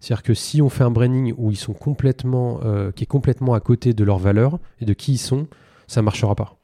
C'est-à-dire 0.00 0.22
que 0.22 0.34
si 0.34 0.62
on 0.62 0.68
fait 0.68 0.84
un 0.84 0.90
branding 0.90 1.34
où 1.36 1.50
ils 1.50 1.56
sont 1.56 1.72
complètement, 1.72 2.60
euh, 2.64 2.92
qui 2.92 3.04
est 3.04 3.06
complètement 3.06 3.54
à 3.54 3.60
côté 3.60 3.94
de 3.94 4.04
leurs 4.04 4.18
valeurs 4.18 4.58
et 4.80 4.84
de 4.84 4.92
qui 4.92 5.12
ils 5.12 5.18
sont, 5.18 5.48
ça 5.86 6.02
marchera 6.02 6.34
pas. 6.34 6.56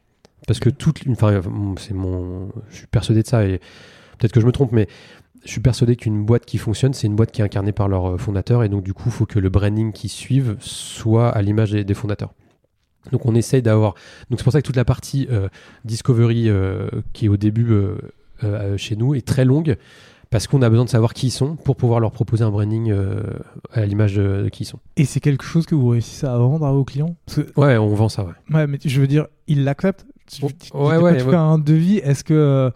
Parce 0.47 0.61
que 0.61 0.71
toute, 0.71 1.01
enfin, 1.09 1.41
c'est 1.79 1.95
mon, 1.95 2.49
je 2.71 2.77
suis 2.77 2.87
persuadé 2.87 3.23
de 3.23 3.27
ça 3.27 3.45
et 3.45 3.59
peut-être 4.19 4.33
que 4.33 4.41
je 4.41 4.47
me 4.47 4.53
trompe, 4.53 4.73
mais 4.73 4.89
je 5.45 5.51
suis 5.51 5.61
persuadé 5.61 5.97
qu'une 5.97 6.25
boîte 6.25 6.45
qui 6.45 6.59
fonctionne, 6.59 6.95
c'est 6.95 7.07
une 7.07 7.17
boîte 7.17 7.33
qui 7.33 7.41
est 7.41 7.45
incarnée 7.45 7.73
par 7.73 7.89
leurs 7.89 8.13
euh, 8.13 8.19
fondateurs 8.19 8.63
et 8.63 8.69
donc 8.69 8.85
du 8.85 8.95
coup, 8.95 9.05
il 9.07 9.13
faut 9.13 9.27
que 9.27 9.39
le 9.39 9.49
branding 9.49 9.93
qui 9.93 10.09
suive 10.09 10.57
soit 10.61 11.31
à 11.31 11.43
l'image 11.43 11.73
des, 11.73 11.95
fondateurs. 11.95 12.35
Donc 13.11 13.27
on 13.27 13.35
essaye 13.35 13.63
d'avoir. 13.63 13.95
Donc 14.31 14.39
c'est 14.39 14.45
pour 14.45 14.53
ça 14.53 14.63
que 14.63 14.67
toute 14.67 14.77
la 14.77 14.85
partie 14.85 15.27
euh, 15.31 15.49
discovery 15.85 16.49
qui 17.13 17.27
est 17.27 17.29
au 17.29 17.37
début 17.37 17.75
chez 18.77 18.97
nous 18.97 19.15
est 19.15 19.27
très 19.27 19.45
longue 19.45 19.77
parce 20.35 20.49
qu'on 20.49 20.63
a 20.63 20.69
besoin 20.69 20.85
de 20.85 20.91
savoir 20.91 21.15
qui 21.15 21.29
ils 21.29 21.31
sont 21.31 21.55
pour 21.55 21.77
pouvoir 21.77 22.01
leur 22.01 22.11
proposer 22.11 22.43
un 22.43 22.51
branding 22.51 22.91
euh, 22.91 23.23
à 23.73 23.87
l'image 23.87 24.17
de, 24.17 24.43
de 24.43 24.49
qui 24.49 24.65
ils 24.65 24.67
sont. 24.67 24.81
Et 24.97 25.05
c'est 25.05 25.21
quelque 25.21 25.45
chose 25.45 25.65
que 25.65 25.77
vous 25.77 25.87
réussissez 25.91 26.27
à 26.27 26.37
vendre 26.37 26.67
à 26.67 26.73
vos 26.73 26.83
clients 26.85 27.15
Parce 27.27 27.39
que 27.45 27.61
Ouais, 27.61 27.77
on 27.79 27.95
vend 27.95 28.09
ça, 28.09 28.25
ouais. 28.25 28.33
Ouais, 28.53 28.67
mais 28.67 28.79
je 28.85 29.01
veux 29.01 29.07
dire, 29.07 29.29
ils 29.47 29.63
l'acceptent. 29.63 30.05
Tu- 30.29 30.43
Oh, 30.73 30.89
ouais, 30.89 30.97
ouais, 30.97 31.19
tu 31.19 31.25
ouais. 31.25 31.31
fais 31.31 31.37
un 31.37 31.59
devis, 31.59 31.99
est-ce 31.99 32.25
que. 32.25 32.35
euh, 32.35 32.71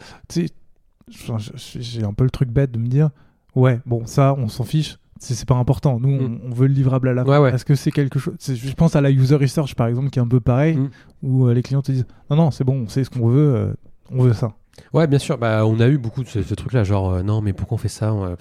j'ai 1.79 2.05
un 2.05 2.13
peu 2.13 2.25
le 2.25 2.31
truc 2.31 2.51
bête 2.51 2.71
de 2.71 2.79
me 2.79 2.87
dire, 2.87 3.11
ouais, 3.55 3.81
bon, 3.87 4.07
ça, 4.07 4.35
on 4.39 4.49
s'en 4.49 4.65
fiche. 4.65 4.99
C'est 5.21 5.49
pas 5.49 5.57
important. 5.57 5.99
Nous, 5.99 6.11
on, 6.11 6.29
Mm. 6.29 6.41
on 6.47 6.55
veut 6.55 6.69
le 6.69 6.75
livrable 6.75 7.09
à 7.09 7.15
la 7.15 7.25
fin. 7.25 7.31
Ouais, 7.33 7.39
ouais. 7.39 7.53
Est-ce 7.53 7.65
que 7.65 7.75
c'est 7.75 7.91
quelque 7.91 8.21
chose. 8.21 8.35
Je 8.41 8.73
pense 8.75 8.95
à 8.95 9.01
la 9.01 9.11
user 9.11 9.35
research, 9.35 9.75
par 9.75 9.89
exemple, 9.89 10.11
qui 10.11 10.21
est 10.21 10.23
un 10.23 10.29
peu 10.29 10.39
pareil, 10.41 10.77
Mm. 10.77 10.91
où 11.25 11.47
euh, 11.49 11.55
les 11.55 11.63
clients 11.63 11.83
te 11.83 11.91
disent, 11.91 12.07
non, 12.31 12.37
non, 12.37 12.51
c'est 12.53 12.63
bon, 12.63 12.83
on 12.85 12.89
sait 12.89 13.03
ce 13.03 13.11
qu'on 13.11 13.27
veut, 13.29 13.55
euh, 13.57 13.73
on 14.13 14.23
veut 14.23 14.33
ça. 14.33 14.53
Ouais, 14.93 15.07
bien 15.07 15.19
sûr. 15.19 15.39
Bah, 15.39 15.65
on 15.67 15.81
a 15.81 15.89
eu 15.89 15.99
beaucoup 15.99 16.23
de 16.23 16.29
ce, 16.29 16.43
ce 16.43 16.55
truc-là, 16.55 16.85
genre 16.85 17.11
euh, 17.11 17.23
non, 17.23 17.41
mais 17.41 17.53
pourquoi 17.53 17.77
on 17.77 17.79
fait 17.79 17.89
ça 17.89 18.13
euh, 18.13 18.37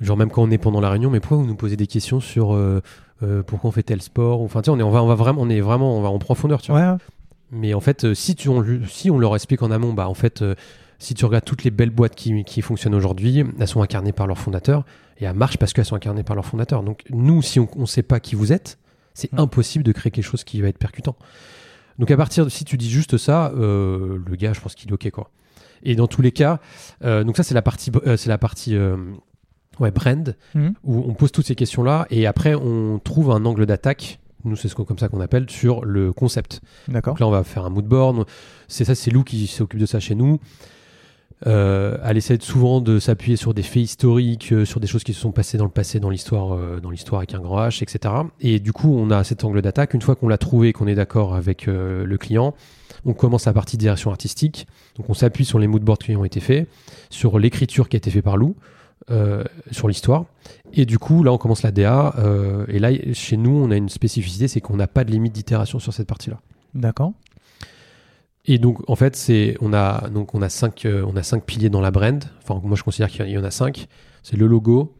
Genre 0.00 0.16
même 0.16 0.30
quand 0.30 0.42
on 0.42 0.50
est 0.50 0.58
pendant 0.58 0.80
la 0.80 0.90
réunion, 0.90 1.10
mais 1.10 1.20
pourquoi 1.20 1.38
vous 1.38 1.46
nous 1.46 1.56
posez 1.56 1.76
des 1.76 1.86
questions 1.86 2.20
sur 2.20 2.54
euh, 2.54 2.80
pourquoi 3.46 3.68
on 3.68 3.72
fait 3.72 3.82
tel 3.82 4.00
sport 4.00 4.42
Enfin, 4.42 4.62
tu 4.62 4.66
sais, 4.66 4.70
on 4.70 4.78
est, 4.78 4.82
on 4.82 4.90
va, 4.90 5.02
on 5.02 5.08
va 5.08 5.16
vraiment, 5.16 5.42
on 5.42 5.50
est 5.50 5.60
vraiment, 5.60 5.96
on 5.96 6.02
va 6.02 6.08
en 6.08 6.18
profondeur, 6.18 6.62
tu 6.62 6.70
vois. 6.70 6.92
Ouais. 6.92 6.96
Mais 7.50 7.74
en 7.74 7.80
fait, 7.80 8.14
si 8.14 8.36
tu 8.36 8.48
on, 8.48 8.64
si 8.86 9.10
on 9.10 9.18
leur 9.18 9.34
explique 9.34 9.62
en 9.62 9.70
amont, 9.70 9.94
bah 9.94 10.08
en 10.08 10.14
fait, 10.14 10.44
si 10.98 11.14
tu 11.14 11.24
regardes 11.24 11.44
toutes 11.44 11.64
les 11.64 11.70
belles 11.70 11.90
boîtes 11.90 12.14
qui, 12.14 12.44
qui 12.44 12.62
fonctionnent 12.62 12.94
aujourd'hui, 12.94 13.44
elles 13.58 13.66
sont 13.66 13.82
incarnées 13.82 14.12
par 14.12 14.26
leurs 14.26 14.38
fondateurs 14.38 14.84
et 15.16 15.24
elles 15.24 15.34
marchent 15.34 15.56
parce 15.56 15.72
qu'elles 15.72 15.86
sont 15.86 15.96
incarnées 15.96 16.22
par 16.22 16.36
leurs 16.36 16.44
fondateurs. 16.44 16.82
Donc 16.82 17.04
nous, 17.10 17.40
si 17.42 17.58
on 17.58 17.68
ne 17.76 17.86
sait 17.86 18.02
pas 18.02 18.20
qui 18.20 18.34
vous 18.36 18.52
êtes, 18.52 18.78
c'est 19.14 19.32
impossible 19.36 19.82
de 19.82 19.92
créer 19.92 20.12
quelque 20.12 20.24
chose 20.24 20.44
qui 20.44 20.60
va 20.60 20.68
être 20.68 20.78
percutant. 20.78 21.16
Donc 21.98 22.10
à 22.10 22.16
partir 22.16 22.44
de 22.44 22.50
si 22.50 22.64
tu 22.64 22.76
dis 22.76 22.90
juste 22.90 23.16
ça, 23.16 23.50
le 23.56 24.36
gars, 24.36 24.52
je 24.52 24.60
pense 24.60 24.74
qu'il 24.74 24.90
est 24.90 24.92
ok 24.92 25.10
quoi. 25.10 25.30
Et 25.82 25.94
dans 25.94 26.06
tous 26.06 26.22
les 26.22 26.32
cas, 26.32 26.60
euh, 27.04 27.24
donc 27.24 27.36
ça 27.36 27.42
c'est 27.42 27.54
la 27.54 27.62
partie, 27.62 27.90
euh, 28.06 28.16
c'est 28.16 28.28
la 28.28 28.38
partie 28.38 28.76
euh, 28.76 28.96
ouais 29.80 29.90
brand 29.90 30.34
Mhm. 30.54 30.74
où 30.84 31.04
on 31.08 31.14
pose 31.14 31.30
toutes 31.32 31.46
ces 31.46 31.54
questions 31.54 31.82
là 31.82 32.06
et 32.10 32.26
après 32.26 32.54
on 32.54 32.98
trouve 32.98 33.30
un 33.30 33.44
angle 33.44 33.64
d'attaque. 33.66 34.18
Nous 34.44 34.56
c'est 34.56 34.68
ce 34.68 34.74
qu'on- 34.74 34.84
comme 34.84 34.98
ça 34.98 35.08
qu'on 35.08 35.20
appelle 35.20 35.50
sur 35.50 35.84
le 35.84 36.12
concept. 36.12 36.60
D'accord. 36.86 37.14
Donc 37.14 37.20
là, 37.20 37.26
on 37.26 37.30
va 37.32 37.42
faire 37.44 37.64
un 37.64 37.70
mood 37.70 37.84
board. 37.86 38.24
C'est 38.68 38.84
ça, 38.84 38.94
c'est 38.94 39.10
Lou 39.10 39.24
qui 39.24 39.46
s'occupe 39.48 39.80
de 39.80 39.86
ça 39.86 39.98
chez 40.00 40.14
nous. 40.14 40.38
Euh, 41.46 41.98
elle 42.04 42.16
essaie 42.16 42.38
souvent 42.40 42.80
de 42.80 42.98
s'appuyer 42.98 43.36
sur 43.36 43.54
des 43.54 43.62
faits 43.62 43.82
historiques, 43.82 44.52
euh, 44.52 44.64
sur 44.64 44.80
des 44.80 44.88
choses 44.88 45.04
qui 45.04 45.14
se 45.14 45.20
sont 45.20 45.30
passées 45.30 45.56
dans 45.56 45.64
le 45.64 45.70
passé, 45.70 46.00
dans 46.00 46.10
l'histoire, 46.10 46.52
euh, 46.54 46.80
dans 46.80 46.90
l'histoire 46.90 47.20
avec 47.20 47.34
un 47.34 47.40
grand 47.40 47.60
H, 47.60 47.82
etc. 47.82 48.12
Et 48.40 48.58
du 48.58 48.72
coup, 48.72 48.92
on 48.92 49.10
a 49.10 49.22
cet 49.22 49.44
angle 49.44 49.62
d'attaque. 49.62 49.94
Une 49.94 50.02
fois 50.02 50.16
qu'on 50.16 50.28
l'a 50.28 50.38
trouvé, 50.38 50.72
qu'on 50.72 50.88
est 50.88 50.96
d'accord 50.96 51.34
avec 51.34 51.68
euh, 51.68 52.04
le 52.04 52.18
client, 52.18 52.54
on 53.04 53.12
commence 53.12 53.46
la 53.46 53.52
partie 53.52 53.76
direction 53.76 54.10
artistique. 54.10 54.66
Donc, 54.96 55.08
on 55.08 55.14
s'appuie 55.14 55.44
sur 55.44 55.58
les 55.60 55.68
mood 55.68 55.82
boards 55.82 55.98
qui 55.98 56.16
ont 56.16 56.24
été 56.24 56.40
faits, 56.40 56.68
sur 57.08 57.38
l'écriture 57.38 57.88
qui 57.88 57.96
a 57.96 57.98
été 57.98 58.10
faite 58.10 58.24
par 58.24 58.36
Lou. 58.36 58.56
euh, 59.10 59.44
sur 59.70 59.88
l'histoire. 59.88 60.24
Et 60.74 60.84
du 60.84 60.98
coup, 60.98 61.22
là, 61.22 61.32
on 61.32 61.38
commence 61.38 61.62
la 61.62 61.70
DA. 61.70 62.14
euh, 62.18 62.66
et 62.68 62.78
là, 62.78 62.90
chez 63.14 63.36
nous, 63.36 63.52
on 63.52 63.70
a 63.70 63.76
une 63.76 63.88
spécificité, 63.88 64.48
c'est 64.48 64.60
qu'on 64.60 64.76
n'a 64.76 64.88
pas 64.88 65.04
de 65.04 65.10
limite 65.10 65.32
d'itération 65.32 65.78
sur 65.78 65.94
cette 65.94 66.08
partie-là. 66.08 66.40
D'accord. 66.74 67.12
Et 68.44 68.58
donc, 68.58 68.78
en 68.88 68.96
fait, 68.96 69.14
c'est 69.16 69.56
on 69.60 69.72
a 69.72 70.08
donc 70.08 70.34
on 70.34 70.42
a 70.42 70.48
cinq 70.48 70.86
euh, 70.86 71.04
on 71.06 71.16
a 71.16 71.22
cinq 71.22 71.44
piliers 71.44 71.70
dans 71.70 71.80
la 71.80 71.90
brand. 71.90 72.24
Enfin, 72.42 72.60
moi, 72.64 72.76
je 72.76 72.82
considère 72.82 73.08
qu'il 73.08 73.28
y 73.28 73.38
en 73.38 73.44
a 73.44 73.50
cinq. 73.50 73.88
C'est 74.22 74.36
le 74.36 74.46
logo, 74.46 74.96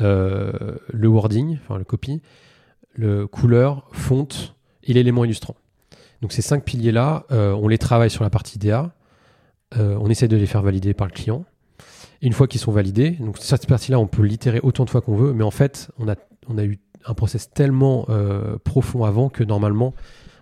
euh, 0.00 0.52
le 0.92 1.08
wording, 1.08 1.58
enfin 1.62 1.78
le 1.78 1.84
copy, 1.84 2.20
le 2.94 3.26
couleur, 3.26 3.88
fonte 3.92 4.54
et 4.84 4.92
l'élément 4.92 5.24
illustrant. 5.24 5.56
Donc 6.20 6.32
ces 6.32 6.42
cinq 6.42 6.64
piliers-là, 6.64 7.24
euh, 7.30 7.52
on 7.52 7.68
les 7.68 7.78
travaille 7.78 8.10
sur 8.10 8.24
la 8.24 8.30
partie 8.30 8.58
DA. 8.58 8.94
On 9.76 10.08
essaie 10.08 10.28
de 10.28 10.36
les 10.36 10.46
faire 10.46 10.62
valider 10.62 10.94
par 10.94 11.06
le 11.06 11.12
client. 11.12 11.44
Et 12.22 12.26
une 12.26 12.32
fois 12.32 12.48
qu'ils 12.48 12.60
sont 12.60 12.72
validés, 12.72 13.10
donc 13.20 13.36
cette 13.38 13.66
partie-là, 13.66 13.98
on 14.00 14.06
peut 14.06 14.22
l'itérer 14.22 14.60
autant 14.62 14.86
de 14.86 14.90
fois 14.90 15.02
qu'on 15.02 15.14
veut, 15.14 15.34
mais 15.34 15.44
en 15.44 15.50
fait, 15.50 15.90
on 15.98 16.08
a, 16.08 16.14
on 16.48 16.56
a 16.56 16.64
eu 16.64 16.78
un 17.04 17.12
process 17.12 17.50
tellement 17.50 18.06
profond 18.64 19.04
avant 19.04 19.28
que 19.28 19.44
normalement, 19.44 19.92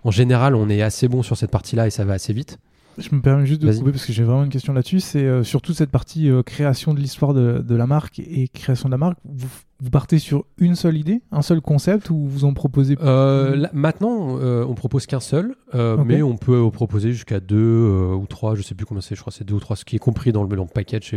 en 0.07 0.11
général, 0.11 0.55
on 0.55 0.69
est 0.69 0.81
assez 0.81 1.09
bon 1.09 1.21
sur 1.21 1.35
cette 1.35 1.51
partie-là 1.51 1.85
et 1.85 1.89
ça 1.89 2.05
va 2.05 2.13
assez 2.13 2.31
vite. 2.31 2.59
Je 2.97 3.13
me 3.13 3.21
permets 3.21 3.45
juste 3.45 3.61
de 3.61 3.71
couper 3.71 3.91
parce 3.91 4.05
que 4.05 4.13
j'ai 4.13 4.23
vraiment 4.23 4.45
une 4.45 4.49
question 4.49 4.71
là-dessus. 4.71 5.01
C'est 5.01 5.25
euh, 5.25 5.43
surtout 5.43 5.73
cette 5.73 5.91
partie 5.91 6.29
euh, 6.29 6.43
création 6.43 6.93
de 6.93 6.99
l'histoire 6.99 7.33
de, 7.33 7.59
de 7.59 7.75
la 7.75 7.85
marque 7.87 8.17
et 8.19 8.47
création 8.47 8.87
de 8.87 8.93
la 8.93 8.97
marque. 8.97 9.17
Vous, 9.25 9.49
vous 9.81 9.89
partez 9.89 10.17
sur 10.17 10.45
une 10.57 10.75
seule 10.75 10.95
idée, 10.97 11.21
un 11.33 11.41
seul 11.41 11.59
concept 11.59 12.09
ou 12.09 12.25
vous 12.25 12.45
en 12.45 12.53
proposez 12.53 12.97
Euh, 13.01 13.55
là, 13.57 13.69
maintenant, 13.73 14.39
euh, 14.39 14.65
on 14.65 14.75
propose 14.75 15.05
qu'un 15.07 15.19
seul, 15.19 15.55
mais 15.73 16.21
on 16.23 16.37
peut 16.37 16.71
proposer 16.71 17.11
jusqu'à 17.11 17.41
deux 17.41 18.13
ou 18.15 18.25
trois, 18.27 18.55
je 18.55 18.61
sais 18.61 18.75
plus 18.75 18.85
combien 18.85 19.01
c'est, 19.01 19.13
je 19.13 19.19
crois 19.19 19.31
que 19.31 19.37
c'est 19.37 19.45
deux 19.45 19.55
ou 19.55 19.59
trois, 19.59 19.75
ce 19.75 19.83
qui 19.83 19.97
est 19.97 19.99
compris 19.99 20.31
dans 20.31 20.41
le, 20.41 20.55
dans 20.55 20.63
le 20.63 20.69
package, 20.69 21.13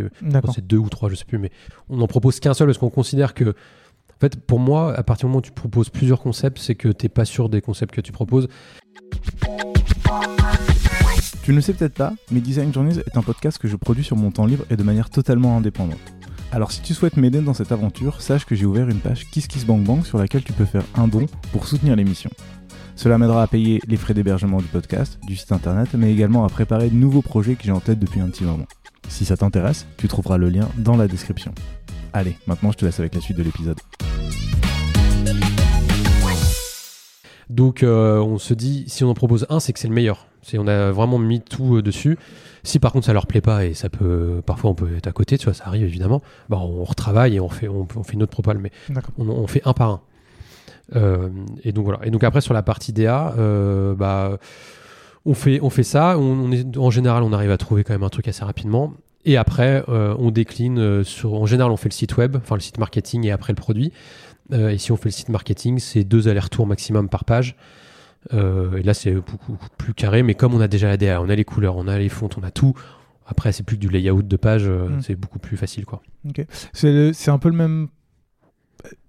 c'est 0.53 0.67
deux 0.67 0.79
ou 0.79 0.89
trois, 0.89 1.09
je 1.09 1.15
sais 1.15 1.25
plus, 1.25 1.39
mais 1.39 1.51
on 1.89 1.97
n'en 1.97 2.09
propose 2.09 2.41
qu'un 2.41 2.55
seul 2.55 2.67
parce 2.67 2.77
qu'on 2.79 2.91
considère 2.91 3.33
que, 3.33 3.45
en 3.51 4.21
fait, 4.21 4.37
pour 4.39 4.59
moi, 4.59 4.93
à 4.95 5.03
partir 5.03 5.27
du 5.27 5.31
moment 5.31 5.39
où 5.39 5.43
tu 5.43 5.53
proposes 5.53 5.89
plusieurs 5.89 6.21
concepts, 6.21 6.59
c'est 6.59 6.75
que 6.75 6.89
t'es 6.89 7.09
pas 7.09 7.25
sûr 7.25 7.49
des 7.49 7.63
concepts 7.63 7.95
que 7.95 8.03
tu 8.03 8.13
proposes. 8.13 8.49
Tu 11.43 11.53
ne 11.53 11.61
sais 11.61 11.73
peut-être 11.73 11.95
pas, 11.95 12.13
mais 12.31 12.41
Design 12.41 12.73
Journeys 12.73 12.99
est 12.99 13.17
un 13.17 13.23
podcast 13.23 13.59
que 13.59 13.67
je 13.67 13.77
produis 13.77 14.05
sur 14.05 14.17
mon 14.17 14.31
temps 14.31 14.47
libre 14.47 14.65
et 14.71 14.77
de 14.77 14.83
manière 14.83 15.11
totalement 15.11 15.57
indépendante. 15.57 15.99
Alors 16.53 16.73
si 16.73 16.81
tu 16.81 16.95
souhaites 16.95 17.17
m'aider 17.17 17.41
dans 17.41 17.55
cette 17.55 17.73
aventure, 17.73 18.21
sache 18.21 18.45
que 18.45 18.55
j'ai 18.55 18.67
ouvert 18.67 18.89
une 18.89 18.99
page 18.99 19.27
KissKissBankBank 19.31 20.07
sur 20.07 20.19
laquelle 20.19 20.43
tu 20.43 20.53
peux 20.53 20.65
faire 20.65 20.85
un 20.97 21.09
don 21.09 21.27
pour 21.53 21.67
soutenir 21.67 21.97
l'émission. 21.97 22.31
Cela 22.97 23.19
m'aidera 23.19 23.43
à 23.43 23.47
payer 23.47 23.81
les 23.87 23.97
frais 23.97 24.15
d'hébergement 24.15 24.59
du 24.59 24.67
podcast, 24.67 25.19
du 25.27 25.35
site 25.35 25.53
internet, 25.53 25.89
mais 25.95 26.13
également 26.13 26.45
à 26.45 26.49
préparer 26.49 26.91
de 26.91 26.97
nouveaux 26.97 27.23
projets 27.23 27.55
que 27.55 27.63
j'ai 27.65 27.73
en 27.73 27.81
tête 27.81 27.99
depuis 27.99 28.21
un 28.21 28.29
petit 28.29 28.45
moment. 28.45 28.67
Si 29.09 29.25
ça 29.25 29.37
t'intéresse, 29.37 29.87
tu 29.97 30.07
trouveras 30.07 30.39
le 30.39 30.51
lien 30.51 30.69
dans 30.77 30.97
la 30.97 31.09
description. 31.09 31.55
Allez, 32.13 32.37
maintenant 32.47 32.73
je 32.73 32.79
te 32.79 32.85
laisse 32.85 33.01
avec 33.01 33.15
la 33.15 33.21
suite 33.21 33.39
de 33.39 33.43
l'épisode. 33.43 33.79
Donc, 37.51 37.83
euh, 37.83 38.19
on 38.19 38.39
se 38.39 38.55
dit, 38.55 38.85
si 38.87 39.03
on 39.03 39.11
en 39.11 39.15
propose 39.15 39.45
un, 39.51 39.59
c'est 39.59 39.73
que 39.73 39.79
c'est 39.81 39.89
le 39.89 39.95
meilleur. 39.95 40.27
C'est 40.43 40.57
on 40.57 40.67
a 40.67 40.91
vraiment 40.93 41.19
mis 41.19 41.41
tout 41.41 41.77
euh, 41.77 41.83
dessus. 41.83 42.17
Si 42.63 42.79
par 42.79 42.93
contre 42.93 43.07
ça 43.07 43.13
leur 43.13 43.27
plaît 43.27 43.41
pas 43.41 43.65
et 43.65 43.75
ça 43.75 43.89
peut, 43.89 44.43
parfois 44.45 44.71
on 44.71 44.75
peut 44.75 44.95
être 44.97 45.07
à 45.07 45.13
côté, 45.13 45.37
tu 45.37 45.47
vois, 45.47 45.55
ça 45.55 45.65
arrive 45.67 45.83
évidemment. 45.83 46.23
Bah, 46.49 46.59
on 46.59 46.85
retravaille 46.85 47.37
et 47.37 47.41
on 47.41 47.49
fait, 47.49 47.69
on, 47.69 47.89
on 47.97 48.03
fait 48.03 48.13
une 48.13 48.23
autre 48.23 48.33
propale, 48.33 48.59
mais 48.59 48.71
on, 49.19 49.29
on 49.29 49.47
fait 49.47 49.63
un 49.65 49.73
par 49.73 49.91
un. 49.91 50.01
Euh, 50.97 51.29
et 51.65 51.73
donc 51.73 51.85
voilà. 51.85 52.01
Et 52.05 52.11
donc 52.11 52.25
après 52.25 52.41
sur 52.41 52.55
la 52.55 52.63
partie 52.63 52.93
DA, 52.93 53.35
euh, 53.39 53.95
bah, 53.95 54.39
on 55.27 55.35
fait, 55.35 55.61
on 55.63 55.71
fait 55.71 55.83
ça. 55.83 56.19
On, 56.19 56.23
on 56.23 56.53
est, 56.53 56.77
en 56.77 56.91
général, 56.91 57.23
on 57.23 57.33
arrive 57.33 57.51
à 57.51 57.57
trouver 57.57 57.85
quand 57.85 57.93
même 57.93 58.03
un 58.03 58.09
truc 58.09 58.29
assez 58.29 58.45
rapidement. 58.45 58.93
Et 59.25 59.37
après, 59.37 59.85
euh, 59.89 60.15
on 60.19 60.31
décline 60.31 61.05
sur. 61.05 61.35
En 61.35 61.47
général, 61.47 61.73
on 61.73 61.77
fait 61.77 61.91
le 61.91 61.95
site 61.95 62.17
web, 62.17 62.37
enfin 62.37 62.55
le 62.55 62.61
site 62.61 62.79
marketing 62.79 63.27
et 63.27 63.31
après 63.33 63.53
le 63.53 63.57
produit. 63.57 63.93
Euh, 64.53 64.71
et 64.71 64.79
si 64.79 64.93
on 64.93 64.97
fait 64.97 65.07
le 65.09 65.13
site 65.13 65.29
marketing, 65.29 65.79
c'est 65.79 66.05
deux 66.05 66.29
allers-retours 66.29 66.67
maximum 66.67 67.09
par 67.09 67.25
page. 67.25 67.57
Euh, 68.35 68.77
et 68.77 68.83
là, 68.83 68.93
c'est 68.95 69.13
beaucoup 69.15 69.57
plus 69.79 69.95
carré. 69.95 70.23
Mais 70.23 70.35
comme 70.35 70.55
on 70.55 70.61
a 70.61 70.69
déjà 70.69 70.89
la 70.89 70.97
DA, 70.97 71.21
on 71.23 71.29
a 71.29 71.35
les 71.35 71.45
couleurs, 71.45 71.77
on 71.77 71.87
a 71.89 71.99
les 71.99 72.09
fontes, 72.09 72.37
on 72.39 72.43
a 72.43 72.51
tout. 72.51 72.75
Après, 73.27 73.53
c'est 73.53 73.63
plus 73.63 73.77
que 73.77 73.81
du 73.81 73.89
layout 73.89 74.23
de 74.23 74.37
page. 74.37 74.65
euh, 74.67 74.89
Mm. 74.89 75.03
C'est 75.03 75.15
beaucoup 75.15 75.39
plus 75.39 75.57
facile, 75.57 75.85
quoi. 75.87 76.03
Le- 76.83 77.13
c'est 77.13 77.31
un 77.31 77.39
peu 77.39 77.49
le 77.49 77.57
même. 77.57 77.89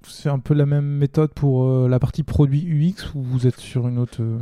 C'est 0.03 0.29
un 0.29 0.39
peu 0.39 0.53
la 0.53 0.65
même 0.65 0.85
méthode 0.85 1.31
pour 1.33 1.63
euh, 1.63 1.87
la 1.87 1.99
partie 1.99 2.23
produit 2.23 2.65
UX 2.67 3.13
ou 3.15 3.21
vous 3.21 3.45
êtes 3.47 3.59
sur 3.59 3.87
une 3.87 3.97
autre. 3.99 4.17
euh, 4.21 4.37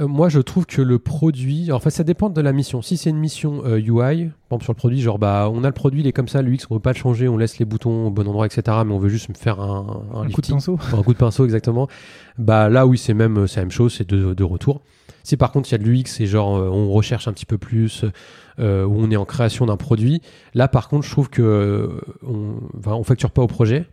Euh, 0.00 0.08
moi, 0.08 0.28
je 0.28 0.40
trouve 0.40 0.66
que 0.66 0.80
le 0.82 0.98
produit, 0.98 1.70
en 1.72 1.78
fait, 1.78 1.90
ça 1.90 2.04
dépend 2.04 2.30
de 2.30 2.40
la 2.40 2.52
mission. 2.52 2.80
Si 2.82 2.96
c'est 2.96 3.10
une 3.10 3.18
mission 3.18 3.62
euh, 3.64 3.78
UI, 3.78 3.90
par 4.48 4.56
exemple 4.56 4.64
sur 4.64 4.72
le 4.72 4.76
produit, 4.78 5.00
genre 5.00 5.18
bah, 5.18 5.48
on 5.52 5.62
a 5.64 5.66
le 5.66 5.72
produit, 5.74 6.00
il 6.00 6.06
est 6.06 6.12
comme 6.12 6.28
ça, 6.28 6.40
le 6.42 6.52
X, 6.52 6.66
on 6.70 6.74
veut 6.74 6.80
pas 6.80 6.92
le 6.92 6.98
changer, 6.98 7.28
on 7.28 7.36
laisse 7.36 7.58
les 7.58 7.64
boutons 7.64 8.06
au 8.06 8.10
bon 8.10 8.26
endroit, 8.26 8.46
etc. 8.46 8.78
Mais 8.86 8.92
on 8.92 8.98
veut 8.98 9.08
juste 9.10 9.28
faire 9.36 9.60
un, 9.60 10.02
un, 10.14 10.22
un 10.22 10.30
coup 10.30 10.40
de 10.40 10.46
pinceau 10.48 10.78
un 10.96 11.02
coup 11.02 11.12
de 11.12 11.18
pinceau, 11.18 11.44
exactement. 11.44 11.86
Bah 12.38 12.68
là, 12.68 12.86
oui, 12.86 12.96
c'est 12.98 13.14
même, 13.14 13.46
c'est 13.46 13.60
la 13.60 13.64
même 13.64 13.70
chose, 13.70 13.94
c'est 13.94 14.08
deux, 14.08 14.34
deux 14.34 14.44
retours. 14.44 14.80
Si 15.22 15.36
par 15.36 15.52
contre 15.52 15.68
il 15.68 15.72
y 15.72 15.74
a 15.74 15.78
de 15.78 15.84
l'UX, 15.84 16.04
c'est 16.06 16.24
genre 16.26 16.52
on 16.52 16.90
recherche 16.90 17.28
un 17.28 17.32
petit 17.34 17.44
peu 17.44 17.58
plus, 17.58 18.04
euh, 18.58 18.86
où 18.86 18.94
on 18.98 19.10
est 19.10 19.16
en 19.16 19.26
création 19.26 19.66
d'un 19.66 19.76
produit. 19.76 20.22
Là, 20.54 20.68
par 20.68 20.88
contre, 20.88 21.04
je 21.06 21.10
trouve 21.10 21.28
que 21.28 21.42
euh, 21.42 22.00
on, 22.26 22.54
enfin, 22.78 22.92
on 22.94 23.02
facture 23.04 23.30
pas 23.30 23.42
au 23.42 23.46
projet. 23.46 23.86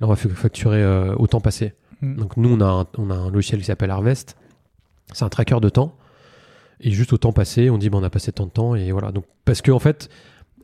Là, 0.00 0.06
on 0.06 0.10
va 0.10 0.16
fa- 0.16 0.28
facturer 0.30 0.82
euh, 0.82 1.14
au 1.16 1.26
temps 1.26 1.40
passé. 1.40 1.74
Mm. 2.00 2.16
Donc 2.16 2.36
nous, 2.36 2.52
on 2.54 2.60
a 2.60 2.66
un, 2.66 2.86
on 2.98 3.10
a 3.10 3.14
un 3.14 3.30
logiciel 3.30 3.60
qui 3.60 3.66
s'appelle 3.66 3.90
Harvest. 3.90 4.36
C'est 5.12 5.24
un 5.24 5.28
tracker 5.28 5.60
de 5.60 5.68
temps. 5.68 5.96
Et 6.80 6.90
juste 6.90 7.12
au 7.12 7.18
temps 7.18 7.32
passé, 7.32 7.68
on 7.68 7.76
dit, 7.78 7.90
bah, 7.90 7.98
on 7.98 8.02
a 8.04 8.10
passé 8.10 8.32
tant 8.32 8.46
de 8.46 8.50
temps. 8.50 8.74
Et 8.74 8.90
voilà. 8.92 9.12
Donc, 9.12 9.24
parce 9.44 9.60
que 9.60 9.70
en 9.70 9.78
fait, 9.78 10.08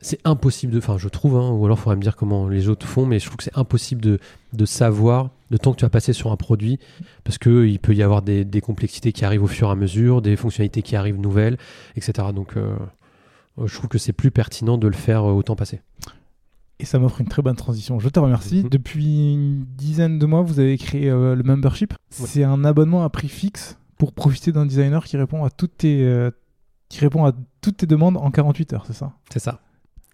c'est 0.01 0.19
impossible 0.25 0.73
de. 0.73 0.79
Enfin, 0.79 0.97
je 0.97 1.07
trouve, 1.09 1.35
hein, 1.35 1.49
ou 1.51 1.65
alors 1.65 1.77
il 1.77 1.81
faudrait 1.81 1.95
me 1.95 2.01
dire 2.01 2.15
comment 2.15 2.47
les 2.47 2.69
autres 2.69 2.87
font, 2.87 3.05
mais 3.05 3.19
je 3.19 3.25
trouve 3.25 3.37
que 3.37 3.43
c'est 3.43 3.57
impossible 3.57 4.01
de, 4.01 4.19
de 4.53 4.65
savoir 4.65 5.29
le 5.49 5.59
temps 5.59 5.71
que 5.73 5.77
tu 5.77 5.85
as 5.85 5.89
passé 5.89 6.13
sur 6.13 6.31
un 6.31 6.35
produit. 6.37 6.79
Parce 7.23 7.37
qu'il 7.37 7.79
peut 7.79 7.93
y 7.93 8.01
avoir 8.01 8.21
des, 8.23 8.45
des 8.45 8.61
complexités 8.61 9.11
qui 9.11 9.25
arrivent 9.25 9.43
au 9.43 9.47
fur 9.47 9.67
et 9.67 9.71
à 9.71 9.75
mesure, 9.75 10.21
des 10.23 10.35
fonctionnalités 10.35 10.81
qui 10.81 10.95
arrivent 10.95 11.19
nouvelles, 11.19 11.57
etc. 11.95 12.29
Donc, 12.33 12.57
euh, 12.57 12.75
je 13.63 13.73
trouve 13.75 13.89
que 13.89 13.97
c'est 13.99 14.13
plus 14.13 14.31
pertinent 14.31 14.77
de 14.77 14.87
le 14.87 14.93
faire 14.95 15.23
euh, 15.23 15.33
au 15.33 15.43
temps 15.43 15.55
passé. 15.55 15.81
Et 16.79 16.85
ça 16.85 16.99
m'offre 16.99 17.21
une 17.21 17.27
très 17.27 17.41
bonne 17.41 17.55
transition. 17.55 17.99
Je 17.99 18.09
te 18.09 18.19
remercie. 18.19 18.63
Mhm. 18.63 18.69
Depuis 18.69 19.33
une 19.33 19.65
dizaine 19.77 20.19
de 20.19 20.25
mois, 20.25 20.41
vous 20.41 20.59
avez 20.59 20.77
créé 20.77 21.09
euh, 21.09 21.35
le 21.35 21.43
membership. 21.43 21.93
C'est 22.09 22.43
un 22.43 22.63
abonnement 22.63 23.03
à 23.03 23.09
prix 23.09 23.29
fixe 23.29 23.77
pour 23.97 24.13
profiter 24.13 24.51
d'un 24.51 24.65
designer 24.65 25.03
qui 25.05 25.17
répond 25.17 25.43
à 25.43 25.49
toutes 25.49 25.77
tes, 25.77 26.03
euh, 26.03 26.29
qui 26.89 26.99
répond 26.99 27.25
à 27.25 27.31
toutes 27.61 27.77
tes 27.77 27.87
demandes 27.87 28.17
en 28.17 28.29
48 28.29 28.73
heures, 28.73 28.83
c'est 28.85 28.93
ça? 28.93 29.13
C'est 29.31 29.39
ça. 29.39 29.59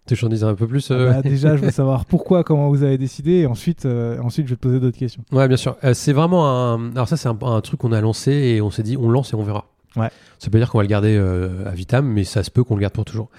Tu 0.05 0.15
j'en 0.15 0.27
dise 0.27 0.43
un 0.43 0.53
peu 0.53 0.67
plus 0.67 0.91
Ah 0.91 0.95
euh, 0.95 1.13
bah, 1.13 1.21
Déjà, 1.21 1.55
je 1.55 1.63
veux 1.63 1.71
savoir 1.81 2.05
pourquoi, 2.05 2.43
comment 2.43 2.69
vous 2.69 2.83
avez 2.83 2.97
décidé, 2.97 3.31
et 3.39 3.45
ensuite, 3.45 3.85
euh, 3.85 4.19
ensuite 4.21 4.47
je 4.47 4.51
vais 4.51 4.57
te 4.57 4.61
poser 4.61 4.79
d'autres 4.79 4.97
questions. 4.97 5.23
Ouais, 5.31 5.47
bien 5.47 5.57
sûr. 5.57 5.77
Euh, 5.83 5.93
c'est 5.93 6.13
vraiment 6.13 6.47
un. 6.47 6.91
Alors, 6.91 7.07
ça, 7.07 7.15
c'est 7.15 7.29
un, 7.29 7.37
un 7.41 7.61
truc 7.61 7.79
qu'on 7.79 7.93
a 7.93 8.01
lancé 8.01 8.31
et 8.31 8.61
on 8.61 8.69
s'est 8.69 8.83
dit, 8.83 8.97
on 8.97 9.09
lance 9.09 9.31
et 9.31 9.35
on 9.35 9.43
verra. 9.43 9.65
Ouais. 9.95 10.09
Ça 10.39 10.49
veut 10.51 10.59
dire 10.59 10.69
qu'on 10.69 10.79
va 10.79 10.83
le 10.83 10.89
garder 10.89 11.15
euh, 11.15 11.69
à 11.69 11.71
vitam, 11.71 12.05
mais 12.05 12.23
ça 12.23 12.43
se 12.43 12.51
peut 12.51 12.63
qu'on 12.63 12.75
le 12.75 12.81
garde 12.81 12.93
pour 12.93 13.05
toujours. 13.05 13.29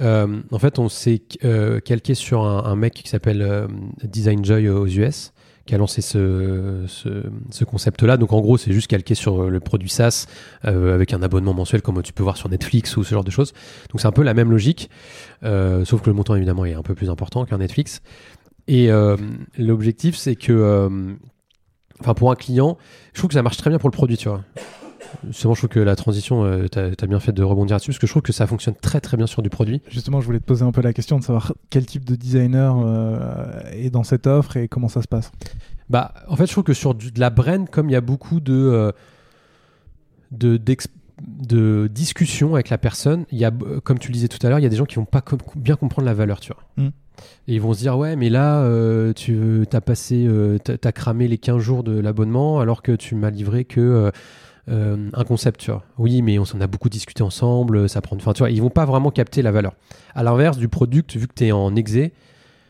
Euh, 0.00 0.40
en 0.50 0.58
fait, 0.58 0.78
on 0.78 0.88
s'est 0.88 1.22
euh, 1.44 1.80
calqué 1.80 2.14
sur 2.14 2.44
un, 2.44 2.76
mec 2.76 2.94
qui 2.94 3.08
s'appelle 3.08 3.42
euh, 3.42 3.66
Design 4.02 4.44
Joy 4.44 4.68
aux 4.68 4.86
US, 4.86 5.32
qui 5.66 5.74
a 5.74 5.78
lancé 5.78 6.00
ce, 6.00 6.84
ce, 6.86 7.24
ce 7.50 7.64
concept-là. 7.64 8.16
Donc, 8.16 8.32
en 8.32 8.40
gros, 8.40 8.56
c'est 8.56 8.72
juste 8.72 8.88
calqué 8.88 9.14
sur 9.14 9.42
euh, 9.42 9.48
le 9.50 9.60
produit 9.60 9.90
SaaS 9.90 10.26
avec 10.62 11.12
un 11.12 11.22
abonnement 11.22 11.54
mensuel 11.54 11.82
comme 11.82 12.02
tu 12.02 12.12
peux 12.12 12.22
voir 12.22 12.36
sur 12.36 12.48
Netflix 12.48 12.96
ou 12.96 13.04
ce 13.04 13.10
genre 13.14 13.24
de 13.24 13.30
choses. 13.30 13.52
Donc, 13.90 14.00
c'est 14.00 14.08
un 14.08 14.12
peu 14.12 14.22
la 14.22 14.34
même 14.34 14.50
logique, 14.50 14.90
sauf 15.42 16.00
que 16.00 16.10
le 16.10 16.14
montant, 16.14 16.34
évidemment, 16.34 16.64
est 16.64 16.74
un 16.74 16.82
peu 16.82 16.94
plus 16.94 17.10
important 17.10 17.44
qu'un 17.44 17.58
Netflix. 17.58 18.00
Et 18.68 18.88
l'objectif, 19.58 20.16
c'est 20.16 20.36
que, 20.36 21.16
enfin, 22.00 22.14
pour 22.14 22.30
un 22.30 22.36
client, 22.36 22.78
je 23.12 23.20
trouve 23.20 23.28
que 23.28 23.34
ça 23.34 23.42
marche 23.42 23.56
très 23.56 23.70
bien 23.70 23.78
pour 23.78 23.88
le 23.88 23.94
produit, 23.94 24.16
tu 24.16 24.28
vois. 24.28 24.42
Justement, 25.28 25.54
je 25.54 25.60
trouve 25.60 25.70
que 25.70 25.80
la 25.80 25.96
transition, 25.96 26.44
euh, 26.44 26.66
t'as 26.68 26.90
as 27.00 27.06
bien 27.06 27.20
fait 27.20 27.32
de 27.32 27.42
rebondir 27.42 27.74
là-dessus, 27.74 27.90
parce 27.90 27.98
que 27.98 28.06
je 28.06 28.12
trouve 28.12 28.22
que 28.22 28.32
ça 28.32 28.46
fonctionne 28.46 28.74
très 28.80 29.00
très 29.00 29.16
bien 29.16 29.26
sur 29.26 29.42
du 29.42 29.50
produit. 29.50 29.82
Justement, 29.88 30.20
je 30.20 30.26
voulais 30.26 30.40
te 30.40 30.44
poser 30.44 30.64
un 30.64 30.72
peu 30.72 30.80
la 30.82 30.92
question 30.92 31.18
de 31.18 31.24
savoir 31.24 31.52
quel 31.70 31.86
type 31.86 32.04
de 32.04 32.14
designer 32.16 32.76
euh, 32.84 33.60
est 33.72 33.90
dans 33.90 34.04
cette 34.04 34.26
offre 34.26 34.56
et 34.56 34.68
comment 34.68 34.88
ça 34.88 35.02
se 35.02 35.08
passe. 35.08 35.32
Bah, 35.88 36.14
en 36.28 36.36
fait, 36.36 36.46
je 36.46 36.52
trouve 36.52 36.64
que 36.64 36.72
sur 36.74 36.94
du- 36.94 37.10
de 37.10 37.20
la 37.20 37.30
brand, 37.30 37.68
comme 37.68 37.88
il 37.88 37.92
y 37.92 37.96
a 37.96 38.00
beaucoup 38.00 38.40
de, 38.40 38.54
euh, 38.54 38.92
de, 40.30 40.56
discussions 41.88 42.54
avec 42.54 42.70
la 42.70 42.78
personne, 42.78 43.24
il 43.32 43.38
y 43.38 43.44
a, 43.44 43.50
comme 43.82 43.98
tu 43.98 44.08
le 44.08 44.14
disais 44.14 44.28
tout 44.28 44.44
à 44.46 44.48
l'heure, 44.48 44.58
il 44.58 44.62
y 44.62 44.66
a 44.66 44.70
des 44.70 44.76
gens 44.76 44.84
qui 44.86 44.96
vont 44.96 45.04
pas 45.04 45.20
com- 45.20 45.38
bien 45.56 45.76
comprendre 45.76 46.06
la 46.06 46.14
valeur, 46.14 46.40
tu 46.40 46.52
vois. 46.52 46.62
Mm. 46.84 46.90
Et 47.48 47.54
ils 47.54 47.60
vont 47.60 47.74
se 47.74 47.80
dire, 47.80 47.98
ouais, 47.98 48.16
mais 48.16 48.30
là, 48.30 48.60
euh, 48.62 49.12
tu 49.12 49.66
as 49.72 49.80
passé, 49.80 50.24
euh, 50.26 50.58
t'as- 50.58 50.78
t'as 50.78 50.92
cramé 50.92 51.28
les 51.28 51.36
15 51.38 51.58
jours 51.60 51.82
de 51.82 51.98
l'abonnement 51.98 52.60
alors 52.60 52.82
que 52.82 52.92
tu 52.92 53.14
m'as 53.14 53.30
livré 53.30 53.64
que 53.64 54.10
euh, 54.68 54.96
euh, 54.96 55.10
un 55.14 55.24
concept, 55.24 55.60
tu 55.60 55.70
vois. 55.70 55.84
Oui, 55.98 56.22
mais 56.22 56.38
on 56.38 56.44
s'en 56.44 56.60
a 56.60 56.66
beaucoup 56.66 56.88
discuté 56.88 57.22
ensemble, 57.22 57.88
ça 57.88 58.00
prend. 58.00 58.16
Enfin, 58.16 58.32
tu 58.32 58.40
vois, 58.40 58.50
ils 58.50 58.60
vont 58.60 58.70
pas 58.70 58.84
vraiment 58.84 59.10
capter 59.10 59.42
la 59.42 59.50
valeur. 59.52 59.74
À 60.14 60.22
l'inverse 60.22 60.58
du 60.58 60.68
product, 60.68 61.16
vu 61.16 61.26
que 61.26 61.34
tu 61.34 61.46
es 61.46 61.52
en 61.52 61.74
exé, 61.76 62.12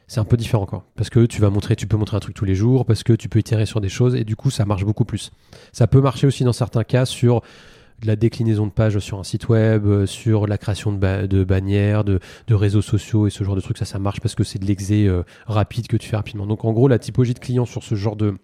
c'est 0.07 0.21
un 0.21 0.25
peu 0.25 0.37
différent, 0.37 0.67
quoi. 0.67 0.85
Parce 0.97 1.11
que 1.11 1.27
tu 1.27 1.41
vas 1.41 1.51
montrer, 1.51 1.77
tu 1.77 1.87
peux 1.87 1.97
montrer 1.97 2.17
un 2.17 2.21
truc 2.21 2.35
tous 2.35 2.45
les 2.45 2.55
jours, 2.55 2.85
parce 2.85 3.03
que 3.03 3.13
tu 3.13 3.29
peux 3.29 3.39
itérer 3.39 3.67
sur 3.67 3.81
des 3.81 3.89
choses, 3.89 4.15
et 4.17 4.25
du 4.25 4.35
coup, 4.37 4.51
ça 4.51 4.65
marche 4.65 4.85
beaucoup 4.85 5.05
plus. 5.05 5.31
Ça 5.73 5.87
peut 5.87 6.01
marcher 6.01 6.27
aussi 6.27 6.43
dans 6.45 6.53
certains 6.53 6.85
cas 6.85 7.05
sur 7.05 7.43
la 8.03 8.17
déclinaison 8.17 8.67
de 8.67 8.73
pages 8.73 8.99
sur 8.99 9.19
un 9.19 9.25
site 9.25 9.49
web, 9.51 9.85
euh, 9.87 10.07
sur 10.07 10.47
la 10.47 10.57
création 10.57 10.91
de, 10.91 10.97
ba- 10.97 11.27
de 11.27 11.45
bannières, 11.45 12.03
de, 12.03 12.19
réseaux 12.49 12.81
sociaux 12.83 13.27
et 13.27 13.31
ce 13.31 13.45
genre 13.45 13.55
de 13.55 13.61
trucs. 13.61 13.77
Ça, 13.77 13.85
ça 13.85 13.99
marche 13.99 14.21
parce 14.21 14.35
que 14.35 14.43
c'est 14.43 14.59
de 14.59 14.65
l'exé 14.65 15.07
euh, 15.07 15.23
rapide 15.47 15.87
que 15.87 15.99
tu 15.99 16.09
fais 16.09 16.17
rapidement. 16.17 16.47
Donc, 16.47 16.65
en 16.65 16.73
gros, 16.73 16.89
la 16.89 16.99
typologie 16.99 17.35
de 17.35 17.39
clients 17.39 17.67
sur 17.67 17.83
ce 17.83 17.95
genre 17.95 18.17
de- 18.17 18.39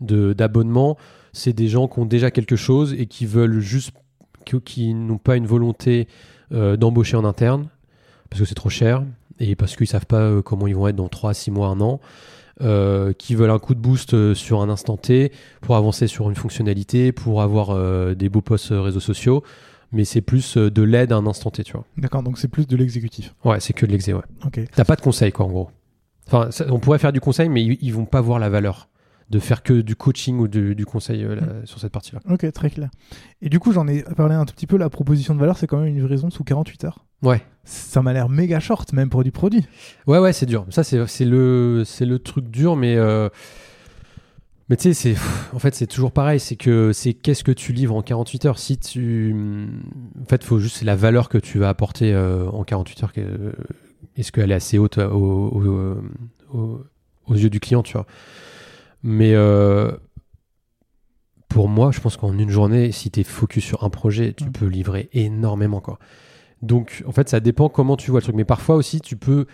d'abonnement, 0.00 0.98
c'est 1.36 1.52
des 1.52 1.68
gens 1.68 1.86
qui 1.88 1.98
ont 1.98 2.06
déjà 2.06 2.30
quelque 2.30 2.56
chose 2.56 2.94
et 2.98 3.06
qui 3.06 3.26
veulent 3.26 3.60
juste, 3.60 3.92
qui, 4.44 4.60
qui 4.60 4.94
n'ont 4.94 5.18
pas 5.18 5.36
une 5.36 5.46
volonté 5.46 6.08
euh, 6.52 6.76
d'embaucher 6.76 7.16
en 7.16 7.24
interne 7.24 7.68
parce 8.30 8.40
que 8.40 8.46
c'est 8.48 8.54
trop 8.54 8.70
cher 8.70 9.02
et 9.38 9.54
parce 9.56 9.76
qu'ils 9.76 9.86
savent 9.86 10.06
pas 10.06 10.20
euh, 10.20 10.42
comment 10.42 10.66
ils 10.66 10.74
vont 10.76 10.88
être 10.88 10.96
dans 10.96 11.08
3, 11.08 11.34
6 11.34 11.50
mois, 11.50 11.68
1 11.68 11.80
an. 11.80 12.00
euh, 12.62 13.12
qui 13.12 13.34
veulent 13.34 13.50
un 13.50 13.58
coup 13.58 13.74
de 13.74 13.80
boost 13.80 14.32
sur 14.32 14.62
un 14.62 14.70
instant 14.70 14.96
T 14.96 15.30
pour 15.60 15.76
avancer 15.76 16.06
sur 16.06 16.30
une 16.30 16.36
fonctionnalité, 16.36 17.12
pour 17.12 17.42
avoir 17.42 17.68
euh, 17.70 18.14
des 18.14 18.30
beaux 18.30 18.40
posts 18.40 18.68
réseaux 18.70 18.98
sociaux, 19.00 19.42
mais 19.92 20.06
c'est 20.06 20.22
plus 20.22 20.56
de 20.56 20.82
l'aide 20.82 21.12
à 21.12 21.16
un 21.16 21.26
instant 21.26 21.50
T, 21.50 21.64
tu 21.64 21.72
vois. 21.74 21.84
D'accord, 21.98 22.22
donc 22.22 22.38
c'est 22.38 22.48
plus 22.48 22.66
de 22.66 22.74
l'exécutif. 22.76 23.34
Ouais, 23.44 23.60
c'est 23.60 23.74
que 23.74 23.84
de 23.84 23.92
l'exé, 23.92 24.14
ouais. 24.14 24.22
Ok. 24.46 24.58
T'as 24.74 24.84
pas 24.84 24.96
de 24.96 25.02
conseil, 25.02 25.32
quoi, 25.32 25.44
en 25.44 25.50
gros. 25.50 25.70
Enfin, 26.28 26.50
ça- 26.50 26.64
on 26.70 26.78
pourrait 26.80 26.98
faire 26.98 27.12
du 27.12 27.20
conseil, 27.20 27.50
mais 27.50 27.62
ils, 27.62 27.76
ils 27.82 27.92
vont 27.92 28.06
pas 28.06 28.22
voir 28.22 28.38
la 28.38 28.48
valeur 28.48 28.88
de 29.30 29.38
faire 29.40 29.62
que 29.62 29.80
du 29.80 29.96
coaching 29.96 30.38
ou 30.38 30.46
du, 30.48 30.74
du 30.74 30.86
conseil 30.86 31.24
euh, 31.24 31.34
là, 31.36 31.42
sur 31.64 31.80
cette 31.80 31.92
partie-là. 31.92 32.20
Ok, 32.30 32.50
très 32.52 32.70
clair. 32.70 32.90
Et 33.42 33.48
du 33.48 33.58
coup, 33.58 33.72
j'en 33.72 33.88
ai 33.88 34.02
parlé 34.02 34.34
un 34.36 34.44
tout 34.44 34.54
petit 34.54 34.66
peu. 34.68 34.76
La 34.76 34.88
proposition 34.88 35.34
de 35.34 35.40
valeur, 35.40 35.58
c'est 35.58 35.66
quand 35.66 35.78
même 35.78 35.88
une 35.88 35.96
livraison 35.96 36.30
sous 36.30 36.44
48 36.44 36.84
heures. 36.84 37.04
Ouais. 37.22 37.42
Ça 37.64 38.02
m'a 38.02 38.12
l'air 38.12 38.28
méga 38.28 38.60
short, 38.60 38.92
même 38.92 39.10
pour 39.10 39.24
du 39.24 39.32
produit. 39.32 39.66
Ouais, 40.06 40.18
ouais, 40.18 40.32
c'est 40.32 40.46
dur. 40.46 40.64
Ça, 40.70 40.84
c'est 40.84 41.24
le, 41.24 41.82
le 42.00 42.18
truc 42.18 42.48
dur, 42.50 42.76
mais. 42.76 42.94
euh, 42.96 43.28
Mais 44.68 44.76
tu 44.76 44.92
sais, 44.92 45.14
c'est, 45.14 45.20
en 45.52 45.58
fait, 45.58 45.74
c'est 45.74 45.86
toujours 45.88 46.12
pareil. 46.12 46.38
C'est 46.38 46.56
que 46.56 46.92
c'est 46.92 47.12
qu'est-ce 47.14 47.42
que 47.42 47.52
tu 47.52 47.72
livres 47.72 47.94
en 47.96 48.02
48 48.02 48.44
heures? 48.46 48.58
Si 48.58 48.78
tu, 48.78 49.34
en 50.22 50.24
fait, 50.26 50.44
faut 50.44 50.58
juste 50.60 50.76
c'est 50.76 50.84
la 50.84 50.94
valeur 50.96 51.28
que 51.28 51.38
tu 51.38 51.58
vas 51.58 51.68
apporter 51.68 52.12
euh, 52.14 52.48
en 52.50 52.62
48 52.64 53.02
heures. 53.02 53.12
Est-ce 54.16 54.30
qu'elle 54.32 54.50
est 54.52 54.54
assez 54.54 54.78
haute 54.78 54.98
euh, 54.98 55.08
au- 55.10 55.48
au- 55.48 55.96
au- 56.56 56.80
aux 57.26 57.34
yeux 57.34 57.50
du 57.50 57.58
client, 57.60 57.82
tu 57.82 57.94
vois? 57.94 58.06
Mais 59.08 59.34
euh, 59.34 59.92
pour 61.48 61.68
moi, 61.68 61.90
je 61.92 62.00
pense 62.00 62.16
qu'en 62.16 62.36
une 62.36 62.50
journée, 62.50 62.90
si 62.92 63.10
tu 63.10 63.20
es 63.20 63.24
focus 63.24 63.64
sur 63.64 63.84
un 63.84 63.90
projet, 63.90 64.32
tu 64.32 64.44
Mm. 64.46 64.52
peux 64.52 64.66
livrer 64.66 65.08
énormément, 65.12 65.80
quoi. 65.80 65.98
Donc, 66.60 67.04
en 67.06 67.12
fait, 67.12 67.28
ça 67.28 67.38
dépend 67.40 67.68
comment 67.68 67.96
tu 67.96 68.10
vois 68.10 68.20
le 68.20 68.24
truc. 68.24 68.34
Mais 68.34 68.44
parfois 68.44 68.74
aussi, 68.74 69.00
tu 69.00 69.16
peux 69.16 69.46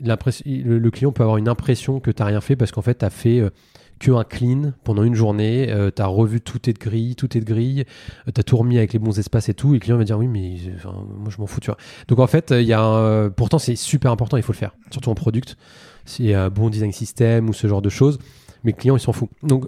le, 0.00 0.78
le 0.78 0.90
client 0.92 1.10
peut 1.10 1.24
avoir 1.24 1.38
une 1.38 1.48
impression 1.48 1.98
que 1.98 2.12
tu 2.12 2.22
n'as 2.22 2.26
rien 2.28 2.40
fait 2.40 2.54
parce 2.54 2.70
qu'en 2.70 2.82
fait, 2.82 2.98
tu 2.98 3.04
as 3.04 3.10
fait 3.10 3.40
euh, 3.40 3.50
que 3.98 4.12
un 4.12 4.22
clean 4.22 4.72
pendant 4.84 5.02
une 5.02 5.16
journée, 5.16 5.74
tu 5.96 6.00
as 6.00 6.06
revu 6.06 6.40
tout 6.40 6.60
tes 6.60 6.72
de 6.72 6.78
grille, 6.78 7.16
tout 7.16 7.36
est 7.36 7.40
de 7.40 7.44
grille, 7.44 7.84
tu 8.32 8.40
as 8.40 8.44
tout 8.44 8.56
remis 8.56 8.78
avec 8.78 8.92
les 8.92 9.00
bons 9.00 9.18
espaces 9.18 9.48
et 9.48 9.54
tout, 9.54 9.70
et 9.70 9.78
le 9.78 9.80
client 9.80 9.98
va 9.98 10.04
dire 10.04 10.16
oui, 10.16 10.28
mais 10.28 10.54
euh, 10.68 10.74
enfin, 10.76 11.04
moi 11.18 11.30
je 11.30 11.40
m'en 11.40 11.48
fous, 11.48 11.58
tu 11.58 11.66
vois. 11.66 11.78
Donc 12.06 12.20
en 12.20 12.28
fait, 12.28 12.52
il 12.52 12.62
y 12.66 12.72
a 12.72 12.80
un- 12.80 13.28
pourtant 13.30 13.58
c'est 13.58 13.74
super 13.74 14.12
important, 14.12 14.36
il 14.36 14.44
faut 14.44 14.52
le 14.52 14.58
faire, 14.58 14.76
surtout 14.92 15.10
en 15.10 15.16
product, 15.16 15.56
c'est 16.04 16.32
un 16.32 16.48
bon 16.48 16.70
design 16.70 16.92
system 16.92 17.48
ou 17.48 17.52
ce 17.52 17.66
genre 17.66 17.82
de 17.82 17.88
choses, 17.88 18.20
mais 18.64 18.72
le 18.72 18.76
client 18.76 18.96
il 18.96 19.00
s'en 19.00 19.12
fout. 19.12 19.28
Donc 19.42 19.66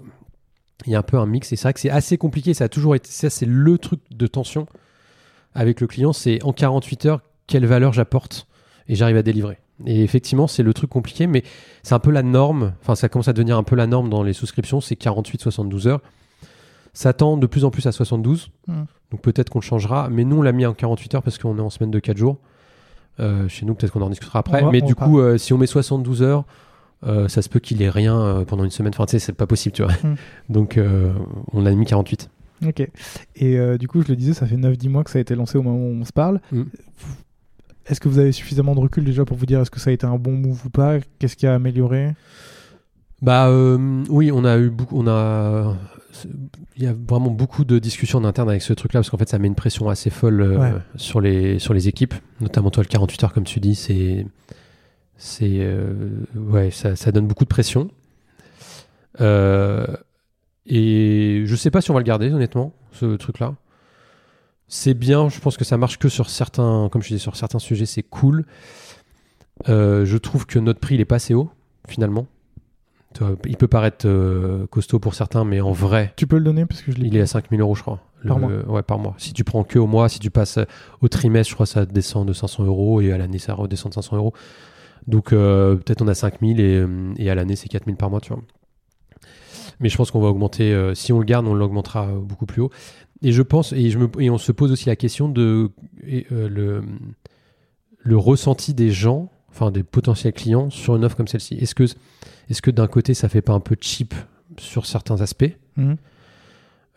il 0.85 0.91
y 0.91 0.95
a 0.95 0.99
un 0.99 1.03
peu 1.03 1.17
un 1.17 1.25
mix, 1.25 1.51
et 1.51 1.55
c'est 1.55 1.63
vrai 1.63 1.73
que 1.73 1.79
c'est 1.79 1.89
assez 1.89 2.17
compliqué, 2.17 2.53
ça 2.53 2.65
a 2.65 2.69
toujours 2.69 2.95
été, 2.95 3.09
ça 3.09 3.29
c'est 3.29 3.45
le 3.45 3.77
truc 3.77 3.99
de 4.09 4.27
tension 4.27 4.65
avec 5.53 5.81
le 5.81 5.87
client, 5.87 6.13
c'est 6.13 6.43
en 6.43 6.53
48 6.53 7.05
heures, 7.05 7.21
quelle 7.47 7.65
valeur 7.65 7.93
j'apporte 7.93 8.47
et 8.87 8.95
j'arrive 8.95 9.17
à 9.17 9.23
délivrer. 9.23 9.59
Et 9.85 10.03
effectivement, 10.03 10.47
c'est 10.47 10.63
le 10.63 10.73
truc 10.73 10.89
compliqué, 10.89 11.27
mais 11.27 11.43
c'est 11.83 11.93
un 11.95 11.99
peu 11.99 12.11
la 12.11 12.23
norme. 12.23 12.73
Enfin, 12.81 12.95
ça 12.95 13.09
commence 13.09 13.27
à 13.27 13.33
devenir 13.33 13.57
un 13.57 13.63
peu 13.63 13.75
la 13.75 13.87
norme 13.87 14.09
dans 14.09 14.23
les 14.23 14.33
souscriptions, 14.33 14.79
c'est 14.79 14.95
48-72 14.99 15.87
heures. 15.87 16.01
Ça 16.93 17.13
tend 17.13 17.37
de 17.37 17.47
plus 17.47 17.65
en 17.65 17.71
plus 17.71 17.87
à 17.87 17.91
72. 17.91 18.51
Mm. 18.67 18.83
Donc 19.11 19.21
peut-être 19.21 19.49
qu'on 19.49 19.59
le 19.59 19.63
changera. 19.63 20.09
Mais 20.09 20.23
nous, 20.23 20.37
on 20.37 20.41
l'a 20.41 20.51
mis 20.51 20.65
en 20.65 20.73
48 20.73 21.15
heures 21.15 21.23
parce 21.23 21.37
qu'on 21.37 21.57
est 21.57 21.61
en 21.61 21.69
semaine 21.69 21.91
de 21.91 21.99
4 21.99 22.17
jours. 22.17 22.37
Euh, 23.19 23.47
chez 23.47 23.65
nous, 23.65 23.73
peut-être 23.73 23.91
qu'on 23.93 24.01
en 24.01 24.09
discutera 24.09 24.39
après. 24.39 24.61
Va- 24.61 24.71
mais 24.71 24.81
du 24.81 24.93
coup, 24.95 25.19
euh, 25.19 25.37
si 25.37 25.53
on 25.53 25.57
met 25.57 25.67
72 25.67 26.21
heures, 26.21 26.45
euh, 27.05 27.27
ça 27.27 27.41
se 27.41 27.49
peut 27.49 27.59
qu'il 27.59 27.81
ait 27.81 27.89
rien 27.89 28.19
euh, 28.19 28.45
pendant 28.45 28.63
une 28.63 28.71
semaine. 28.71 28.91
Enfin, 28.93 29.05
tu 29.05 29.11
sais, 29.11 29.19
c'est 29.19 29.33
pas 29.33 29.47
possible, 29.47 29.73
tu 29.75 29.83
vois. 29.83 29.93
Mm. 30.03 30.15
Donc, 30.49 30.77
euh, 30.77 31.11
on 31.53 31.65
a 31.65 31.71
mis 31.71 31.85
48. 31.85 32.29
Ok. 32.67 32.87
Et 33.35 33.57
euh, 33.57 33.77
du 33.77 33.87
coup, 33.87 34.01
je 34.01 34.07
le 34.07 34.15
disais, 34.15 34.33
ça 34.33 34.45
fait 34.45 34.55
9-10 34.57 34.89
mois 34.89 35.03
que 35.03 35.09
ça 35.09 35.17
a 35.17 35.21
été 35.21 35.33
lancé 35.35 35.57
au 35.57 35.63
moment 35.63 35.79
où 35.79 35.99
on 36.01 36.05
se 36.05 36.13
parle. 36.13 36.39
Mm. 36.51 36.63
Est-ce 37.87 37.99
que 37.99 38.07
vous 38.07 38.19
avez 38.19 38.31
suffisamment 38.31 38.75
de 38.75 38.79
recul 38.79 39.03
déjà 39.03 39.25
pour 39.25 39.35
vous 39.35 39.45
dire 39.47 39.59
est-ce 39.59 39.71
que 39.71 39.79
ça 39.79 39.89
a 39.89 39.93
été 39.93 40.05
un 40.05 40.17
bon 40.17 40.33
move 40.33 40.61
ou 40.65 40.69
pas? 40.69 40.99
Qu'est-ce 41.17 41.35
qui 41.35 41.47
a 41.47 41.55
amélioré? 41.55 42.13
Bah 43.21 43.47
euh, 43.49 44.03
oui, 44.09 44.31
on 44.31 44.45
a 44.45 44.57
eu 44.57 44.69
beaucoup, 44.69 44.99
on 44.99 45.07
a, 45.07 45.75
il 46.77 46.83
y 46.83 46.87
a 46.87 46.93
vraiment 46.93 47.29
beaucoup 47.29 47.65
de 47.65 47.79
discussions 47.79 48.19
en 48.19 48.23
interne 48.23 48.49
avec 48.49 48.61
ce 48.61 48.73
truc-là 48.73 48.99
parce 48.99 49.09
qu'en 49.09 49.17
fait 49.17 49.29
ça 49.29 49.37
met 49.39 49.47
une 49.47 49.55
pression 49.55 49.89
assez 49.89 50.09
folle 50.09 50.41
euh, 50.41 50.57
Ouais. 50.57 50.71
sur 50.95 51.21
les 51.21 51.59
sur 51.59 51.73
les 51.73 51.87
équipes, 51.87 52.13
notamment 52.39 52.69
toi 52.71 52.83
le 52.83 52.87
48 52.87 53.23
heures 53.23 53.33
comme 53.33 53.43
tu 53.43 53.59
dis, 53.59 53.75
c'est 53.75 54.25
c'est 55.23 55.59
euh, 55.59 55.93
ouais 56.35 56.71
ça, 56.71 56.95
ça 56.95 57.11
donne 57.11 57.27
beaucoup 57.27 57.43
de 57.43 57.49
pression. 57.49 57.91
Euh, 59.21 59.85
et 60.65 61.43
je 61.45 61.55
sais 61.55 61.69
pas 61.69 61.79
si 61.79 61.91
on 61.91 61.93
va 61.93 61.99
le 61.99 62.05
garder 62.05 62.31
honnêtement 62.31 62.73
ce 62.91 63.17
truc-là. 63.17 63.53
C'est 64.67 64.95
bien, 64.95 65.29
je 65.29 65.39
pense 65.39 65.57
que 65.57 65.63
ça 65.63 65.77
marche 65.77 65.99
que 65.99 66.09
sur 66.09 66.27
certains, 66.27 66.89
comme 66.91 67.03
je 67.03 67.09
disais, 67.09 67.19
sur 67.19 67.35
certains 67.35 67.59
sujets, 67.59 67.85
c'est 67.85 68.01
cool. 68.01 68.45
Euh, 69.69 70.05
je 70.05 70.17
trouve 70.17 70.47
que 70.47 70.57
notre 70.57 70.79
prix 70.79 70.95
il 70.95 71.01
est 71.01 71.05
pas 71.05 71.17
assez 71.17 71.35
haut 71.35 71.51
finalement. 71.87 72.25
Il 73.45 73.57
peut 73.57 73.67
paraître 73.67 74.07
costaud 74.71 74.97
pour 74.97 75.13
certains, 75.13 75.45
mais 75.45 75.61
en 75.61 75.73
vrai, 75.73 76.13
Tu 76.15 76.25
peux 76.25 76.37
le 76.37 76.43
donner 76.43 76.65
parce 76.65 76.81
que 76.81 76.91
je 76.91 76.97
l'ai 76.97 77.09
il 77.09 77.17
est 77.17 77.21
à 77.21 77.27
5000 77.27 77.61
euros, 77.61 77.75
je 77.75 77.83
crois. 77.83 77.99
Par 78.25 78.39
mois. 78.39 78.51
Ouais, 78.67 78.81
par 78.81 78.97
mois. 78.97 79.13
Si 79.17 79.33
tu 79.33 79.43
prends 79.43 79.63
que 79.63 79.77
au 79.77 79.85
mois, 79.85 80.09
si 80.09 80.17
tu 80.17 80.31
passes 80.31 80.57
au 81.01 81.09
trimestre, 81.09 81.49
je 81.49 81.55
crois 81.55 81.65
que 81.67 81.73
ça 81.73 81.85
descend 81.85 82.27
de 82.27 82.33
500 82.33 82.63
euros 82.63 83.01
et 83.01 83.11
à 83.11 83.17
l'année, 83.19 83.37
ça 83.37 83.53
redescend 83.53 83.91
de 83.91 83.95
500 83.95 84.15
euros. 84.15 84.33
Donc, 85.07 85.33
euh, 85.33 85.75
peut-être 85.75 86.01
on 86.01 86.07
a 86.07 86.13
5000 86.13 86.59
et, 86.59 86.77
euh, 86.77 87.13
et 87.17 87.29
à 87.29 87.35
l'année, 87.35 87.55
c'est 87.55 87.69
4000 87.69 87.95
par 87.95 88.09
mois. 88.09 88.21
Mais 89.79 89.89
je 89.89 89.97
pense 89.97 90.11
qu'on 90.11 90.21
va 90.21 90.27
augmenter, 90.27 90.73
euh, 90.73 90.93
si 90.93 91.11
on 91.11 91.19
le 91.19 91.25
garde, 91.25 91.47
on 91.47 91.53
l'augmentera 91.53 92.07
beaucoup 92.07 92.45
plus 92.45 92.61
haut. 92.61 92.71
Et 93.23 93.31
je 93.31 93.41
pense, 93.41 93.73
et, 93.73 93.95
on 94.29 94.37
se 94.37 94.51
pose 94.51 94.71
aussi 94.71 94.87
la 94.87 94.95
question 94.95 95.29
de 95.29 95.71
le, 96.01 96.83
ressenti 98.17 98.73
des 98.73 98.91
gens, 98.91 99.31
enfin 99.49 99.71
des 99.71 99.83
potentiels 99.83 100.33
clients 100.33 100.69
sur 100.69 100.95
une 100.95 101.05
offre 101.05 101.15
comme 101.15 101.27
celle-ci. 101.27 101.55
Est-ce 101.55 102.61
que, 102.61 102.71
d'un 102.71 102.87
côté, 102.87 103.13
ça 103.13 103.29
fait 103.29 103.41
pas 103.41 103.53
un 103.53 103.59
peu 103.59 103.75
cheap 103.79 104.13
sur 104.57 104.85
certains 104.85 105.21
aspects? 105.21 105.55
Mhm. 105.77 105.97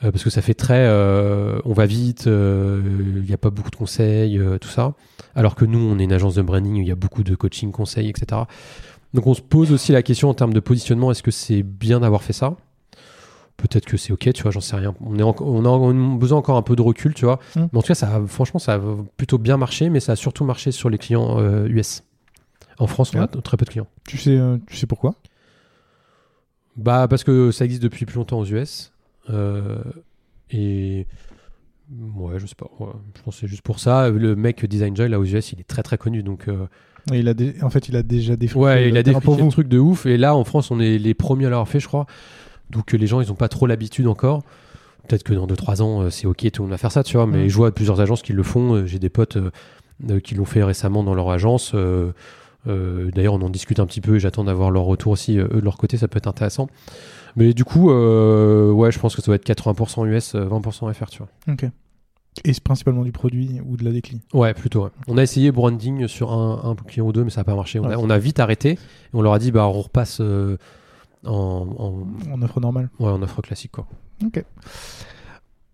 Euh, 0.05 0.11
parce 0.12 0.22
que 0.22 0.30
ça 0.30 0.42
fait 0.42 0.55
très 0.55 0.86
euh, 0.86 1.59
on 1.64 1.72
va 1.72 1.86
vite, 1.86 2.26
euh, 2.26 2.82
il 3.16 3.22
n'y 3.22 3.32
a 3.32 3.38
pas 3.38 3.50
beaucoup 3.50 3.70
de 3.70 3.76
conseils, 3.76 4.40
tout 4.61 4.68
ça. 4.68 4.94
Alors 5.34 5.55
que 5.55 5.64
nous, 5.64 5.78
on 5.78 5.98
est 5.98 6.05
une 6.05 6.12
agence 6.12 6.34
de 6.34 6.42
branding 6.42 6.74
où 6.78 6.82
il 6.82 6.88
y 6.88 6.92
a 6.92 6.96
beaucoup 6.96 7.22
de 7.24 7.34
coaching, 7.34 7.72
conseils, 7.72 8.09
etc. 8.09 8.42
Donc 9.14 9.26
on 9.26 9.34
se 9.34 9.40
pose 9.42 9.72
aussi 9.72 9.92
la 9.92 10.02
question 10.02 10.28
en 10.28 10.34
termes 10.34 10.52
de 10.52 10.61
positionnement, 10.61 11.11
est-ce 11.11 11.22
que 11.22 11.30
c'est 11.30 11.62
bien 11.62 12.00
d'avoir 12.00 12.22
fait 12.22 12.32
ça? 12.32 12.57
Peut-être 13.57 13.84
que 13.86 13.96
c'est 13.96 14.12
ok, 14.12 14.32
tu 14.32 14.42
vois, 14.42 14.50
j'en 14.50 14.61
sais 14.61 14.74
rien. 14.74 14.96
On, 15.00 15.16
est 15.16 15.22
en- 15.22 15.36
on 15.40 15.64
a 15.64 15.68
en- 15.68 15.94
besoin 16.16 16.38
encore 16.38 16.57
un 16.57 16.62
peu 16.62 16.74
de 16.74 16.82
recul, 16.82 17.14
tu 17.14 17.24
vois. 17.24 17.38
Mm. 17.55 17.61
Mais 17.72 17.78
en 17.78 17.82
tout 17.82 17.86
cas, 17.88 17.94
ça 17.94 18.16
a- 18.16 18.26
franchement, 18.26 18.59
ça 18.59 18.74
a 18.74 18.80
plutôt 19.16 19.38
bien 19.38 19.57
marché, 19.57 19.90
mais 19.90 20.00
ça 20.00 20.12
a 20.12 20.16
surtout 20.16 20.44
marché 20.44 20.72
sur 20.72 20.90
les 20.90 20.98
clients 20.98 21.38
US. 21.66 22.02
En 22.78 22.88
France, 22.88 23.12
on 23.14 23.20
a 23.20 23.28
très 23.28 23.57
peu 23.57 23.64
de 23.64 23.70
clients. 23.70 23.86
Tu 24.09 24.18
sais, 24.18 24.36
tu 24.66 24.76
sais 24.76 24.86
pourquoi? 24.88 25.14
Bah 26.76 27.07
parce 27.09 27.22
que 27.22 27.52
ça 27.52 27.64
existe 27.64 27.82
depuis 27.84 28.05
plus 28.05 28.16
longtemps 28.16 28.40
aux 28.40 28.46
US. 28.46 28.90
Euh, 29.31 29.79
et 30.51 31.07
ouais, 32.16 32.39
je 32.39 32.47
sais 32.47 32.55
pas. 32.55 32.66
ouais, 32.81 32.89
je 33.16 33.22
pense 33.22 33.35
que 33.35 33.41
c'est 33.41 33.47
juste 33.49 33.62
pour 33.62 33.79
ça. 33.81 34.11
Le 34.11 34.37
mec 34.37 34.64
Design 34.66 34.95
Joy 34.97 35.09
là 35.09 35.18
aux 35.18 35.25
US, 35.25 35.53
il 35.53 35.61
est 35.61 35.66
très 35.68 35.83
très 35.83 35.99
connu. 35.99 36.22
Donc 36.22 36.49
euh, 36.49 36.66
Et 37.12 37.18
il 37.20 37.29
a 37.29 37.35
dé- 37.35 37.55
En 37.62 37.70
fait, 37.70 37.89
il 37.89 37.97
a 37.97 38.03
déjà 38.03 38.37
défriché 38.37 38.64
ouais, 38.64 38.89
il 38.89 38.97
a 38.97 39.03
défriché 39.03 39.43
vous. 39.43 39.51
truc 39.51 39.68
de 39.68 39.79
ouf. 39.79 40.07
Et 40.07 40.16
là 40.16 40.35
en 40.37 40.45
France, 40.45 40.70
on 40.70 40.81
est 40.81 40.99
les 40.99 41.14
premiers 41.14 41.47
à 41.47 41.51
l'avoir 41.51 41.68
fait, 41.68 41.81
je 41.81 41.87
crois. 41.89 42.07
Donc 42.70 42.95
euh, 42.95 42.97
les 42.99 43.07
gens, 43.07 43.20
ils 43.20 43.31
ont 43.33 43.37
pas 43.37 43.49
trop 43.49 43.66
l'habitude 43.66 44.07
encore. 44.07 44.43
Peut-être 45.09 45.22
que 45.22 45.35
dans 45.35 45.47
2-3 45.47 45.83
ans, 45.83 46.11
c'est 46.11 46.27
ok, 46.27 46.51
tout 46.51 46.62
le 46.62 46.66
monde 46.66 46.70
va 46.70 46.79
faire 46.79 46.91
ça, 46.93 47.03
tu 47.05 47.18
vois. 47.18 47.27
Mais 47.27 47.49
je 47.51 47.57
vois 47.57 47.72
plusieurs 47.72 48.01
agences 48.01 48.22
qui 48.22 48.33
le 48.33 48.43
font. 48.43 48.87
J'ai 48.87 48.99
des 48.99 49.11
potes 49.11 49.37
euh, 49.37 50.20
qui 50.20 50.35
l'ont 50.35 50.47
fait 50.47 50.62
récemment 50.64 51.05
dans 51.05 51.14
leur 51.14 51.29
agence. 51.31 51.72
Euh, 51.75 52.12
euh, 52.66 53.11
D'ailleurs, 53.14 53.35
on 53.35 53.43
en 53.43 53.51
discute 53.51 53.81
un 53.81 53.87
petit 53.87 54.01
peu 54.01 54.16
et 54.16 54.20
j'attends 54.20 54.45
d'avoir 54.45 54.70
leur 54.70 54.85
retour 54.85 55.12
aussi. 55.12 55.37
eux, 55.37 55.47
de 55.53 55.61
leur 55.61 55.77
côté, 55.77 55.99
ça 55.99 56.09
peut 56.09 56.16
être 56.16 56.27
intéressant. 56.27 56.68
Mais 57.37 57.53
du 57.55 57.64
coup, 57.64 57.91
euh, 57.91 58.70
ouais, 58.70 58.93
je 58.93 58.99
pense 58.99 59.14
que 59.16 59.22
ça 59.22 59.26
doit 59.26 59.37
être 59.37 59.45
80% 59.47 60.07
US, 60.07 60.35
euh, 60.35 60.47
20% 60.49 60.93
FR, 60.93 61.07
tu 61.11 61.18
vois. 61.18 61.28
Ok. 61.49 61.64
Et 62.45 62.53
c'est 62.53 62.62
principalement 62.62 63.05
du 63.05 63.12
produit 63.12 63.61
ou 63.64 63.76
de 63.76 63.85
la 63.85 63.93
déclin. 63.93 64.18
Ouais, 64.32 64.55
plutôt. 64.55 64.85
ouais. 64.85 64.91
On 65.07 65.16
a 65.18 65.22
essayé 65.22 65.53
branding 65.53 66.09
sur 66.09 66.32
un, 66.32 66.70
un 66.70 66.74
client 66.74 67.07
ou 67.07 67.12
deux, 67.12 67.22
mais 67.24 67.30
ça 67.30 67.41
n'a 67.41 67.45
pas 67.45 67.55
marché. 67.55 67.78
On, 67.78 67.85
a, 67.85 67.89
Ouais. 67.91 67.97
on 67.99 68.11
a 68.11 68.18
vite 68.18 68.41
arrêté 68.41 68.70
et 68.72 68.78
on 69.12 69.22
leur 69.22 69.32
a 69.35 69.39
dit, 69.39 69.53
bah, 69.53 69.66
on 69.68 69.72
repasse 69.82 70.18
euh, 70.20 70.57
en, 71.24 72.03
en, 72.28 72.32
En 72.32 72.43
offre 72.43 72.61
normale. 72.61 72.91
ouais, 72.99 73.09
en 73.11 73.22
offre 73.22 73.41
classique, 73.43 73.72
quoi. 73.72 73.87
Ok. 74.24 74.45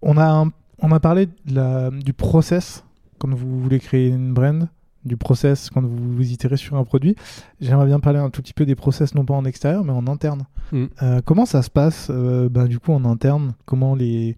On 0.03 0.17
a, 0.17 0.27
un- 0.31 0.53
on 0.81 0.93
a 0.93 1.01
parlé 1.01 1.27
de 1.27 1.55
la, 1.55 1.91
du 1.91 2.13
process 2.13 2.85
quand 3.19 3.33
vous 3.35 3.61
voulez 3.61 3.81
créer 3.81 4.09
une 4.09 4.33
brand, 4.33 4.69
du 5.05 5.17
process 5.17 5.71
quand 5.71 5.83
vous, 5.83 6.17
vous 6.17 6.33
itérez 6.33 6.57
sur 6.57 6.77
un 6.77 6.85
produit. 6.85 7.17
J'aimerais 7.61 7.87
bien 7.87 8.01
parler 8.01 8.19
un 8.19 8.31
tout 8.31 8.43
petit 8.43 8.53
peu 8.53 8.67
des 8.67 8.75
process, 8.75 9.15
non 9.15 9.25
pas 9.25 9.35
en 9.35 9.45
extérieur, 9.45 9.85
mais 9.85 9.93
en 9.93 10.07
interne. 10.07 10.43
Mm. 10.73 10.85
Euh, 11.03 11.21
comment 11.25 11.47
ça 11.47 11.63
se 11.63 11.71
passe, 11.71 12.09
euh, 12.11 12.49
ben, 12.49 12.67
du 12.67 12.79
coup, 12.79 12.93
en 12.93 13.05
interne? 13.05 13.55
Comment 13.65 13.95
les. 13.95 14.37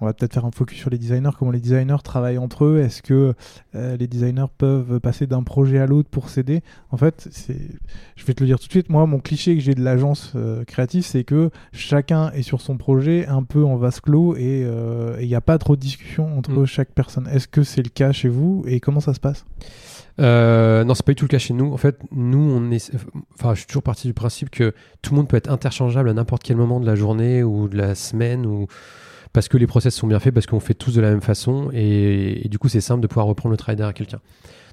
On 0.00 0.06
va 0.06 0.14
peut-être 0.14 0.34
faire 0.34 0.44
un 0.44 0.50
focus 0.50 0.78
sur 0.78 0.90
les 0.90 0.98
designers, 0.98 1.30
comment 1.38 1.50
les 1.50 1.60
designers 1.60 2.02
travaillent 2.02 2.38
entre 2.38 2.64
eux. 2.64 2.80
Est-ce 2.80 3.02
que 3.02 3.34
euh, 3.74 3.96
les 3.96 4.06
designers 4.06 4.46
peuvent 4.56 4.98
passer 5.00 5.26
d'un 5.26 5.42
projet 5.42 5.78
à 5.78 5.86
l'autre 5.86 6.08
pour 6.08 6.28
s'aider? 6.28 6.62
En 6.90 6.96
fait, 6.96 7.28
je 8.16 8.24
vais 8.24 8.34
te 8.34 8.42
le 8.42 8.46
dire 8.46 8.58
tout 8.58 8.66
de 8.66 8.72
suite. 8.72 8.88
Moi, 8.88 9.04
mon 9.06 9.18
cliché 9.18 9.54
que 9.54 9.60
j'ai 9.60 9.74
de 9.74 9.82
l'agence 9.82 10.32
euh, 10.36 10.64
créative, 10.64 11.04
c'est 11.04 11.24
que 11.24 11.50
chacun 11.72 12.30
est 12.32 12.42
sur 12.42 12.60
son 12.60 12.76
projet, 12.76 13.26
un 13.26 13.42
peu 13.42 13.64
en 13.64 13.76
vase 13.76 14.00
clos, 14.00 14.36
et 14.36 14.64
euh, 14.64 15.16
il 15.20 15.28
n'y 15.28 15.34
a 15.34 15.40
pas 15.40 15.58
trop 15.58 15.76
de 15.76 15.80
discussion 15.80 16.38
entre 16.38 16.50
Mm. 16.50 16.66
chaque 16.66 16.92
personne. 16.92 17.28
Est-ce 17.32 17.48
que 17.48 17.62
c'est 17.62 17.82
le 17.82 17.90
cas 17.90 18.12
chez 18.12 18.28
vous 18.28 18.64
et 18.66 18.80
comment 18.80 19.00
ça 19.00 19.14
se 19.14 19.20
passe? 19.20 19.44
Non, 20.18 20.94
c'est 20.94 21.04
pas 21.04 21.12
du 21.12 21.16
tout 21.16 21.24
le 21.24 21.30
cas 21.30 21.38
chez 21.38 21.54
nous. 21.54 21.72
En 21.72 21.78
fait, 21.78 21.98
nous, 22.10 22.38
on 22.38 22.70
est. 22.70 22.92
Enfin, 23.38 23.54
je 23.54 23.60
suis 23.60 23.66
toujours 23.66 23.82
parti 23.82 24.06
du 24.06 24.12
principe 24.12 24.50
que 24.50 24.74
tout 25.00 25.12
le 25.12 25.16
monde 25.16 25.28
peut 25.28 25.36
être 25.36 25.50
interchangeable 25.50 26.10
à 26.10 26.12
n'importe 26.12 26.42
quel 26.42 26.56
moment 26.56 26.78
de 26.78 26.84
la 26.84 26.94
journée 26.94 27.42
ou 27.42 27.68
de 27.68 27.76
la 27.78 27.94
semaine 27.94 28.44
ou 28.44 28.66
parce 29.32 29.48
que 29.48 29.56
les 29.56 29.66
process 29.66 29.94
sont 29.94 30.06
bien 30.06 30.18
faits, 30.20 30.34
parce 30.34 30.46
qu'on 30.46 30.60
fait 30.60 30.74
tous 30.74 30.94
de 30.94 31.00
la 31.00 31.10
même 31.10 31.20
façon 31.20 31.70
et, 31.72 32.44
et 32.46 32.48
du 32.48 32.58
coup, 32.58 32.68
c'est 32.68 32.80
simple 32.80 33.00
de 33.00 33.06
pouvoir 33.06 33.26
reprendre 33.26 33.50
le 33.52 33.56
travail 33.56 33.76
derrière 33.76 33.94
quelqu'un. 33.94 34.20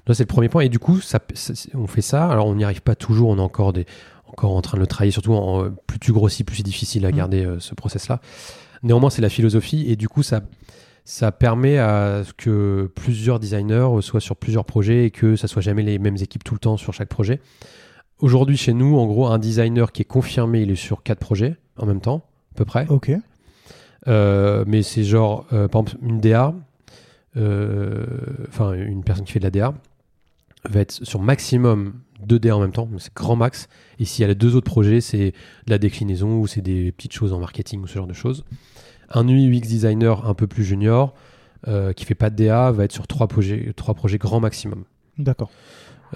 Donc, 0.06 0.16
c'est 0.16 0.22
le 0.22 0.28
premier 0.28 0.48
point. 0.48 0.62
Et 0.62 0.68
du 0.68 0.78
coup, 0.78 1.00
ça, 1.00 1.20
on 1.74 1.86
fait 1.86 2.00
ça. 2.02 2.26
Alors, 2.28 2.46
on 2.46 2.54
n'y 2.54 2.64
arrive 2.64 2.80
pas 2.82 2.94
toujours. 2.94 3.28
On 3.28 3.36
est 3.38 3.42
encore 3.42 3.72
des, 3.72 3.84
encore 4.26 4.56
en 4.56 4.62
train 4.62 4.76
de 4.78 4.80
le 4.80 4.86
travailler. 4.86 5.10
Surtout, 5.12 5.34
en, 5.34 5.64
euh, 5.64 5.70
plus 5.86 5.98
tu 5.98 6.12
grossis, 6.12 6.44
plus 6.44 6.56
c'est 6.56 6.62
difficile 6.62 7.04
à 7.04 7.10
Mhm. 7.10 7.16
garder 7.16 7.44
euh, 7.44 7.60
ce 7.60 7.74
process-là. 7.74 8.20
Néanmoins, 8.82 9.10
c'est 9.10 9.22
la 9.22 9.28
philosophie 9.28 9.84
et 9.90 9.96
du 9.96 10.08
coup, 10.08 10.22
ça, 10.22 10.40
ça 11.04 11.30
permet 11.30 11.78
à 11.78 12.22
ce 12.24 12.32
que 12.32 12.90
plusieurs 12.94 13.38
designers 13.38 13.88
soient 14.00 14.20
sur 14.20 14.36
plusieurs 14.36 14.64
projets 14.64 15.04
et 15.04 15.10
que 15.10 15.36
ça 15.36 15.46
soit 15.48 15.62
jamais 15.62 15.82
les 15.82 15.98
mêmes 15.98 16.16
équipes 16.16 16.44
tout 16.44 16.54
le 16.54 16.60
temps 16.60 16.76
sur 16.76 16.94
chaque 16.94 17.08
projet. 17.08 17.40
Aujourd'hui, 18.20 18.56
chez 18.56 18.72
nous, 18.72 18.96
en 18.98 19.06
gros, 19.06 19.26
un 19.26 19.38
designer 19.38 19.92
qui 19.92 20.02
est 20.02 20.06
confirmé, 20.06 20.62
il 20.62 20.70
est 20.70 20.74
sur 20.76 21.02
quatre 21.02 21.20
projets 21.20 21.56
en 21.76 21.86
même 21.86 22.00
temps, 22.00 22.24
à 22.54 22.58
peu 22.58 22.64
près. 22.64 22.86
Ok. 22.88 23.10
Euh, 24.08 24.64
mais 24.66 24.82
c'est 24.82 25.04
genre, 25.04 25.46
euh, 25.52 25.68
par 25.68 25.82
exemple, 25.82 26.02
une 26.02 26.20
DA, 26.20 26.54
euh, 27.36 28.06
enfin, 28.48 28.72
une 28.72 29.04
personne 29.04 29.24
qui 29.24 29.32
fait 29.32 29.38
de 29.38 29.44
la 29.44 29.50
DA, 29.50 29.74
va 30.68 30.80
être 30.80 30.92
sur 30.92 31.20
maximum 31.20 31.94
deux 32.24 32.38
DA 32.38 32.56
en 32.56 32.60
même 32.60 32.72
temps, 32.72 32.88
c'est 32.98 33.14
grand 33.14 33.36
max. 33.36 33.68
Et 33.98 34.04
s'il 34.04 34.26
y 34.26 34.30
a 34.30 34.34
deux 34.34 34.56
autres 34.56 34.70
projets, 34.70 35.00
c'est 35.00 35.32
de 35.66 35.70
la 35.70 35.78
déclinaison 35.78 36.38
ou 36.38 36.46
c'est 36.46 36.60
des 36.60 36.92
petites 36.92 37.12
choses 37.12 37.32
en 37.32 37.38
marketing 37.38 37.80
ou 37.82 37.86
ce 37.86 37.94
genre 37.94 38.06
de 38.06 38.12
choses. 38.12 38.44
Un 39.10 39.26
UX 39.28 39.60
designer 39.60 40.26
un 40.26 40.34
peu 40.34 40.46
plus 40.46 40.64
junior, 40.64 41.14
euh, 41.66 41.92
qui 41.92 42.04
fait 42.04 42.14
pas 42.14 42.30
de 42.30 42.36
DA, 42.36 42.70
va 42.72 42.84
être 42.84 42.92
sur 42.92 43.06
trois 43.06 43.28
projets, 43.28 43.72
trois 43.76 43.94
projets 43.94 44.18
grand 44.18 44.40
maximum. 44.40 44.84
D'accord. 45.16 45.50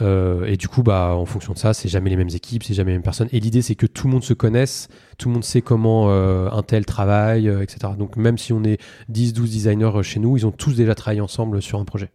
Euh, 0.00 0.46
et 0.46 0.56
du 0.56 0.68
coup, 0.68 0.82
bah, 0.82 1.14
en 1.14 1.26
fonction 1.26 1.52
de 1.52 1.58
ça, 1.58 1.74
c'est 1.74 1.88
jamais 1.88 2.10
les 2.10 2.16
mêmes 2.16 2.30
équipes, 2.30 2.64
c'est 2.64 2.74
jamais 2.74 2.92
les 2.92 2.96
mêmes 2.96 3.02
personnes. 3.02 3.28
Et 3.32 3.40
l'idée, 3.40 3.62
c'est 3.62 3.74
que 3.74 3.86
tout 3.86 4.06
le 4.06 4.12
monde 4.12 4.24
se 4.24 4.34
connaisse, 4.34 4.88
tout 5.22 5.28
le 5.28 5.34
monde 5.34 5.44
sait 5.44 5.62
comment 5.62 6.10
euh, 6.10 6.48
un 6.50 6.62
tel 6.62 6.84
travaille, 6.84 7.48
euh, 7.48 7.62
etc. 7.62 7.92
Donc, 7.96 8.16
même 8.16 8.38
si 8.38 8.52
on 8.52 8.64
est 8.64 8.80
10-12 9.12 9.42
designers 9.50 9.84
euh, 9.94 10.02
chez 10.02 10.18
nous, 10.18 10.36
ils 10.36 10.44
ont 10.46 10.50
tous 10.50 10.74
déjà 10.74 10.94
travaillé 10.96 11.20
ensemble 11.20 11.62
sur 11.62 11.78
un 11.78 11.84
projet. 11.84 12.10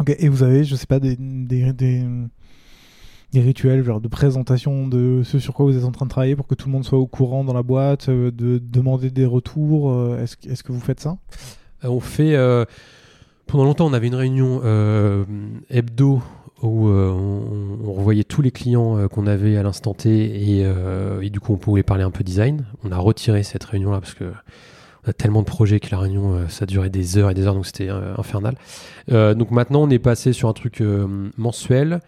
Ok. 0.00 0.14
Et 0.18 0.28
vous 0.28 0.44
avez, 0.44 0.62
je 0.62 0.76
sais 0.76 0.86
pas, 0.86 1.00
des, 1.00 1.16
des, 1.16 1.72
des, 1.72 2.04
des 3.32 3.40
rituels, 3.40 3.82
genre 3.82 4.00
de 4.00 4.06
présentation 4.06 4.86
de 4.86 5.22
ce 5.24 5.40
sur 5.40 5.52
quoi 5.54 5.66
vous 5.66 5.76
êtes 5.76 5.84
en 5.84 5.90
train 5.90 6.06
de 6.06 6.10
travailler 6.10 6.36
pour 6.36 6.46
que 6.46 6.54
tout 6.54 6.68
le 6.68 6.72
monde 6.72 6.84
soit 6.84 6.98
au 6.98 7.06
courant 7.08 7.42
dans 7.42 7.54
la 7.54 7.62
boîte, 7.64 8.08
euh, 8.08 8.30
de 8.30 8.58
demander 8.58 9.10
des 9.10 9.26
retours. 9.26 10.16
Est-ce 10.18 10.62
que- 10.62 10.72
vous 10.72 10.80
faites 10.80 11.00
ça? 11.00 11.18
On 11.82 11.98
fait. 11.98 12.36
pendant 13.48 13.64
longtemps, 13.64 13.86
on 13.86 13.92
avait 13.92 14.06
une 14.06 14.14
réunion 14.14 14.60
euh, 14.62 15.24
hebdo 15.70 16.22
où 16.62 16.88
euh, 16.88 17.10
on, 17.10 17.92
revoyait 17.92 18.24
tous 18.24 18.40
les 18.40 18.52
clients 18.52 18.96
euh, 18.96 19.08
qu'on 19.08 19.26
avait 19.26 19.56
à 19.56 19.62
l'instant 19.62 19.94
T 19.94 20.10
et, 20.58 20.64
euh, 20.64 21.20
et 21.20 21.30
du 21.30 21.40
coup, 21.40 21.52
on 21.52 21.56
pouvait 21.56 21.82
parler 21.82 22.04
un 22.04 22.10
peu 22.10 22.24
design. 22.24 22.64
On 22.84 22.92
a 22.92 22.98
retiré 22.98 23.42
cette 23.42 23.64
réunion-là 23.64 24.00
parce 24.00 24.14
que 24.14 24.32
on 25.04 25.10
a 25.10 25.12
tellement 25.12 25.40
de 25.40 25.46
projets 25.46 25.80
que 25.80 25.88
la 25.90 25.98
réunion, 25.98 26.48
ça 26.48 26.64
durait 26.64 26.88
des 26.88 27.18
heures 27.18 27.30
et 27.30 27.34
des 27.34 27.44
heures, 27.44 27.54
donc 27.54 27.66
c'était 27.66 27.88
infernal. 27.88 28.54
Donc 29.08 29.50
maintenant, 29.50 29.82
on 29.82 29.90
est 29.90 29.98
passé 29.98 30.32
sur 30.32 30.48
un 30.48 30.52
truc 30.52 30.80
mensuel. 31.36 31.98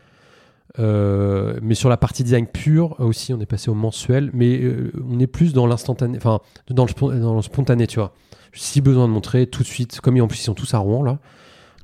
Mais 0.79 1.75
sur 1.75 1.89
la 1.89 1.97
partie 1.97 2.23
design 2.23 2.47
pure 2.47 2.95
aussi, 3.01 3.35
on 3.35 3.41
est 3.41 3.47
passé 3.47 3.69
au 3.69 3.75
mensuel, 3.75 4.31
mais 4.33 4.63
on 5.11 5.19
est 5.19 5.27
plus 5.27 5.55
dans 5.55 5.67
l'instantané, 5.67 6.17
enfin 6.19 6.39
dans 6.71 6.85
le, 6.87 7.19
dans 7.19 7.43
spontané, 7.43 7.89
tu 7.89 7.99
vois. 7.99 8.13
Si 8.53 8.81
besoin 8.81 9.09
de 9.09 9.13
montrer 9.13 9.49
tout 9.49 9.65
de 9.65 9.69
suite, 9.69 10.01
comme 10.01 10.21
en 10.21 10.29
plus 10.29 10.39
ils 10.39 10.45
sont 10.45 10.55
tous 10.55 10.73
à 10.75 10.79
Rouen 10.79 11.03
là, 11.03 11.19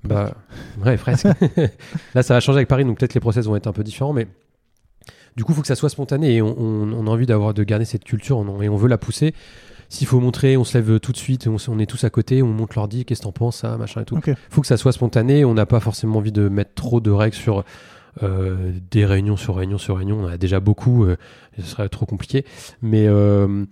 bah 0.04 0.34
ouais 0.84 0.96
presque. 0.96 1.26
là 2.14 2.22
ça 2.22 2.34
va 2.34 2.40
changer 2.40 2.58
avec 2.58 2.68
Paris, 2.68 2.84
donc 2.84 2.98
peut-être 2.98 3.14
les 3.14 3.20
process 3.20 3.46
vont 3.46 3.56
être 3.56 3.66
un 3.66 3.72
peu 3.72 3.84
différents, 3.84 4.12
mais 4.12 4.26
du 5.36 5.44
coup 5.44 5.52
il 5.52 5.54
faut 5.54 5.60
que 5.62 5.68
ça 5.68 5.76
soit 5.76 5.90
spontané 5.90 6.36
et 6.36 6.42
on, 6.42 6.58
on- 6.60 6.92
on 6.92 7.06
a 7.06 7.10
envie 7.10 7.26
d'avoir 7.26 7.54
de 7.54 7.62
garder 7.64 7.84
cette 7.84 8.04
culture 8.04 8.38
on- 8.38 8.62
et 8.62 8.68
on 8.68 8.76
veut 8.76 8.88
la 8.88 8.98
pousser. 8.98 9.34
S'il 9.92 10.06
faut 10.06 10.20
montrer, 10.20 10.56
on 10.56 10.62
se 10.62 10.78
lève 10.78 11.00
tout 11.00 11.10
de 11.10 11.16
suite, 11.16 11.48
on, 11.48 11.78
est 11.80 11.86
tous 11.86 12.04
à 12.04 12.10
côté, 12.10 12.42
on 12.44 12.46
monte 12.46 12.76
l'ordi, 12.76 13.04
qu'est-ce 13.04 13.22
que 13.22 13.24
t'en 13.24 13.32
penses, 13.32 13.56
ça, 13.56 13.76
machin 13.76 14.02
et 14.02 14.04
tout. 14.04 14.16
Ok. 14.18 14.30
faut 14.48 14.60
que 14.60 14.68
ça 14.68 14.76
soit 14.76 14.92
spontané. 14.92 15.44
On 15.44 15.52
n'a 15.52 15.66
pas 15.66 15.80
forcément 15.80 16.18
envie 16.18 16.30
de 16.30 16.48
mettre 16.48 16.74
trop 16.74 17.00
de 17.00 17.10
règles 17.10 17.34
sur 17.34 17.64
euh, 18.22 18.70
des 18.92 19.04
réunions 19.04 19.36
sur 19.36 19.56
réunions 19.56 19.78
sur 19.78 19.96
réunions. 19.96 20.20
On 20.20 20.26
en 20.26 20.28
a 20.28 20.36
déjà 20.38 20.60
beaucoup, 20.60 21.06
euh, 21.06 21.16
ce 21.58 21.62
serait 21.66 21.88
trop 21.88 22.06
compliqué. 22.06 22.44
Mais, 22.82 23.08
euh, 23.08 23.64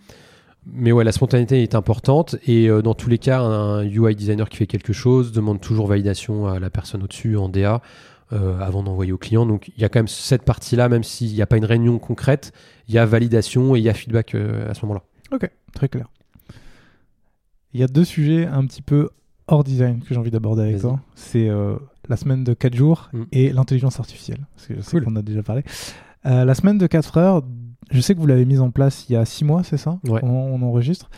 mais 0.72 0.92
ouais, 0.92 1.04
la 1.04 1.12
spontanéité 1.12 1.62
est 1.62 1.74
importante. 1.74 2.36
Et 2.46 2.68
euh, 2.68 2.82
dans 2.82 2.94
tous 2.94 3.08
les 3.10 3.18
cas, 3.18 3.40
un 3.40 3.82
UI 3.84 4.14
designer 4.14 4.48
qui 4.48 4.56
fait 4.58 4.66
quelque 4.66 4.92
chose 4.92 5.32
demande 5.32 5.60
toujours 5.60 5.86
validation 5.86 6.46
à 6.46 6.58
la 6.60 6.70
personne 6.70 7.02
au-dessus 7.02 7.36
en 7.36 7.48
DA. 7.48 7.80
euh, 8.34 8.58
avant 8.60 8.82
d'envoyer 8.82 9.10
au 9.12 9.16
client. 9.16 9.46
Donc 9.46 9.68
il 9.74 9.80
y 9.80 9.84
a 9.86 9.88
quand 9.88 10.00
même 10.00 10.06
cette 10.08 10.42
partie-là, 10.42 10.90
même 10.90 11.02
s'il 11.02 11.32
n'y 11.32 11.40
a 11.40 11.46
pas 11.46 11.56
une 11.56 11.64
réunion 11.64 11.98
concrète, 11.98 12.52
il 12.86 12.94
y 12.94 12.98
a 12.98 13.06
validation 13.06 13.74
et 13.74 13.78
il 13.78 13.82
y 13.82 13.88
a 13.88 13.94
feedback 13.94 14.34
euh, 14.34 14.68
à 14.70 14.74
ce 14.74 14.84
moment-là. 14.84 15.02
Ok, 15.34 15.50
très 15.72 15.88
clair. 15.88 16.08
Il 17.72 17.80
y 17.80 17.82
a 17.82 17.86
deux 17.86 18.04
sujets 18.04 18.44
un 18.44 18.66
petit 18.66 18.82
peu 18.82 19.08
hors 19.46 19.64
design 19.64 20.00
que 20.00 20.08
j'ai 20.12 20.16
envie 20.20 20.30
d'aborder 20.30 20.62
avec 20.62 20.78
toi. 20.80 21.00
C'est 21.14 21.48
la 22.08 22.16
semaine 22.18 22.44
de 22.44 22.52
4 22.52 22.74
jours 22.74 23.08
Mm. 23.14 23.22
et 23.32 23.50
l'intelligence 23.50 23.98
artificielle. 23.98 24.46
Parce 24.54 24.66
que 24.66 24.74
je 24.76 24.80
sais 24.82 24.90
Cool. 24.90 25.04
qu'on 25.04 25.16
a 25.16 25.22
déjà 25.22 25.42
parlé. 25.42 25.62
La 26.24 26.54
semaine 26.54 26.76
de 26.76 26.86
4 26.86 27.16
heures, 27.16 27.42
je 27.90 28.00
sais 28.00 28.14
que 28.14 28.20
vous 28.20 28.26
l'avez 28.26 28.44
mise 28.44 28.60
en 28.60 28.70
place 28.70 29.06
il 29.08 29.12
y 29.14 29.16
a 29.16 29.24
6 29.24 29.44
mois, 29.44 29.62
c'est 29.64 29.76
ça 29.78 29.98
Ouais. 30.08 30.20
on, 30.22 30.28
on 30.28 30.62
enregistre. 30.62 31.08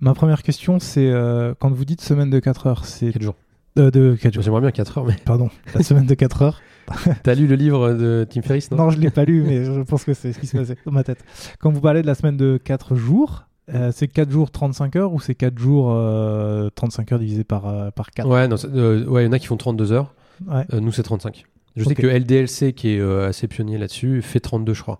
Ma 0.00 0.14
première 0.14 0.42
question, 0.42 0.78
c'est 0.78 1.10
euh, 1.10 1.54
quand 1.58 1.70
vous 1.70 1.84
dites 1.84 2.00
semaine 2.00 2.30
de 2.30 2.38
4 2.38 2.66
heures, 2.66 2.84
c'est. 2.84 3.12
4 3.12 3.22
jours. 3.22 3.34
Euh, 3.78 3.90
de 3.90 4.16
4 4.20 4.32
jours, 4.34 4.42
J'aimerais 4.42 4.60
bien 4.62 4.70
4 4.70 4.98
heures, 4.98 5.04
mais 5.06 5.16
pardon. 5.24 5.48
La 5.74 5.82
semaine 5.82 6.06
de 6.06 6.14
4 6.14 6.42
heures. 6.42 6.60
t'as 7.22 7.34
lu 7.34 7.46
le 7.46 7.54
livre 7.54 7.92
de 7.92 8.26
Tim 8.28 8.42
Ferriss, 8.42 8.70
non, 8.70 8.76
Non, 8.78 8.90
je 8.90 8.98
l'ai 8.98 9.10
pas 9.10 9.24
lu, 9.24 9.44
mais 9.46 9.64
je 9.64 9.80
pense 9.82 10.02
que 10.04 10.12
c'est 10.14 10.32
ce 10.32 10.38
qui 10.40 10.46
se 10.48 10.56
passait 10.56 10.76
dans 10.86 10.90
ma 10.92 11.04
tête. 11.04 11.22
Quand 11.60 11.70
vous 11.70 11.80
parlez 11.80 12.02
de 12.02 12.06
la 12.06 12.14
semaine 12.16 12.36
de 12.36 12.58
4 12.62 12.96
jours, 12.96 13.44
euh, 13.72 13.92
c'est 13.94 14.08
4 14.08 14.28
jours 14.30 14.50
35 14.50 14.96
heures 14.96 15.12
ou 15.12 15.20
c'est 15.20 15.36
4 15.36 15.56
jours 15.56 15.92
euh, 15.92 16.68
35 16.74 17.12
heures 17.12 17.18
divisé 17.20 17.44
par, 17.44 17.66
euh, 17.68 17.90
par 17.92 18.10
4 18.10 18.26
Ouais, 18.28 18.48
non, 18.48 18.56
c'est- 18.56 18.66
euh, 18.74 19.04
ouais, 19.06 19.22
il 19.22 19.26
y 19.26 19.28
en 19.28 19.32
a 19.32 19.38
qui 19.38 19.46
font 19.46 19.56
32 19.56 19.92
heures. 19.92 20.12
Ouais. 20.48 20.64
Euh, 20.72 20.80
nous, 20.80 20.90
c'est 20.90 21.04
35. 21.04 21.44
Je 21.76 21.84
sais 21.84 21.90
Ok. 21.90 21.96
que 21.98 22.06
LDLC, 22.08 22.72
qui 22.72 22.94
est 22.94 22.98
euh, 22.98 23.28
assez 23.28 23.46
pionnier 23.46 23.78
là-dessus, 23.78 24.20
fait 24.22 24.40
32, 24.40 24.74
je 24.74 24.82
crois. 24.82 24.98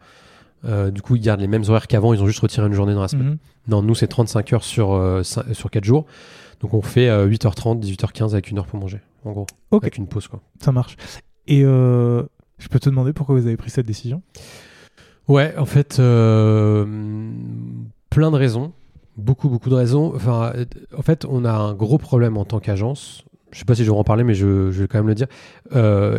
Euh, 0.65 0.91
du 0.91 1.01
coup, 1.03 1.17
ils 1.17 1.23
gardent 1.23 1.41
les 1.41 1.47
mêmes 1.47 1.65
horaires 1.69 1.87
qu'avant, 1.87 2.13
ils 2.13 2.23
ont 2.23 2.27
juste 2.27 2.41
retiré 2.41 2.67
une 2.67 2.73
journée 2.73 2.95
dans 2.95 3.03
la 3.03 3.09
semaine. 3.09 3.29
Mhm. 3.29 3.39
Non, 3.69 3.83
nous, 3.83 3.95
c'est 3.95 4.07
35 4.07 4.53
heures 4.53 4.65
sur, 4.65 4.93
euh, 4.93 5.23
sur 5.23 5.71
4 5.71 5.85
jours. 5.85 6.07
Donc, 6.61 6.75
on 6.75 6.83
fait 6.83 7.09
euh, 7.09 7.27
8h30, 7.27 7.81
18h15 7.81 8.33
avec 8.33 8.51
une 8.51 8.59
heure 8.59 8.67
pour 8.67 8.79
manger, 8.79 9.01
en 9.25 9.33
gros. 9.33 9.47
Ok. 9.71 9.85
Avec 9.85 9.97
une 9.97 10.07
pause, 10.07 10.29
quoi. 10.29 10.41
Ça 10.63 10.73
marche. 10.73 10.97
Et 11.47 11.65
euh, 11.65 12.23
je 12.59 12.69
peux 12.69 12.79
te 12.79 12.91
demander 12.91 13.13
pourquoi 13.13 13.35
vous 13.35 13.47
avez 13.47 13.57
pris 13.57 13.71
cette 13.71 13.87
décision? 13.87 14.23
Ouais, 15.29 15.55
en 15.57 15.67
fait, 15.67 15.97
plein 15.97 16.85
de 18.31 18.37
raisons. 18.37 18.73
Beaucoup, 19.17 19.49
beaucoup 19.49 19.71
de 19.71 19.75
raisons. 19.75 20.13
Enfin, 20.15 20.53
en 20.97 21.03
fait, 21.03 21.25
on 21.29 21.45
a 21.45 21.53
un 21.53 21.75
gros 21.75 21.99
problème 21.99 22.37
en 22.37 22.45
tant 22.45 22.59
qu'agence. 22.61 23.25
Je 23.53 23.59
sais 23.59 23.65
pas 23.65 23.75
si 23.75 23.85
je 23.85 23.91
vais 23.91 23.97
en 23.97 24.05
parler, 24.05 24.25
mais 24.25 24.35
je, 24.35 24.71
je 24.71 24.83
vais 24.83 24.89
quand 24.89 24.99
même 24.99 25.09
le 25.09 25.15
dire. 25.15 25.27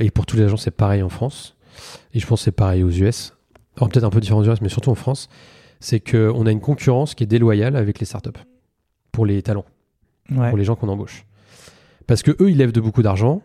Et 0.02 0.12
pour 0.12 0.26
toutes 0.26 0.40
les 0.40 0.46
agences, 0.46 0.64
c'est 0.64 0.72
pareil 0.72 1.04
en 1.04 1.10
France. 1.10 1.56
Et 2.14 2.20
je 2.20 2.28
pense 2.28 2.42
que 2.42 2.46
c'est 2.46 2.52
pareil 2.52 2.84
aux 2.84 2.90
US. 2.90 3.34
Alors, 3.78 3.90
peut-être 3.90 4.04
un 4.04 4.10
peu 4.10 4.20
différent 4.20 4.40
aux 4.42 4.46
US, 4.52 4.62
mais 4.62 4.70
surtout 4.70 4.90
en 4.90 4.96
France. 4.96 5.30
C'est 5.80 6.00
qu'on 6.00 6.46
a 6.46 6.52
une 6.52 6.60
concurrence 6.62 7.16
qui 7.16 7.24
est 7.24 7.28
déloyale 7.28 7.76
avec 7.76 8.00
les 8.00 8.06
startups. 8.06 8.30
Pour 9.12 9.26
les 9.26 9.42
talents 9.42 9.66
Ouais. 10.30 10.48
pour 10.50 10.58
les 10.58 10.64
gens 10.64 10.76
qu'on 10.76 10.88
embauche. 10.88 11.26
Parce 12.08 12.22
que 12.24 12.32
eux, 12.42 12.50
ils 12.52 12.58
lèvent 12.58 12.72
de 12.72 12.80
beaucoup 12.80 13.02
d'argent. 13.02 13.42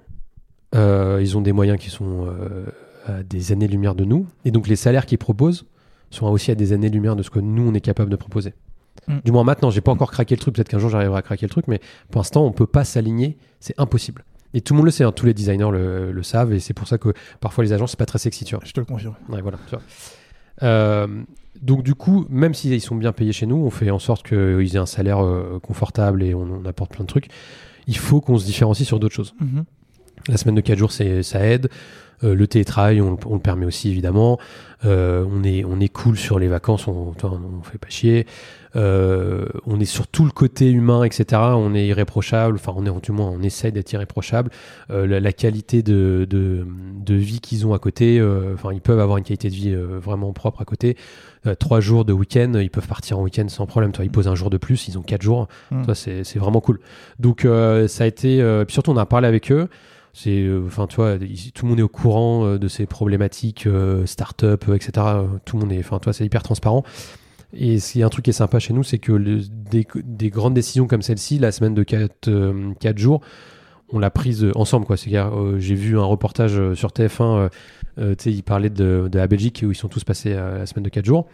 Euh, 0.74 1.18
ils 1.20 1.36
ont 1.36 1.40
des 1.40 1.52
moyens 1.52 1.78
qui 1.80 1.90
sont 1.90 2.26
euh, 2.28 2.66
à 3.06 3.22
des 3.22 3.50
années-lumière 3.52 3.94
de 3.94 4.04
nous. 4.04 4.26
Et 4.44 4.50
donc, 4.52 4.68
les 4.68 4.76
salaires 4.76 5.06
qu'ils 5.06 5.18
proposent 5.18 5.66
sont 6.10 6.26
aussi 6.26 6.50
à 6.50 6.54
des 6.54 6.72
années-lumière 6.72 7.16
de 7.16 7.22
ce 7.24 7.30
que 7.30 7.40
nous, 7.40 7.68
on 7.68 7.74
est 7.74 7.80
capable 7.80 8.10
de 8.10 8.16
proposer. 8.16 8.54
Mm. 9.08 9.14
Du 9.24 9.32
moins, 9.32 9.42
maintenant, 9.42 9.70
j'ai 9.70 9.80
pas 9.80 9.90
encore 9.90 10.12
craqué 10.12 10.34
le 10.36 10.40
truc. 10.40 10.54
Peut-être 10.54 10.68
qu'un 10.68 10.78
jour, 10.78 10.90
j'arriverai 10.90 11.18
à 11.18 11.22
craquer 11.22 11.46
le 11.46 11.50
truc. 11.50 11.66
Mais 11.66 11.80
pour 12.10 12.20
l'instant, 12.20 12.44
on 12.44 12.52
peut 12.52 12.66
pas 12.66 12.84
s'aligner. 12.84 13.36
C'est 13.58 13.74
impossible. 13.78 14.24
Et 14.54 14.60
tout 14.60 14.74
le 14.74 14.78
monde 14.78 14.86
le 14.86 14.92
sait. 14.92 15.02
hein, 15.04 15.12
tous 15.12 15.26
les 15.26 15.34
designers 15.34 15.70
le, 15.72 16.12
le 16.12 16.22
savent. 16.22 16.52
Et 16.52 16.60
c'est 16.60 16.74
pour 16.74 16.86
ça 16.86 16.98
que 16.98 17.12
parfois, 17.40 17.64
les 17.64 17.72
agences, 17.72 17.92
c'est 17.92 17.98
pas 17.98 18.06
très 18.06 18.18
sexy, 18.18 18.44
tu 18.44 18.54
vois. 18.54 18.64
Je 18.64 18.72
te 18.72 18.78
le 18.80 18.86
confirme. 18.86 19.14
Ouais, 19.28 19.40
voilà, 19.40 19.58
tu 19.66 19.70
vois. 19.74 19.82
Euh, 20.62 21.06
donc 21.62 21.82
du 21.82 21.94
coup, 21.94 22.26
même 22.28 22.54
s'ils 22.54 22.80
sont 22.80 22.96
bien 22.96 23.12
payés 23.12 23.32
chez 23.32 23.46
nous, 23.46 23.56
on 23.56 23.70
fait 23.70 23.90
en 23.90 23.98
sorte 23.98 24.26
qu'ils 24.26 24.76
aient 24.76 24.78
un 24.78 24.86
salaire 24.86 25.24
euh, 25.24 25.58
confortable 25.62 26.22
et 26.22 26.34
on, 26.34 26.64
apporte 26.64 26.92
plein 26.92 27.04
de 27.04 27.08
trucs. 27.08 27.28
Il 27.86 27.96
faut 27.96 28.20
qu'on 28.20 28.38
se 28.38 28.44
différencie 28.44 28.86
sur 28.86 28.98
d'autres 28.98 29.14
choses. 29.14 29.34
Mhm. 29.40 29.64
La 30.28 30.36
semaine 30.36 30.54
de 30.56 30.60
4 30.60 30.78
jours, 30.78 30.92
c'est, 30.92 31.22
ça 31.22 31.44
aide. 31.46 31.68
Euh, 32.24 32.34
le 32.34 32.46
télétravail, 32.46 33.02
on, 33.02 33.18
on 33.26 33.34
le 33.34 33.40
permet 33.40 33.66
aussi 33.66 33.90
évidemment. 33.90 34.38
Euh, 34.86 35.24
on 35.30 35.44
est 35.44 35.64
on 35.64 35.80
est 35.80 35.88
cool 35.90 36.16
sur 36.16 36.38
les 36.38 36.48
vacances, 36.48 36.86
on 36.88 37.12
on, 37.22 37.62
fait 37.62 37.76
pas 37.76 37.90
chier. 37.90 38.26
Euh, 38.74 39.46
on 39.66 39.78
est 39.80 39.84
sur 39.86 40.06
tout 40.06 40.24
le 40.24 40.30
côté 40.30 40.70
humain, 40.70 41.04
etc. 41.04 41.42
On 41.56 41.74
est 41.74 41.86
irréprochable. 41.86 42.56
Enfin, 42.56 42.72
on 42.74 42.86
est 42.86 43.04
du 43.04 43.12
moins 43.12 43.28
on 43.28 43.42
essaye 43.42 43.70
d'être 43.70 43.92
irréprochable. 43.92 44.50
Euh, 44.90 45.06
la, 45.06 45.20
la 45.20 45.32
qualité 45.34 45.82
de 45.82 46.26
de, 46.28 46.66
de 47.04 47.14
vie 47.14 47.40
qu'ils 47.40 47.66
ont 47.66 47.74
à 47.74 47.78
côté. 47.78 48.18
euh, 48.18 48.54
Enfin, 48.54 48.70
ils 48.72 48.80
peuvent 48.80 49.00
avoir 49.00 49.18
une 49.18 49.24
qualité 49.24 49.50
de 49.50 49.54
vie 49.54 49.74
euh, 49.74 49.98
vraiment 50.02 50.32
propre 50.32 50.62
à 50.62 50.64
côté. 50.64 50.96
Euh, 51.46 51.54
trois 51.54 51.80
jours 51.80 52.06
de 52.06 52.14
week-end, 52.14 52.52
ils 52.60 52.70
peuvent 52.70 52.88
partir 52.88 53.18
en 53.18 53.22
week-end 53.24 53.48
sans 53.48 53.66
problème. 53.66 53.92
Toi, 53.92 54.06
ils 54.06 54.10
posent 54.10 54.28
un 54.28 54.34
jour 54.34 54.48
de 54.48 54.56
plus, 54.56 54.88
ils 54.88 54.96
ont 54.98 55.02
quatre 55.02 55.22
jours. 55.22 55.48
Mm. 55.70 55.84
Toi, 55.84 55.94
c'est 55.94 56.24
c'est 56.24 56.38
vraiment 56.38 56.60
cool. 56.62 56.80
Donc, 57.18 57.44
euh, 57.44 57.88
ça 57.88 58.04
a 58.04 58.06
été. 58.06 58.40
euh, 58.40 58.64
puis 58.64 58.72
surtout, 58.72 58.90
on 58.90 58.96
a 58.96 59.04
parlé 59.06 59.28
avec 59.28 59.52
eux. 59.52 59.68
C'est, 60.18 60.40
euh, 60.40 60.64
enfin, 60.66 60.86
tout 60.86 61.02
le 61.02 61.68
monde 61.68 61.78
est 61.78 61.82
au 61.82 61.88
courant 61.88 62.46
euh, 62.46 62.58
de 62.58 62.68
ces 62.68 62.86
problématiques, 62.86 63.66
euh, 63.66 64.06
start-up, 64.06 64.64
etc. 64.74 64.92
Tout 65.44 65.56
le 65.58 65.66
monde 65.66 65.72
est, 65.72 65.80
enfin, 65.80 66.00
c'est 66.12 66.24
hyper 66.24 66.42
transparent. 66.42 66.84
Et 67.52 67.76
a 67.76 68.06
un 68.06 68.08
truc 68.08 68.24
qui 68.24 68.30
est 68.30 68.32
sympa 68.32 68.58
chez 68.58 68.72
nous, 68.72 68.82
c'est 68.82 68.98
que 68.98 69.12
des, 69.12 69.86
des 69.94 70.30
grandes 70.30 70.54
décisions 70.54 70.86
comme 70.86 71.02
celle-ci, 71.02 71.38
la 71.38 71.52
semaine 71.52 71.74
de 71.74 71.82
4 71.82 72.98
jours, 72.98 73.20
on 73.90 73.98
l'a 73.98 74.10
prise 74.10 74.46
ensemble. 74.54 74.86
quoi. 74.86 74.96
Euh, 75.06 75.58
j'ai 75.58 75.74
vu 75.74 75.98
un 75.98 76.04
reportage 76.04 76.74
sur 76.74 76.90
TF1, 76.90 77.22
euh, 77.22 77.48
euh, 77.98 78.14
tu 78.14 78.24
sais, 78.24 78.32
il 78.32 78.42
parlait 78.42 78.70
de, 78.70 79.10
la 79.12 79.26
Belgique 79.26 79.62
où 79.66 79.70
ils 79.70 79.76
sont 79.76 79.88
tous 79.88 80.04
passés 80.04 80.34
la 80.34 80.64
semaine 80.64 80.84
de 80.84 80.88
4 80.88 81.04
jours. 81.04 81.26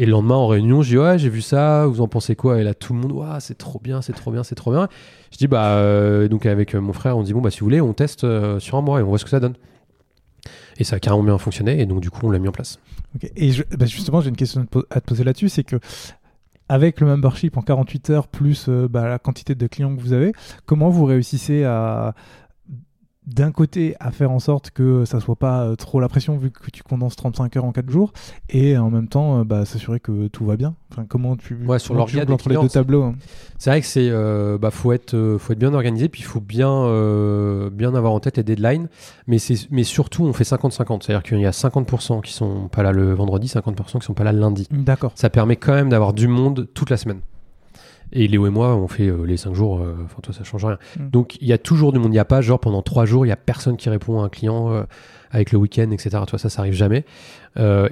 Et 0.00 0.06
le 0.06 0.12
lendemain, 0.12 0.36
en 0.36 0.46
réunion, 0.46 0.80
je 0.80 0.88
dis 0.88 0.96
Ouais, 0.96 1.18
j'ai 1.18 1.28
vu 1.28 1.42
ça, 1.42 1.84
vous 1.84 2.00
en 2.00 2.08
pensez 2.08 2.34
quoi? 2.34 2.58
Et 2.58 2.64
là, 2.64 2.72
tout 2.72 2.94
le 2.94 3.00
monde, 3.00 3.22
c'est 3.40 3.58
trop 3.58 3.78
bien, 3.78 4.00
c'est 4.00 4.14
trop 4.14 4.30
bien, 4.30 4.42
c'est 4.42 4.54
trop 4.54 4.72
bien. 4.72 4.88
Je 5.30 5.36
dis 5.36 5.46
Bah, 5.46 5.76
euh, 5.76 6.26
donc 6.26 6.46
avec 6.46 6.74
euh, 6.74 6.80
mon 6.80 6.94
frère, 6.94 7.18
on 7.18 7.22
dit 7.22 7.34
Bon, 7.34 7.42
bah, 7.42 7.50
si 7.50 7.60
vous 7.60 7.66
voulez, 7.66 7.82
on 7.82 7.92
teste 7.92 8.24
euh, 8.24 8.58
sur 8.60 8.78
un 8.78 8.80
mois 8.80 9.00
et 9.00 9.02
on 9.02 9.08
voit 9.08 9.18
ce 9.18 9.24
que 9.24 9.30
ça 9.30 9.40
donne. 9.40 9.56
Et 10.78 10.84
ça 10.84 10.96
a 10.96 11.00
carrément 11.00 11.22
bien 11.22 11.36
fonctionné, 11.36 11.82
et 11.82 11.84
donc, 11.84 12.00
du 12.00 12.08
coup, 12.08 12.26
on 12.26 12.30
l'a 12.30 12.38
mis 12.38 12.48
en 12.48 12.52
place. 12.52 12.80
Et 13.36 13.52
bah, 13.76 13.84
justement, 13.84 14.22
j'ai 14.22 14.30
une 14.30 14.36
question 14.36 14.66
à 14.88 15.02
te 15.02 15.06
poser 15.06 15.22
là-dessus, 15.22 15.50
c'est 15.50 15.64
que 15.64 15.76
avec 16.70 17.00
le 17.00 17.06
membership 17.06 17.58
en 17.58 17.62
48 17.62 18.08
heures 18.08 18.28
plus 18.28 18.70
bah, 18.70 19.06
la 19.06 19.18
quantité 19.18 19.54
de 19.54 19.66
clients 19.66 19.94
que 19.94 20.00
vous 20.00 20.14
avez, 20.14 20.32
comment 20.64 20.88
vous 20.88 21.04
réussissez 21.04 21.64
à 21.64 22.14
d'un 23.26 23.52
côté 23.52 23.94
à 24.00 24.10
faire 24.10 24.30
en 24.30 24.38
sorte 24.38 24.70
que 24.70 25.04
ça 25.04 25.20
soit 25.20 25.36
pas 25.36 25.62
euh, 25.62 25.76
trop 25.76 26.00
la 26.00 26.08
pression 26.08 26.36
vu 26.36 26.50
que 26.50 26.70
tu 26.70 26.82
condenses 26.82 27.16
35 27.16 27.56
heures 27.56 27.64
en 27.64 27.72
4 27.72 27.90
jours 27.90 28.12
et 28.48 28.76
en 28.78 28.90
même 28.90 29.08
temps 29.08 29.40
euh, 29.40 29.44
bah, 29.44 29.64
s'assurer 29.64 30.00
que 30.00 30.28
tout 30.28 30.44
va 30.44 30.56
bien. 30.56 30.74
Enfin, 30.90 31.04
comment 31.08 31.36
tu 31.36 31.54
Ouais, 31.66 31.78
sur 31.78 31.94
comment 31.94 32.06
tu 32.06 32.20
entre 32.20 32.48
les 32.48 32.56
deux 32.56 32.68
tableaux 32.68 33.02
hein 33.02 33.14
C'est 33.58 33.70
vrai 33.70 33.80
que 33.80 33.86
c'est 33.86 34.08
euh, 34.10 34.58
bah 34.58 34.70
faut 34.70 34.92
être 34.92 35.14
euh, 35.14 35.38
faut 35.38 35.52
être 35.52 35.58
bien 35.58 35.74
organisé 35.74 36.08
puis 36.08 36.22
il 36.22 36.24
faut 36.24 36.40
bien 36.40 36.72
euh, 36.72 37.70
bien 37.70 37.94
avoir 37.94 38.12
en 38.12 38.20
tête 38.20 38.38
les 38.38 38.42
deadlines 38.42 38.88
mais 39.26 39.38
c'est 39.38 39.70
mais 39.70 39.84
surtout 39.84 40.24
on 40.24 40.32
fait 40.32 40.44
50-50 40.44 41.02
c'est-à-dire 41.02 41.22
qu'il 41.22 41.40
y 41.40 41.46
a 41.46 41.50
50% 41.50 42.22
qui 42.22 42.32
sont 42.32 42.68
pas 42.68 42.82
là 42.82 42.92
le 42.92 43.12
vendredi 43.14 43.46
50% 43.46 44.00
qui 44.00 44.06
sont 44.06 44.14
pas 44.14 44.24
là 44.24 44.32
le 44.32 44.40
lundi 44.40 44.66
D'accord. 44.70 45.12
ça 45.14 45.30
permet 45.30 45.56
quand 45.56 45.74
même 45.74 45.90
d'avoir 45.90 46.12
du 46.12 46.26
monde 46.26 46.68
toute 46.74 46.90
la 46.90 46.96
semaine 46.96 47.20
et 48.12 48.26
Léo 48.28 48.46
et 48.46 48.50
moi 48.50 48.74
on 48.76 48.88
fait 48.88 49.06
euh, 49.08 49.24
les 49.24 49.36
5 49.36 49.54
jours 49.54 49.78
euh, 49.80 49.94
enfin 50.04 50.16
toi 50.22 50.32
ça 50.34 50.44
change 50.44 50.64
rien 50.64 50.78
Mm. 50.98 51.10
donc 51.10 51.36
il 51.40 51.46
y 51.48 51.52
a 51.52 51.58
toujours 51.58 51.92
du 51.92 51.98
monde 51.98 52.08
il 52.08 52.12
n'y 52.12 52.18
a 52.18 52.24
pas 52.24 52.40
genre 52.40 52.58
pendant 52.60 52.82
3 52.82 53.04
jours 53.04 53.24
il 53.26 53.28
y 53.28 53.32
a 53.32 53.36
personne 53.36 53.76
qui 53.76 53.88
répond 53.90 54.20
à 54.20 54.24
un 54.24 54.28
client 54.28 54.72
euh, 54.72 54.82
avec 55.30 55.52
le 55.52 55.58
week-end 55.58 55.90
etc 55.92 56.18
toi 56.26 56.38
ça 56.38 56.48
ça 56.48 56.62
arrive 56.62 56.74
jamais 56.74 57.04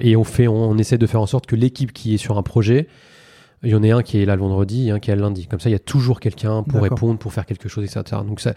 et 0.01 0.15
on 0.15 0.23
fait 0.23 0.47
on, 0.47 0.69
on 0.69 0.77
essaie 0.77 0.97
de 0.97 1.05
faire 1.07 1.21
en 1.21 1.25
sorte 1.25 1.45
que 1.45 1.55
l'équipe 1.55 1.93
qui 1.93 2.13
est 2.13 2.17
sur 2.17 2.37
un 2.37 2.43
projet 2.43 2.87
il 3.61 3.69
y 3.71 3.75
en 3.75 3.83
a 3.83 3.93
un 3.93 4.01
qui 4.03 4.17
est 4.21 4.25
là 4.25 4.35
le 4.37 4.41
vendredi 4.41 4.87
et 4.87 4.91
un 4.91 4.99
qui 4.99 5.11
est 5.11 5.15
là 5.15 5.17
le 5.17 5.21
lundi. 5.23 5.45
Comme 5.47 5.59
ça, 5.59 5.67
il 5.69 5.73
y 5.73 5.75
a 5.75 5.79
toujours 5.79 6.21
quelqu'un 6.21 6.63
pour 6.63 6.81
répondre, 6.81 7.19
pour 7.19 7.33
faire 7.33 7.45
quelque 7.45 7.67
chose, 7.67 7.83
etc. 7.83 8.21
Donc, 8.25 8.39
ça, 8.39 8.53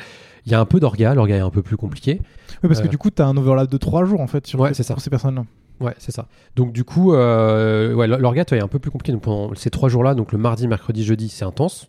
il 0.47 0.53
y 0.53 0.55
a 0.55 0.61
un 0.61 0.65
peu 0.65 0.79
d'orga. 0.79 1.13
L'orga 1.17 1.35
est 1.39 1.41
un 1.41 1.51
peu 1.51 1.61
plus 1.61 1.77
compliqué. 1.77 2.21
Oui, 2.63 2.69
parce 2.69 2.81
que 2.81 2.87
du 2.87 2.99
coup, 2.99 3.11
tu 3.11 3.21
as 3.21 3.27
un 3.27 3.37
overlap 3.37 3.69
de 3.69 3.77
3 3.79 4.05
jours 4.05 4.21
en 4.21 4.29
fait 4.29 4.47
sur, 4.47 4.61
Ouais, 4.61 4.73
ces- 4.75 4.85
ça. 4.85 4.95
pour 4.95 5.03
ces 5.03 5.11
personnes-là. 5.11 5.43
Ouais, 5.83 5.95
c'est 5.99 6.13
ça. 6.13 6.29
Donc, 6.55 6.73
du 6.73 6.85
coup, 6.85 7.13
euh, 7.13 7.93
ouais, 7.93 8.07
l'orga, 8.07 8.45
est 8.51 8.61
un 8.61 8.69
peu 8.69 8.79
plus 8.79 8.91
compliqué. 8.91 9.13
Donc, 9.13 9.23
pendant 9.23 9.55
ces 9.55 9.69
trois 9.69 9.89
jours-là, 9.89 10.15
donc 10.15 10.33
le 10.33 10.39
mardi, 10.39 10.69
mercredi, 10.69 11.05
jeudi, 11.05 11.29
c'est 11.29 11.45
intense. 11.45 11.89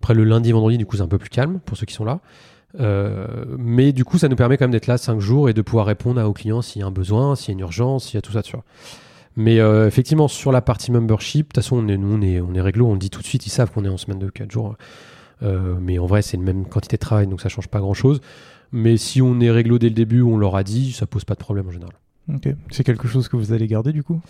Après, 0.00 0.14
le 0.14 0.24
lundi, 0.24 0.52
vendredi, 0.52 0.78
du 0.78 0.86
coup, 0.86 0.96
c'est 0.96 1.02
un 1.02 1.08
peu 1.08 1.18
plus 1.18 1.28
calme 1.28 1.60
pour 1.64 1.76
ceux 1.76 1.86
qui 1.86 1.94
sont 1.94 2.04
là. 2.04 2.20
Euh, 2.80 3.44
mais 3.58 3.92
du 3.92 4.04
coup, 4.04 4.18
ça 4.18 4.28
nous 4.28 4.36
permet 4.36 4.56
quand 4.56 4.64
même 4.64 4.72
d'être 4.72 4.86
là 4.86 4.98
cinq 4.98 5.20
jours 5.20 5.48
et 5.48 5.52
de 5.52 5.62
pouvoir 5.62 5.86
répondre 5.86 6.20
à, 6.20 6.28
aux 6.28 6.32
clients 6.32 6.62
s'il 6.62 6.80
y 6.80 6.82
a 6.82 6.86
un 6.86 6.90
besoin, 6.90 7.36
s'il 7.36 7.48
y 7.48 7.50
a 7.50 7.54
une 7.54 7.60
urgence, 7.60 8.06
s'il 8.06 8.14
y 8.14 8.18
a 8.18 8.22
tout 8.22 8.32
ça, 8.32 8.42
tu 8.42 8.52
vois. 8.52 8.64
Mais 9.36 9.60
euh, 9.60 9.86
effectivement, 9.86 10.28
sur 10.28 10.50
la 10.50 10.62
partie 10.62 10.90
membership, 10.90 11.48
de 11.48 11.48
toute 11.48 11.56
façon, 11.62 11.76
on 11.76 11.88
est, 11.88 11.96
nous, 11.96 12.16
on 12.16 12.22
est, 12.22 12.40
on 12.40 12.54
est 12.54 12.60
réglo, 12.60 12.86
on 12.86 12.94
le 12.94 12.98
dit 12.98 13.10
tout 13.10 13.20
de 13.20 13.26
suite, 13.26 13.46
ils 13.46 13.50
savent 13.50 13.70
qu'on 13.70 13.84
est 13.84 13.88
en 13.88 13.96
semaine 13.96 14.18
de 14.18 14.28
4 14.28 14.50
jours. 14.50 14.76
Euh, 15.42 15.74
mais 15.80 15.98
en 15.98 16.06
vrai, 16.06 16.22
c'est 16.22 16.36
une 16.36 16.42
même 16.42 16.66
quantité 16.66 16.96
de 16.96 17.00
travail, 17.00 17.26
donc 17.26 17.40
ça 17.40 17.48
change 17.48 17.68
pas 17.68 17.80
grand-chose. 17.80 18.20
Mais 18.72 18.96
si 18.96 19.22
on 19.22 19.40
est 19.40 19.50
réglo 19.50 19.78
dès 19.78 19.88
le 19.88 19.94
début, 19.94 20.22
on 20.22 20.36
leur 20.36 20.56
a 20.56 20.64
dit, 20.64 20.92
ça 20.92 21.06
pose 21.06 21.24
pas 21.24 21.34
de 21.34 21.40
problème 21.40 21.68
en 21.68 21.70
général. 21.70 21.94
Ok. 22.32 22.48
C'est 22.70 22.84
quelque 22.84 23.08
chose 23.08 23.28
que 23.28 23.36
vous 23.36 23.52
allez 23.52 23.66
garder 23.66 23.92
du 23.92 24.02
coup? 24.02 24.20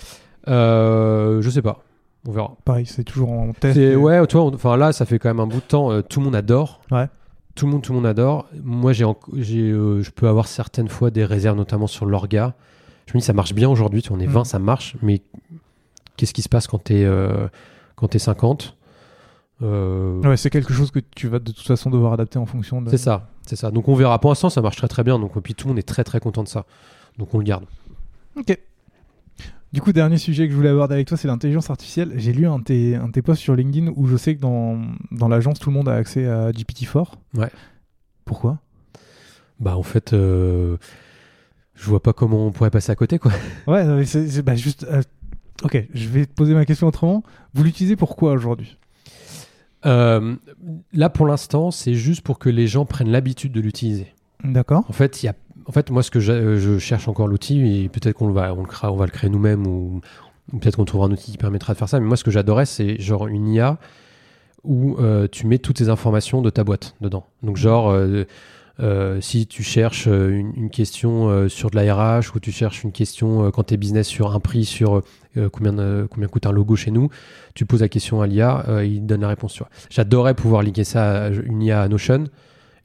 Euh, 0.49 1.41
je 1.43 1.51
sais 1.51 1.63
pas, 1.63 1.83
on 2.27 2.33
verra. 2.33 2.57
Pareil, 2.65 2.87
c'est 2.87 3.05
toujours 3.05 3.31
en 3.33 3.53
test. 3.53 3.77
Et- 3.77 3.97
ouais, 3.97 4.27
toi, 4.27 4.43
on- 4.45 4.55
enfin 4.55 4.77
là, 4.77 4.93
ça 4.93 5.07
fait 5.07 5.19
quand 5.19 5.29
même 5.29 5.41
un 5.41 5.47
bout 5.47 5.57
de 5.61 5.61
temps. 5.67 5.91
euh, 5.93 6.03
tout 6.03 6.21
le 6.21 6.25
monde 6.25 6.37
adore. 6.37 6.81
Ouais. 6.91 7.09
Tout 7.55 7.67
le 7.67 7.73
monde, 7.73 7.83
tout 7.83 7.93
le 7.93 7.99
monde 7.99 8.07
adore. 8.07 8.49
Moi, 8.63 8.93
j'ai, 8.93 9.05
en- 9.05 9.17
j'ai, 9.37 9.71
euh, 9.71 10.03
je 10.03 10.11
peux 10.11 10.27
avoir 10.29 10.49
certaines 10.49 10.89
fois 10.89 11.11
des 11.11 11.25
réserves, 11.25 11.57
notamment 11.57 11.87
sur 11.87 12.05
l'orga. 12.05 12.55
Je 13.07 13.13
me 13.15 13.21
dis, 13.21 13.25
ça 13.25 13.33
marche 13.33 13.55
bien 13.55 13.69
aujourd'hui. 13.69 14.03
Tu 14.03 14.09
vois, 14.09 14.19
on 14.19 14.21
est 14.21 14.27
Mhm. 14.27 14.33
20, 14.33 14.45
ça 14.45 14.59
marche. 14.59 14.97
Mais 15.03 15.23
qu'est-ce 16.17 16.35
qui 16.35 16.43
se 16.43 16.49
passe 16.49 16.67
quand 16.67 16.83
t'es, 16.83 17.05
euh, 17.05 17.47
quand 17.97 18.09
t'es 18.09 18.19
50 18.19 18.77
Euh, 19.63 20.21
Ouais, 20.23 20.37
c'est 20.37 20.51
quelque 20.51 20.73
chose 20.75 20.91
que 20.91 20.99
tu 21.15 21.29
vas 21.29 21.39
de 21.39 21.53
toute 21.53 21.65
façon 21.67 21.89
devoir 21.89 22.13
adapter 22.13 22.41
en 22.41 22.45
fonction 22.45 22.83
de. 22.83 22.91
C'est 22.91 22.97
ça, 22.99 23.29
c'est 23.47 23.55
ça. 23.55 23.71
Donc 23.71 23.87
on 23.89 23.95
verra. 23.95 24.19
Pour 24.19 24.31
l'instant, 24.33 24.51
ça 24.51 24.61
marche 24.61 24.77
très 24.77 24.89
très 24.89 25.05
bien. 25.05 25.17
Donc 25.21 25.37
et 25.37 25.41
puis 25.41 25.55
tout 25.55 25.69
le 25.69 25.71
monde 25.71 25.79
est 25.79 25.83
très 25.85 26.03
très 26.03 26.19
content 26.19 26.43
de 26.43 26.49
ça. 26.49 26.65
Donc 27.19 27.33
on 27.35 27.39
le 27.39 27.45
garde. 27.45 27.65
Ok. 28.37 28.59
Du 29.73 29.81
coup, 29.81 29.93
dernier 29.93 30.19
sujet 30.19 30.47
que 30.47 30.53
je 30.53 30.57
voulais 30.57 30.69
aborder 30.69 30.95
avec 30.95 31.09
toi, 31.09 31.17
c'est 31.17 31.27
l'intelligence 31.27 31.69
artificielle. 31.69 32.13
J'ai 32.17 32.33
lu 32.33 32.47
un 32.47 32.61
de 32.61 32.65
tes, 32.65 32.95
un 32.95 33.09
de 33.09 33.13
tes 33.13 33.23
posts 33.23 33.43
sur 33.43 33.57
LinkedIn 33.57 33.93
où 33.97 34.07
je 34.07 34.17
sais 34.17 34.37
que 34.37 34.41
dans, 34.41 34.81
dans 35.11 35.27
l'agence, 35.29 35.59
tout 35.59 35.69
le 35.71 35.75
monde 35.75 35.89
a 35.89 35.95
accès 35.95 36.27
à 36.27 36.53
GPT-4. 36.53 37.07
Ouais. 37.35 37.51
Pourquoi? 38.25 38.59
Bah 39.59 39.77
en 39.77 39.83
fait, 39.83 40.13
euh, 40.13 40.77
je 41.75 41.87
vois 41.87 42.03
pas 42.03 42.13
comment 42.13 42.47
on 42.47 42.53
pourrait 42.53 42.71
passer 42.71 42.93
à 42.93 42.97
côté 42.97 43.19
quoi. 43.19 43.33
Ouais, 43.67 43.85
non, 43.85 43.97
mais 43.97 44.05
c'est 44.05 44.43
bah, 44.43 44.55
juste. 44.55 44.85
euh, 44.89 45.03
ok, 45.63 45.87
je 45.93 46.09
vais 46.09 46.27
te 46.27 46.33
poser 46.33 46.55
ma 46.55 46.65
question 46.65 46.87
autrement. 46.87 47.23
Vous 47.53 47.65
l'utilisez 47.65 47.97
pourquoi 47.97 48.33
aujourd'hui? 48.33 48.79
Euh, 49.87 50.37
là 50.93 51.11
pour 51.11 51.27
l'instant, 51.27 51.71
c'est 51.71 51.95
juste 51.95 52.23
pour 52.23 52.39
que 52.39 52.49
les 52.49 52.67
gens 52.67 52.85
prennent 52.85 53.11
l'habitude 53.11 53.53
de 53.53 53.61
l'utiliser. 53.61 54.15
D'accord. 54.43 54.85
En 54.89 54.93
fait, 54.93 55.23
il 55.23 55.27
y 55.27 55.29
a, 55.29 55.35
en 55.67 55.73
fait, 55.73 55.91
moi, 55.91 56.03
ce 56.03 56.11
que 56.11 56.21
j'a- 56.21 56.57
je 56.57 56.79
cherche 56.79 57.09
encore 57.09 57.29
l'outil, 57.29 57.89
peut-être 57.93 58.17
qu'on 58.17 58.31
va, 58.31 58.53
on 58.55 58.63
le 58.63 58.69
on 58.83 58.97
va 58.97 59.07
le 59.07 59.11
créer 59.11 59.31
nous-mêmes, 59.31 59.67
ou, 59.67 60.01
peut-être 60.61 60.77
qu'on 60.77 60.85
trouvera 60.85 61.09
un 61.09 61.13
outil 61.13 61.33
qui 61.33 61.39
permettra 61.39 61.73
de 61.73 61.79
faire 61.79 61.89
ça. 61.89 62.01
Mais 62.01 62.07
moi, 62.07 62.17
ce 62.17 62.25
que 62.25 62.31
j'adorais, 62.31 62.67
c'est 62.67 63.01
genre 63.01 63.27
une 63.27 63.49
IA 63.49 63.79
où 64.63 64.97
euh, 64.99 65.29
tu 65.31 65.47
mets 65.47 65.59
toutes 65.59 65.77
tes 65.77 65.89
informations 65.89 66.43
de 66.43 66.51
ta 66.51 66.65
boîte 66.65 66.95
dedans. 67.01 67.27
Donc, 67.43 67.57
genre, 67.57 67.91
euh, 67.91 68.25
euh, 68.81 69.21
si 69.21 69.47
tu 69.47 69.63
cherches 69.63 70.09
euh, 70.09 70.31
une, 70.31 70.71
question 70.71 71.29
euh, 71.29 71.49
sur 71.49 71.71
de 71.71 71.77
la 71.77 71.95
RH 71.95 72.35
ou 72.35 72.41
tu 72.41 72.51
cherches 72.51 72.83
une 72.83 72.91
question 72.91 73.45
euh, 73.47 73.51
quand 73.51 73.65
tu 73.65 73.75
es 73.75 73.77
business 73.77 74.09
sur 74.09 74.35
un 74.35 74.41
prix, 74.41 74.65
sur 74.65 75.03
euh, 75.37 75.49
combien, 75.51 76.07
coûte 76.29 76.47
un 76.47 76.53
logo 76.53 76.75
chez 76.77 76.91
nous, 76.91 77.09
tu 77.55 77.67
poses 77.67 77.83
la 77.83 77.89
question 77.89 78.21
à 78.21 78.27
l'IA, 78.27 78.65
euh, 78.69 78.85
il 78.85 79.07
donne 79.07 79.21
la 79.21 79.29
réponse. 79.29 79.63
J'adorais 79.91 80.35
pouvoir 80.35 80.63
lier 80.63 80.85
ça 80.85 81.27
à 81.27 81.29
une 81.31 81.63
IA 81.63 81.83
à 81.83 81.89
Notion. 81.89 82.25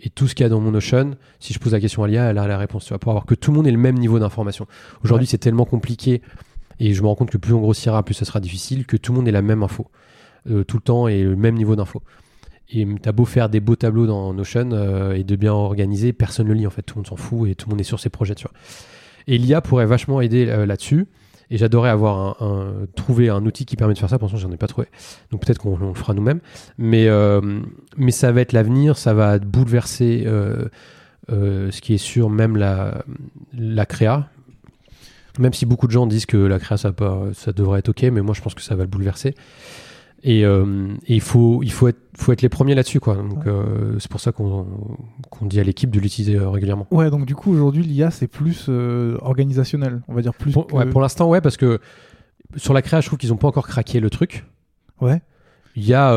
Et 0.02 0.10
tout 0.10 0.28
ce 0.28 0.36
qu'il 0.36 0.44
y 0.44 0.46
a 0.46 0.50
dans 0.50 0.62
mon 0.62 0.72
Notion, 0.72 1.16
si 1.40 1.54
je 1.54 1.60
pose 1.60 1.74
la 1.74 1.80
question 1.80 2.04
à 2.04 2.08
l'IA, 2.08 2.30
elle 2.30 2.38
a 2.38 2.48
la 2.48 2.58
réponse, 2.58 2.86
tu 2.86 2.90
vois, 2.90 3.00
pour 3.00 3.12
avoir 3.12 3.26
que 3.26 3.36
tout 3.36 3.52
le 3.52 3.58
monde 3.58 3.68
ait 3.68 3.72
le 3.72 3.78
même 3.78 3.98
niveau 3.98 4.20
d'information. 4.20 4.66
Aujourd'hui, 5.04 5.28
c'est 5.28 5.38
tellement 5.38 5.66
compliqué, 5.66 6.22
et 6.80 6.94
je 6.94 7.02
me 7.02 7.08
rends 7.08 7.16
compte 7.16 7.32
que 7.32 7.38
plus 7.38 7.54
on 7.54 7.60
grossira, 7.60 8.04
plus 8.04 8.14
ce 8.14 8.26
sera 8.26 8.40
difficile, 8.40 8.86
que 8.86 8.96
tout 8.96 9.12
le 9.12 9.18
monde 9.18 9.28
ait 9.28 9.32
la 9.32 9.42
même 9.42 9.62
info, 9.62 9.88
euh, 10.50 10.64
tout 10.64 10.78
le 10.78 10.84
temps, 10.84 11.08
et 11.08 11.24
le 11.24 11.36
même 11.36 11.56
niveau 11.56 11.76
d'info. 11.76 12.02
Et 12.72 12.88
t'as 13.02 13.12
beau 13.12 13.26
faire 13.26 13.50
des 13.50 13.60
beaux 13.60 13.76
tableaux 13.76 14.06
dans 14.06 14.34
Notion 14.34 14.70
euh, 14.72 15.14
et 15.14 15.24
de 15.24 15.36
bien 15.36 15.54
organiser, 15.54 16.14
personne 16.14 16.48
ne 16.48 16.54
le 16.54 16.60
lit 16.60 16.68
en 16.68 16.70
fait, 16.70 16.84
tout 16.84 16.96
le 16.96 17.00
monde 17.00 17.08
s'en 17.08 17.16
fout 17.16 17.50
et 17.50 17.56
tout 17.56 17.68
le 17.68 17.74
monde 17.74 17.82
est 17.82 17.86
sur 17.86 18.00
ses 18.00 18.10
projets, 18.10 18.36
tu 18.36 18.44
vois. 18.44 18.54
Et 19.28 19.38
l'IA 19.38 19.62
pourrait 19.62 19.86
vachement 19.86 20.22
aider 20.22 20.48
euh, 20.48 20.66
là-dessus. 20.66 21.08
Et 21.52 21.58
j'adorais 21.58 21.90
avoir 21.90 22.42
un, 22.44 22.48
un- 22.48 22.86
trouver 22.96 23.30
un 23.30 23.44
outil 23.46 23.66
qui 23.66 23.76
permet 23.76 23.94
de 23.94 24.00
faire 24.00 24.10
ça. 24.10 24.20
Pour 24.20 24.28
l'instant, 24.28 24.38
j'en 24.48 24.54
ai 24.54 24.58
pas 24.58 24.68
trouvé. 24.68 24.88
Donc 25.32 25.44
peut-être 25.46 25.58
qu'on 25.58 25.78
on 25.82 25.88
le 25.90 25.94
fera 25.96 26.14
nous-mêmes. 26.14 26.40
Mais, 26.78 27.08
euh, 27.08 27.42
mais 27.98 28.12
ça 28.12 28.32
va 28.32 28.42
être 28.42 28.54
l'avenir. 28.54 28.98
Ça 28.98 29.14
va 29.14 29.40
bouleverser 29.40 30.24
euh, 30.28 30.66
euh, 31.32 31.72
ce 31.72 31.82
qui 31.82 31.94
est 31.96 31.98
sûr, 32.00 32.30
même 32.30 32.56
la, 32.56 33.04
la 33.54 33.86
créa. 33.86 34.28
Même 35.40 35.54
si 35.54 35.66
beaucoup 35.66 35.88
de 35.88 35.92
gens 35.92 36.06
disent 36.06 36.26
que 36.26 36.38
la 36.38 36.60
créa, 36.60 36.78
ça, 36.78 36.92
pas, 36.92 37.24
ça 37.34 37.54
devrait 37.54 37.80
être 37.80 37.90
OK, 37.90 38.04
mais 38.04 38.22
moi, 38.22 38.34
je 38.36 38.42
pense 38.42 38.54
que 38.56 38.62
ça 38.62 38.76
va 38.76 38.84
le 38.84 38.90
bouleverser. 38.90 39.36
Et, 40.24 40.44
euh, 40.46 40.88
et 41.08 41.16
il, 41.16 41.22
faut, 41.22 41.62
il 41.64 41.72
faut, 41.72 41.88
être, 41.88 42.00
faut 42.18 42.32
être 42.34 42.42
les 42.42 42.50
premiers 42.50 42.76
là-dessus. 42.76 43.00
quoi. 43.00 43.16
Donc 43.16 43.48
euh, 43.48 43.96
c'est 44.00 44.12
pour 44.12 44.20
ça 44.20 44.32
qu'on 44.32 44.68
qu'on 45.30 45.46
dit 45.46 45.60
à 45.60 45.64
l'équipe 45.64 45.90
de 45.92 46.00
l'utiliser 46.00 46.36
euh, 46.36 46.50
régulièrement. 46.50 46.88
Ouais, 46.92 47.10
donc 47.10 47.26
du 47.26 47.36
coup, 47.36 47.52
aujourd'hui, 47.54 47.84
l'IA, 47.84 48.12
c'est 48.12 48.28
plus 48.28 48.66
euh, 48.68 49.18
organisationnel, 49.22 50.02
on 50.10 50.14
va 50.14 50.22
dire 50.22 50.34
plus. 50.34 50.52
Pour, 50.52 50.68
que- 50.68 50.76
ouais, 50.76 50.86
pour 50.86 51.00
l'instant, 51.02 51.30
ouais, 51.30 51.40
parce 51.42 51.56
que 51.58 51.80
sur 52.58 52.74
la 52.74 52.82
créa, 52.82 53.00
je 53.00 53.08
trouve 53.08 53.18
qu'ils 53.20 53.30
n'ont 53.30 53.38
pas 53.38 53.48
encore 53.48 53.68
craqué 53.68 54.00
le 54.02 54.10
truc. 54.10 54.46
Ouais. 55.00 55.22
Il 55.76 55.86
y 55.86 55.94
a. 55.94 56.12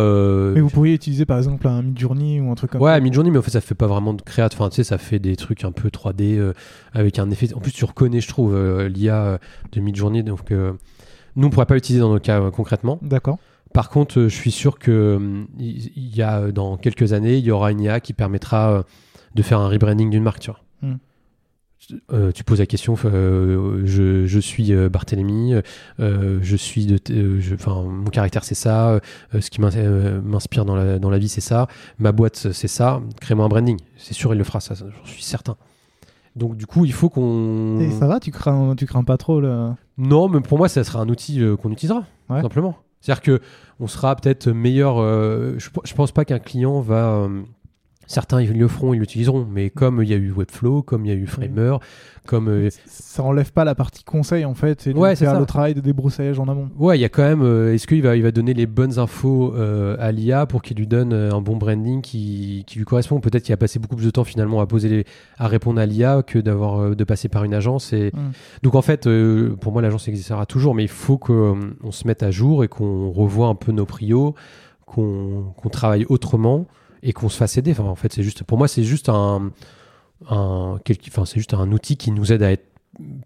Mais 0.54 0.60
vous 0.60 0.70
pourriez 0.70 0.94
utiliser 0.94 1.24
par 1.24 1.36
exemple 1.38 1.68
un 1.68 1.82
Midjourney 1.82 2.40
ou 2.40 2.50
un 2.50 2.54
truc 2.56 2.72
comme 2.72 2.80
Ouais, 2.82 2.94
ça. 2.94 3.00
Midjourney, 3.00 3.30
mais 3.30 3.38
en 3.38 3.42
fait, 3.42 3.50
ça 3.52 3.60
fait 3.60 3.76
pas 3.76 3.86
vraiment 3.86 4.14
de 4.14 4.22
créa. 4.22 4.46
Enfin, 4.46 4.68
tu 4.70 4.76
sais, 4.76 4.84
ça 4.84 4.98
fait 4.98 5.20
des 5.20 5.36
trucs 5.36 5.62
un 5.64 5.70
peu 5.70 5.88
3D 5.90 6.38
euh, 6.38 6.54
avec 6.92 7.20
un 7.20 7.30
effet. 7.30 7.54
En 7.54 7.60
plus, 7.60 7.70
tu 7.70 7.84
reconnais, 7.84 8.20
je 8.20 8.28
trouve, 8.28 8.56
l'IA 8.86 9.38
de 9.70 9.80
Midjourney. 9.80 10.24
Donc, 10.24 10.50
nous, 10.50 11.46
on 11.46 11.50
pourrait 11.50 11.66
pas 11.66 11.74
l'utiliser 11.74 12.00
dans 12.00 12.12
nos 12.12 12.18
cas 12.18 12.50
concrètement. 12.50 12.98
D'accord. 13.02 13.38
Par 13.72 13.88
contre, 13.90 14.18
euh, 14.20 14.28
je 14.28 14.34
suis 14.34 14.50
sûr 14.50 14.78
que 14.78 15.16
hum, 15.16 15.46
il 15.58 16.14
y 16.14 16.22
a 16.22 16.40
euh, 16.40 16.52
dans 16.52 16.76
quelques 16.76 17.12
années, 17.12 17.36
il 17.38 17.44
y 17.44 17.50
aura 17.50 17.72
une 17.72 17.80
IA 17.80 18.00
qui 18.00 18.12
permettra 18.12 18.70
euh, 18.72 18.82
de 19.34 19.42
faire 19.42 19.58
un 19.60 19.68
rebranding 19.68 20.10
d'une 20.10 20.22
marque, 20.22 20.40
tu 20.40 20.50
vois. 20.50 20.60
Hmm. 20.82 20.96
Euh, 22.12 22.30
tu 22.30 22.44
poses 22.44 22.60
la 22.60 22.66
question, 22.66 22.94
euh, 23.06 23.82
je, 23.84 24.24
je 24.26 24.38
suis 24.38 24.72
euh, 24.72 24.88
Barthélemy, 24.88 25.54
euh, 25.98 26.38
je 26.40 26.56
suis 26.56 26.86
de, 26.86 26.98
euh, 27.10 27.40
je- 27.40 27.56
mon 27.68 28.04
caractère 28.10 28.44
c'est 28.44 28.54
ça, 28.54 28.90
euh, 28.90 29.00
ce 29.40 29.50
qui 29.50 29.60
m'in- 29.60 29.74
euh, 29.74 30.20
m'inspire 30.22 30.64
dans 30.64 30.76
la, 30.76 31.00
dans 31.00 31.10
la 31.10 31.18
vie 31.18 31.28
c'est 31.28 31.40
ça, 31.40 31.66
ma 31.98 32.12
boîte 32.12 32.52
c'est 32.52 32.68
ça, 32.68 33.00
crée-moi 33.20 33.44
un 33.44 33.48
branding. 33.48 33.78
C'est 33.96 34.14
sûr 34.14 34.32
il 34.32 34.38
le 34.38 34.44
fera 34.44 34.60
ça, 34.60 34.76
ça, 34.76 34.84
j'en 34.96 35.04
suis 35.04 35.24
certain. 35.24 35.56
Donc 36.36 36.56
du 36.56 36.66
coup 36.66 36.84
il 36.84 36.92
faut 36.92 37.08
qu'on. 37.10 37.80
Et 37.80 37.90
ça 37.90 38.06
va, 38.06 38.20
tu 38.20 38.30
crains, 38.30 38.76
tu 38.76 38.86
crains 38.86 39.02
pas 39.04 39.16
trop 39.16 39.40
le. 39.40 39.70
Non, 39.98 40.28
mais 40.28 40.40
pour 40.40 40.58
moi, 40.58 40.68
ça 40.68 40.84
sera 40.84 41.00
un 41.00 41.08
outil 41.08 41.40
euh, 41.42 41.56
qu'on 41.56 41.70
utilisera, 41.72 42.04
Ouais. 42.30 42.40
simplement. 42.42 42.76
C'est-à-dire 43.02 43.22
que 43.22 43.40
on 43.80 43.86
sera 43.88 44.16
peut-être 44.16 44.48
meilleur. 44.48 44.98
euh, 45.00 45.56
je, 45.58 45.68
je 45.84 45.94
pense 45.94 46.12
pas 46.12 46.24
qu'un 46.24 46.38
client 46.38 46.80
va. 46.80 47.28
Certains 48.06 48.40
ils 48.42 48.56
le 48.58 48.68
feront, 48.68 48.94
ils 48.94 49.00
l'utiliseront, 49.00 49.46
mais 49.50 49.70
comme 49.70 50.02
il 50.02 50.08
y 50.10 50.14
a 50.14 50.16
eu 50.16 50.30
Webflow, 50.32 50.82
comme 50.82 51.04
il 51.06 51.08
y 51.08 51.12
a 51.12 51.16
eu 51.16 51.26
Framer, 51.26 51.76
comme 52.26 52.48
euh, 52.48 52.68
Ça 52.86 53.22
enlève 53.22 53.52
pas 53.52 53.64
la 53.64 53.74
partie 53.74 54.04
conseil 54.04 54.44
en 54.44 54.54
fait, 54.54 54.86
et 54.86 54.92
Ouais, 54.94 55.16
c'est 55.16 55.24
faire 55.24 55.34
ça. 55.34 55.40
le 55.40 55.46
travail 55.46 55.74
de 55.74 55.80
débroussaillage 55.80 56.38
en 56.38 56.46
amont. 56.48 56.68
ouais, 56.78 56.98
il 56.98 57.00
y 57.00 57.04
a 57.04 57.08
quand 57.08 57.22
même. 57.22 57.42
euh, 57.42 57.74
Est-ce 57.74 57.86
qu'il 57.86 58.02
va, 58.02 58.14
il 58.16 58.22
va 58.22 58.30
donner 58.30 58.54
les 58.54 58.66
bonnes 58.66 58.98
infos 58.98 59.54
euh, 59.56 59.96
à 59.98 60.12
l'IA 60.12 60.46
pour 60.46 60.62
qu'il 60.62 60.76
lui 60.76 60.86
donne 60.86 61.12
un 61.12 61.40
bon 61.40 61.56
branding 61.56 62.00
qui, 62.02 62.64
qui 62.66 62.78
lui 62.78 62.84
correspond? 62.84 63.20
Peut-être 63.20 63.42
qu'il 63.44 63.52
a 63.54 63.56
passé 63.56 63.78
beaucoup 63.78 63.96
plus 63.96 64.06
de 64.06 64.10
temps 64.10 64.24
finalement 64.24 64.60
à 64.60 64.66
poser, 64.66 64.88
les- 64.88 65.04
à 65.38 65.48
répondre 65.48 65.80
à 65.80 65.86
l'IA 65.86 66.22
que 66.22 66.38
d'avoir 66.38 66.94
de 66.94 67.04
passer 67.04 67.28
par 67.28 67.44
une 67.44 67.54
agence 67.54 67.92
et 67.92 68.10
Mm. 68.14 68.30
Donc 68.62 68.74
en 68.74 68.82
fait, 68.82 69.08
pour 69.60 69.72
moi, 69.72 69.80
l'agence 69.82 70.06
existera 70.08 70.44
toujours, 70.46 70.74
mais 70.74 70.82
il 70.84 70.88
faut 70.88 71.18
qu'on 71.18 71.58
on 71.82 71.90
se 71.92 72.06
mette 72.06 72.22
à 72.22 72.30
jour 72.30 72.62
et 72.64 72.68
qu'on 72.68 73.10
revoie 73.10 73.46
un 73.48 73.54
peu 73.54 73.72
nos 73.72 73.86
prios, 73.86 74.34
qu'on 74.86 75.52
qu'on 75.56 75.68
travaille 75.68 76.04
autrement 76.08 76.66
et 77.02 77.12
qu'on 77.12 77.28
se 77.28 77.36
fasse 77.36 77.56
aider. 77.56 77.72
Enfin, 77.72 77.84
en 77.84 77.94
fait, 77.94 78.12
c'est 78.12 78.22
juste, 78.22 78.44
pour 78.44 78.58
moi, 78.58 78.68
c'est 78.68 78.84
juste 78.84 79.08
un, 79.08 79.50
enfin, 80.26 80.80
c'est 81.24 81.36
juste 81.38 81.54
un 81.54 81.70
outil 81.72 81.96
qui 81.96 82.10
nous 82.10 82.32
aide 82.32 82.42
à 82.42 82.52
être 82.52 82.66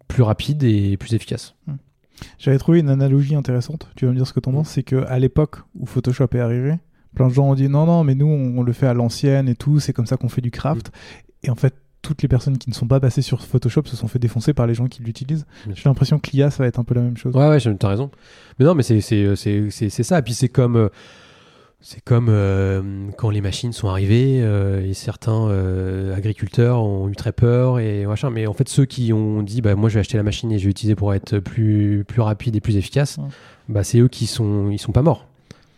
plus 0.07 0.23
rapide 0.23 0.63
et 0.63 0.97
plus 0.97 1.13
efficace. 1.13 1.55
J'avais 2.39 2.57
trouvé 2.57 2.79
une 2.79 2.89
analogie 2.89 3.35
intéressante, 3.35 3.89
tu 3.95 4.05
vas 4.05 4.11
me 4.11 4.17
dire 4.17 4.25
ce 4.25 4.33
que 4.33 4.39
t'en 4.39 4.51
Mm. 4.51 4.55
penses, 4.55 4.69
c'est 4.69 4.83
que 4.83 5.05
à 5.07 5.19
l'époque 5.19 5.57
où 5.77 5.85
Photoshop 5.85 6.29
est 6.33 6.39
arrivé, 6.39 6.75
plein 7.13 7.27
de 7.27 7.33
gens 7.33 7.49
ont 7.49 7.55
dit 7.55 7.69
non, 7.69 7.85
non, 7.85 8.03
mais 8.03 8.15
nous 8.15 8.25
on, 8.27 8.57
on 8.59 8.63
le 8.63 8.73
fait 8.73 8.87
à 8.87 8.93
l'ancienne 8.93 9.47
et 9.47 9.55
tout, 9.55 9.79
c'est 9.79 9.93
comme 9.93 10.07
ça 10.07 10.17
qu'on 10.17 10.29
fait 10.29 10.41
du 10.41 10.49
craft. 10.51 10.91
Et 11.43 11.49
en 11.51 11.55
fait, 11.55 11.75
toutes 12.01 12.21
les 12.21 12.27
personnes 12.27 12.57
qui 12.57 12.69
ne 12.69 12.75
sont 12.75 12.87
pas 12.87 12.99
passées 12.99 13.21
sur 13.21 13.41
Photoshop 13.43 13.83
se 13.85 13.95
sont 13.95 14.07
fait 14.07 14.17
défoncer 14.19 14.53
par 14.53 14.65
les 14.65 14.73
gens 14.73 14.87
qui 14.87 15.03
l'utilisent. 15.03 15.45
J'ai 15.73 15.83
l'impression 15.89 16.17
que 16.19 16.31
l'IA, 16.31 16.49
ça 16.49 16.63
va 16.63 16.67
être 16.67 16.79
un 16.79 16.83
peu 16.83 16.95
la 16.95 17.01
même 17.01 17.17
chose. 17.17 17.35
Ouais, 17.35 17.47
ouais, 17.49 17.59
t'as 17.77 17.89
raison. 17.89 18.09
Mais 18.57 18.65
non, 18.65 18.73
mais 18.75 18.83
c'est 18.83 19.01
c'est 19.01 20.03
ça. 20.03 20.19
Et 20.19 20.21
puis 20.21 20.33
c'est 20.33 20.49
comme 20.49 20.75
euh, 20.77 20.89
c'est 21.79 22.01
comme 22.03 22.27
euh, 22.29 22.81
quand 23.17 23.29
les 23.29 23.41
machines 23.41 23.71
sont 23.71 23.87
arrivées 23.87 24.39
euh, 24.41 24.85
et 24.85 24.93
certains 24.93 25.47
euh, 25.49 26.15
agriculteurs 26.15 26.81
ont 26.83 27.07
eu 27.07 27.15
très 27.15 27.31
peur 27.31 27.79
et 27.79 28.05
machin. 28.05 28.29
Mais 28.29 28.47
en 28.47 28.53
fait, 28.53 28.67
ceux 28.67 28.85
qui 28.85 29.13
ont 29.13 29.43
dit 29.43 29.61
bah 29.61 29.75
moi 29.75 29.87
je 29.89 29.95
vais 29.95 29.99
acheter 29.99 30.17
la 30.17 30.23
machine 30.23 30.51
et 30.51 30.57
je 30.57 30.63
vais 30.63 30.69
l'utiliser 30.69 30.95
pour 30.95 31.13
être 31.13 31.39
plus 31.39 32.03
plus 32.07 32.21
rapide 32.21 32.55
et 32.55 32.61
plus 32.61 32.77
efficace, 32.77 33.19
bah 33.69 33.83
c'est 33.83 33.99
eux 33.99 34.07
qui 34.07 34.25
sont 34.25 34.69
ils 34.71 34.79
sont 34.79 34.91
pas 34.91 35.03
morts. 35.03 35.27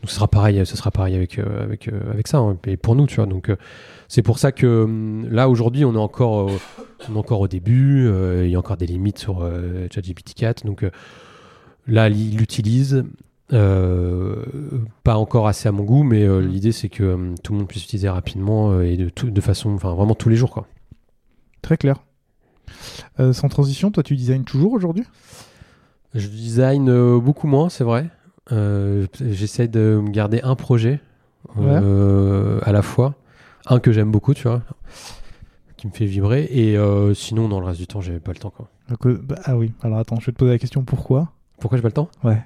Donc 0.01 0.09
ce 0.09 0.15
sera 0.15 0.29
pareil, 0.29 0.65
ce 0.65 0.77
sera 0.77 0.91
pareil 0.91 1.15
avec 1.15 1.39
avec 1.39 1.89
avec 1.89 2.27
ça. 2.27 2.37
hein. 2.37 2.57
Et 2.65 2.77
pour 2.77 2.95
nous, 2.95 3.05
tu 3.05 3.17
vois. 3.17 3.25
Donc 3.25 3.51
c'est 4.07 4.21
pour 4.21 4.39
ça 4.39 4.53
que 4.53 4.83
hum, 4.83 5.27
là 5.29 5.49
aujourd'hui 5.49 5.83
on 5.83 5.93
est 5.93 5.97
encore 5.97 6.49
on 7.09 7.15
est 7.15 7.17
encore 7.17 7.41
au 7.41 7.49
début. 7.49 8.09
il 8.43 8.49
y 8.49 8.55
a 8.55 8.59
encore 8.59 8.77
des 8.77 8.87
limites 8.87 9.19
sur 9.19 9.45
ChatGPT 9.91 10.33
4. 10.33 10.65
Donc 10.65 10.85
Là, 11.89 12.07
il 12.09 12.37
l'utilise. 12.37 13.03
Euh, 13.53 14.45
pas 15.03 15.15
encore 15.17 15.47
assez 15.47 15.67
à 15.67 15.71
mon 15.71 15.83
goût, 15.83 16.03
mais 16.03 16.23
euh, 16.23 16.41
Mm. 16.41 16.47
l'idée 16.47 16.71
c'est 16.71 16.89
que 16.89 17.03
euh, 17.03 17.33
tout 17.43 17.53
le 17.53 17.59
monde 17.59 17.67
puisse 17.67 17.83
l'utiliser 17.83 18.09
rapidement 18.09 18.79
et 18.81 18.95
de, 18.97 19.09
tout- 19.09 19.29
de 19.31 19.41
façon, 19.41 19.71
enfin 19.73 19.93
vraiment 19.95 20.15
tous 20.15 20.29
les 20.29 20.35
jours 20.35 20.51
quoi. 20.51 20.67
Très 21.61 21.77
clair. 21.77 21.97
Sans 23.33 23.49
transition, 23.49 23.91
toi 23.91 24.03
tu 24.03 24.15
designes 24.15 24.43
toujours 24.45 24.71
aujourd'hui? 24.73 25.03
Je 26.15 26.27
design 26.27 27.17
beaucoup 27.19 27.47
moins, 27.47 27.69
c'est 27.69 27.83
vrai. 27.83 28.09
J'essaie 28.51 29.67
de 29.67 29.99
me 30.01 30.09
garder 30.09 30.41
un 30.41 30.55
projet 30.55 31.01
à 31.57 32.71
la 32.71 32.81
fois, 32.81 33.15
un 33.65 33.79
que 33.79 33.91
j'aime 33.91 34.11
beaucoup, 34.11 34.33
tu 34.33 34.43
vois, 34.47 34.61
qui 35.77 35.87
me 35.87 35.91
fait 35.91 36.05
vibrer, 36.05 36.47
et 36.51 36.77
euh, 36.77 37.13
sinon 37.13 37.47
dans 37.49 37.59
le 37.59 37.65
reste 37.65 37.79
du 37.79 37.87
temps, 37.87 38.01
j'avais 38.01 38.19
pas 38.19 38.31
le 38.33 38.39
temps 38.39 38.51
quoi. 38.51 38.69
Bah, 39.03 39.35
Ah 39.45 39.57
oui, 39.57 39.71
alors 39.81 39.99
attends, 39.99 40.19
je 40.19 40.25
vais 40.27 40.31
te 40.31 40.37
poser 40.37 40.51
la 40.51 40.57
question 40.59 40.83
pourquoi? 40.83 41.31
Pourquoi 41.59 41.77
j'ai 41.77 41.81
pas 41.81 41.89
le 41.89 41.93
temps? 41.93 42.09
Ouais. 42.23 42.41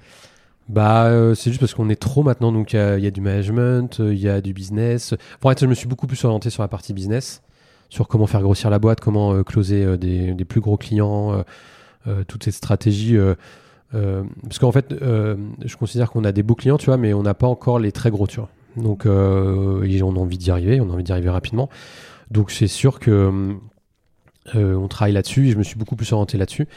Bah, 0.69 1.05
euh, 1.05 1.35
c'est 1.35 1.49
juste 1.49 1.59
parce 1.59 1.73
qu'on 1.73 1.89
est 1.89 1.99
trop 1.99 2.23
maintenant. 2.23 2.51
Donc, 2.51 2.73
il 2.73 2.77
y 2.77 3.07
a- 3.07 3.11
du 3.11 3.21
management, 3.21 3.99
euh, 3.99 4.13
il 4.13 4.19
y 4.19 4.29
a 4.29 4.41
du 4.41 4.53
business. 4.53 5.13
Pour 5.39 5.51
être, 5.51 5.59
je 5.59 5.65
me 5.67 5.73
suis 5.75 5.87
beaucoup 5.87 6.07
plus 6.07 6.23
orienté 6.23 6.49
sur 6.49 6.63
la 6.63 6.67
partie 6.69 6.93
business, 6.93 7.41
sur 7.89 8.07
comment 8.07 8.27
faire 8.27 8.41
grossir 8.41 8.69
la 8.69 8.79
boîte, 8.79 8.99
comment 9.01 9.33
euh, 9.33 9.43
closer 9.43 9.97
des, 9.97 10.33
plus 10.45 10.61
gros 10.61 10.77
clients, 10.77 11.33
euh, 11.33 11.43
euh, 12.07 12.23
toute 12.27 12.43
cette 12.45 12.53
stratégie. 12.55 13.17
euh, 13.17 13.35
euh, 13.93 14.23
parce 14.43 14.57
qu'en 14.57 14.71
fait, 14.71 14.87
je 14.99 15.75
considère 15.77 16.09
qu'on 16.11 16.23
a 16.23 16.31
des 16.31 16.41
beaux 16.43 16.55
clients, 16.55 16.77
tu 16.77 16.87
vois, 16.87 16.97
mais 16.97 17.13
on 17.13 17.21
n'a 17.23 17.35
pas 17.35 17.47
encore 17.47 17.77
les 17.77 17.91
très 17.91 18.09
gros, 18.09 18.25
tu 18.25 18.37
vois. 18.39 18.49
Donc, 18.75 19.03
on 19.05 19.11
a 19.81 20.19
envie 20.19 20.37
d'y 20.39 20.49
arriver, 20.49 20.81
on 20.81 20.89
a 20.89 20.93
envie 20.93 21.03
d'y 21.03 21.11
arriver 21.11 21.29
rapidement. 21.29 21.69
Donc, 22.31 22.49
c'est 22.49 22.67
sûr 22.67 22.99
que 22.99 23.53
on 24.55 24.87
travaille 24.87 25.13
là-dessus 25.13 25.47
et 25.47 25.51
je 25.51 25.57
me 25.57 25.63
suis 25.63 25.75
beaucoup 25.77 25.95
plus 25.95 26.11
orienté 26.11 26.37
là-dessus. 26.39 26.67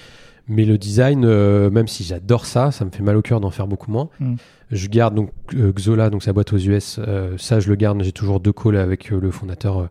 Mais 0.49 0.65
le 0.65 0.79
design, 0.79 1.25
euh, 1.25 1.71
même 1.71 1.89
si 1.89 2.05
j'adore 2.05 2.47
ça, 2.47 2.71
ça 2.71 2.85
me 2.85 2.91
fait 2.91 3.03
mal 3.03 3.17
au 3.17 3.23
cœur 3.23 3.41
d'en 3.41 3.51
faire 3.51 3.67
beaucoup 3.67 3.91
moins. 3.91 4.09
Mm. 4.21 4.35
Je 4.71 4.87
garde 4.89 5.15
donc 5.15 5.31
euh, 5.55 5.73
Xola, 5.73 6.11
donc 6.11 6.23
sa 6.23 6.33
boîte 6.33 6.53
aux 6.53 6.59
US, 6.59 6.99
euh, 6.99 7.35
ça 7.39 7.61
je 7.61 7.69
le 7.69 7.75
garde. 7.77 8.03
J'ai 8.03 8.13
toujours 8.13 8.41
deux 8.41 8.53
calls 8.53 8.77
avec 8.77 9.13
euh, 9.13 9.21
le 9.21 9.31
fondateur 9.31 9.89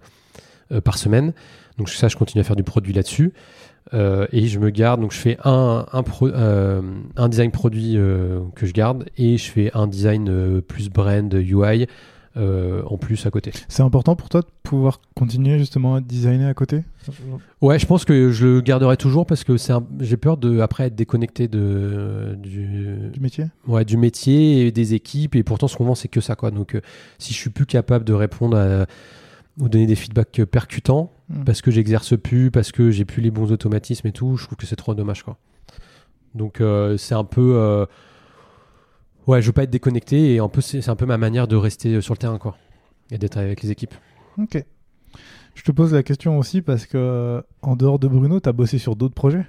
par 0.84 0.97
semaine. 0.97 1.34
Donc 1.78 1.89
ça, 1.89 2.08
je 2.08 2.16
continue 2.16 2.41
à 2.41 2.43
faire 2.43 2.56
du 2.56 2.64
produit 2.64 2.93
là-dessus. 2.93 3.34
Euh, 3.93 4.26
et 4.32 4.47
je 4.47 4.58
me 4.58 4.72
garde, 4.72 4.99
donc 5.01 5.12
je 5.14 5.18
fais 5.20 5.38
un, 5.43 5.86
un, 5.93 6.01
pro- 6.03 6.28
euh, 6.30 6.82
un 7.18 7.30
design 7.30 7.51
produit 7.51 7.97
euh, 7.97 8.39
que 8.56 8.66
je 8.66 8.74
garde 8.74 9.06
et 9.18 9.38
je 9.38 9.51
fais 9.51 9.70
un 9.76 9.86
design 9.86 10.28
euh, 10.28 10.62
plus 10.62 10.89
brand 10.89 11.32
UI 11.32 11.86
euh, 12.38 12.84
en 12.88 12.98
plus 12.98 13.26
à 13.26 13.32
côté. 13.32 13.52
C'est 13.70 13.82
important 13.84 14.16
pour 14.16 14.30
toi 14.30 14.42
de 14.42 14.48
pouvoir 14.64 15.00
continuer 15.16 15.58
justement 15.58 15.96
à 15.96 16.02
designer 16.02 16.48
à 16.50 16.54
côté? 16.54 16.84
Ouais, 17.62 17.80
je 17.80 17.86
pense 17.86 18.04
que 18.06 18.32
je 18.32 18.46
le 18.48 18.62
garderai 18.62 18.98
toujours 18.98 19.26
parce 19.26 19.44
que 19.44 19.54
un- 19.72 19.86
j'ai 20.00 20.18
peur 20.18 20.38
de 20.38 20.60
après 20.60 20.86
être 20.88 20.96
déconnecté 20.96 21.48
de 21.48 22.36
du, 22.38 23.10
du 23.14 23.20
métier? 23.20 23.46
ouais, 23.68 23.86
du 23.86 23.96
métier 23.98 24.68
et 24.68 24.72
des 24.72 24.94
équipes 24.94 25.36
et 25.36 25.44
pourtant 25.44 25.68
ce 25.68 25.78
qu'on 25.78 25.86
vend 25.86 25.96
c'est 25.96 26.08
que 26.10 26.20
ça 26.22 26.36
quoi. 26.36 26.52
Donc 26.52 26.76
euh, 26.76 26.82
si 27.20 27.34
je 27.34 27.38
suis 27.40 27.50
plus 27.52 27.66
capable 27.66 28.04
de 28.06 28.14
répondre 28.14 28.58
à, 28.58 28.86
ou 29.60 29.70
donner 29.70 29.86
des 29.88 29.96
feedbacks 29.96 30.44
percutants 30.46 31.12
Mm. 31.28 31.44
parce 31.44 31.64
que 31.64 31.72
j'exerce 31.72 32.16
plus, 32.16 32.52
parce 32.52 32.72
que 32.72 32.92
j'ai 32.92 33.04
plus 33.04 33.20
les 33.20 33.32
bons 33.32 33.52
automatismes 33.52 34.06
et 34.06 34.12
tout, 34.12 34.38
je 34.38 34.46
trouve 34.46 34.58
que 34.60 34.68
c'est 34.68 34.76
trop 34.76 34.94
dommage 34.94 35.24
quoi. 35.24 35.38
Donc 36.36 36.62
euh, 36.62 36.98
c'est 36.98 37.16
un 37.16 37.24
peu 37.24 37.88
ouais, 39.28 39.41
je 39.41 39.47
veux 39.47 39.53
pas 39.53 39.63
être 39.63 39.69
déconnecté 39.69 40.36
et 40.36 40.39
un 40.39 40.49
peu 40.49 40.61
c'est 40.61 40.88
un 40.89 40.95
peu 40.95 41.05
ma 41.05 41.17
manière 41.17 41.47
de 41.47 41.55
rester 41.55 41.93
euh, 41.95 42.01
sur 42.01 42.13
le 42.13 42.19
terrain 42.19 42.38
quoi 42.38 42.57
et 43.11 43.17
d'être 43.17 43.38
avec 43.38 43.61
les 43.61 43.71
équipes. 43.71 43.93
Ok. 44.38 44.63
Je 45.55 45.63
te 45.63 45.71
pose 45.71 45.93
la 45.93 46.03
question 46.03 46.38
aussi 46.38 46.61
parce 46.61 46.86
que 46.86 46.97
euh, 46.97 47.41
en 47.61 47.76
dehors 47.76 47.97
de 47.97 48.07
Bruno, 48.07 48.39
tu 48.41 48.49
as 48.49 48.51
bossé 48.51 48.78
sur 48.78 48.95
d'autres 48.95 49.13
projets? 49.13 49.45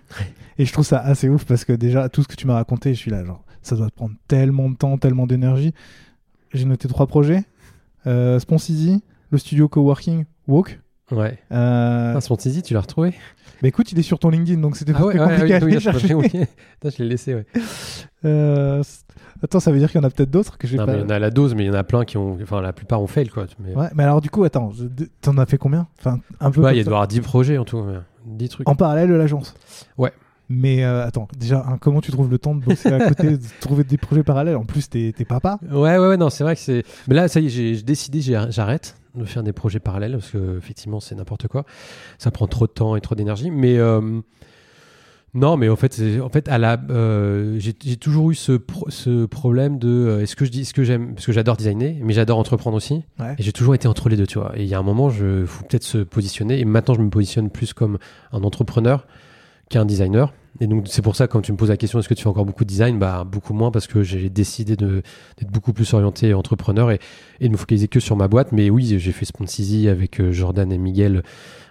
Et 0.59 0.65
je 0.65 0.73
trouve 0.73 0.87
ça 0.87 1.01
assez 1.01 1.29
ouf 1.29 1.45
parce 1.45 1.65
que 1.65 1.73
déjà, 1.73 2.09
tout 2.09 2.23
ce 2.23 2.29
que 2.29 2.37
tu 2.37 2.47
m'as 2.47 2.55
raconté, 2.55 2.95
je 2.95 2.99
suis 2.99 3.11
là, 3.11 3.25
genre, 3.25 3.45
ça 3.63 3.75
doit 3.75 3.91
te 3.91 3.95
prendre 3.95 4.15
tellement 4.29 4.71
de 4.71 4.77
temps, 4.77 4.99
tellement 4.99 5.27
d'énergie. 5.27 5.75
J'ai 6.53 6.65
noté 6.65 6.87
trois 6.87 7.09
projets 7.09 7.45
euh, 8.07 8.39
le 9.31 9.39
studio 9.39 9.69
coworking 9.69 10.25
Walk. 10.47 10.81
Ouais. 11.11 11.39
Euh, 11.53 12.15
Ah, 12.17 12.37
tu 12.65 12.75
l'as 12.75 12.81
retrouvé? 12.81 13.15
Bah 13.63 13.69
écoute, 13.69 13.91
il 13.93 13.99
est 13.99 14.03
sur 14.03 14.19
ton 14.19 14.31
LinkedIn, 14.31 14.61
donc 14.61 14.77
c'était 14.77 14.93
Ah 14.95 14.99
pas 14.99 15.07
ouais, 15.07 15.19
ouais, 15.19 15.27
compliqué 15.27 15.43
ouais, 15.45 15.55
à 15.55 15.65
oui, 15.65 15.73
aller 15.73 15.81
chercher. 15.81 16.09
Putain, 16.15 16.47
je 16.85 17.03
l'ai 17.03 17.09
laissé, 17.09 17.35
ouais. 17.35 17.47
Euh, 18.25 18.83
Attends, 19.43 19.61
ça 19.61 19.71
veut 19.73 19.79
dire 19.79 19.91
qu'il 19.91 20.01
y 20.01 20.05
en 20.05 20.07
a 20.07 20.11
peut-être 20.11 20.31
d'autres 20.31 20.59
que 20.59 20.67
j'ai 20.67 20.77
Non, 20.77 20.87
pas. 20.87 20.93
mais 20.93 20.99
il 20.99 21.03
y 21.03 21.05
en 21.05 21.11
a 21.11 21.19
la 21.19 21.31
dose, 21.31 21.55
mais 21.55 21.65
il 21.65 21.67
y 21.67 21.71
en 21.71 21.75
a 21.75 21.85
plein 21.85 22.05
qui 22.05 22.17
ont. 22.17 22.39
Enfin, 22.43 22.61
la 22.61 22.73
plupart 22.73 23.01
ont 23.03 23.07
fail, 23.07 23.29
quoi. 23.29 23.47
Mais... 23.59 23.75
Ouais, 23.75 23.89
mais 23.95 24.03
alors 24.03 24.21
du 24.21 24.31
coup, 24.31 24.45
attends, 24.45 24.73
t'en 25.21 25.37
as 25.39 25.47
fait 25.47 25.59
combien 25.59 25.87
Enfin, 25.99 26.21
un 26.41 26.51
peu. 26.51 26.63
Ouais, 26.63 26.75
il 26.75 26.79
y 26.79 26.83
a 26.83 26.87
avoir 26.87 27.07
10 27.09 27.21
projets 27.21 27.59
en 27.59 27.65
tout. 27.65 27.79
ouais. 27.79 27.99
10 28.27 28.49
trucs. 28.49 28.69
En 28.69 28.75
parallèle 28.75 29.09
de 29.09 29.15
l'agence. 29.15 29.55
Ouais. 29.99 30.13
Mais 30.49 30.85
euh, 30.85 31.05
attends, 31.05 31.27
déjà, 31.39 31.65
hein, 31.69 31.77
comment 31.81 32.01
tu 32.01 32.13
trouves 32.13 32.31
le 32.31 32.39
temps 32.39 32.55
de 32.55 32.61
bosser 32.65 32.89
à 32.93 33.09
côté, 33.09 33.31
de 33.37 33.43
trouver 33.61 33.83
des 33.85 33.97
projets 33.97 34.23
parallèles? 34.23 34.57
En 34.57 34.65
plus, 34.65 34.89
t'es 34.89 35.13
papa. 35.29 35.59
Ouais, 35.71 35.99
ouais, 35.99 36.09
ouais, 36.09 36.17
non, 36.17 36.31
c'est 36.31 36.45
vrai 36.45 36.55
que 36.55 36.61
c'est. 36.61 36.85
Mais 37.09 37.15
là, 37.17 37.27
ça 37.29 37.41
y 37.41 37.47
est, 37.47 37.49
j'ai 37.49 37.83
décidé, 37.83 38.21
j'arrête 38.21 38.97
de 39.17 39.25
faire 39.25 39.43
des 39.43 39.53
projets 39.53 39.81
parallèles 39.81 40.13
parce 40.13 40.31
que, 40.31 40.57
effectivement, 40.59 41.01
c'est 41.01 41.15
n'importe 41.15 41.49
quoi. 41.49 41.65
Ça 42.19 42.31
prend 42.31 42.47
trop 42.47 42.67
de 42.67 42.73
temps 42.73 42.97
et 42.97 43.01
trop 43.01 43.15
d'énergie. 43.15 43.51
Mais. 43.51 43.77
euh, 43.79 44.21
Non, 45.37 45.59
mais 45.59 45.69
en 45.69 45.77
fait, 45.77 46.01
en 46.23 46.31
fait, 46.31 46.49
à 46.49 46.57
la, 46.57 46.81
euh, 46.89 47.59
j'ai 47.59 47.97
toujours 47.97 48.31
eu 48.31 48.35
ce, 48.35 48.53
pro- 48.53 48.89
ce 48.89 49.27
problème 49.27 49.79
de 49.79 49.89
euh, 49.89 50.23
est-ce 50.23 50.35
que 50.35 50.47
je 50.47 50.51
dis 50.51 50.65
ce 50.65 50.73
que 50.73 50.83
j'aime 50.83 51.15
parce 51.15 51.27
que 51.27 51.33
j'adore 51.33 51.59
designer, 51.59 51.99
mais 52.03 52.15
j'adore 52.15 52.39
entreprendre 52.39 52.77
aussi. 52.77 53.03
Ouais. 53.21 53.35
Et 53.39 53.43
j'ai 53.43 53.53
toujours 53.53 53.75
été 53.75 53.87
entre 53.87 54.09
les 54.09 54.17
deux, 54.17 54.27
tu 54.27 54.39
vois. 54.39 54.53
Et 54.59 54.63
il 54.63 54.69
y 54.69 54.75
a 54.75 54.79
un 54.79 54.83
moment, 54.83 55.11
je 55.11 55.45
faut 55.45 55.63
peut-être 55.65 55.85
se 55.85 55.99
positionner. 55.99 56.59
Et 56.59 56.65
maintenant, 56.65 56.95
je 56.95 57.03
me 57.03 57.11
positionne 57.11 57.51
plus 57.51 57.75
comme 57.75 57.99
un 58.33 58.43
entrepreneur 58.45 59.07
qu'un 59.69 59.85
designer. 59.85 60.33
Et 60.59 60.67
donc, 60.67 60.87
c'est 60.89 61.03
pour 61.03 61.17
ça, 61.17 61.27
quand 61.27 61.43
tu 61.43 61.53
me 61.53 61.59
poses 61.59 61.69
la 61.69 61.77
question, 61.77 61.99
est-ce 61.99 62.09
que 62.09 62.15
tu 62.15 62.23
fais 62.23 62.31
encore 62.31 62.47
beaucoup 62.47 62.65
de 62.65 62.69
design? 62.71 62.99
Bah, 62.99 63.25
beaucoup 63.31 63.53
moins 63.53 63.71
parce 63.71 63.87
que 63.87 64.03
j'ai 64.03 64.31
décidé 64.31 64.75
d'être 64.75 65.51
beaucoup 65.53 65.75
plus 65.75 65.93
orienté 65.93 66.33
entrepreneur 66.33 66.91
et, 66.91 66.99
et 67.41 67.49
de 67.49 67.53
me 67.53 67.59
focaliser 67.59 67.89
que 67.89 68.01
sur 68.01 68.17
ma 68.17 68.27
boîte. 68.27 68.53
Mais 68.53 68.71
oui, 68.71 68.99
j'ai 68.99 69.13
fait 69.13 69.27
Sponsizy 69.27 69.87
avec 69.91 70.19
euh, 70.19 70.33
Jordan 70.33 70.73
et 70.73 70.79
Miguel, 70.79 71.23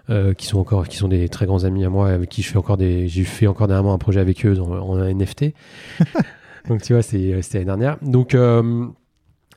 euh, 0.10 0.34
qui 0.34 0.46
sont 0.46 0.60
encore, 0.60 0.88
qui 0.88 0.98
sont 0.98 1.08
des 1.08 1.30
très 1.30 1.46
grands 1.46 1.64
amis 1.64 1.84
à 1.86 1.90
moi, 1.90 2.10
avec 2.10 2.30
qui 2.30 2.42
je 2.42 2.50
fais 2.50 2.58
encore 2.58 2.78
des, 2.78 3.08
j'ai 3.08 3.24
fait 3.24 3.48
encore 3.48 3.68
dernièrement 3.68 3.94
un 3.94 3.98
projet 3.98 4.20
avec 4.20 4.46
eux 4.46 4.60
en 4.60 4.98
NFT. 4.98 5.54
donc, 6.70 6.82
tu 6.82 6.94
vois, 6.94 7.02
c'est- 7.02 7.42
c'était 7.42 7.58
l'année 7.60 7.66
dernière. 7.66 7.98
Donc, 8.02 8.36
euh, 8.36 8.86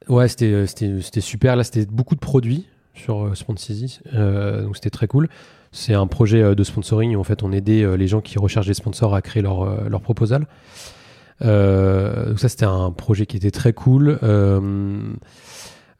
ouais, 0.08 0.28
c'était, 0.28 0.66
c'était, 0.66 1.00
c'était 1.02 1.20
super. 1.20 1.56
Là, 1.56 1.64
c'était 1.64 1.86
beaucoup 1.86 2.14
de 2.14 2.20
produits 2.20 2.66
sur 2.94 3.26
euh, 3.26 3.34
Sponsizy. 3.34 4.00
Euh, 4.14 4.62
donc, 4.62 4.76
c'était 4.76 4.90
très 4.90 5.06
cool. 5.06 5.28
C'est 5.70 5.92
un 5.94 6.06
projet 6.06 6.42
euh, 6.42 6.54
de 6.54 6.64
sponsoring 6.64 7.14
où 7.14 7.20
en 7.20 7.24
fait 7.24 7.42
on 7.42 7.52
aidait 7.52 7.82
euh, 7.82 7.96
les 7.98 8.06
gens 8.08 8.22
qui 8.22 8.38
recherchent 8.38 8.68
des 8.68 8.74
sponsors 8.74 9.14
à 9.14 9.20
créer 9.20 9.42
leur, 9.42 9.62
euh, 9.62 9.88
leur 9.90 10.00
proposal. 10.00 10.46
Euh, 11.42 12.30
donc 12.30 12.40
ça 12.40 12.48
c'était 12.48 12.64
un 12.64 12.90
projet 12.90 13.26
qui 13.26 13.36
était 13.36 13.50
très 13.52 13.72
cool. 13.74 14.18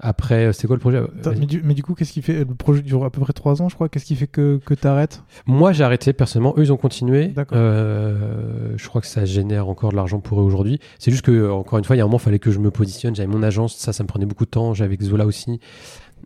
Euh, 0.05 0.09
après, 0.09 0.47
euh, 0.47 0.53
c'était 0.53 0.67
quoi 0.67 0.77
le 0.77 0.81
projet? 0.81 0.99
Attends, 0.99 1.33
mais, 1.39 1.47
du, 1.47 1.63
mais 1.63 1.75
du 1.75 1.83
coup, 1.83 1.95
qu'est-ce 1.95 2.13
qui 2.13 2.23
fait 2.23 2.41
Le 2.41 2.55
projet 2.55 2.83
dure 2.83 3.05
à 3.05 3.11
peu 3.11 3.21
près 3.21 3.33
3 3.33 3.63
ans, 3.63 3.69
je 3.69 3.75
crois? 3.75 3.89
Qu'est-ce 3.89 4.05
qui 4.05 4.17
fait 4.17 4.27
que, 4.27 4.61
que 4.65 4.75
t'arrêtes? 4.75 5.23
Moi 5.47 5.73
j'ai 5.73 5.85
arrêté 5.85 6.13
personnellement, 6.13 6.55
eux 6.57 6.63
ils 6.63 6.73
ont 6.73 6.77
continué. 6.77 7.29
D'accord. 7.29 7.59
Euh, 7.61 8.73
je 8.77 8.89
crois 8.89 9.01
que 9.01 9.07
ça 9.07 9.25
génère 9.25 9.69
encore 9.69 9.91
de 9.91 9.97
l'argent 9.97 10.21
pour 10.21 10.41
eux 10.41 10.45
aujourd'hui. 10.45 10.81
C'est 10.99 11.11
juste 11.11 11.25
que 11.25 11.51
encore 11.51 11.79
une 11.79 11.85
fois, 11.85 11.97
il 11.97 11.99
y 11.99 12.03
a 12.03 12.05
un 12.05 12.09
moment, 12.09 12.19
il 12.19 12.23
fallait 12.23 12.39
que 12.39 12.51
je 12.51 12.59
me 12.59 12.71
positionne. 12.71 13.15
J'avais 13.17 13.29
mon 13.33 13.43
agence, 13.43 13.77
ça, 13.77 13.93
ça 13.93 14.03
me 14.03 14.09
prenait 14.09 14.27
beaucoup 14.27 14.45
de 14.45 14.51
temps. 14.51 14.75
J'avais 14.75 14.97
Zola 15.01 15.27
aussi. 15.27 15.61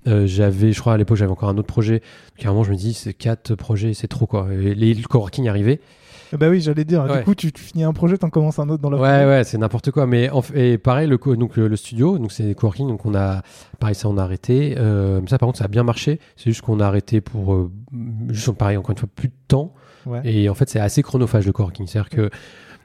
Euh, 0.09 0.27
j'avais, 0.27 0.73
je 0.73 0.81
crois 0.81 0.95
à 0.95 0.97
l'époque, 0.97 1.17
j'avais 1.17 1.31
encore 1.31 1.49
un 1.49 1.57
autre 1.59 1.69
projet. 1.69 2.01
Donc 2.37 2.47
à 2.47 2.49
un 2.49 2.53
moment, 2.53 2.65
je 2.65 2.73
me 2.73 2.77
dis, 2.77 2.93
c'est 2.93 3.15
quatre 3.15 3.55
projets, 3.55 3.95
c'est 3.95 4.09
trop 4.09 4.27
quoi. 4.27 4.49
Et 4.53 4.75
les, 4.75 4.95
le 4.95 5.07
coworking 5.07 5.49
arrivait. 5.49 5.81
Eh 6.33 6.37
Bah 6.37 6.49
oui, 6.49 6.61
j'allais 6.61 6.85
dire. 6.85 7.05
Ouais. 7.05 7.19
Du 7.19 7.25
coup, 7.25 7.35
tu, 7.35 7.53
tu 7.53 7.63
finis 7.63 7.85
un 7.85 7.93
projet, 7.93 8.17
t'en 8.19 8.31
commences 8.31 8.59
un 8.59 8.69
autre 8.69 8.83
dans 8.83 8.91
la 8.91 8.99
Ouais, 8.99 9.27
ouais, 9.27 9.45
c'est 9.45 9.59
n'importe 9.59 9.91
quoi. 9.91 10.07
Mais 10.07 10.31
en 10.31 10.41
f- 10.41 10.57
et 10.57 10.79
pareil, 10.79 11.07
le, 11.09 11.19
donc, 11.37 11.57
le, 11.57 11.69
le 11.69 11.77
studio, 11.77 12.19
donc 12.19 12.33
c'est 12.33 12.55
coworking, 12.55 12.89
donc 12.89 13.05
on 13.07 13.15
a, 13.15 13.43
pareil, 13.79 13.95
ça 13.95 14.09
on 14.09 14.17
a 14.19 14.23
arrêté. 14.23 14.75
Euh, 14.79 15.21
mais 15.23 15.29
ça, 15.29 15.39
par 15.39 15.47
contre, 15.49 15.59
ça 15.59 15.67
a 15.67 15.69
bien 15.69 15.83
marché. 15.85 16.21
C'est 16.37 16.51
juste 16.51 16.63
qu'on 16.63 16.81
a 16.81 16.87
arrêté 16.87 17.21
pour, 17.21 17.55
euh, 17.55 17.71
juste 18.31 18.51
pareil, 18.53 18.77
encore 18.77 18.91
une 18.93 18.99
fois, 18.99 19.09
plus 19.15 19.29
de 19.29 19.35
temps. 19.49 19.75
Ouais. 20.07 20.21
Et 20.25 20.49
en 20.49 20.55
fait, 20.55 20.69
c'est 20.69 20.81
assez 20.81 21.03
chronophage 21.03 21.47
le 21.47 21.53
coworking. 21.53 21.87
C'est-à-dire 21.87 22.11
que 22.11 22.31